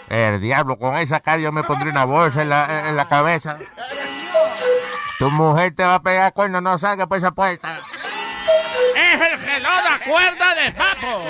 El 0.10 0.40
diablo, 0.41 0.77
con 0.77 0.95
esa 0.98 1.19
cara 1.19 1.40
yo 1.40 1.52
me 1.52 1.64
pondré 1.64 1.90
una 1.90 2.06
bolsa 2.06 2.41
en 2.41 2.49
la, 2.49 2.90
en 2.90 2.95
la 2.95 3.07
cabeza. 3.07 3.57
Tu 5.18 5.32
mujer 5.32 5.73
te 5.76 5.84
va 5.84 5.95
a 5.95 6.02
pegar 6.02 6.34
cuerno, 6.34 6.61
no 6.61 6.77
salga 6.77 7.07
por 7.07 7.18
esa 7.18 7.32
puerta. 7.32 7.80
¡Es 8.95 9.22
el 9.22 9.45
reloj 9.45 9.84
de 9.84 10.06
cuerda 10.10 10.56
de 10.56 10.72
papo! 10.72 11.23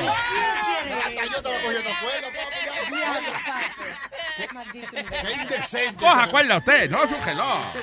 Qué 4.36 5.32
indecente. 5.42 5.96
Coja 5.96 6.28
cuerda 6.30 6.58
usted, 6.58 6.90
no 6.90 7.04
es 7.04 7.12
un 7.12 7.22
reloj. 7.24 7.74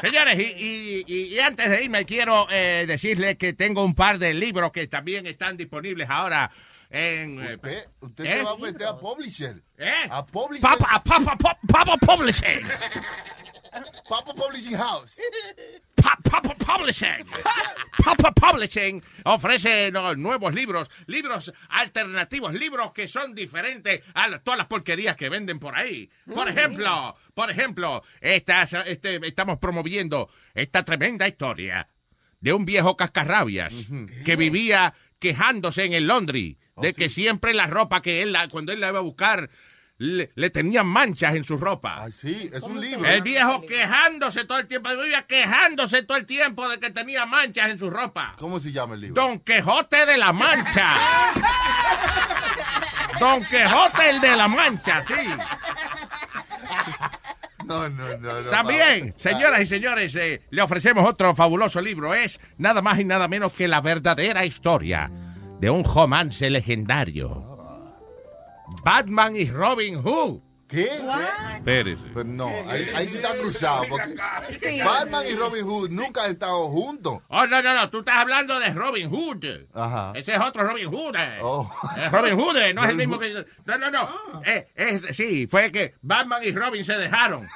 Señores, 0.00 0.38
y, 0.38 1.04
y- 1.06 1.34
y- 1.34 1.38
antes 1.40 1.70
de 1.70 1.84
irme 1.84 2.04
quiero 2.04 2.46
eh, 2.50 2.84
decirles 2.86 3.36
que 3.36 3.52
tengo 3.52 3.84
un 3.84 3.94
par 3.94 4.18
de 4.18 4.34
libros 4.34 4.72
que 4.72 4.86
también 4.86 5.26
están 5.26 5.56
disponibles 5.56 6.08
ahora 6.10 6.50
en... 6.90 7.40
eh, 7.40 7.54
Usted, 7.54 7.84
usted 8.00 8.24
¿Eh? 8.24 8.36
se 8.38 8.42
va 8.42 8.50
a 8.50 8.56
meter 8.56 8.86
a 8.86 8.98
Publisher. 8.98 9.62
¿Eh? 9.78 9.92
A 10.10 10.26
Publisher. 10.26 10.62
Papa, 10.70 11.02
papa, 11.04 11.36
papa, 11.36 11.58
papa 11.68 11.96
Publishing. 11.98 12.60
Papa 14.08 14.34
Publishing 14.34 14.76
House. 14.76 15.20
Pa- 15.94 16.18
Papa 16.22 16.54
Publishing. 16.54 17.24
Papa 18.04 18.32
Publishing 18.32 19.02
ofrece 19.24 19.92
nuevos 20.16 20.54
libros, 20.54 20.90
libros 21.06 21.52
alternativos, 21.68 22.54
libros 22.54 22.92
que 22.92 23.06
son 23.08 23.34
diferentes 23.34 24.00
a 24.14 24.28
la- 24.28 24.38
todas 24.42 24.58
las 24.58 24.66
porquerías 24.66 25.16
que 25.16 25.28
venden 25.28 25.58
por 25.58 25.76
ahí. 25.76 26.10
Por 26.32 26.48
ejemplo, 26.48 27.14
por 27.34 27.50
ejemplo, 27.50 28.02
estas- 28.20 28.72
este, 28.86 29.24
estamos 29.26 29.58
promoviendo 29.58 30.30
esta 30.54 30.84
tremenda 30.84 31.28
historia 31.28 31.88
de 32.40 32.52
un 32.52 32.64
viejo 32.64 32.96
cascarrabias 32.96 33.74
que 34.24 34.36
vivía 34.36 34.94
quejándose 35.18 35.84
en 35.84 35.92
el 35.92 36.06
laundry 36.06 36.58
de 36.76 36.94
que 36.94 37.10
siempre 37.10 37.52
la 37.52 37.66
ropa 37.66 38.00
que 38.00 38.22
él, 38.22 38.34
cuando 38.50 38.72
él 38.72 38.80
la 38.80 38.88
iba 38.88 39.00
a 39.00 39.02
buscar, 39.02 39.50
le, 40.00 40.32
le 40.34 40.48
tenían 40.48 40.86
manchas 40.86 41.34
en 41.34 41.44
su 41.44 41.58
ropa. 41.58 42.10
Sí, 42.10 42.50
es 42.50 42.62
un 42.62 42.80
libro. 42.80 43.06
El 43.06 43.20
viejo 43.20 43.66
quejándose 43.66 44.46
todo 44.46 44.58
el 44.58 44.66
tiempo, 44.66 44.88
vivía 44.96 45.26
quejándose 45.26 46.02
todo 46.04 46.16
el 46.16 46.24
tiempo 46.24 46.66
de 46.70 46.80
que 46.80 46.88
tenía 46.90 47.26
manchas 47.26 47.70
en 47.70 47.78
su 47.78 47.90
ropa. 47.90 48.34
¿Cómo 48.38 48.58
se 48.58 48.72
llama 48.72 48.94
el 48.94 49.02
libro? 49.02 49.22
Don 49.22 49.40
Quijote 49.40 50.06
de 50.06 50.16
la 50.16 50.32
Mancha. 50.32 50.94
Don 53.20 53.40
Quijote 53.44 54.08
el 54.08 54.20
de 54.22 54.36
la 54.36 54.48
Mancha, 54.48 55.04
sí. 55.06 55.28
No, 57.66 57.86
no, 57.90 58.16
no. 58.16 58.40
no 58.40 58.50
También, 58.50 59.12
señoras 59.18 59.60
y 59.60 59.66
señores, 59.66 60.16
eh, 60.16 60.40
le 60.48 60.62
ofrecemos 60.62 61.06
otro 61.06 61.34
fabuloso 61.34 61.78
libro. 61.82 62.14
Es 62.14 62.40
nada 62.56 62.80
más 62.80 62.98
y 62.98 63.04
nada 63.04 63.28
menos 63.28 63.52
que 63.52 63.68
la 63.68 63.82
verdadera 63.82 64.46
historia 64.46 65.10
de 65.60 65.68
un 65.68 65.84
romance 65.84 66.48
legendario. 66.48 67.49
Batman 68.84 69.36
y 69.36 69.50
Robin 69.50 70.02
Hood. 70.02 70.40
¿Qué? 70.68 70.88
Espérese. 71.56 72.06
Pero 72.14 72.22
no, 72.22 72.46
ahí, 72.68 72.88
ahí 72.94 73.08
sí 73.08 73.16
está 73.16 73.36
cruzado. 73.36 73.86
Porque 73.88 74.14
Sí. 74.60 74.80
Batman 74.80 75.24
y 75.28 75.34
Robin 75.34 75.64
Hood 75.66 75.90
nunca 75.90 76.22
han 76.24 76.30
estado 76.30 76.68
juntos. 76.68 77.18
Oh, 77.26 77.44
no, 77.48 77.60
no, 77.60 77.74
no, 77.74 77.90
tú 77.90 77.98
estás 77.98 78.18
hablando 78.18 78.56
de 78.60 78.72
Robin 78.72 79.10
Hood. 79.10 79.44
Ajá. 79.74 80.12
Ese 80.14 80.32
es 80.32 80.40
otro 80.40 80.62
Robin 80.62 80.86
Hood. 80.88 81.16
eh. 81.16 81.38
Oh. 81.42 81.68
Es 81.96 82.12
Robin 82.12 82.34
Hood, 82.38 82.56
eh, 82.58 82.72
no 82.72 82.84
es 82.84 82.90
el 82.90 82.96
mismo 82.96 83.18
que... 83.18 83.44
No, 83.64 83.78
no, 83.78 83.90
no. 83.90 84.42
Eh, 84.46 84.68
es, 84.76 85.02
sí, 85.16 85.48
fue 85.48 85.72
que 85.72 85.94
Batman 86.02 86.40
y 86.44 86.52
Robin 86.52 86.84
se 86.84 86.96
dejaron. 86.96 87.48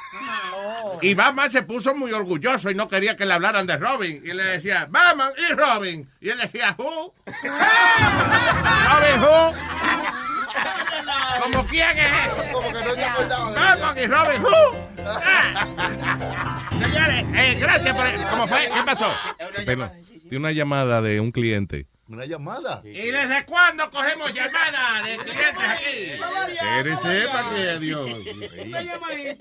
Y 1.00 1.14
Batman 1.14 1.52
se 1.52 1.62
puso 1.62 1.94
muy 1.94 2.10
orgulloso 2.10 2.68
y 2.68 2.74
no 2.74 2.88
quería 2.88 3.14
que 3.14 3.26
le 3.26 3.34
hablaran 3.34 3.64
de 3.68 3.76
Robin. 3.76 4.22
Y 4.24 4.32
le 4.32 4.42
decía, 4.42 4.88
Batman 4.90 5.30
y 5.38 5.52
Robin. 5.52 6.10
Y 6.20 6.30
él 6.30 6.38
decía, 6.38 6.74
¿who? 6.76 7.14
Robin 8.88 9.20
Hood. 9.22 9.54
¿Como 11.42 11.66
quién 11.66 11.98
es? 11.98 12.28
Como 12.52 12.72
que 12.72 12.84
no 12.84 12.94
te 12.94 13.04
acordaba 13.04 13.50
de 13.50 13.58
Batman 13.58 13.98
y 13.98 14.06
Robin 14.06 14.42
Hood. 14.42 14.76
Ah. 15.06 16.68
Señores, 16.70 17.24
eh, 17.34 17.56
gracias 17.60 17.96
por... 17.96 18.30
¿Cómo 18.30 18.46
fue? 18.46 18.68
¿Qué 18.72 18.82
pasó? 18.84 19.12
Pero, 19.64 19.90
tiene 20.22 20.38
una 20.38 20.52
llamada 20.52 21.02
de 21.02 21.20
un 21.20 21.30
cliente. 21.30 21.86
Una 22.08 22.26
llamada. 22.26 22.82
¿Y 22.84 23.10
desde 23.10 23.46
cuándo 23.46 23.90
cogemos 23.90 24.32
llamadas 24.34 25.04
de 25.04 25.16
clientes 25.16 25.64
aquí? 25.66 26.54
Espérese, 26.60 27.28
para 27.28 27.50
que 27.50 27.78
Dios. 27.78 28.10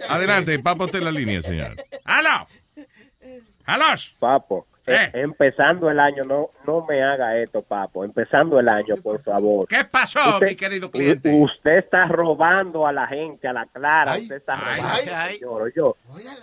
Adelante, 0.10 0.60
Papo, 0.60 0.86
usted 0.86 1.00
en 1.00 1.06
la 1.06 1.12
línea, 1.12 1.41
señor. 1.41 1.76
¡Aló! 2.06 2.48
¡Aló! 3.66 3.86
Papo, 4.20 4.68
Eh. 4.85 4.93
eh, 4.95 5.10
empezando 5.22 5.89
el 5.89 5.99
año, 5.99 6.23
no 6.26 6.49
no 6.65 6.85
me 6.85 7.01
haga 7.01 7.38
esto, 7.38 7.61
papo. 7.61 8.03
Empezando 8.03 8.60
el 8.60 8.68
año, 8.68 8.95
por 8.97 9.22
favor. 9.23 9.68
¿Qué 9.68 9.84
pasó, 9.89 10.19
Usted- 10.35 10.47
mi 10.49 10.55
querido 10.55 10.91
cliente? 10.91 11.34
Usted 11.34 11.77
está 11.77 12.05
robando 12.05 12.85
a 12.85 12.91
la 12.91 13.07
gente, 13.07 13.47
a 13.47 13.53
la 13.53 13.65
clara. 13.65 14.14
Ay, 14.14 14.23
usted 14.23 14.35
está 14.38 14.53
ay, 14.55 14.81
robando, 14.81 15.11
ay. 15.15 15.35
señor, 15.35 15.73
yo. 15.76 15.95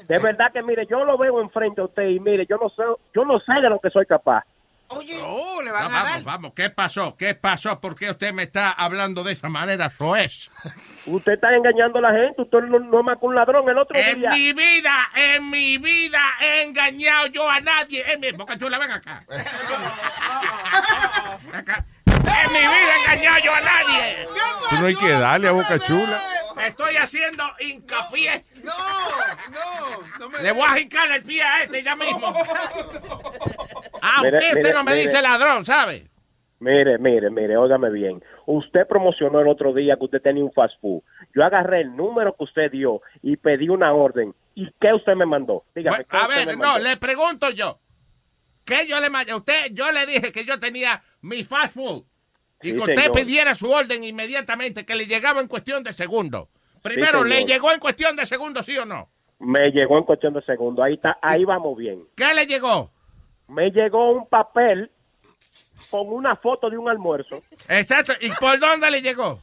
De 0.09 0.19
verdad 0.19 0.53
que, 0.53 0.63
mire, 0.63 0.87
yo 0.87 1.05
lo 1.05 1.19
veo 1.19 1.41
enfrente 1.41 1.81
a 1.81 1.85
usted 1.85 2.05
y 2.09 2.19
mire, 2.21 2.47
yo 2.47 2.57
no 2.57 2.69
sé, 2.71 2.83
yo 3.15 3.25
no 3.25 3.39
sé 3.41 3.53
de 3.61 3.69
lo 3.69 3.79
que 3.79 3.91
soy 3.91 4.07
capaz. 4.07 4.45
Oh, 4.93 5.63
le 5.63 5.71
No, 5.71 5.73
vamos, 5.73 6.25
vamos, 6.25 6.53
¿qué 6.55 6.69
pasó? 6.69 7.17
¿Qué 7.17 7.35
pasó? 7.35 7.81
¿Por 7.81 7.95
qué 7.95 8.11
usted 8.11 8.33
me 8.33 8.43
está 8.43 8.73
hablando 8.73 9.23
de 9.23 9.33
esa 9.33 9.49
manera? 9.49 9.87
Eso 9.87 10.17
es. 10.17 10.51
Usted 11.07 11.35
está 11.35 11.55
engañando 11.55 12.01
a 12.01 12.03
la 12.03 12.13
gente. 12.13 12.43
Usted 12.43 12.59
no, 12.63 12.81
no 12.81 13.03
más 13.05 13.19
que 13.19 13.27
un 13.27 13.35
ladrón 13.37 13.69
el 13.69 13.79
otro 13.79 13.97
En 13.97 14.19
día. 14.19 14.31
mi 14.31 14.53
vida, 14.53 14.93
en 15.15 15.49
mi 15.49 15.79
vida 15.79 16.19
he 16.41 16.65
engañado 16.65 17.27
yo 17.29 17.49
a 17.49 17.61
nadie. 17.61 18.03
En 18.13 18.19
mi 18.21 18.33
boca 18.33 18.59
chula, 18.59 18.79
ven 18.79 18.91
acá. 18.91 19.25
Ven 21.45 21.55
acá. 21.55 21.85
En 22.45 22.53
mi 22.53 22.59
vida 22.59 22.95
he 22.97 23.01
engañado 23.03 23.39
yo 23.45 23.55
a 23.55 23.61
nadie. 23.61 24.17
Tú 24.71 24.77
no 24.77 24.87
hay 24.87 24.95
que 24.97 25.09
darle 25.11 25.49
a 25.49 25.53
Boca 25.53 25.79
Chula. 25.79 26.21
Estoy 26.67 26.97
haciendo 26.97 27.43
hincapié. 27.59 28.43
No, 28.63 28.73
no, 29.51 30.19
no 30.19 30.29
me 30.29 30.43
Le 30.43 30.53
voy 30.53 30.65
a 30.69 30.79
hincar 30.79 31.11
el 31.11 31.23
pie 31.23 31.43
a 31.43 31.63
este 31.65 31.83
ya 31.83 31.97
mismo. 31.97 32.35
Ah, 34.03 34.19
Mire, 34.23 34.39
usted, 34.39 34.57
usted 34.57 34.75
no 34.75 34.85
me 34.85 34.91
mire. 34.93 35.03
dice 35.03 35.23
ladrón, 35.23 35.65
¿sabe? 35.65 36.07
Mire, 36.59 36.99
mire, 36.99 37.31
mire, 37.31 37.57
óigame 37.57 37.91
bien. 37.91 38.23
Usted 38.47 38.87
promocionó 38.87 39.41
el 39.41 39.49
otro 39.49 39.73
día 39.73 39.97
que 39.97 40.05
usted 40.05 40.21
tenía 40.21 40.45
un 40.45 40.53
fast 40.53 40.75
food. 40.81 41.03
Yo 41.35 41.43
agarré 41.43 41.81
el 41.81 41.97
número 41.97 42.35
que 42.37 42.45
usted 42.45 42.71
dio 42.71 43.01
y 43.23 43.37
pedí 43.39 43.69
una 43.71 43.95
orden. 43.95 44.35
¿Y 44.55 44.71
qué 44.79 44.93
usted 44.93 45.15
me 45.15 45.25
mandó? 45.25 45.65
Dígame, 45.75 46.05
¿qué 46.05 46.17
A 46.17 46.23
usted 46.25 46.37
me 46.41 46.47
ver, 46.47 46.59
no, 46.59 46.65
mandó? 46.65 46.79
le 46.85 46.97
pregunto 46.99 47.51
yo. 47.51 47.79
¿Qué 48.67 48.87
yo 48.87 49.01
le 49.01 49.09
mandé? 49.09 49.35
Usted, 49.35 49.69
yo 49.73 49.91
le 49.91 50.05
dije 50.05 50.31
que 50.33 50.45
yo 50.45 50.61
tenía 50.61 51.03
mi 51.23 51.43
fast 51.45 51.75
food. 51.75 52.05
Y 52.63 52.73
que 52.73 52.79
usted 52.79 53.13
pidiera 53.13 53.55
su 53.55 53.71
orden 53.71 54.05
inmediatamente, 54.05 54.85
que 54.85 54.95
le 54.95 55.07
llegaba 55.07 55.41
en 55.41 55.49
cuestión 55.49 55.83
de 55.83 55.93
segundos. 55.93 56.49
Primero. 56.83 57.25
¿le 57.25 57.45
llegó 57.45 57.73
en 57.73 57.81
cuestión 57.81 58.17
de 58.17 58.27
segundos, 58.27 58.67
sí 58.67 58.77
o 58.79 58.85
no? 58.85 59.09
Me 59.39 59.71
llegó 59.71 59.99
en 59.99 60.05
cuestión 60.05 60.35
de 60.35 60.43
segundos. 60.43 60.85
Ahí 60.85 60.95
está, 60.95 61.19
ahí 61.23 61.45
vamos 61.45 61.77
bien. 61.77 62.05
¿Qué 62.17 62.35
le 62.35 62.47
llegó? 62.47 62.91
Me 63.49 63.71
llegó 63.71 64.13
un 64.13 64.27
papel 64.29 64.91
con 65.91 66.09
una 66.09 66.37
foto 66.37 66.71
de 66.71 66.79
un 66.79 66.89
almuerzo 66.89 67.43
Exacto. 67.69 68.13
¿Y 68.21 68.31
por 68.39 68.59
dónde 68.61 68.91
le 68.91 69.03
llegó? 69.03 69.41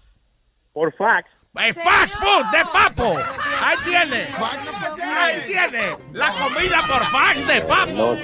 por 0.77 0.93
fax. 0.93 1.27
¡El 1.59 1.73
fast 1.73 2.15
food 2.19 2.45
de 2.51 2.63
papo! 2.71 3.17
Ahí 3.63 3.77
tiene. 3.83 4.27
Ahí 5.17 5.43
tiene. 5.47 5.97
La 6.13 6.31
comida 6.33 6.83
por 6.87 7.03
fax 7.05 7.47
de 7.47 7.61
papo. 7.61 8.17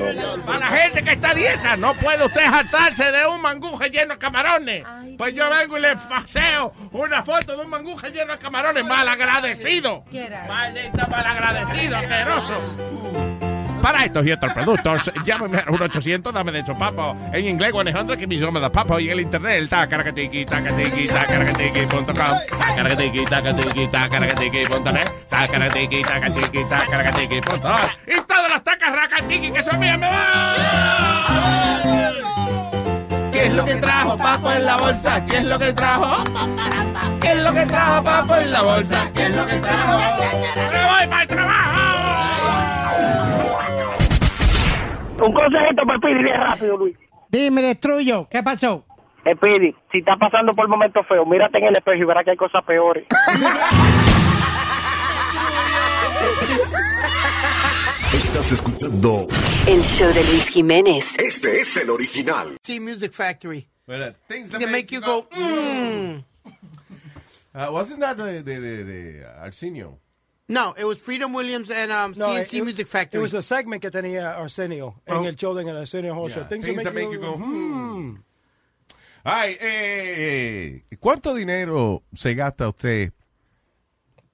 Para 0.45 0.59
la 0.59 0.67
gente 0.67 1.03
que 1.03 1.11
está 1.13 1.31
a 1.31 1.33
dieta, 1.33 1.77
no 1.77 1.93
puede 1.95 2.25
usted 2.25 2.45
jartarse 2.45 3.11
de 3.11 3.25
un 3.27 3.41
manguje 3.41 3.89
lleno 3.89 4.13
de 4.13 4.19
camarones. 4.19 4.83
Pues 5.17 5.33
yo 5.33 5.49
vengo 5.49 5.77
y 5.77 5.81
le 5.81 5.97
faxeo 5.97 6.73
una 6.91 7.23
foto 7.23 7.55
de 7.55 7.63
un 7.63 7.69
manguje 7.69 8.11
lleno 8.11 8.33
de 8.33 8.39
camarones. 8.39 8.85
Malagradecido. 8.85 10.03
Maldito 10.47 11.07
malagradecido, 11.07 11.97
asqueroso. 11.97 13.42
Para 13.83 14.05
estos 14.05 14.25
y 14.25 14.31
otros 14.31 14.53
productos, 14.53 15.11
llámame 15.25 15.57
al 15.57 15.65
1-800, 15.65 16.31
dame 16.31 16.53
de 16.53 16.59
hecho 16.59 16.73
papo. 16.73 17.17
En 17.33 17.45
inglés, 17.45 17.73
100, 17.73 18.17
que 18.17 18.25
mi 18.25 18.37
nombre 18.37 18.63
de 18.63 18.69
papo. 18.69 18.97
Y 18.97 19.07
en 19.07 19.11
el 19.11 19.19
internet, 19.19 19.57
el 19.57 19.67
tacaracatiqui, 19.67 20.45
tacatiqui, 20.45 21.07
tacaracatiqui.com. 21.07 22.13
Tacaracatiqui, 22.13 23.25
tacatiqui, 23.25 23.87
tacaracatiqui.net. 23.89 25.09
Tacaracatiqui, 25.29 26.01
tacatiqui, 26.01 26.63
tacaracatiqui.com. 26.63 27.81
Y 28.07 28.21
todas 28.21 28.51
las 28.51 28.63
tacaracatiqui 28.63 29.51
que 29.51 29.63
son 29.63 29.77
mías 29.77 29.99
me 29.99 30.07
van. 30.07 30.53
¿Qué 33.33 33.47
es 33.47 33.53
lo 33.53 33.65
que 33.65 33.75
trajo 33.75 34.17
Papo 34.17 34.49
en 34.49 34.65
la 34.65 34.77
bolsa? 34.77 35.25
¿Qué 35.25 35.37
es 35.39 35.43
lo 35.43 35.59
que 35.59 35.73
trajo? 35.73 36.23
¿Qué 37.19 37.31
es 37.33 37.43
lo 37.43 37.53
que 37.53 37.65
trajo 37.65 38.01
Papo 38.01 38.35
en 38.37 38.49
la 38.49 38.61
bolsa? 38.61 39.11
¿Qué 39.13 39.23
es 39.25 39.35
lo 39.35 39.45
que 39.45 39.59
trajo? 39.59 39.97
¡Me 40.71 40.85
voy 40.85 41.07
para 41.07 41.21
el 41.21 41.27
trabajo! 41.27 41.72
Un 45.25 45.31
consejito 45.31 45.85
para 45.85 45.97
Speedy, 45.99 46.23
bien 46.23 46.41
rápido, 46.41 46.77
Luis. 46.77 46.97
Dime, 47.29 47.61
destruyo. 47.61 48.27
¿Qué 48.29 48.43
pasó? 48.43 48.85
Speedy, 49.21 49.73
si 49.89 49.99
estás 49.99 50.17
pasando 50.19 50.53
por 50.53 50.67
momentos 50.67 51.07
feos, 51.07 51.25
mírate 51.25 51.59
en 51.59 51.65
el 51.65 51.77
espejo 51.77 52.03
y 52.03 52.05
verás 52.05 52.25
que 52.25 52.31
hay 52.31 52.37
cosas 52.37 52.61
peores. 52.65 53.05
Estás 58.13 58.51
escuchando 58.51 59.27
El 59.65 59.81
show 59.83 60.09
de 60.09 60.23
Luis 60.25 60.49
Jiménez. 60.49 61.17
Este 61.17 61.61
es 61.61 61.77
el 61.77 61.89
original. 61.89 62.57
Sí, 62.61 62.81
Music 62.81 63.13
Factory. 63.13 63.69
things 64.27 64.51
that 64.51 64.61
make 64.69 64.91
you 64.91 64.99
go, 64.99 65.25
mm. 65.31 66.23
Uh, 67.55 67.71
wasn't 67.71 67.99
that 67.99 68.17
the, 68.17 68.41
the, 68.43 68.59
the, 68.59 68.83
the 68.83 69.25
Arsenio? 69.39 69.99
No, 70.47 70.75
it 70.77 70.83
was 70.83 70.97
Freedom 70.97 71.33
Williams 71.33 71.71
and 71.71 71.91
um, 71.91 72.13
No, 72.17 72.27
CNC 72.27 72.53
it- 72.57 72.63
Music 72.65 72.87
Factory. 72.87 73.19
It 73.19 73.23
was 73.23 73.33
a 73.33 73.41
segment 73.41 73.81
que 73.81 73.89
tenía 73.89 74.35
Arsenio 74.35 75.01
en 75.05 75.15
Oh. 75.17 75.25
el 75.25 75.35
show 75.35 75.53
de 75.55 75.63
el 75.63 75.77
Arsenio 75.77 76.13
Hall 76.13 76.29
Show. 76.29 76.41
Yeah, 76.43 76.49
Things, 76.49 76.65
things 76.65 76.83
that 76.83 76.93
make, 76.93 77.09
you 77.11 77.19
go, 77.19 77.37
hmm. 77.37 78.17
Ay, 79.23 79.53
eh, 79.61 80.83
eh, 80.91 80.97
¿cuánto 80.99 81.33
dinero 81.33 82.03
se 82.13 82.33
gasta 82.35 82.67
usted 82.67 83.13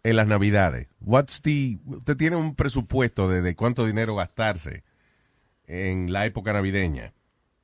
en 0.02 0.16
las 0.16 0.26
navidades? 0.26 0.88
What's 1.00 1.44
the, 1.44 1.78
usted 1.86 2.18
tiene 2.18 2.38
un 2.38 2.56
presupuesto 2.56 3.30
de, 3.30 3.44
de 3.44 3.56
cuánto 3.56 3.86
dinero 3.86 4.16
gastarse 4.16 4.84
en 5.68 6.12
la 6.12 6.26
época 6.26 6.54
navideña. 6.54 7.14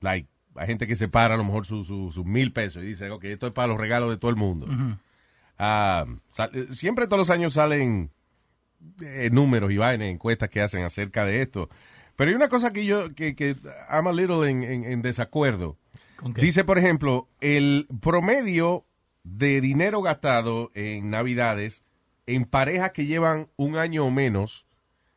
Like, 0.01 0.29
hay 0.55 0.67
gente 0.67 0.85
que 0.85 0.95
separa 0.95 1.33
a 1.33 1.37
lo 1.37 1.43
mejor 1.43 1.65
sus 1.65 1.87
su, 1.87 2.11
sus 2.13 2.25
mil 2.25 2.53
pesos 2.53 2.83
y 2.83 2.87
dice, 2.87 3.09
ok, 3.09 3.23
esto 3.23 3.47
es 3.47 3.53
para 3.53 3.69
los 3.69 3.79
regalos 3.79 4.11
de 4.11 4.17
todo 4.17 4.29
el 4.29 4.37
mundo. 4.37 4.67
Ah, 5.57 6.05
sal- 6.29 6.51
eh, 6.53 6.67
siempre 6.73 7.07
todos 7.07 7.17
los 7.17 7.29
años 7.31 7.53
salen 7.53 8.11
eh, 9.01 9.29
números 9.31 9.71
y 9.71 9.77
vainas, 9.77 10.07
encuestas 10.09 10.49
que 10.49 10.61
hacen 10.61 10.83
acerca 10.83 11.25
de 11.25 11.41
esto. 11.41 11.69
Pero 12.15 12.29
hay 12.29 12.35
una 12.35 12.47
cosa 12.49 12.71
que 12.71 12.85
yo, 12.85 13.13
que, 13.13 13.35
que 13.35 13.55
I'm 13.91 14.07
a 14.07 14.13
little 14.13 14.49
en, 14.49 14.63
en- 14.63 14.85
en 14.85 15.01
desacuerdo. 15.01 15.77
Dice, 16.35 16.63
por 16.63 16.77
ejemplo, 16.77 17.27
el 17.41 17.87
promedio 18.01 18.85
de 19.23 19.59
dinero 19.59 20.01
gastado 20.01 20.71
en 20.73 21.09
Navidades 21.09 21.83
en 22.25 22.45
parejas 22.45 22.91
que 22.91 23.05
llevan 23.05 23.49
un 23.57 23.77
año 23.77 24.05
o 24.05 24.11
menos, 24.11 24.65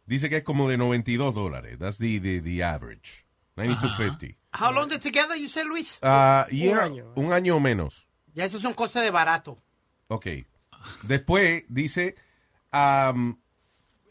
dice 0.07 0.29
que 0.29 0.39
es 0.39 0.43
como 0.43 0.69
de 0.69 0.77
92 0.77 1.35
dólares. 1.35 1.79
That's 1.79 1.99
the, 1.99 2.21
the, 2.21 2.41
the 2.41 2.65
average. 2.65 3.25
92.50. 3.57 4.37
How 4.61 4.73
long 4.73 4.89
they 4.89 4.99
together, 4.99 5.37
you 5.37 5.49
said, 5.49 5.67
Luis? 5.67 5.99
Ah, 6.03 6.47
Un 6.51 6.79
año. 6.79 7.13
Un 7.17 7.33
año 7.33 7.57
o 7.57 7.61
menos. 7.61 8.09
Ya 8.35 8.45
eso 8.45 8.59
son 8.61 8.75
cosas 8.75 9.03
de 9.05 9.11
barato. 9.11 9.59
Ok. 10.09 10.27
Después 11.03 11.65
dice, 11.69 12.15
um, 12.73 13.37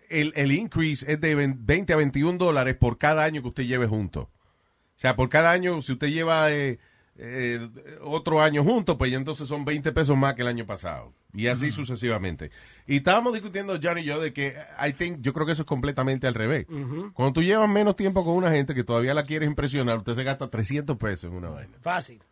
el, 0.10 0.34
el 0.36 0.52
increase 0.52 1.12
es 1.12 1.20
de 1.20 1.36
20 1.36 1.94
a 1.94 1.98
21 1.98 2.38
dólares 2.38 2.76
por 2.76 2.98
cada 2.98 3.24
año 3.24 3.42
que 3.42 3.48
usted 3.48 3.64
lleve 3.64 3.88
junto. 3.88 4.22
O 4.22 5.00
sea, 5.00 5.16
por 5.16 5.30
cada 5.30 5.52
año, 5.52 5.82
si 5.82 5.94
usted 5.94 6.08
lleva 6.08 6.52
eh, 6.52 6.80
eh, 7.18 7.70
otro 8.02 8.42
año 8.42 8.64
junto, 8.64 8.98
pues 8.98 9.12
ya 9.12 9.18
entonces 9.18 9.48
son 9.48 9.64
20 9.64 9.92
pesos 9.92 10.18
más 10.18 10.34
que 10.34 10.42
el 10.42 10.48
año 10.48 10.66
pasado. 10.66 11.14
Y 11.34 11.48
así 11.48 11.70
sucesivamente. 11.70 12.50
Y 12.88 12.98
estábamos 12.98 13.34
discutiendo, 13.34 13.78
Johnny 13.82 14.02
y 14.02 14.06
yo, 14.06 14.20
de 14.20 14.34
que 14.34 14.56
I 14.84 14.94
think, 14.94 15.22
yo 15.22 15.34
creo 15.34 15.46
que 15.46 15.52
eso 15.52 15.62
es 15.62 15.68
completamente 15.68 16.26
al 16.26 16.34
revés. 16.34 16.66
Cuando 17.14 17.34
tú 17.34 17.44
llevas 17.44 17.70
menos 17.70 17.96
tiempo 17.96 18.26
con 18.26 18.36
una 18.36 18.50
gente 18.50 18.74
que 18.74 18.84
todavía 18.84 19.14
la 19.14 19.24
quieres 19.24 19.48
impresionar, 19.48 19.98
usted 19.98 20.16
se 20.16 20.24
gasta 20.24 20.50
300 20.50 20.98
pesos 20.98 21.30
en 21.30 21.38
una 21.38 21.50
vaina. 21.50 21.78
Fácil. 21.82 22.24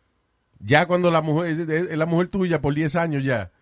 Ya 0.58 0.86
cuando 0.86 1.10
la 1.12 1.20
mujer 1.20 1.70
es 1.70 1.96
la 1.96 2.06
mujer 2.06 2.28
tuya 2.28 2.60
por 2.60 2.74
10 2.74 2.96
años 2.96 3.22
ya. 3.22 3.52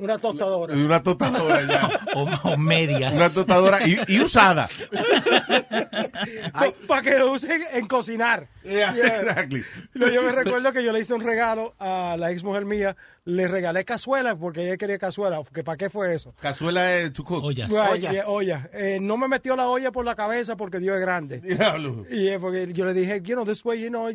Una 0.00 0.18
tostadora. 0.18 0.74
Una 0.74 1.02
tostadora 1.02 1.62
ya. 1.62 1.90
O, 2.44 2.56
medias. 2.56 3.14
Una 3.14 3.28
tostadora 3.30 3.86
y, 3.86 3.98
y 4.08 4.20
usada. 4.20 4.68
Para 6.88 7.02
que 7.02 7.18
lo 7.18 7.32
usen 7.32 7.62
en 7.72 7.86
cocinar. 7.86 8.48
Yeah, 8.62 8.94
Yeah. 8.94 9.20
exactly. 9.22 9.64
No, 9.94 10.08
yo 10.08 10.22
me 10.22 10.32
recuerdo 10.32 10.72
que 10.72 10.82
yo 10.84 10.92
le 10.92 11.00
hice 11.00 11.14
un 11.14 11.22
regalo 11.22 11.74
a 11.78 12.16
la 12.18 12.30
ex 12.30 12.42
mujer 12.44 12.64
mía. 12.64 12.96
Le 13.26 13.46
regalé 13.48 13.84
cazuela 13.84 14.34
porque 14.36 14.64
ella 14.66 14.76
quería 14.76 14.98
cazuela. 14.98 15.42
Que 15.52 15.62
¿Para 15.62 15.76
qué 15.76 15.88
fue 15.90 16.14
eso? 16.14 16.34
Cazuela 16.40 16.94
es 16.96 17.12
to 17.12 17.22
cook. 17.22 17.44
Right, 17.44 18.00
yeah, 18.00 18.24
olla. 18.26 18.68
Eh, 18.72 18.98
no 19.00 19.16
me 19.16 19.28
metió 19.28 19.54
la 19.56 19.68
olla 19.68 19.92
por 19.92 20.04
la 20.04 20.14
cabeza 20.14 20.56
porque 20.56 20.78
Dios 20.80 20.96
es 20.96 21.00
grande. 21.02 21.38
Diablo. 21.40 22.06
Y 22.10 22.28
eh, 22.28 22.38
porque 22.40 22.72
yo 22.72 22.84
le 22.86 22.94
dije, 22.94 23.20
you 23.22 23.34
know, 23.34 23.44
this 23.44 23.64
way, 23.64 23.80
you 23.80 23.88
know, 23.88 24.10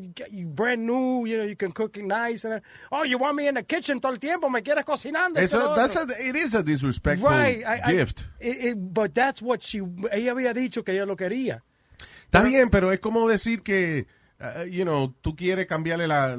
brand 0.54 0.84
new, 0.86 1.26
you 1.28 1.38
know, 1.38 1.46
you 1.46 1.56
can 1.56 1.72
cook 1.72 1.98
it 1.98 2.04
nice. 2.04 2.44
And, 2.46 2.62
oh, 2.92 3.04
you 3.06 3.18
want 3.18 3.36
me 3.36 3.48
in 3.48 3.56
the 3.56 3.64
kitchen 3.64 4.00
todo 4.02 4.12
el 4.12 4.20
tiempo, 4.20 4.50
me 4.50 4.62
quieres 4.64 4.84
cocinando. 4.84 5.40
esto, 5.40 5.60
Eso, 5.60 5.76
that's 5.76 5.96
a, 5.96 6.06
it 6.28 6.36
is 6.36 6.54
a 6.56 6.64
disrespectful 6.64 7.30
Right, 7.30 7.64
I- 7.66 7.82
I- 7.92 7.96
gift. 7.96 8.24
it- 8.40 8.66
it- 8.72 8.78
but 8.78 9.14
that's 9.14 9.42
what 9.42 9.62
she, 9.62 9.82
ella 10.12 10.32
había 10.34 10.54
dicho 10.54 10.84
que 10.84 10.92
ella 10.94 11.06
lo 11.06 11.16
quería. 11.16 11.64
Está 12.26 12.42
bien, 12.42 12.70
pero 12.70 12.92
es 12.92 13.00
como 13.00 13.30
decir 13.30 13.62
que, 13.62 14.08
uh, 14.40 14.64
you 14.70 14.84
know, 14.84 15.14
tú 15.22 15.36
quieres 15.36 15.66
cambiarle 15.68 16.08
la, 16.08 16.38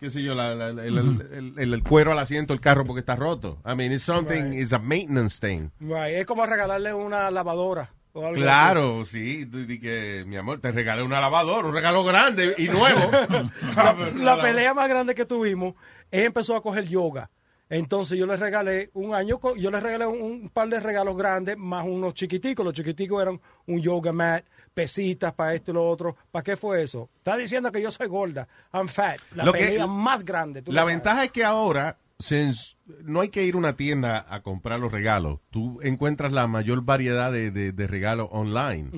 qué 0.00 0.10
sé 0.10 0.22
yo, 0.22 0.34
la- 0.34 0.54
la- 0.54 0.72
la- 0.72 0.84
el, 0.84 0.98
el- 0.98 1.54
el- 1.58 1.74
el 1.74 1.82
cuero 1.82 2.12
al 2.12 2.18
asiento 2.18 2.52
del 2.52 2.60
carro 2.60 2.84
porque 2.84 3.00
está 3.00 3.16
roto. 3.16 3.58
I 3.64 3.74
mean, 3.74 3.92
it's 3.92 4.02
something, 4.02 4.52
it's 4.54 4.72
a 4.72 4.78
maintenance 4.78 5.38
thing. 5.40 5.70
Right, 5.80 6.16
es 6.16 6.26
como 6.26 6.44
regalarle 6.46 6.92
una 6.94 7.30
lavadora. 7.30 7.92
o 8.14 8.26
algo 8.26 8.40
Claro, 8.40 9.04
sí, 9.04 9.46
tú 9.46 9.58
di 9.66 9.78
que, 9.78 10.24
mi 10.26 10.36
amor, 10.36 10.60
te 10.60 10.72
regalé 10.72 11.02
una 11.02 11.20
lavadora, 11.20 11.68
un 11.68 11.74
regalo 11.74 12.02
grande 12.04 12.54
y 12.58 12.66
nuevo. 12.68 13.00
así. 13.76 14.14
La 14.24 14.40
pelea 14.40 14.74
más 14.74 14.88
grande 14.88 15.14
que 15.14 15.24
tuvimos, 15.24 15.74
ella 16.10 16.24
empezó 16.26 16.56
a 16.56 16.62
coger 16.62 16.88
yoga. 16.88 17.30
Entonces 17.70 18.18
yo 18.18 18.26
le 18.26 18.36
regalé 18.36 18.90
un 18.94 19.14
año, 19.14 19.38
yo 19.58 19.70
le 19.70 19.78
regalé 19.78 20.06
un, 20.06 20.20
un 20.22 20.48
par 20.48 20.68
de 20.68 20.80
regalos 20.80 21.16
grandes 21.18 21.58
más 21.58 21.84
unos 21.84 22.14
chiquiticos. 22.14 22.64
Los 22.64 22.72
chiquiticos 22.74 23.20
eran 23.20 23.38
un 23.66 23.80
yoga 23.82 24.10
mat, 24.10 24.42
pesitas 24.82 25.32
para 25.34 25.54
esto 25.54 25.72
y 25.72 25.74
lo 25.74 25.84
otro. 25.84 26.16
¿Para 26.30 26.42
qué 26.44 26.56
fue 26.56 26.82
eso? 26.82 27.08
Está 27.18 27.36
diciendo 27.36 27.72
que 27.72 27.82
yo 27.82 27.90
soy 27.90 28.06
gorda. 28.06 28.46
I'm 28.72 28.86
fat. 28.88 29.18
La 29.34 29.44
Lo 29.44 29.52
que- 29.52 29.58
pelea 29.64 29.86
más 29.86 30.24
grande. 30.24 30.62
tú 30.62 30.70
La 30.72 30.84
ventaja 30.84 31.24
es 31.24 31.32
que 31.32 31.44
ahora, 31.44 31.98
since 32.18 32.76
no 33.02 33.20
hay 33.20 33.28
que 33.28 33.44
ir 33.44 33.54
a 33.54 33.58
una 33.58 33.74
tienda 33.76 34.24
a 34.28 34.40
comprar 34.42 34.78
los 34.80 34.92
regalos, 34.92 35.40
tú 35.50 35.80
encuentras 35.82 36.32
la 36.32 36.46
mayor 36.46 36.82
variedad 36.82 37.32
de, 37.32 37.50
de- 37.50 37.72
de 37.72 37.86
regalos 37.86 38.28
online. 38.30 38.90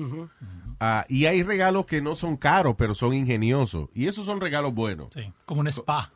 Ah, 0.79 1.05
y 1.09 1.25
hay 1.25 1.43
regalos 1.43 1.85
que 1.85 2.01
no 2.01 2.15
son 2.15 2.37
caros, 2.37 2.75
pero 2.77 2.95
son 2.95 3.13
ingeniosos. 3.13 3.89
Y 3.93 4.07
esos 4.07 4.25
son 4.25 4.41
regalos 4.41 4.73
buenos. 4.73 5.09
como 5.45 5.61
un 5.61 5.67
spa. 5.67 6.11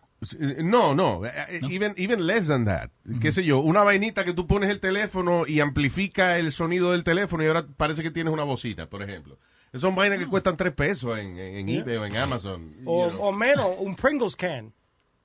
No, 0.63 0.95
no, 0.95 1.23
eh, 1.25 1.31
eh, 1.49 1.59
Even, 1.69 1.93
even 1.97 2.25
less 2.25 2.47
than 2.47 2.65
that. 2.65 2.89
Qué 3.21 3.31
sé 3.31 3.43
yo, 3.43 3.59
una 3.59 3.83
vainita 3.83 4.23
que 4.23 4.33
tú 4.33 4.47
pones 4.47 4.69
el 4.71 4.79
teléfono 4.79 5.45
y 5.45 5.59
amplifica 5.59 6.39
el 6.39 6.51
sonido 6.51 6.93
del 6.93 7.03
teléfono 7.03 7.43
y 7.43 7.47
ahora 7.47 7.67
parece 7.77 8.01
que 8.01 8.09
tienes 8.09 8.33
una 8.33 8.43
bocina, 8.43 8.87
por 8.89 9.03
ejemplo. 9.03 9.37
Son 9.77 9.95
vainas 9.95 10.19
que 10.19 10.27
cuestan 10.27 10.55
tres 10.57 10.73
pesos 10.73 11.17
en, 11.17 11.37
en, 11.37 11.55
en 11.57 11.69
eBay 11.69 11.97
o 11.97 12.05
en 12.05 12.15
Amazon. 12.17 12.73
O, 12.85 13.07
you 13.07 13.11
know. 13.13 13.27
o 13.27 13.31
menos, 13.31 13.67
un 13.79 13.95
Pringles 13.95 14.35
can. 14.35 14.73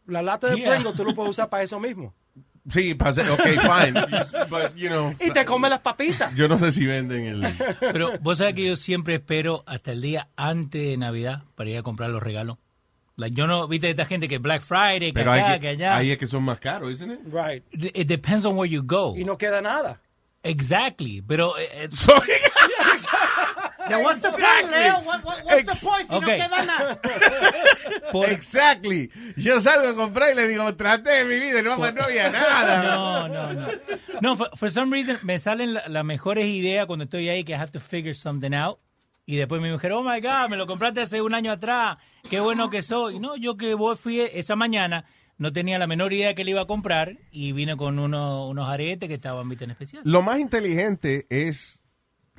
La 0.06 0.22
lata 0.22 0.48
de 0.48 0.56
Yeah. 0.56 0.70
Pringles 0.70 0.97
tú 0.97 1.05
lo 1.05 1.14
puedes 1.14 1.31
usar 1.31 1.48
para 1.48 1.62
eso 1.62 1.78
mismo. 1.78 2.14
Sí, 2.68 2.94
para 2.94 3.10
hacer- 3.12 3.31
ok, 3.31 3.40
fine. 3.43 4.01
But, 4.51 4.74
you 4.77 4.89
know, 4.89 5.14
Y 5.18 5.31
te 5.31 5.44
come 5.44 5.68
las 5.70 5.81
papitas. 5.81 6.35
yo 6.35 6.47
no 6.47 6.59
sé 6.59 6.72
si 6.72 6.85
venden 6.86 7.24
el... 7.27 7.43
Pero 7.81 8.18
vos 8.20 8.39
sabés 8.39 8.55
que 8.55 8.66
yo 8.66 8.77
siempre 8.77 9.14
espero 9.14 9.62
hasta 9.66 9.93
el 9.93 10.02
día 10.02 10.28
antes 10.36 10.82
de 10.82 10.97
Navidad 10.97 11.44
para 11.55 11.70
ir 11.70 11.78
a 11.78 11.82
comprar 11.82 12.10
los 12.10 12.22
regalos. 12.22 12.59
Like, 13.16 13.35
yo 13.36 13.47
no, 13.47 13.66
viste 13.68 13.89
esta 13.90 14.05
gente 14.05 14.28
que 14.28 14.39
Black 14.39 14.62
Friday, 14.62 15.09
que 15.12 15.12
Pero 15.12 15.32
acá, 15.32 15.55
que, 15.55 15.60
que, 15.60 15.68
allá. 15.68 15.97
ahí 15.97 16.10
es 16.12 16.18
que 16.18 16.27
son 16.27 16.43
más 16.43 16.59
caros, 16.59 16.90
¿isn't 16.93 17.10
it? 17.12 17.20
Right. 17.32 17.64
It 17.72 18.06
depends 18.06 18.44
on 18.44 18.56
where 18.56 18.70
you 18.70 18.82
go. 18.82 19.14
Y 19.16 19.24
no 19.24 19.36
queda 19.39 19.60
nada. 19.62 20.01
Exactly, 20.43 21.20
pero 21.22 21.59
eh, 21.59 21.68
eh, 21.85 21.89
Then 23.89 24.02
what's 24.02 24.20
the 24.23 24.31
point, 24.31 24.70
Leo? 24.70 24.94
What, 25.05 25.24
what, 25.24 25.44
what's 25.44 25.81
the 25.81 25.86
point 25.89 26.09
si 26.11 26.16
Okay. 26.16 26.39
no 26.39 26.44
queda 26.44 26.65
nada? 26.66 27.01
Exactly. 28.31 29.11
Yo 29.36 29.61
salgo 29.61 29.89
a 29.89 29.94
comprar 29.94 30.32
y 30.32 30.35
le 30.36 30.48
digo, 30.48 30.74
traté 30.77 31.11
de 31.11 31.24
mi 31.24 31.39
vida 31.39 31.61
y 31.61 31.62
no, 31.62 31.77
no 31.77 32.02
había 32.02 32.31
nada. 32.31 32.82
No, 32.97 33.28
no, 33.28 33.52
no. 33.52 33.66
No, 34.20 34.36
for, 34.36 34.51
for 34.57 34.70
some 34.70 34.93
reason 34.93 35.19
me 35.23 35.39
salen 35.39 35.74
la- 35.74 35.89
las 35.89 36.05
mejores 36.05 36.47
ideas 36.47 36.86
cuando 36.86 37.05
estoy 37.05 37.28
ahí 37.28 37.44
que 37.44 37.52
I 37.52 37.57
have 37.57 37.70
to 37.73 37.81
figure 37.81 38.15
something 38.15 38.52
out. 38.55 38.78
Y 39.27 39.36
después 39.36 39.62
mi 39.62 39.70
mujer, 39.70 39.93
oh 39.93 40.02
my 40.02 40.20
God, 40.20 40.48
me 40.51 40.57
lo 40.57 40.66
compraste 40.66 41.01
hace 41.02 41.23
un 41.23 41.35
año 41.35 41.52
atrás. 41.52 41.98
Qué 42.28 42.40
bueno 42.40 42.69
que 42.69 42.82
soy. 42.82 43.19
No, 43.20 43.36
yo 43.36 43.57
que 43.57 43.74
vos 43.74 43.98
fui 44.01 44.20
esa 44.20 44.57
mañana, 44.57 45.05
no 45.39 45.52
tenía 45.52 45.78
la 45.78 45.86
menor 45.86 46.12
idea 46.12 46.35
que 46.35 46.44
le 46.44 46.51
iba 46.51 46.62
a 46.62 46.66
comprar 46.66 47.16
y 47.31 47.52
vine 47.52 47.77
con 47.77 47.98
uno- 47.98 48.47
unos 48.48 48.69
aretes 48.69 49.09
que 49.09 49.15
estaban 49.15 49.48
viste 49.48 49.65
en 49.65 49.70
especial. 49.70 50.02
Lo 50.05 50.23
más 50.23 50.39
inteligente 50.40 51.27
es 51.31 51.80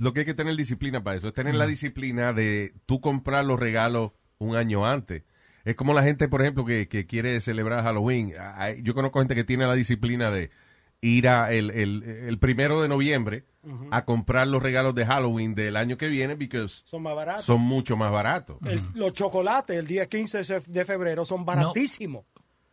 lo 0.01 0.13
que 0.13 0.21
hay 0.21 0.25
que 0.25 0.33
tener 0.33 0.55
disciplina 0.55 1.03
para 1.03 1.15
eso, 1.17 1.27
es 1.27 1.33
tener 1.33 1.55
la 1.55 1.67
disciplina 1.67 2.33
de 2.33 2.73
tú 2.85 2.99
comprar 3.01 3.45
los 3.45 3.59
regalos 3.59 4.11
un 4.39 4.55
año 4.55 4.85
antes. 4.85 5.23
Es 5.63 5.75
como 5.75 5.93
la 5.93 6.01
gente, 6.03 6.27
por 6.27 6.41
ejemplo, 6.41 6.65
que, 6.65 6.87
que 6.87 7.05
quiere 7.05 7.39
celebrar 7.39 7.83
Halloween. 7.83 8.33
Yo 8.81 8.95
conozco 8.95 9.19
gente 9.19 9.35
que 9.35 9.43
tiene 9.43 9.65
la 9.67 9.75
disciplina 9.75 10.31
de 10.31 10.49
ir 11.01 11.27
a 11.27 11.51
el, 11.53 11.69
el, 11.71 12.03
el 12.03 12.39
primero 12.39 12.81
de 12.81 12.87
noviembre 12.87 13.45
a 13.91 14.05
comprar 14.05 14.47
los 14.47 14.61
regalos 14.63 14.95
de 14.95 15.05
Halloween 15.05 15.53
del 15.53 15.75
año 15.75 15.97
que 15.97 16.09
viene 16.09 16.35
porque 16.35 16.83
Son 16.87 17.03
más 17.03 17.15
baratos. 17.15 17.45
son 17.45 17.61
mucho 17.61 17.95
más 17.95 18.11
baratos. 18.11 18.57
El- 18.65 18.81
los 18.95 19.13
chocolates 19.13 19.77
el 19.77 19.85
día 19.85 20.07
15 20.07 20.61
de 20.65 20.83
febrero 20.85 21.25
son 21.25 21.45
baratísimos. 21.45 22.25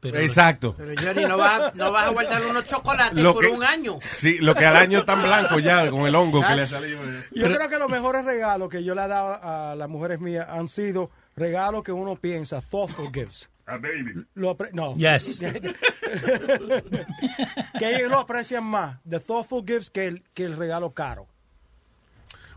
Exacto. 0.02 0.74
Pero 0.78 0.92
Johnny, 1.00 1.24
no 1.24 1.36
vas, 1.36 1.74
no 1.74 1.90
vas 1.90 2.06
a 2.06 2.10
guardar 2.10 2.44
unos 2.46 2.66
chocolates 2.66 3.20
Lo 3.20 3.34
por 3.34 3.44
que- 3.44 3.50
un 3.50 3.64
año. 3.64 3.98
Sí, 4.16 4.38
lo 4.38 4.54
que 4.54 4.64
al 4.64 4.76
año 4.76 5.04
tan 5.04 5.22
blanco 5.22 5.58
ya, 5.58 5.90
con 5.90 6.06
el 6.06 6.14
hongo 6.14 6.40
que 6.40 6.54
le 6.54 6.66
salido. 6.66 7.00
Yo 7.32 7.46
creo 7.46 7.68
que 7.68 7.78
los 7.78 7.90
mejores 7.90 8.24
regalos 8.24 8.68
que 8.68 8.84
yo 8.84 8.94
le 8.94 9.04
he 9.04 9.08
dado 9.08 9.40
a 9.42 9.74
las 9.74 9.88
mujeres 9.88 10.20
mías 10.20 10.46
han 10.48 10.68
sido 10.68 11.10
regalos 11.36 11.82
que 11.82 11.92
uno 11.92 12.16
piensa, 12.16 12.60
thoughtful 12.60 13.10
gifts. 13.12 13.48
A 13.66 13.76
baby. 13.76 14.24
Lo 14.34 14.56
no. 14.72 14.96
Yes. 14.96 15.40
que 17.78 17.96
ellos 17.96 18.10
lo 18.10 18.18
aprecian 18.18 18.64
más, 18.64 18.98
the 19.08 19.20
thoughtful 19.20 19.62
gifts, 19.66 19.90
que 19.90 20.06
el, 20.06 20.22
que 20.32 20.44
el 20.44 20.56
regalo 20.56 20.92
caro. 20.92 21.26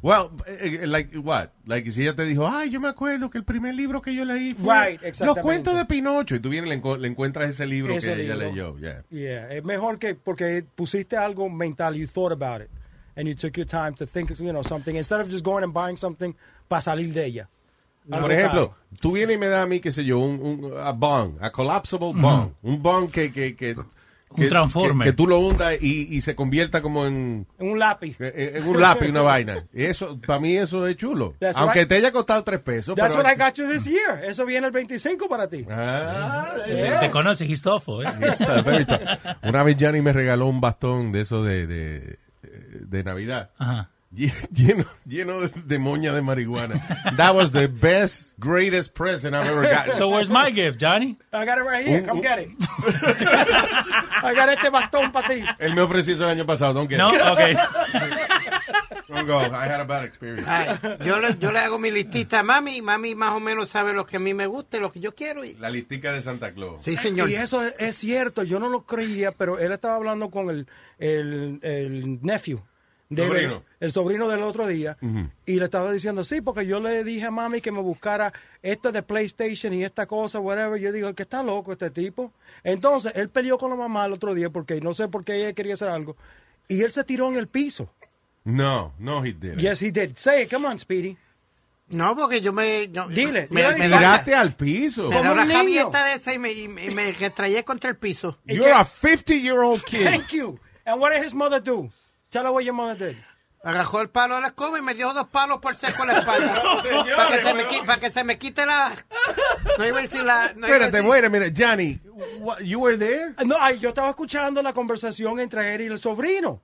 Well, 0.03 0.31
eh, 0.47 0.79
eh, 0.81 0.87
like 0.87 1.15
what? 1.19 1.49
Like 1.67 1.91
si 1.91 2.01
ella 2.01 2.15
te 2.15 2.25
dijo, 2.25 2.47
ay, 2.47 2.71
yo 2.71 2.79
me 2.79 2.87
acuerdo 2.87 3.29
que 3.29 3.37
el 3.37 3.43
primer 3.43 3.75
libro 3.75 4.01
que 4.01 4.15
yo 4.15 4.25
leí 4.25 4.55
fue 4.55 4.97
Right, 4.99 5.19
Los 5.19 5.37
cuentos 5.37 5.75
de 5.75 5.85
Pinocho. 5.85 6.35
Y 6.35 6.39
tú 6.39 6.49
vienes 6.49 6.69
le, 6.69 6.97
le 6.97 7.07
encuentras 7.07 7.51
ese 7.51 7.67
libro 7.67 7.93
Ese 7.93 8.15
que 8.15 8.23
ella 8.23 8.35
leyó. 8.35 8.77
Yeah. 8.79 9.03
Yeah, 9.11 9.53
es 9.53 9.63
mejor 9.63 9.99
que 9.99 10.15
porque 10.15 10.65
pusiste 10.75 11.17
algo 11.17 11.49
mental, 11.49 11.95
you 11.95 12.07
thought 12.07 12.31
about 12.31 12.61
it, 12.61 12.69
and 13.15 13.27
you 13.27 13.35
took 13.35 13.55
your 13.57 13.67
time 13.67 13.93
to 13.93 14.07
think, 14.07 14.31
you 14.39 14.51
know, 14.51 14.63
something 14.63 14.95
instead 14.95 15.21
of 15.21 15.29
just 15.29 15.45
going 15.45 15.63
and 15.63 15.73
buying 15.73 15.97
something 15.97 16.33
para 16.67 16.81
salir 16.81 17.13
de 17.13 17.25
ella. 17.25 17.49
Por 18.09 18.31
ejemplo, 18.31 18.73
tú 18.99 19.11
vienes 19.11 19.35
y 19.35 19.39
me 19.39 19.47
das 19.47 19.63
a 19.63 19.67
mí, 19.67 19.79
qué 19.79 19.91
sé 19.91 20.03
yo, 20.03 20.17
un, 20.17 20.39
un 20.41 20.77
a 20.79 20.91
bong, 20.91 21.37
a 21.39 21.51
collapsible 21.51 22.13
bong. 22.13 22.53
Un 22.63 22.81
bong 22.81 23.11
que... 23.11 23.31
que, 23.31 23.55
que 23.55 23.75
que- 24.35 24.47
transformer. 24.47 25.05
Que, 25.05 25.11
que 25.11 25.17
tú 25.17 25.27
lo 25.27 25.39
hundas 25.39 25.75
y, 25.81 26.07
y 26.15 26.21
se 26.21 26.35
convierta 26.35 26.81
como 26.81 27.05
en, 27.05 27.45
En 27.59 27.69
un 27.71 27.79
lápiz. 27.79 28.15
en, 28.19 28.57
en 28.57 28.67
un 28.67 28.79
lápiz, 28.81 29.09
una 29.09 29.21
vaina. 29.21 29.63
Eso, 29.73 30.19
para 30.25 30.39
mí 30.39 30.55
eso 30.57 30.87
es 30.87 30.95
chulo. 30.97 31.33
That's 31.39 31.57
Aunque 31.57 31.79
right. 31.81 31.89
te 31.89 31.95
haya 31.95 32.11
costado 32.11 32.43
tres 32.43 32.59
pesos. 32.59 32.95
That's 32.95 33.15
pero- 33.15 33.27
what 33.27 33.33
I 33.35 33.37
got 33.39 33.53
you 33.55 33.67
this 33.71 33.85
year. 33.85 34.23
Eso 34.23 34.45
viene 34.45 34.67
el 34.67 34.73
25 34.73 35.27
para 35.29 35.47
ti. 35.47 35.65
Ah, 35.69 36.55
Te, 36.65 36.91
te 36.99 37.11
conoces, 37.11 37.47
Gistofo, 37.47 38.01
¿eh? 38.03 38.07
Una 39.43 39.63
vez 39.63 39.77
Johnny 39.79 40.01
me 40.01 40.13
regaló 40.13 40.47
un 40.47 40.61
bastón 40.61 41.11
de 41.11 41.21
eso 41.21 41.43
de, 41.43 41.67
de, 41.67 42.19
de 42.41 43.03
Navidad. 43.03 43.49
Ajá. 43.57 43.89
Lle- 44.13 44.33
Lleno, 44.51 44.85
lleno 45.07 45.39
de, 45.39 45.49
de 45.65 45.79
moña 45.79 46.11
de 46.13 46.21
marihuana. 46.21 46.75
That 47.15 47.33
was 47.33 47.51
the 47.53 47.67
best, 47.67 48.33
greatest 48.37 48.93
present 48.93 49.33
I've 49.33 49.47
ever 49.47 49.63
gotten. 49.63 49.95
So 49.97 50.09
where's 50.09 50.27
my 50.29 50.51
gift, 50.51 50.79
Johnny? 50.81 51.17
I 51.31 51.45
got 51.45 51.57
it 51.57 51.63
right 51.63 51.85
here. 51.87 51.99
Un- 52.01 52.05
Come 52.05 52.17
un- 52.17 52.21
get 52.21 52.39
it. 52.39 52.49
I 54.23 54.33
got 54.35 54.49
este 54.49 54.69
bastón 54.69 55.11
para 55.13 55.27
ti. 55.29 55.43
Él 55.59 55.75
me 55.75 55.81
ofreció 55.81 56.13
eso 56.13 56.25
el 56.25 56.29
año 56.31 56.45
pasado. 56.45 56.73
Don't 56.73 56.89
get 56.89 56.97
No, 56.97 57.13
it. 57.15 57.21
okay. 57.21 57.55
Don't 59.07 59.27
go. 59.27 59.39
I 59.39 59.65
had 59.67 59.79
a 59.79 59.85
bad 59.85 60.03
experience. 60.03 60.45
Ay, 60.47 60.77
yo, 61.05 61.19
le, 61.19 61.37
yo 61.39 61.51
le 61.51 61.59
hago 61.59 61.79
mi 61.79 61.91
listita 61.91 62.39
a 62.39 62.43
mami 62.43 62.81
mami 62.81 63.15
más 63.15 63.31
o 63.31 63.39
menos 63.39 63.69
sabe 63.69 63.93
lo 63.93 64.05
que 64.05 64.17
a 64.17 64.19
mí 64.19 64.33
me 64.33 64.45
gusta 64.47 64.77
y 64.77 64.79
lo 64.79 64.91
que 64.91 64.99
yo 64.99 65.13
quiero. 65.15 65.43
Y... 65.45 65.53
La 65.55 65.69
listica 65.69 66.11
de 66.11 66.21
Santa 66.21 66.53
Claus. 66.53 66.83
Sí, 66.83 66.95
señor. 66.95 67.29
Y 67.29 67.35
eso 67.35 67.61
es, 67.65 67.73
es 67.79 67.95
cierto, 67.97 68.43
yo 68.43 68.59
no 68.59 68.69
lo 68.69 68.85
creía, 68.85 69.31
pero 69.31 69.59
él 69.59 69.71
estaba 69.71 69.95
hablando 69.95 70.29
con 70.29 70.49
el, 70.49 70.67
el, 70.97 71.59
el 71.61 72.19
nephew. 72.21 72.61
De- 73.15 73.27
Sobrino. 73.27 73.63
el 73.79 73.91
sobrino 73.91 74.27
del 74.29 74.41
otro 74.41 74.65
día. 74.67 74.97
Y 75.45 75.59
le 75.59 75.65
estaba 75.65 75.91
diciendo, 75.91 76.23
sí, 76.23 76.41
porque 76.41 76.65
yo 76.65 76.79
le 76.79 77.03
dije 77.03 77.25
a 77.25 77.31
mami 77.31 77.59
que 77.61 77.71
me 77.71 77.81
buscara 77.81 78.31
esto 78.63 78.91
de 78.91 79.03
PlayStation 79.03 79.73
y 79.73 79.83
esta 79.83 80.05
cosa, 80.07 80.39
whatever. 80.39 80.79
Yo 80.79 80.91
digo, 80.91 81.13
que 81.13 81.23
está 81.23 81.43
loco 81.43 81.73
este 81.73 81.89
tipo. 81.91 82.31
Entonces, 82.63 83.11
él 83.15 83.29
peleó 83.29 83.57
con 83.57 83.69
la 83.69 83.75
mamá 83.75 84.05
el 84.05 84.13
otro 84.13 84.33
día 84.33 84.49
porque 84.49 84.79
no 84.81 84.93
sé 84.93 85.07
por 85.09 85.23
qué 85.25 85.35
ella 85.35 85.53
quería 85.53 85.73
hacer 85.73 85.89
algo. 85.89 86.15
Y 86.67 86.81
él 86.81 86.91
se 86.91 87.03
tiró 87.03 87.27
en 87.27 87.35
el 87.37 87.47
piso. 87.47 87.89
No, 88.45 88.93
no, 88.97 89.23
he 89.25 89.33
did. 89.33 89.57
Yes, 89.57 89.81
he 89.81 89.91
did. 89.91 90.11
Say 90.15 90.43
it, 90.43 90.49
come 90.51 90.67
on, 90.67 90.79
Speedy. 90.79 91.17
No, 91.89 92.15
porque 92.15 92.39
yo 92.39 92.53
me... 92.53 92.87
yo- 92.89 93.07
Dile, 93.09 93.47
me, 93.51 93.73
Tiraste 93.73 94.33
al 94.33 94.55
piso. 94.55 95.09
Me 95.09 95.15
da 95.15 95.21
Como 95.21 95.33
una 95.33 95.45
javieta 95.53 96.05
de 96.05 96.13
esa 96.15 96.33
y 96.33 96.39
me, 96.39 96.51
y 96.53 96.67
me, 96.69 96.85
y 96.85 96.91
me 96.91 97.11
retrayé 97.11 97.65
contra 97.65 97.89
el 97.89 97.97
piso. 97.97 98.39
You're 98.45 98.71
a 98.71 98.85
50-year-old 98.85 99.83
kid. 99.83 100.05
Thank 100.05 100.29
you. 100.31 100.57
And 100.85 101.01
what 101.01 101.11
did 101.13 101.23
his 101.25 101.33
mother 101.33 101.61
do? 101.61 101.91
Her 102.33 102.51
what 102.51 102.63
your 102.63 102.73
mother 102.73 102.95
did. 102.97 103.17
Agarró 103.63 104.01
el 104.01 104.09
palo 104.09 104.37
a 104.37 104.41
la 104.41 104.47
escoba 104.47 104.79
y 104.79 104.81
me 104.81 104.95
dio 104.95 105.13
dos 105.13 105.27
palos 105.27 105.59
por 105.59 105.75
seco 105.75 106.01
en 106.01 106.07
la 106.07 106.19
espalda. 106.19 106.63
para, 107.15 107.37
que 107.37 107.45
se 107.45 107.53
me, 107.53 107.63
qui- 107.67 107.85
para 107.85 107.99
que 107.99 108.09
se 108.09 108.23
me 108.23 108.37
quite 108.39 108.65
la... 108.65 108.91
No 109.77 109.85
iba 109.85 109.99
a 109.99 110.01
decir 110.01 110.23
la... 110.23 110.51
No 110.55 110.65
a 110.65 110.69
Espérate, 110.69 110.97
decir- 110.97 111.09
wait 111.09 111.25
a 111.25 111.29
minute. 111.29 111.53
Johnny, 111.55 111.99
what, 112.39 112.59
you 112.61 112.79
were 112.79 112.97
there? 112.97 113.35
No, 113.45 113.57
ay, 113.59 113.77
yo 113.77 113.89
estaba 113.89 114.09
escuchando 114.09 114.63
la 114.63 114.73
conversación 114.73 115.39
entre 115.39 115.75
él 115.75 115.81
y 115.81 115.85
el 115.85 115.99
sobrino. 115.99 116.59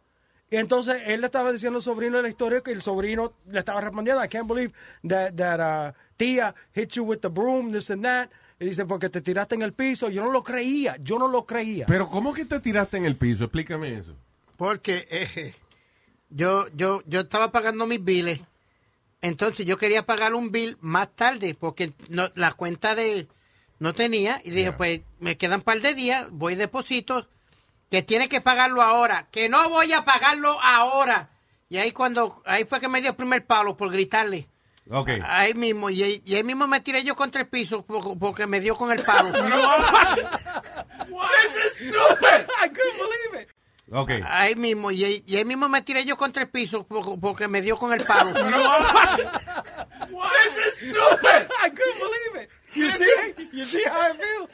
Y 0.49 0.55
entonces 0.55 1.03
él 1.05 1.21
le 1.21 1.27
estaba 1.27 1.51
diciendo 1.51 1.77
al 1.77 1.83
sobrino 1.83 2.17
de 2.17 2.23
la 2.23 2.29
historia 2.29 2.61
que 2.61 2.71
el 2.71 2.81
sobrino 2.81 3.33
le 3.47 3.59
estaba 3.59 3.79
respondiendo, 3.81 4.23
I 4.23 4.27
can't 4.27 4.47
believe 4.47 4.73
that, 5.07 5.33
that 5.35 5.59
uh, 5.59 5.93
tía 6.15 6.55
hit 6.73 6.93
you 6.93 7.03
with 7.03 7.19
the 7.19 7.29
broom, 7.29 7.71
this 7.73 7.91
and 7.91 8.03
that. 8.03 8.29
Y 8.59 8.65
dice, 8.65 8.85
porque 8.85 9.09
te 9.09 9.21
tiraste 9.21 9.53
en 9.53 9.61
el 9.61 9.73
piso. 9.73 10.09
Yo 10.09 10.23
no 10.23 10.31
lo 10.31 10.43
creía, 10.43 10.97
yo 11.01 11.19
no 11.19 11.27
lo 11.27 11.45
creía. 11.45 11.85
Pero 11.85 12.09
¿cómo 12.09 12.33
que 12.33 12.45
te 12.45 12.59
tiraste 12.59 12.97
en 12.97 13.05
el 13.05 13.17
piso? 13.17 13.43
Explícame 13.43 13.93
eso. 13.99 14.15
Porque 14.57 15.07
eh, 15.11 15.53
yo, 16.29 16.67
yo, 16.73 17.01
yo 17.05 17.21
estaba 17.21 17.51
pagando 17.51 17.85
mis 17.87 18.03
biles. 18.03 18.39
Entonces 19.21 19.65
yo 19.65 19.77
quería 19.77 20.05
pagar 20.05 20.33
un 20.35 20.51
bill 20.51 20.77
más 20.81 21.09
tarde 21.15 21.55
porque 21.59 21.93
no, 22.09 22.29
la 22.35 22.53
cuenta 22.53 22.95
de 22.95 23.27
no 23.79 23.93
tenía. 23.93 24.41
Y 24.43 24.51
dije, 24.51 24.71
pues 24.73 25.01
me 25.19 25.37
quedan 25.37 25.59
un 25.59 25.63
par 25.63 25.81
de 25.81 25.93
días, 25.93 26.27
voy 26.31 26.55
deposito, 26.55 27.27
que 27.89 28.01
tiene 28.03 28.29
que 28.29 28.41
pagarlo 28.41 28.81
ahora, 28.81 29.27
que 29.31 29.49
no 29.49 29.69
voy 29.69 29.93
a 29.93 30.03
pagarlo 30.05 30.59
ahora. 30.61 31.29
Y 31.69 31.77
ahí 31.77 31.91
cuando, 31.91 32.41
ahí 32.45 32.63
fue 32.65 32.79
que 32.79 32.87
me 32.87 33.01
dio 33.01 33.11
el 33.11 33.15
primer 33.15 33.45
palo 33.45 33.75
por 33.77 33.91
gritarle. 33.91 34.47
Ahí 35.25 35.53
mismo, 35.53 35.89
y 35.89 36.01
ahí, 36.01 36.21
y 36.25 36.35
ahí 36.35 36.43
mismo 36.43 36.65
me 36.67 36.79
tiré 36.79 37.03
yo 37.03 37.15
contra 37.15 37.41
el 37.41 37.47
piso 37.47 37.81
por- 37.85 38.17
porque 38.17 38.47
me 38.47 38.61
dio 38.61 38.75
con 38.75 38.91
el 38.91 39.03
palo. 39.03 39.31
This 41.07 41.55
is 41.65 41.73
stupid. 41.73 42.45
I 42.61 42.69
couldn't 42.69 42.97
believe 42.97 43.41
it. 43.41 43.49
Ok. 43.89 44.11
Ahí 44.25 44.55
mismo, 44.55 44.91
y 44.91 45.03
ahí, 45.05 45.23
y 45.25 45.37
ahí 45.37 45.45
mismo 45.45 45.69
me 45.69 45.81
tiré 45.81 46.03
yo 46.03 46.17
contra 46.17 46.43
el 46.43 46.49
piso 46.49 46.85
por- 46.85 47.19
porque 47.19 47.47
me 47.47 47.61
dio 47.61 47.77
con 47.77 47.93
el 47.93 48.03
palo. 48.03 48.33
This 50.07 50.57
is 50.67 50.73
stupid. 50.75 51.47
I 51.63 51.69
couldn't 51.69 51.99
believe 51.99 52.43
it. 52.43 52.49
You 52.73 52.91
see, 52.91 53.49
you 53.53 53.65
see 53.65 53.83
how 53.85 54.11
I 54.11 54.13
feel? 54.13 54.49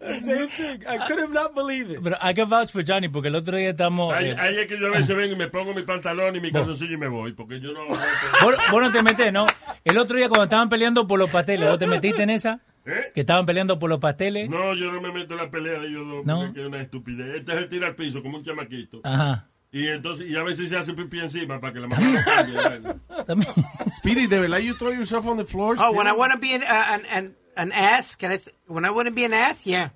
The 0.00 0.18
same 0.18 0.48
thing. 0.48 0.82
I 0.88 0.96
could 1.06 1.18
have 1.20 1.30
not 1.32 1.54
believed 1.54 1.90
it. 1.90 2.00
Pero 2.02 2.16
I 2.22 2.32
can 2.32 2.48
vouch 2.48 2.70
for 2.72 2.82
Johnny 2.82 3.08
porque 3.08 3.28
el 3.28 3.36
otro 3.36 3.56
día 3.58 3.70
estamos... 3.70 4.14
Ahí, 4.14 4.30
eh, 4.30 4.36
ahí 4.38 4.58
es 4.58 4.66
que 4.66 4.78
yo 4.78 4.86
a 4.86 4.90
veces 4.90 5.14
vengo 5.16 5.34
y 5.34 5.36
me 5.36 5.48
pongo 5.48 5.74
mi 5.74 5.82
pantalón 5.82 6.34
y 6.36 6.40
mi 6.40 6.50
calzoncillo 6.50 6.94
y 6.94 6.96
me 6.96 7.08
voy, 7.08 7.32
porque 7.32 7.60
yo 7.60 7.72
no... 7.72 7.86
vos, 8.42 8.54
vos 8.70 8.82
no 8.82 8.90
te 8.90 9.02
metés, 9.02 9.30
¿no? 9.32 9.46
El 9.84 9.98
otro 9.98 10.16
día 10.16 10.28
cuando 10.28 10.44
estaban 10.44 10.70
peleando 10.70 11.06
por 11.06 11.18
los 11.18 11.28
pasteles, 11.28 11.68
¿vos 11.68 11.78
te 11.78 11.86
metiste 11.86 12.22
en 12.22 12.30
esa? 12.30 12.60
¿Eh? 12.86 13.10
Que 13.14 13.20
estaban 13.20 13.44
peleando 13.46 13.78
por 13.78 13.90
los 13.90 14.00
pasteles. 14.00 14.48
No, 14.48 14.74
yo 14.74 14.90
no 14.90 15.00
me 15.00 15.12
meto 15.12 15.34
en 15.34 15.40
la 15.40 15.50
pelea 15.50 15.78
de 15.80 15.86
ellos 15.88 16.06
dos, 16.06 16.26
No. 16.26 16.46
porque 16.46 16.60
es 16.62 16.66
una 16.66 16.80
estupidez. 16.80 17.36
Este 17.40 17.58
se 17.58 17.66
tira 17.66 17.88
al 17.88 17.94
piso 17.94 18.22
como 18.22 18.38
un 18.38 18.44
chamaquito. 18.44 19.00
Ajá. 19.04 19.48
Y 19.72 19.86
entonces, 19.86 20.28
y 20.28 20.34
a 20.34 20.42
veces 20.42 20.68
se 20.68 20.76
hace 20.76 20.94
pipí 20.94 21.20
encima 21.20 21.60
para 21.60 21.72
que 21.72 21.78
la 21.80 21.86
mamá. 21.86 22.02
Speedy, 23.98 24.26
de 24.26 24.40
verdad, 24.40 24.58
you 24.58 24.74
throw 24.74 24.90
yourself 24.92 25.26
on 25.26 25.36
the 25.36 25.44
floor. 25.44 25.76
Oh, 25.78 25.92
when 25.92 26.06
I 26.08 26.12
want 26.12 26.32
to 26.32 26.38
be 26.38 26.54
an, 26.54 26.62
uh, 26.62 26.66
an, 26.94 27.02
an, 27.12 27.36
an 27.56 27.72
ass, 27.72 28.16
can 28.16 28.32
I, 28.32 28.40
when 28.66 28.84
I 28.84 28.90
want 28.90 29.06
to 29.06 29.14
be 29.14 29.24
an 29.24 29.32
ass, 29.32 29.66
yeah. 29.66 29.90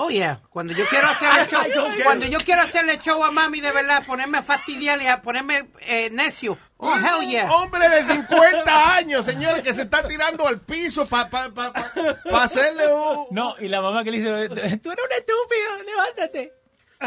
Oh, 0.00 0.10
yeah. 0.10 0.40
Cuando 0.50 0.72
yo 0.74 0.86
quiero 0.86 1.08
hacerle 1.08 1.46
show, 1.48 2.04
cuando 2.04 2.24
yo 2.26 2.38
quiero 2.38 2.62
hacerle 2.62 2.98
show 3.00 3.24
a 3.24 3.32
mami 3.32 3.60
de 3.60 3.72
verdad, 3.72 4.04
ponerme 4.06 4.38
a 4.38 4.42
fastidiarle, 4.42 5.08
a 5.08 5.20
ponerme 5.20 5.70
eh, 5.80 6.08
necio. 6.10 6.56
Oh, 6.76 6.94
hell 6.94 7.28
yeah. 7.28 7.50
Hombre 7.50 7.88
de 7.88 8.04
50 8.04 8.94
años, 8.94 9.26
señores, 9.26 9.62
que 9.62 9.74
se 9.74 9.82
está 9.82 10.06
tirando 10.06 10.46
al 10.46 10.60
piso 10.60 11.04
para 11.06 11.28
pa, 11.28 11.50
pa, 11.52 11.72
pa- 11.72 11.92
pa 12.30 12.42
hacerle 12.44 12.86
un... 12.92 13.26
No, 13.32 13.56
y 13.58 13.66
la 13.66 13.80
mamá 13.82 14.04
que 14.04 14.12
le 14.12 14.18
dice, 14.18 14.28
tú 14.78 14.92
eres 14.92 15.04
un 15.04 15.12
estúpido, 15.12 15.82
levántate. 15.84 16.52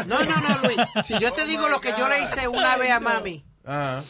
No, 0.06 0.22
no, 0.22 0.36
no, 0.48 0.58
Luis. 0.68 0.76
Si 1.06 1.18
yo 1.18 1.32
te 1.32 1.46
digo 1.46 1.68
lo 1.68 1.80
que 1.80 1.94
yo 1.96 2.06
le 2.08 2.22
hice 2.24 2.46
una 2.48 2.76
vez 2.76 2.90
a 2.90 3.00
mami, 3.00 3.42
Ah. 3.64 4.02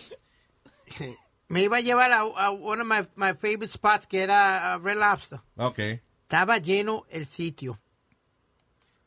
me 1.48 1.60
iba 1.62 1.76
a 1.76 1.80
llevar 1.80 2.10
a, 2.12 2.20
a 2.20 2.50
one 2.50 2.80
of 2.82 2.86
my, 2.88 3.06
my 3.14 3.34
favorite 3.34 3.68
spots, 3.68 4.06
que 4.06 4.22
era 4.22 4.76
uh, 4.76 4.82
Red 4.84 4.96
Lobster. 4.96 5.40
Ok. 5.56 5.78
Estaba 6.22 6.58
lleno 6.58 7.04
el 7.10 7.26
sitio. 7.26 7.78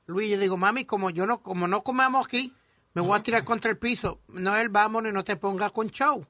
Luis, 0.07 0.31
yo 0.31 0.37
digo, 0.39 0.57
mami, 0.57 0.85
como 0.85 1.09
yo 1.09 1.25
no, 1.25 1.39
como 1.41 1.67
no 1.67 1.83
comemos 1.83 2.25
aquí, 2.25 2.53
me 2.93 3.01
voy 3.01 3.17
a 3.17 3.23
tirar 3.23 3.43
contra 3.45 3.71
el 3.71 3.77
piso. 3.77 4.21
No, 4.27 4.55
él, 4.55 4.69
vámonos 4.69 5.09
y 5.11 5.13
no 5.13 5.23
te 5.23 5.35
pongas 5.35 5.71
con 5.71 5.89
show. 5.89 6.25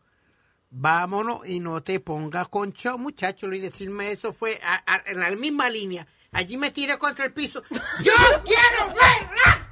Vámonos 0.69 1.47
y 1.47 1.59
no 1.59 1.81
te 1.83 1.99
pongas 1.99 2.47
con 2.49 2.73
show, 2.73 2.97
muchacho. 2.97 3.47
Luis, 3.47 3.61
decirme 3.61 4.11
eso 4.11 4.33
fue 4.33 4.59
a- 4.63 4.83
a- 4.93 5.03
en 5.05 5.19
la 5.19 5.29
misma 5.31 5.69
línea. 5.69 6.05
Allí 6.31 6.57
me 6.57 6.71
tiré 6.71 6.97
contra 6.97 7.25
el 7.25 7.33
piso. 7.33 7.63
¡Yo 7.69 8.11
quiero 8.43 8.93
ver! 8.93 9.29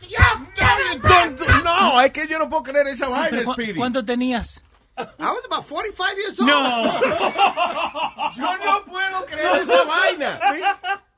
¡Yo 0.08 0.18
quiero 0.56 1.02
ver! 1.02 1.64
No, 1.64 2.00
es 2.00 2.12
que 2.12 2.28
yo 2.28 2.40
no 2.40 2.50
puedo 2.50 2.64
creer 2.64 2.88
esa 2.88 3.08
Sí, 3.08 3.12
vaina, 3.12 3.30
pero 3.32 3.44
¿cu- 3.46 3.54
Speedy. 3.54 3.78
¿Cuánto 3.80 4.06
tenías? 4.06 4.62
I 4.96 5.02
was 5.24 5.44
about 5.50 5.66
45 5.68 6.18
years 6.18 6.40
old. 6.40 6.48
No. 6.48 7.02
Yo 8.38 8.58
no 8.64 8.86
puedo 8.86 9.26
creer 9.26 9.56
esa 9.64 9.84
vaina. 9.86 10.40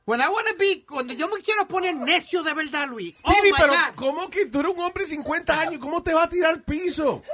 When 0.06 0.20
I 0.20 0.28
wanna 0.28 0.52
be, 0.56 0.84
cuando 0.88 1.12
yo 1.14 1.26
me 1.28 1.42
quiero 1.42 1.66
poner 1.66 1.94
necio 1.96 2.44
de 2.44 2.54
verdad, 2.54 2.88
Luis. 2.88 3.20
Oh 3.24 3.32
Speedy, 3.32 3.50
my 3.50 3.56
pero 3.58 3.72
God. 3.72 3.94
¿cómo 3.96 4.30
que 4.30 4.46
tú 4.46 4.60
eres 4.60 4.72
un 4.72 4.80
hombre 4.80 5.02
de 5.02 5.10
50 5.10 5.58
años? 5.60 5.80
¿Cómo 5.80 6.00
te 6.02 6.14
va 6.14 6.22
a 6.22 6.28
tirar 6.28 6.52
al 6.52 6.62
piso? 6.62 7.24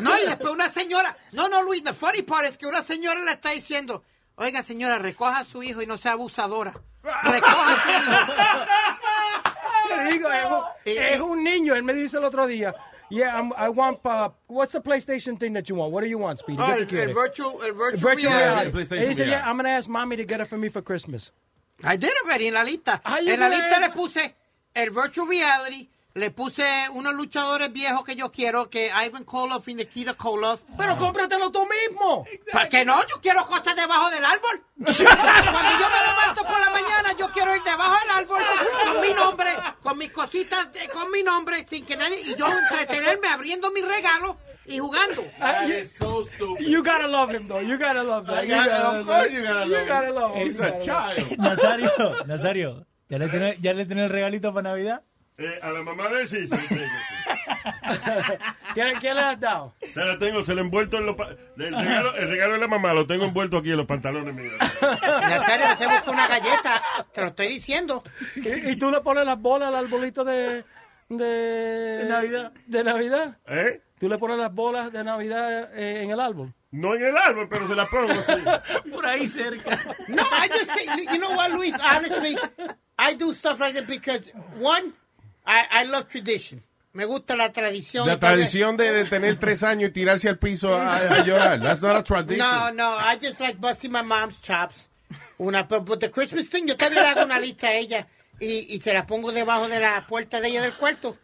No, 0.00 0.18
y 0.18 0.24
después 0.24 0.50
una 0.50 0.70
señora. 0.72 1.14
No, 1.32 1.48
no, 1.50 1.62
Luis, 1.62 1.84
the 1.84 1.92
funny 1.92 2.22
part 2.22 2.46
es 2.46 2.56
que 2.56 2.66
una 2.66 2.82
señora 2.82 3.20
le 3.22 3.32
está 3.32 3.50
diciendo: 3.50 4.02
Oiga, 4.36 4.62
señora, 4.62 4.98
recoja 4.98 5.40
a 5.40 5.44
su 5.44 5.62
hijo 5.62 5.82
y 5.82 5.86
no 5.86 5.98
sea 5.98 6.12
abusadora. 6.12 6.72
Recoja 7.02 7.74
a 7.74 7.82
su 7.82 7.88
hijo. 7.90 8.12
Le 10.04 10.10
digo, 10.12 10.30
es, 10.32 10.50
un, 10.50 10.62
es 10.84 11.20
un 11.20 11.44
niño. 11.44 11.74
Él 11.74 11.82
me 11.84 11.94
dice 11.94 12.18
el 12.18 12.24
otro 12.24 12.44
día, 12.46 12.74
yeah, 13.08 13.36
I'm, 13.38 13.52
I 13.56 13.68
want, 13.68 14.00
uh, 14.04 14.30
what's 14.48 14.72
the 14.72 14.80
PlayStation 14.80 15.38
thing 15.38 15.52
that 15.52 15.68
you 15.68 15.76
want? 15.76 15.92
What 15.92 16.02
do 16.02 16.08
you 16.08 16.18
want, 16.18 16.40
Speedy? 16.40 16.60
Oh, 16.60 16.66
¿Qué 16.74 16.86
tú 16.86 16.96
el, 16.96 17.08
el 17.10 17.14
virtual, 17.14 17.52
el 17.62 17.72
virtual, 17.72 18.14
Virtual 18.14 18.34
reality. 18.34 18.36
reality. 18.36 18.70
PlayStation 18.72 19.02
He 19.02 19.06
dice, 19.08 19.20
VR. 19.20 19.28
yeah, 19.28 19.48
I'm 19.48 19.56
going 19.56 19.64
to 19.66 19.70
ask 19.70 19.88
mommy 19.88 20.16
to 20.16 20.24
get 20.24 20.40
it 20.40 20.48
for 20.48 20.58
me 20.58 20.68
for 20.70 20.82
Christmas. 20.82 21.30
I 21.82 21.96
did 21.96 22.10
already 22.24 22.48
en 22.48 22.54
la 22.54 22.64
lista. 22.64 23.00
Ah, 23.04 23.20
you 23.20 23.32
en 23.32 23.40
la 23.40 23.48
lista 23.48 23.78
le 23.80 23.90
puse 23.90 24.34
el 24.74 24.90
virtual 24.90 25.28
reality. 25.28 25.90
Le 26.14 26.30
puse 26.30 26.64
unos 26.92 27.12
luchadores 27.12 27.70
viejos 27.74 28.02
que 28.02 28.16
yo 28.16 28.32
quiero, 28.32 28.70
que 28.70 28.90
Ivan 29.04 29.24
Koloff 29.24 29.68
y 29.68 29.74
Nikita 29.74 30.14
Koloff. 30.14 30.62
Pero 30.78 30.96
cómpratelo 30.96 31.52
tú 31.52 31.66
mismo. 31.68 32.24
¿Para 32.50 32.70
qué 32.70 32.86
no? 32.86 32.98
Yo 33.06 33.20
quiero 33.20 33.46
cosas 33.46 33.76
debajo 33.76 34.08
del 34.08 34.24
árbol. 34.24 34.64
Cuando 34.76 34.92
yo 35.78 35.90
me 35.90 36.06
levanto 36.06 36.42
por 36.44 36.58
la 36.58 36.70
mañana, 36.70 37.12
yo 37.18 37.30
quiero 37.32 37.54
ir 37.54 37.62
debajo 37.62 37.96
del 38.00 38.10
árbol 38.16 38.42
con 38.86 39.00
mi 39.02 39.12
nombre, 39.12 39.50
con 39.82 39.98
mis 39.98 40.10
cositas, 40.10 40.72
de- 40.72 40.88
con 40.88 41.10
mi 41.10 41.22
nombre, 41.22 41.66
sin 41.68 41.84
que 41.84 41.98
nadie... 41.98 42.18
Y 42.22 42.34
yo 42.34 42.46
entretenerme 42.48 43.28
abriendo 43.28 43.70
mis 43.72 43.86
regalos 43.86 44.36
y 44.68 44.78
jugando. 44.78 45.22
Ah, 45.40 45.64
you, 45.66 46.58
you 46.60 46.82
gotta 46.82 47.06
love 47.08 47.30
him, 47.34 47.46
though. 47.48 47.60
You 47.60 47.78
gotta 47.78 48.02
love 48.02 48.26
that. 48.26 48.44
You 48.46 48.54
gotta- 48.54 49.00
of 49.00 49.06
course 49.06 49.30
him. 49.30 49.36
you 49.36 49.42
gotta 49.42 49.66
You 49.66 49.72
love 49.72 49.82
him. 49.82 49.88
gotta 49.88 50.10
love 50.12 50.34
him. 50.36 50.46
He's 50.46 50.60
a 50.60 50.78
child. 50.78 51.38
Nazario, 51.38 51.90
Nazario, 52.26 52.86
¿ya 53.08 53.18
le 53.18 53.28
tenés, 53.28 53.60
ya 53.60 53.74
le 53.74 53.84
tenés 53.86 54.04
el 54.04 54.10
regalito 54.10 54.52
para 54.52 54.70
Navidad? 54.70 55.02
Eh, 55.38 55.58
a 55.62 55.70
la 55.70 55.82
mamá 55.82 56.08
de 56.08 56.24
sí, 56.24 56.46
sí, 56.46 56.56
sí, 56.56 56.76
¿Quién, 58.74 58.96
quién 59.00 59.14
le 59.14 59.20
has 59.20 59.38
dado? 59.38 59.74
Se 59.92 60.02
la 60.02 60.18
tengo, 60.18 60.42
se 60.42 60.54
la 60.54 60.62
he 60.62 60.64
envuelto 60.64 60.96
en 60.96 61.04
los... 61.06 61.16
El 61.58 61.76
regalo, 61.76 62.16
el 62.16 62.28
regalo 62.28 62.52
de 62.54 62.58
la 62.60 62.68
mamá 62.68 62.94
lo 62.94 63.06
tengo 63.06 63.24
envuelto 63.26 63.58
aquí 63.58 63.70
en 63.70 63.76
los 63.76 63.86
pantalones 63.86 64.34
míos. 64.34 64.54
Nazario, 64.80 65.76
te 65.76 65.86
busco 65.86 66.10
una 66.12 66.26
galleta, 66.26 66.82
te 67.12 67.20
lo 67.20 67.26
estoy 67.28 67.48
diciendo. 67.48 68.02
¿Y, 68.36 68.70
y 68.70 68.76
tú 68.76 68.90
le 68.90 69.00
pones 69.02 69.26
las 69.26 69.38
bolas 69.38 69.68
al 69.68 69.74
arbolito 69.76 70.24
de, 70.24 70.64
de, 71.10 72.06
Navidad. 72.08 72.52
De 72.66 72.84
Navidad. 72.84 73.36
¿Eh? 73.46 73.82
¿Tú 73.98 74.08
le 74.08 74.18
pones 74.18 74.36
las 74.36 74.52
bolas 74.52 74.92
de 74.92 75.02
Navidad 75.02 75.70
eh, 75.74 76.02
en 76.02 76.10
el 76.10 76.20
árbol? 76.20 76.52
No 76.70 76.94
en 76.94 77.06
el 77.06 77.16
árbol, 77.16 77.48
pero 77.48 77.66
se 77.66 77.74
la 77.74 77.86
pongo, 77.86 78.12
sí. 78.12 78.90
Por 78.90 79.06
ahí 79.06 79.26
cerca. 79.26 79.80
No, 80.08 80.22
I 80.22 80.48
just 80.48 80.70
say, 80.76 80.86
you 81.10 81.18
know 81.18 81.34
what, 81.34 81.50
Luis? 81.52 81.72
Honestly, 81.80 82.36
I 82.98 83.14
do 83.14 83.32
stuff 83.32 83.58
like 83.58 83.74
that 83.74 83.86
because 83.86 84.30
one, 84.60 84.92
I, 85.46 85.64
I 85.70 85.84
love 85.84 86.08
tradition. 86.08 86.62
Me 86.92 87.04
gusta 87.06 87.36
la 87.36 87.52
tradición. 87.52 88.06
La 88.06 88.18
tradición 88.18 88.76
de, 88.76 88.92
de 88.92 89.04
tener 89.04 89.38
tres 89.38 89.62
años 89.62 89.90
y 89.90 89.92
tirarse 89.92 90.28
al 90.28 90.38
piso 90.38 90.74
a, 90.74 90.96
a 90.96 91.24
llorar. 91.24 91.60
That's 91.62 91.80
not 91.80 91.96
a 91.96 92.02
tradition. 92.02 92.38
No, 92.46 92.70
no, 92.72 92.90
I 92.90 93.16
just 93.20 93.40
like 93.40 93.58
busting 93.60 93.92
my 93.92 94.02
mom's 94.02 94.40
chops. 94.40 94.88
Una, 95.38 95.66
pero 95.68 95.82
but 95.82 96.00
the 96.00 96.10
Christmas 96.10 96.48
thing, 96.48 96.66
yo 96.66 96.76
también 96.76 97.02
le 97.02 97.08
hago 97.10 97.24
una 97.24 97.38
lista 97.38 97.68
a 97.68 97.74
ella 97.74 98.06
y, 98.40 98.66
y 98.74 98.80
se 98.80 98.92
la 98.94 99.06
pongo 99.06 99.32
debajo 99.32 99.68
de 99.68 99.78
la 99.80 100.06
puerta 100.06 100.40
de 100.40 100.48
ella 100.48 100.62
del 100.62 100.72
cuarto. 100.72 101.16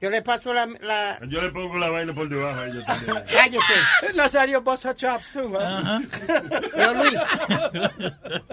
Yo 0.00 0.10
le 0.10 0.22
paso 0.22 0.54
la... 0.54 0.66
la 0.80 1.18
Yo 1.28 1.40
le 1.40 1.50
pongo 1.50 1.76
la 1.76 1.90
vaina 1.90 2.14
por 2.14 2.28
debajo 2.28 2.60
a 2.60 2.66
ella 2.66 2.84
también. 2.84 3.24
cállese. 3.32 4.14
Nazario 4.14 4.60
bust 4.60 4.84
her 4.84 4.94
chops 4.94 5.30
too, 5.30 5.52
huh? 5.52 6.00
Yo, 6.76 6.92
Luis. 6.92 7.20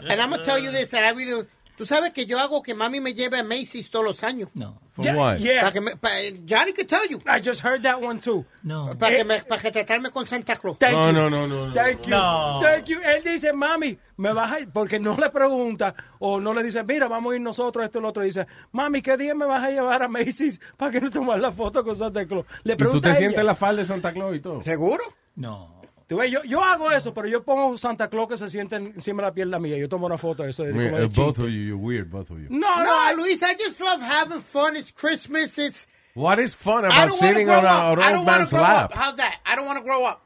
And 0.09 0.21
I'm 0.21 0.31
gonna 0.31 0.43
tell 0.43 0.57
you 0.57 0.71
this, 0.71 0.89
that 0.89 1.05
I 1.05 1.11
really... 1.11 1.45
Tú 1.77 1.85
sabes 1.85 2.11
que 2.11 2.25
yo 2.25 2.39
hago 2.39 2.61
que 2.63 2.73
mami 2.73 2.99
me 3.01 3.13
lleve 3.13 3.39
a 3.39 3.43
Macy's 3.43 3.89
todos 3.89 4.05
los 4.05 4.23
años. 4.23 4.49
No. 4.53 4.79
For 4.93 5.03
Yeah, 5.03 5.15
what? 5.17 5.37
yeah. 5.39 5.59
Para 5.61 5.71
que 5.73 5.81
me, 5.81 5.95
pa- 5.97 6.09
Johnny 6.47 6.71
could 6.71 6.87
tell 6.87 7.05
you. 7.09 7.19
I 7.27 7.41
just 7.41 7.61
heard 7.61 7.81
that 7.83 8.01
one 8.01 8.19
too. 8.21 8.45
No. 8.63 8.95
Para 8.97 9.17
que, 9.17 9.23
me, 9.25 9.39
para 9.41 9.61
que 9.61 9.71
tratarme 9.71 10.09
con 10.09 10.25
Santa 10.25 10.55
Claus. 10.55 10.79
Thank 10.79 10.93
No, 10.93 11.07
you. 11.07 11.13
no, 11.13 11.29
no, 11.29 11.47
no, 11.47 11.67
no. 11.67 11.73
Thank 11.73 12.03
you. 12.03 12.09
No. 12.11 12.59
Thank 12.61 12.85
you. 12.85 12.99
Él 13.01 13.21
dice, 13.25 13.51
mami, 13.51 13.97
me 14.15 14.31
vas 14.31 14.53
a 14.53 14.59
ir, 14.61 14.69
porque 14.71 14.97
no 14.99 15.17
le 15.17 15.29
pregunta 15.29 15.93
o 16.19 16.39
no 16.39 16.53
le 16.53 16.63
dice, 16.63 16.81
mira, 16.85 17.09
vamos 17.09 17.33
a 17.33 17.35
ir 17.35 17.41
nosotros, 17.41 17.83
esto 17.83 17.99
y 17.99 18.01
lo 18.03 18.07
otro. 18.07 18.23
Dice, 18.23 18.47
mami, 18.71 19.01
¿qué 19.01 19.17
día 19.17 19.35
me 19.35 19.45
vas 19.45 19.61
a 19.63 19.69
llevar 19.69 20.01
a 20.01 20.07
Macy's 20.07 20.61
para 20.77 20.91
que 20.91 21.01
no 21.01 21.09
tomar 21.11 21.39
la 21.41 21.51
foto 21.51 21.83
con 21.83 21.93
Santa 21.97 22.25
Claus? 22.25 22.45
Le 22.63 22.73
¿Y 22.73 22.77
tú 22.77 22.83
pregunta 22.85 23.09
te 23.09 23.15
a 23.15 23.17
sientes 23.17 23.37
ella. 23.39 23.43
la 23.47 23.55
falda 23.55 23.81
de 23.81 23.87
Santa 23.89 24.13
Claus 24.13 24.33
y 24.33 24.39
todo? 24.39 24.61
¿Seguro? 24.61 25.03
No. 25.35 25.74
Tú 26.07 26.17
ves, 26.17 26.31
yo, 26.31 26.43
yo 26.43 26.63
hago 26.63 26.91
eso, 26.91 27.13
pero 27.15 27.27
yo 27.27 27.43
pongo 27.43 27.77
Santa 27.79 28.09
Claus 28.09 28.27
que 28.27 28.37
se 28.37 28.47
siente 28.49 28.75
encima 28.75 29.23
de 29.23 29.29
la 29.29 29.33
pierna 29.33 29.57
mía. 29.57 29.75
Yo 29.77 29.89
tomo 29.89 30.05
una 30.05 30.17
foto 30.19 30.43
de 30.43 30.51
eso. 30.51 30.63
De, 30.63 30.71
como 30.71 30.97
de 30.97 31.05
uh, 31.05 31.09
both 31.09 31.39
of 31.39 31.45
you, 31.45 31.61
you're 31.65 31.75
weird, 31.81 32.09
both 32.11 32.29
of 32.29 32.37
you. 32.37 32.47
No, 32.49 32.83
No, 32.83 33.11
no. 33.11 33.15
Luis, 33.23 33.41
I 33.41 33.55
just 33.57 33.79
love 33.81 34.01
having 34.01 34.41
fun. 34.41 34.75
It's 34.75 34.91
Christmas. 34.91 35.57
It's... 35.57 35.87
What 36.13 36.37
is 36.39 36.53
fun 36.53 36.85
about 36.85 37.11
sitting 37.13 37.49
on 37.49 37.65
an 37.65 37.65
I 37.65 37.95
don't 37.95 37.99
old 38.19 38.25
want 38.27 38.37
man's 38.39 38.49
to 38.51 38.55
grow 38.55 38.63
lap? 38.63 38.85
up. 38.91 38.93
How's 38.93 39.15
that? 39.17 39.39
I 39.45 39.55
don't 39.55 39.65
want 39.65 39.79
to 39.79 39.83
grow 39.83 40.05
up. 40.05 40.21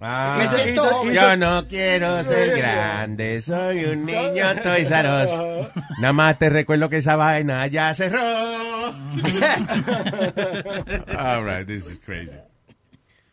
Ah. 0.00 0.36
Me 0.38 0.46
siento 0.48 0.82
hizo- 0.84 0.90
joven. 0.90 1.14
Yo 1.14 1.36
no 1.36 1.68
quiero 1.68 2.22
ser 2.24 2.56
grande, 2.56 3.40
soy 3.42 3.84
un 3.84 4.04
niño 4.06 4.60
Toys 4.62 4.90
R 4.90 5.08
Us. 5.24 5.30
Nada 6.00 6.12
más 6.12 6.38
te 6.38 6.48
recuerdo 6.50 6.88
que 6.88 6.96
esa 6.98 7.14
vaina 7.16 7.66
ya 7.68 7.94
cerró. 7.94 8.18
All 11.18 11.42
right, 11.44 11.64
this 11.66 11.86
is 11.86 11.98
crazy. 12.04 12.32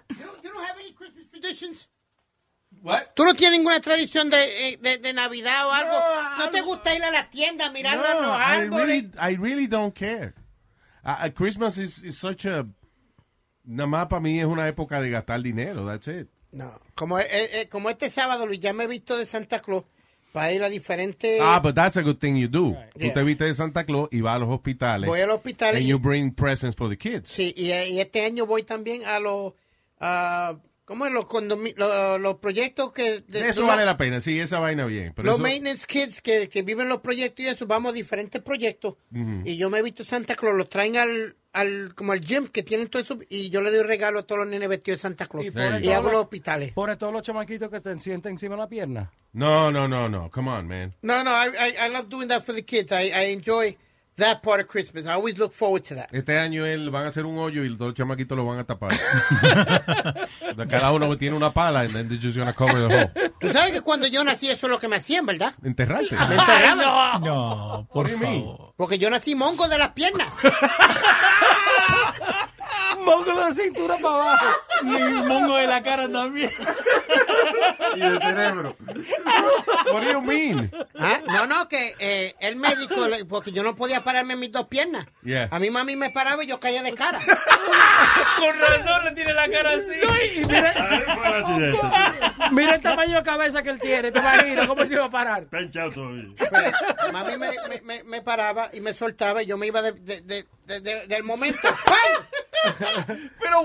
You, 0.10 0.26
you 0.44 0.52
don't 0.52 0.64
have 0.66 0.78
any 0.80 0.92
Christmas 0.92 1.26
traditions? 1.54 1.88
What? 2.84 3.14
¿Tú 3.16 3.24
no 3.26 3.34
tienes 3.34 3.58
ninguna 3.60 3.80
tradición 3.82 4.30
de, 4.30 4.70
eh, 4.74 4.78
de, 4.82 4.98
de 5.00 5.14
Navidad 5.14 5.68
o 5.68 5.72
algo? 5.72 5.98
¿No, 6.38 6.50
te 6.52 6.62
gusta 6.62 6.96
ir 6.96 7.04
a 7.04 7.12
la 7.12 7.30
tienda 7.30 7.66
a 7.68 7.72
mirar 7.72 7.98
los 7.98 8.22
No, 8.22 8.30
I 8.38 8.42
árboles? 8.42 8.88
really, 8.88 9.12
I 9.20 9.36
really 9.36 9.68
don't 9.68 9.94
care. 9.94 10.34
Uh, 11.04 11.26
uh, 11.26 11.30
Christmas 11.34 11.78
is, 11.78 11.98
is 12.04 12.18
such 12.18 12.46
a... 12.46 12.66
Nada 13.66 13.88
más 13.88 14.08
para 14.08 14.20
mí 14.22 14.40
es 14.40 14.46
una 14.46 14.68
época 14.68 15.02
de 15.02 15.10
gastar 15.10 15.42
dinero, 15.42 15.86
that's 15.86 16.08
it. 16.08 16.28
No. 16.52 16.80
Como, 16.96 17.20
eh, 17.20 17.28
eh, 17.30 17.68
como 17.70 17.90
este 17.90 18.10
sábado, 18.10 18.46
Luis, 18.46 18.60
ya 18.60 18.72
me 18.74 18.86
he 18.86 18.88
visto 18.88 19.18
de 19.18 19.26
Santa 19.26 19.60
Claus 19.60 19.84
para 20.32 20.52
ir 20.54 20.64
a 20.64 20.70
diferentes... 20.70 21.40
Ah, 21.42 21.60
but 21.60 21.74
that's 21.76 21.98
a 21.98 22.02
good 22.02 22.18
thing 22.18 22.36
you 22.38 22.48
do. 22.48 22.76
Tú 22.94 23.00
Yeah. 23.06 23.14
te 23.14 23.24
viste 23.24 23.46
de 23.46 23.54
Santa 23.56 23.84
Claus 23.84 24.10
y 24.12 24.22
vas 24.22 24.36
a 24.36 24.40
los 24.40 24.50
hospitales. 24.50 25.08
Voy 25.08 25.22
al 25.22 25.32
hospital 25.32 25.76
And 25.76 25.84
y- 25.86 25.88
you 25.90 26.00
bring 26.00 26.32
presents 26.34 26.76
for 26.78 26.88
the 26.90 26.98
kids. 26.98 27.30
Sí, 27.30 27.54
y, 27.58 27.72
eh, 27.72 27.90
y 27.90 28.00
este 28.00 28.24
año 28.24 28.46
voy 28.46 28.64
también 28.64 29.06
a 29.06 29.20
los... 29.20 29.54
ah, 30.00 30.56
¿Cómo 30.90 31.06
es? 31.06 31.14
Los, 31.14 31.26
condomi- 31.26 31.76
los, 32.18 32.36
proyectos 32.38 32.92
que... 32.92 33.22
de- 33.28 33.48
Eso 33.50 33.62
los- 33.62 33.70
vale 33.70 33.86
la 33.86 33.96
pena, 33.96 34.20
sí, 34.20 34.40
esa 34.40 34.60
vaina 34.60 34.86
bien. 34.86 35.14
Pero 35.16 35.28
los 35.28 35.36
eso- 35.36 35.44
maintenance 35.44 35.86
kids 35.88 36.20
que, 36.20 36.50
que 36.50 36.64
viven 36.64 36.90
los 36.90 37.00
proyectos 37.02 37.46
y 37.46 37.48
eso, 37.48 37.68
vamos 37.68 37.92
a 37.92 37.94
diferentes 37.94 38.42
proyectos. 38.42 38.96
Y 39.46 39.56
yo 39.56 39.70
me 39.70 39.78
he 39.78 39.84
visto 39.84 40.04
Santa 40.04 40.36
Claus, 40.36 40.58
los 40.58 40.68
traen 40.68 40.98
al, 40.98 41.36
al 41.54 41.94
como 41.94 42.12
al 42.14 42.22
gym 42.22 42.48
que 42.48 42.64
tienen 42.64 42.88
todo 42.88 43.04
eso 43.04 43.20
y 43.30 43.52
yo 43.52 43.62
le 43.62 43.70
doy 43.70 43.84
regalo 43.84 44.18
a 44.20 44.24
todos 44.24 44.40
los 44.40 44.50
nenes 44.50 44.68
vestidos 44.68 44.98
de 44.98 45.02
Santa 45.04 45.28
Claus. 45.28 45.46
Y 45.46 45.90
hago 45.92 46.12
los- 46.12 46.22
hospitales. 46.24 46.74
Pone 46.74 46.96
todos 46.98 47.14
los 47.14 47.22
chamaquitos 47.22 47.70
que 47.70 47.82
te 47.82 48.00
sienten 48.00 48.32
encima 48.32 48.56
de 48.56 48.62
la 48.62 48.68
pierna. 48.68 49.12
No, 49.34 49.72
no, 49.72 49.88
no, 49.88 50.10
no. 50.10 50.32
Come 50.32 50.50
on, 50.50 50.68
man. 50.68 50.96
No, 51.04 51.24
no, 51.24 51.30
I, 51.30 51.50
I, 51.50 51.86
I 51.88 51.90
love 51.94 52.10
doing 52.10 52.28
that 52.30 52.42
for 52.42 52.56
the 52.56 52.66
kids. 52.66 52.92
I, 52.92 53.12
I 53.12 53.32
enjoy 53.32 53.78
that 54.20 54.42
part 54.42 54.62
of 54.62 54.68
Christmas. 54.68 55.06
I 55.06 55.14
always 55.14 55.38
look 55.38 55.54
forward 55.54 55.84
to 55.86 55.96
that. 55.96 56.10
Este 56.14 56.38
año 56.38 56.66
él 56.66 56.90
van 56.90 57.06
a 57.06 57.10
hacer 57.10 57.26
un 57.26 57.38
hoyo 57.38 57.64
y 57.66 57.76
todos 57.76 57.90
los 57.90 57.96
chamaquitos 57.96 58.38
lo 58.38 58.46
van 58.46 58.60
a 58.60 58.64
tapar. 58.66 58.92
Cada 60.70 60.92
uno 60.92 61.18
tiene 61.18 61.36
una 61.36 61.52
pala 61.52 61.82
and 61.82 61.94
then 61.94 62.08
they're 62.08 62.22
just 62.22 62.38
gonna 62.38 62.54
cover 62.54 62.88
the 62.88 62.96
hole. 62.96 63.32
Tú 63.40 63.52
sabes 63.52 63.72
que 63.72 63.82
cuando 63.82 64.08
yo 64.08 64.24
nací 64.24 64.50
eso 64.50 64.68
es 64.68 64.72
lo 64.72 64.80
que 64.80 64.88
me 64.88 64.98
hacían, 64.98 65.26
¿verdad? 65.26 65.54
Enterrarte. 65.64 66.16
Me 66.16 66.36
enterraban. 66.36 67.24
No, 67.24 67.88
por 67.92 68.10
you 68.10 68.18
mean? 68.18 68.44
favor. 68.44 68.74
Porque 68.78 69.00
yo 69.00 69.10
nací 69.10 69.36
mongo 69.36 69.68
de 69.68 69.78
las 69.78 69.90
piernas. 69.90 70.28
Mongo 73.10 73.34
de 73.34 73.42
la 73.42 73.52
cintura 73.54 73.98
para 74.02 74.16
abajo. 74.16 74.46
Y 74.84 74.96
el 74.96 75.24
mongo 75.24 75.56
de 75.58 75.68
la 75.68 75.82
cara 75.84 76.10
también. 76.12 76.52
Y 77.96 78.02
el 78.02 78.20
cerebro. 78.20 78.76
What 79.92 80.02
do 80.04 80.12
you 80.12 80.22
mean? 80.22 80.72
¿Ah? 81.00 81.20
No, 81.28 81.48
no, 81.48 81.68
que 81.68 81.96
eh, 82.00 82.36
el 82.40 82.56
médico, 82.56 83.08
le- 83.08 83.26
porque 83.26 83.52
yo 83.52 83.64
no 83.64 83.76
podía 83.76 84.04
pararme 84.04 84.34
en 84.34 84.40
mis 84.40 84.52
dos 84.52 84.68
piernas. 84.68 85.06
Yeah. 85.24 85.48
A 85.52 85.60
mi 85.60 85.70
mami 85.70 85.96
me 85.96 86.10
paraba 86.12 86.44
y 86.44 86.48
yo 86.48 86.60
caía 86.60 86.84
de 86.84 86.94
cara. 86.94 87.20
Con 88.38 88.60
razón 88.60 89.06
le 89.06 89.12
tiene 89.12 89.34
la 89.34 89.50
cara 89.50 89.72
así. 89.72 90.40
Y 90.40 90.46
mira, 90.46 90.74
fue 91.16 91.28
el 91.28 91.34
accidente. 91.44 91.80
mira 92.52 92.76
el 92.76 92.82
tamaño 92.82 93.16
de 93.18 93.24
cabeza 93.24 93.64
que 93.64 93.70
él 93.70 93.80
tiene, 93.80 94.12
te 94.12 94.20
imaginas 94.20 94.68
cómo 94.68 94.86
se 94.86 94.94
iba 94.94 95.06
a 95.06 95.10
parar. 95.10 95.44
Está 95.44 95.62
hinchado 95.62 95.92
todavía. 95.92 96.26
Pues, 96.38 97.12
mami 97.14 97.38
me, 97.38 97.50
me- 97.70 97.82
me- 97.84 98.04
me 98.04 98.22
paraba 98.22 98.70
y 98.74 98.82
me 98.82 98.94
soltaba 98.94 99.42
y 99.44 99.48
yo 99.48 99.58
me 99.58 99.68
iba 99.68 99.82
de- 99.82 99.94
de- 99.94 100.22
de- 100.22 100.46
de- 100.66 100.80
de- 100.82 101.08
del 101.08 101.24
momento. 101.24 101.60
¡Pam! 101.86 102.26
Pero, 103.40 103.62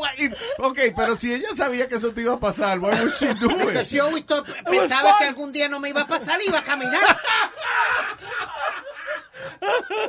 ok, 0.59 0.79
pero 0.97 1.17
si 1.17 1.33
ella 1.35 1.49
sabía 1.55 1.89
que 1.89 1.97
eso 1.97 2.13
te 2.13 2.21
iba 2.23 2.35
a 2.35 2.39
pasar, 2.41 2.79
why 2.79 2.91
would 3.01 3.13
she 3.13 3.35
do 3.35 3.51
it? 3.71 4.27
pensaba 4.69 5.17
que 5.19 5.25
algún 5.25 5.53
día 5.53 5.69
no 5.69 5.81
me 5.81 5.89
iba 5.91 6.03
a 6.03 6.07
pasar 6.07 6.41
y 6.43 6.49
iba 6.49 6.59
a 6.59 6.65
caminar. 6.65 7.01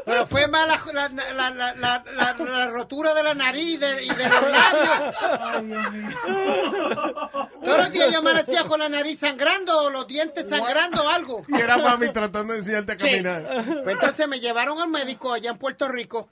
Pero 0.05 0.25
fue 0.25 0.47
más 0.47 0.67
la, 0.93 1.09
la, 1.09 1.49
la, 1.75 2.03
la, 2.05 2.67
rotura 2.67 3.13
de 3.13 3.23
la 3.23 3.33
nariz 3.33 3.63
y 3.73 3.77
de, 3.77 4.03
y 4.03 4.09
de 4.09 4.29
los 4.29 4.41
labios. 4.51 5.15
Todos 7.63 7.77
los 7.77 7.91
días 7.91 8.11
yo 8.11 8.19
amanecía 8.19 8.63
con 8.63 8.79
la 8.79 8.89
nariz 8.89 9.19
sangrando 9.19 9.83
o 9.83 9.89
los 9.89 10.07
dientes 10.07 10.45
sangrando 10.49 11.03
o 11.03 11.09
algo. 11.09 11.43
Y 11.47 11.59
era 11.59 11.77
mami 11.77 12.11
tratando 12.11 12.53
de 12.53 12.59
enseñarte 12.59 12.93
a 12.93 12.95
Sí. 12.95 13.01
caminar. 13.01 13.43
Pues 13.83 13.95
entonces 13.95 14.27
me 14.27 14.39
llevaron 14.39 14.79
al 14.81 14.89
médico 14.89 15.33
allá 15.33 15.51
en 15.51 15.57
Puerto 15.57 15.87
Rico 15.87 16.29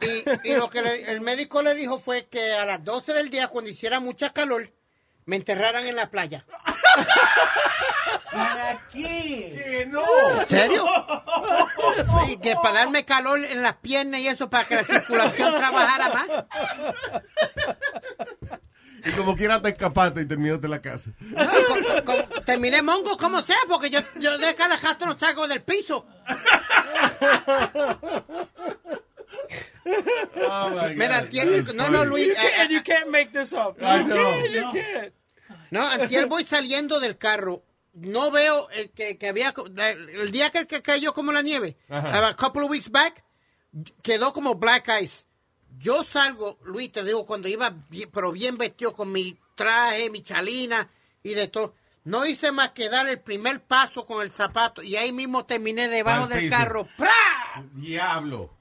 y, 0.00 0.50
y 0.50 0.54
lo 0.54 0.68
que 0.70 0.82
le- 0.82 1.10
el 1.10 1.20
médico 1.20 1.62
le 1.62 1.74
dijo 1.74 1.98
fue 1.98 2.26
que 2.26 2.52
a 2.52 2.64
las 2.64 2.82
12 2.84 3.12
del 3.14 3.30
día, 3.30 3.48
cuando 3.48 3.70
hiciera 3.70 4.00
mucha 4.00 4.30
calor, 4.32 4.72
me 5.24 5.36
enterraran 5.36 5.86
en 5.86 5.96
la 5.96 6.10
playa. 6.10 6.44
¿Para 8.32 8.80
qué? 8.92 9.62
Que 9.64 9.86
no. 9.86 10.02
¿En 10.40 10.48
serio? 10.48 10.84
Sí, 12.26 12.36
que 12.38 12.54
para 12.56 12.80
darme 12.80 13.04
calor 13.04 13.44
en 13.44 13.62
las 13.62 13.74
piernas 13.76 14.20
y 14.20 14.28
eso, 14.28 14.50
para 14.50 14.66
que 14.66 14.74
la 14.76 14.84
circulación 14.84 15.54
trabajara 15.56 16.08
más. 16.10 16.28
Y 19.04 19.10
como 19.12 19.36
quiera 19.36 19.62
te 19.62 19.68
escapaste 19.70 20.22
y 20.22 20.26
terminaste 20.26 20.66
la 20.68 20.82
casa. 20.82 21.10
No, 21.20 22.42
terminé 22.44 22.82
mongo 22.82 23.16
como 23.16 23.40
sea, 23.40 23.56
porque 23.68 23.88
yo, 23.90 24.00
yo 24.16 24.36
de 24.38 24.54
cada 24.54 24.76
jato 24.78 25.06
no 25.06 25.18
salgo 25.18 25.46
del 25.48 25.62
piso. 25.62 26.06
Oh 29.86 30.70
my 30.70 30.74
God. 30.76 30.96
Mira, 30.96 31.22
That's 31.28 31.74
no, 31.74 31.88
no. 31.88 32.04
Luis. 32.04 32.26
You 32.26 32.32
eh, 32.32 32.50
can't, 32.56 32.70
you 32.70 32.82
can't 32.82 33.10
make 33.10 33.32
this 33.32 33.52
up. 33.52 33.76
I 33.82 34.00
You 34.00 34.04
know. 34.08 34.14
can't, 34.16 34.50
you 34.50 34.60
No. 34.62 34.72
can't. 34.72 35.12
No, 35.70 35.86
antier 35.88 36.26
voy 36.26 36.44
saliendo 36.44 37.00
del 37.00 37.16
carro. 37.18 37.62
No 37.94 38.30
veo 38.30 38.68
el 38.70 38.90
que, 38.90 39.16
que 39.16 39.28
había. 39.28 39.54
El 40.18 40.30
día 40.30 40.50
que, 40.50 40.66
que 40.66 40.82
cayó 40.82 41.12
como 41.14 41.32
la 41.32 41.42
nieve, 41.42 41.76
a 41.88 42.34
couple 42.34 42.64
of 42.64 42.70
weeks 42.70 42.90
back, 42.90 43.24
quedó 44.02 44.32
como 44.32 44.54
black 44.56 44.90
ice. 45.02 45.24
Yo 45.78 46.04
salgo, 46.04 46.58
Luis, 46.64 46.90
te 46.92 47.04
digo, 47.04 47.26
cuando 47.26 47.48
iba, 47.48 47.70
bien- 47.90 48.10
pero 48.12 48.32
bien 48.32 48.56
vestido 48.58 48.92
con 48.94 49.12
mi 49.12 49.38
traje, 49.54 50.08
mi 50.10 50.22
chalina 50.22 50.88
y 51.22 51.34
de 51.34 51.48
todo. 51.48 51.74
No 52.04 52.24
hice 52.24 52.52
más 52.52 52.70
que 52.70 52.88
dar 52.88 53.08
el 53.08 53.20
primer 53.20 53.60
paso 53.62 54.06
con 54.06 54.22
el 54.22 54.30
zapato 54.30 54.82
y 54.82 54.96
ahí 54.96 55.10
mismo 55.12 55.44
terminé 55.44 55.88
debajo 55.88 56.24
Al 56.24 56.28
del 56.28 56.40
piso. 56.40 56.56
carro. 56.56 56.88
¡Pra! 56.96 57.12
Diablo. 57.74 58.55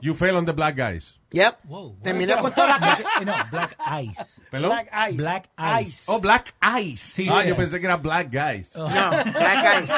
You 0.00 0.14
fell 0.14 0.36
on 0.36 0.46
the 0.46 0.52
black 0.52 0.76
guys. 0.76 1.18
Yep. 1.30 1.58
Terminé 2.02 2.36
con 2.38 2.52
toda 2.54 2.78
la 2.78 2.78
No, 3.24 3.34
Black 3.50 3.76
Ice. 4.02 4.40
¿Perdón? 4.50 4.70
Black 4.70 4.88
ice. 5.10 5.16
Black 5.16 5.50
Ice. 5.82 6.04
Oh, 6.10 6.18
black 6.20 6.54
eyes. 6.62 7.00
Sí, 7.00 7.28
ah, 7.30 7.42
sí. 7.42 7.48
yo 7.50 7.56
pensé 7.56 7.78
que 7.78 7.84
era 7.84 7.96
black 7.98 8.30
guys. 8.32 8.74
No, 8.74 8.86
black. 8.88 9.90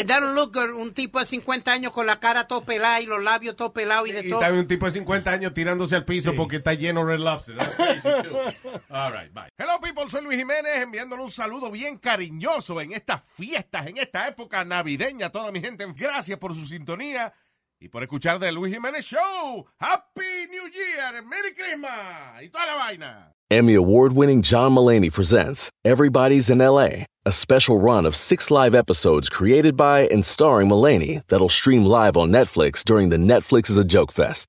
It 0.00 0.06
doesn't 0.08 0.34
look 0.34 0.52
good. 0.52 0.70
Un 0.70 0.92
tipo 0.94 1.20
de 1.20 1.26
50 1.26 1.70
años 1.70 1.92
con 1.92 2.06
la 2.06 2.18
cara 2.18 2.48
todo 2.48 2.64
pelada 2.64 3.00
y 3.00 3.06
los 3.06 3.22
labios 3.22 3.54
todo 3.54 3.72
pelados 3.72 4.08
y 4.08 4.12
de 4.12 4.26
Y 4.26 4.30
todo. 4.30 4.40
también 4.40 4.62
un 4.62 4.68
tipo 4.68 4.86
de 4.86 4.92
50 4.92 5.30
años 5.30 5.54
tirándose 5.54 5.94
al 5.94 6.04
piso 6.04 6.34
porque 6.34 6.56
está 6.56 6.74
lleno 6.74 7.04
de 7.06 7.12
Red 7.12 7.20
Lobster. 7.22 7.56
That's 7.56 7.76
crazy 7.76 8.02
too. 8.02 8.36
All 8.90 9.12
right, 9.12 9.32
bye. 9.32 9.48
Hello 9.56 9.78
people, 9.80 10.08
soy 10.08 10.24
Luis 10.24 10.38
Jiménez 10.38 10.74
enviándole 10.76 11.22
un 11.22 11.30
saludo 11.30 11.70
bien 11.70 11.98
cariñoso 11.98 12.80
en 12.80 12.94
estas 12.94 13.22
fiestas, 13.36 13.86
en 13.86 13.98
esta 13.98 14.26
época 14.26 14.64
navideña 14.64 15.26
a 15.26 15.30
toda 15.30 15.52
mi 15.52 15.60
gente. 15.60 15.86
Gracias 15.94 16.36
por 16.38 16.52
su 16.52 16.66
sintonía 16.66 17.32
y 17.80 17.88
por 17.88 18.02
escuchar 18.02 18.40
The 18.40 18.50
Luis 18.52 18.74
Jiménez 18.74 19.02
Show. 19.02 19.66
Happy 19.78 20.46
New 20.50 20.68
Year, 20.72 21.22
Merry 21.22 21.54
Christmas 21.54 22.42
y 22.42 22.48
toda 22.48 22.66
la 22.66 22.74
vaina. 22.76 23.34
Emmy 23.50 23.74
award 23.74 24.12
winning 24.12 24.42
John 24.42 24.72
Mullaney 24.72 25.10
presents 25.10 25.70
Everybody's 25.84 26.50
in 26.50 26.58
LA, 26.58 27.04
a 27.24 27.32
special 27.32 27.80
run 27.80 28.04
of 28.04 28.16
six 28.16 28.50
live 28.50 28.74
episodes 28.74 29.28
created 29.28 29.76
by 29.76 30.08
and 30.08 30.24
starring 30.24 30.68
Mullaney 30.68 31.22
that'll 31.28 31.48
stream 31.48 31.84
live 31.84 32.16
on 32.16 32.30
Netflix 32.30 32.84
during 32.84 33.10
the 33.10 33.16
Netflix 33.16 33.70
is 33.70 33.78
a 33.78 33.84
Joke 33.84 34.12
Fest. 34.12 34.48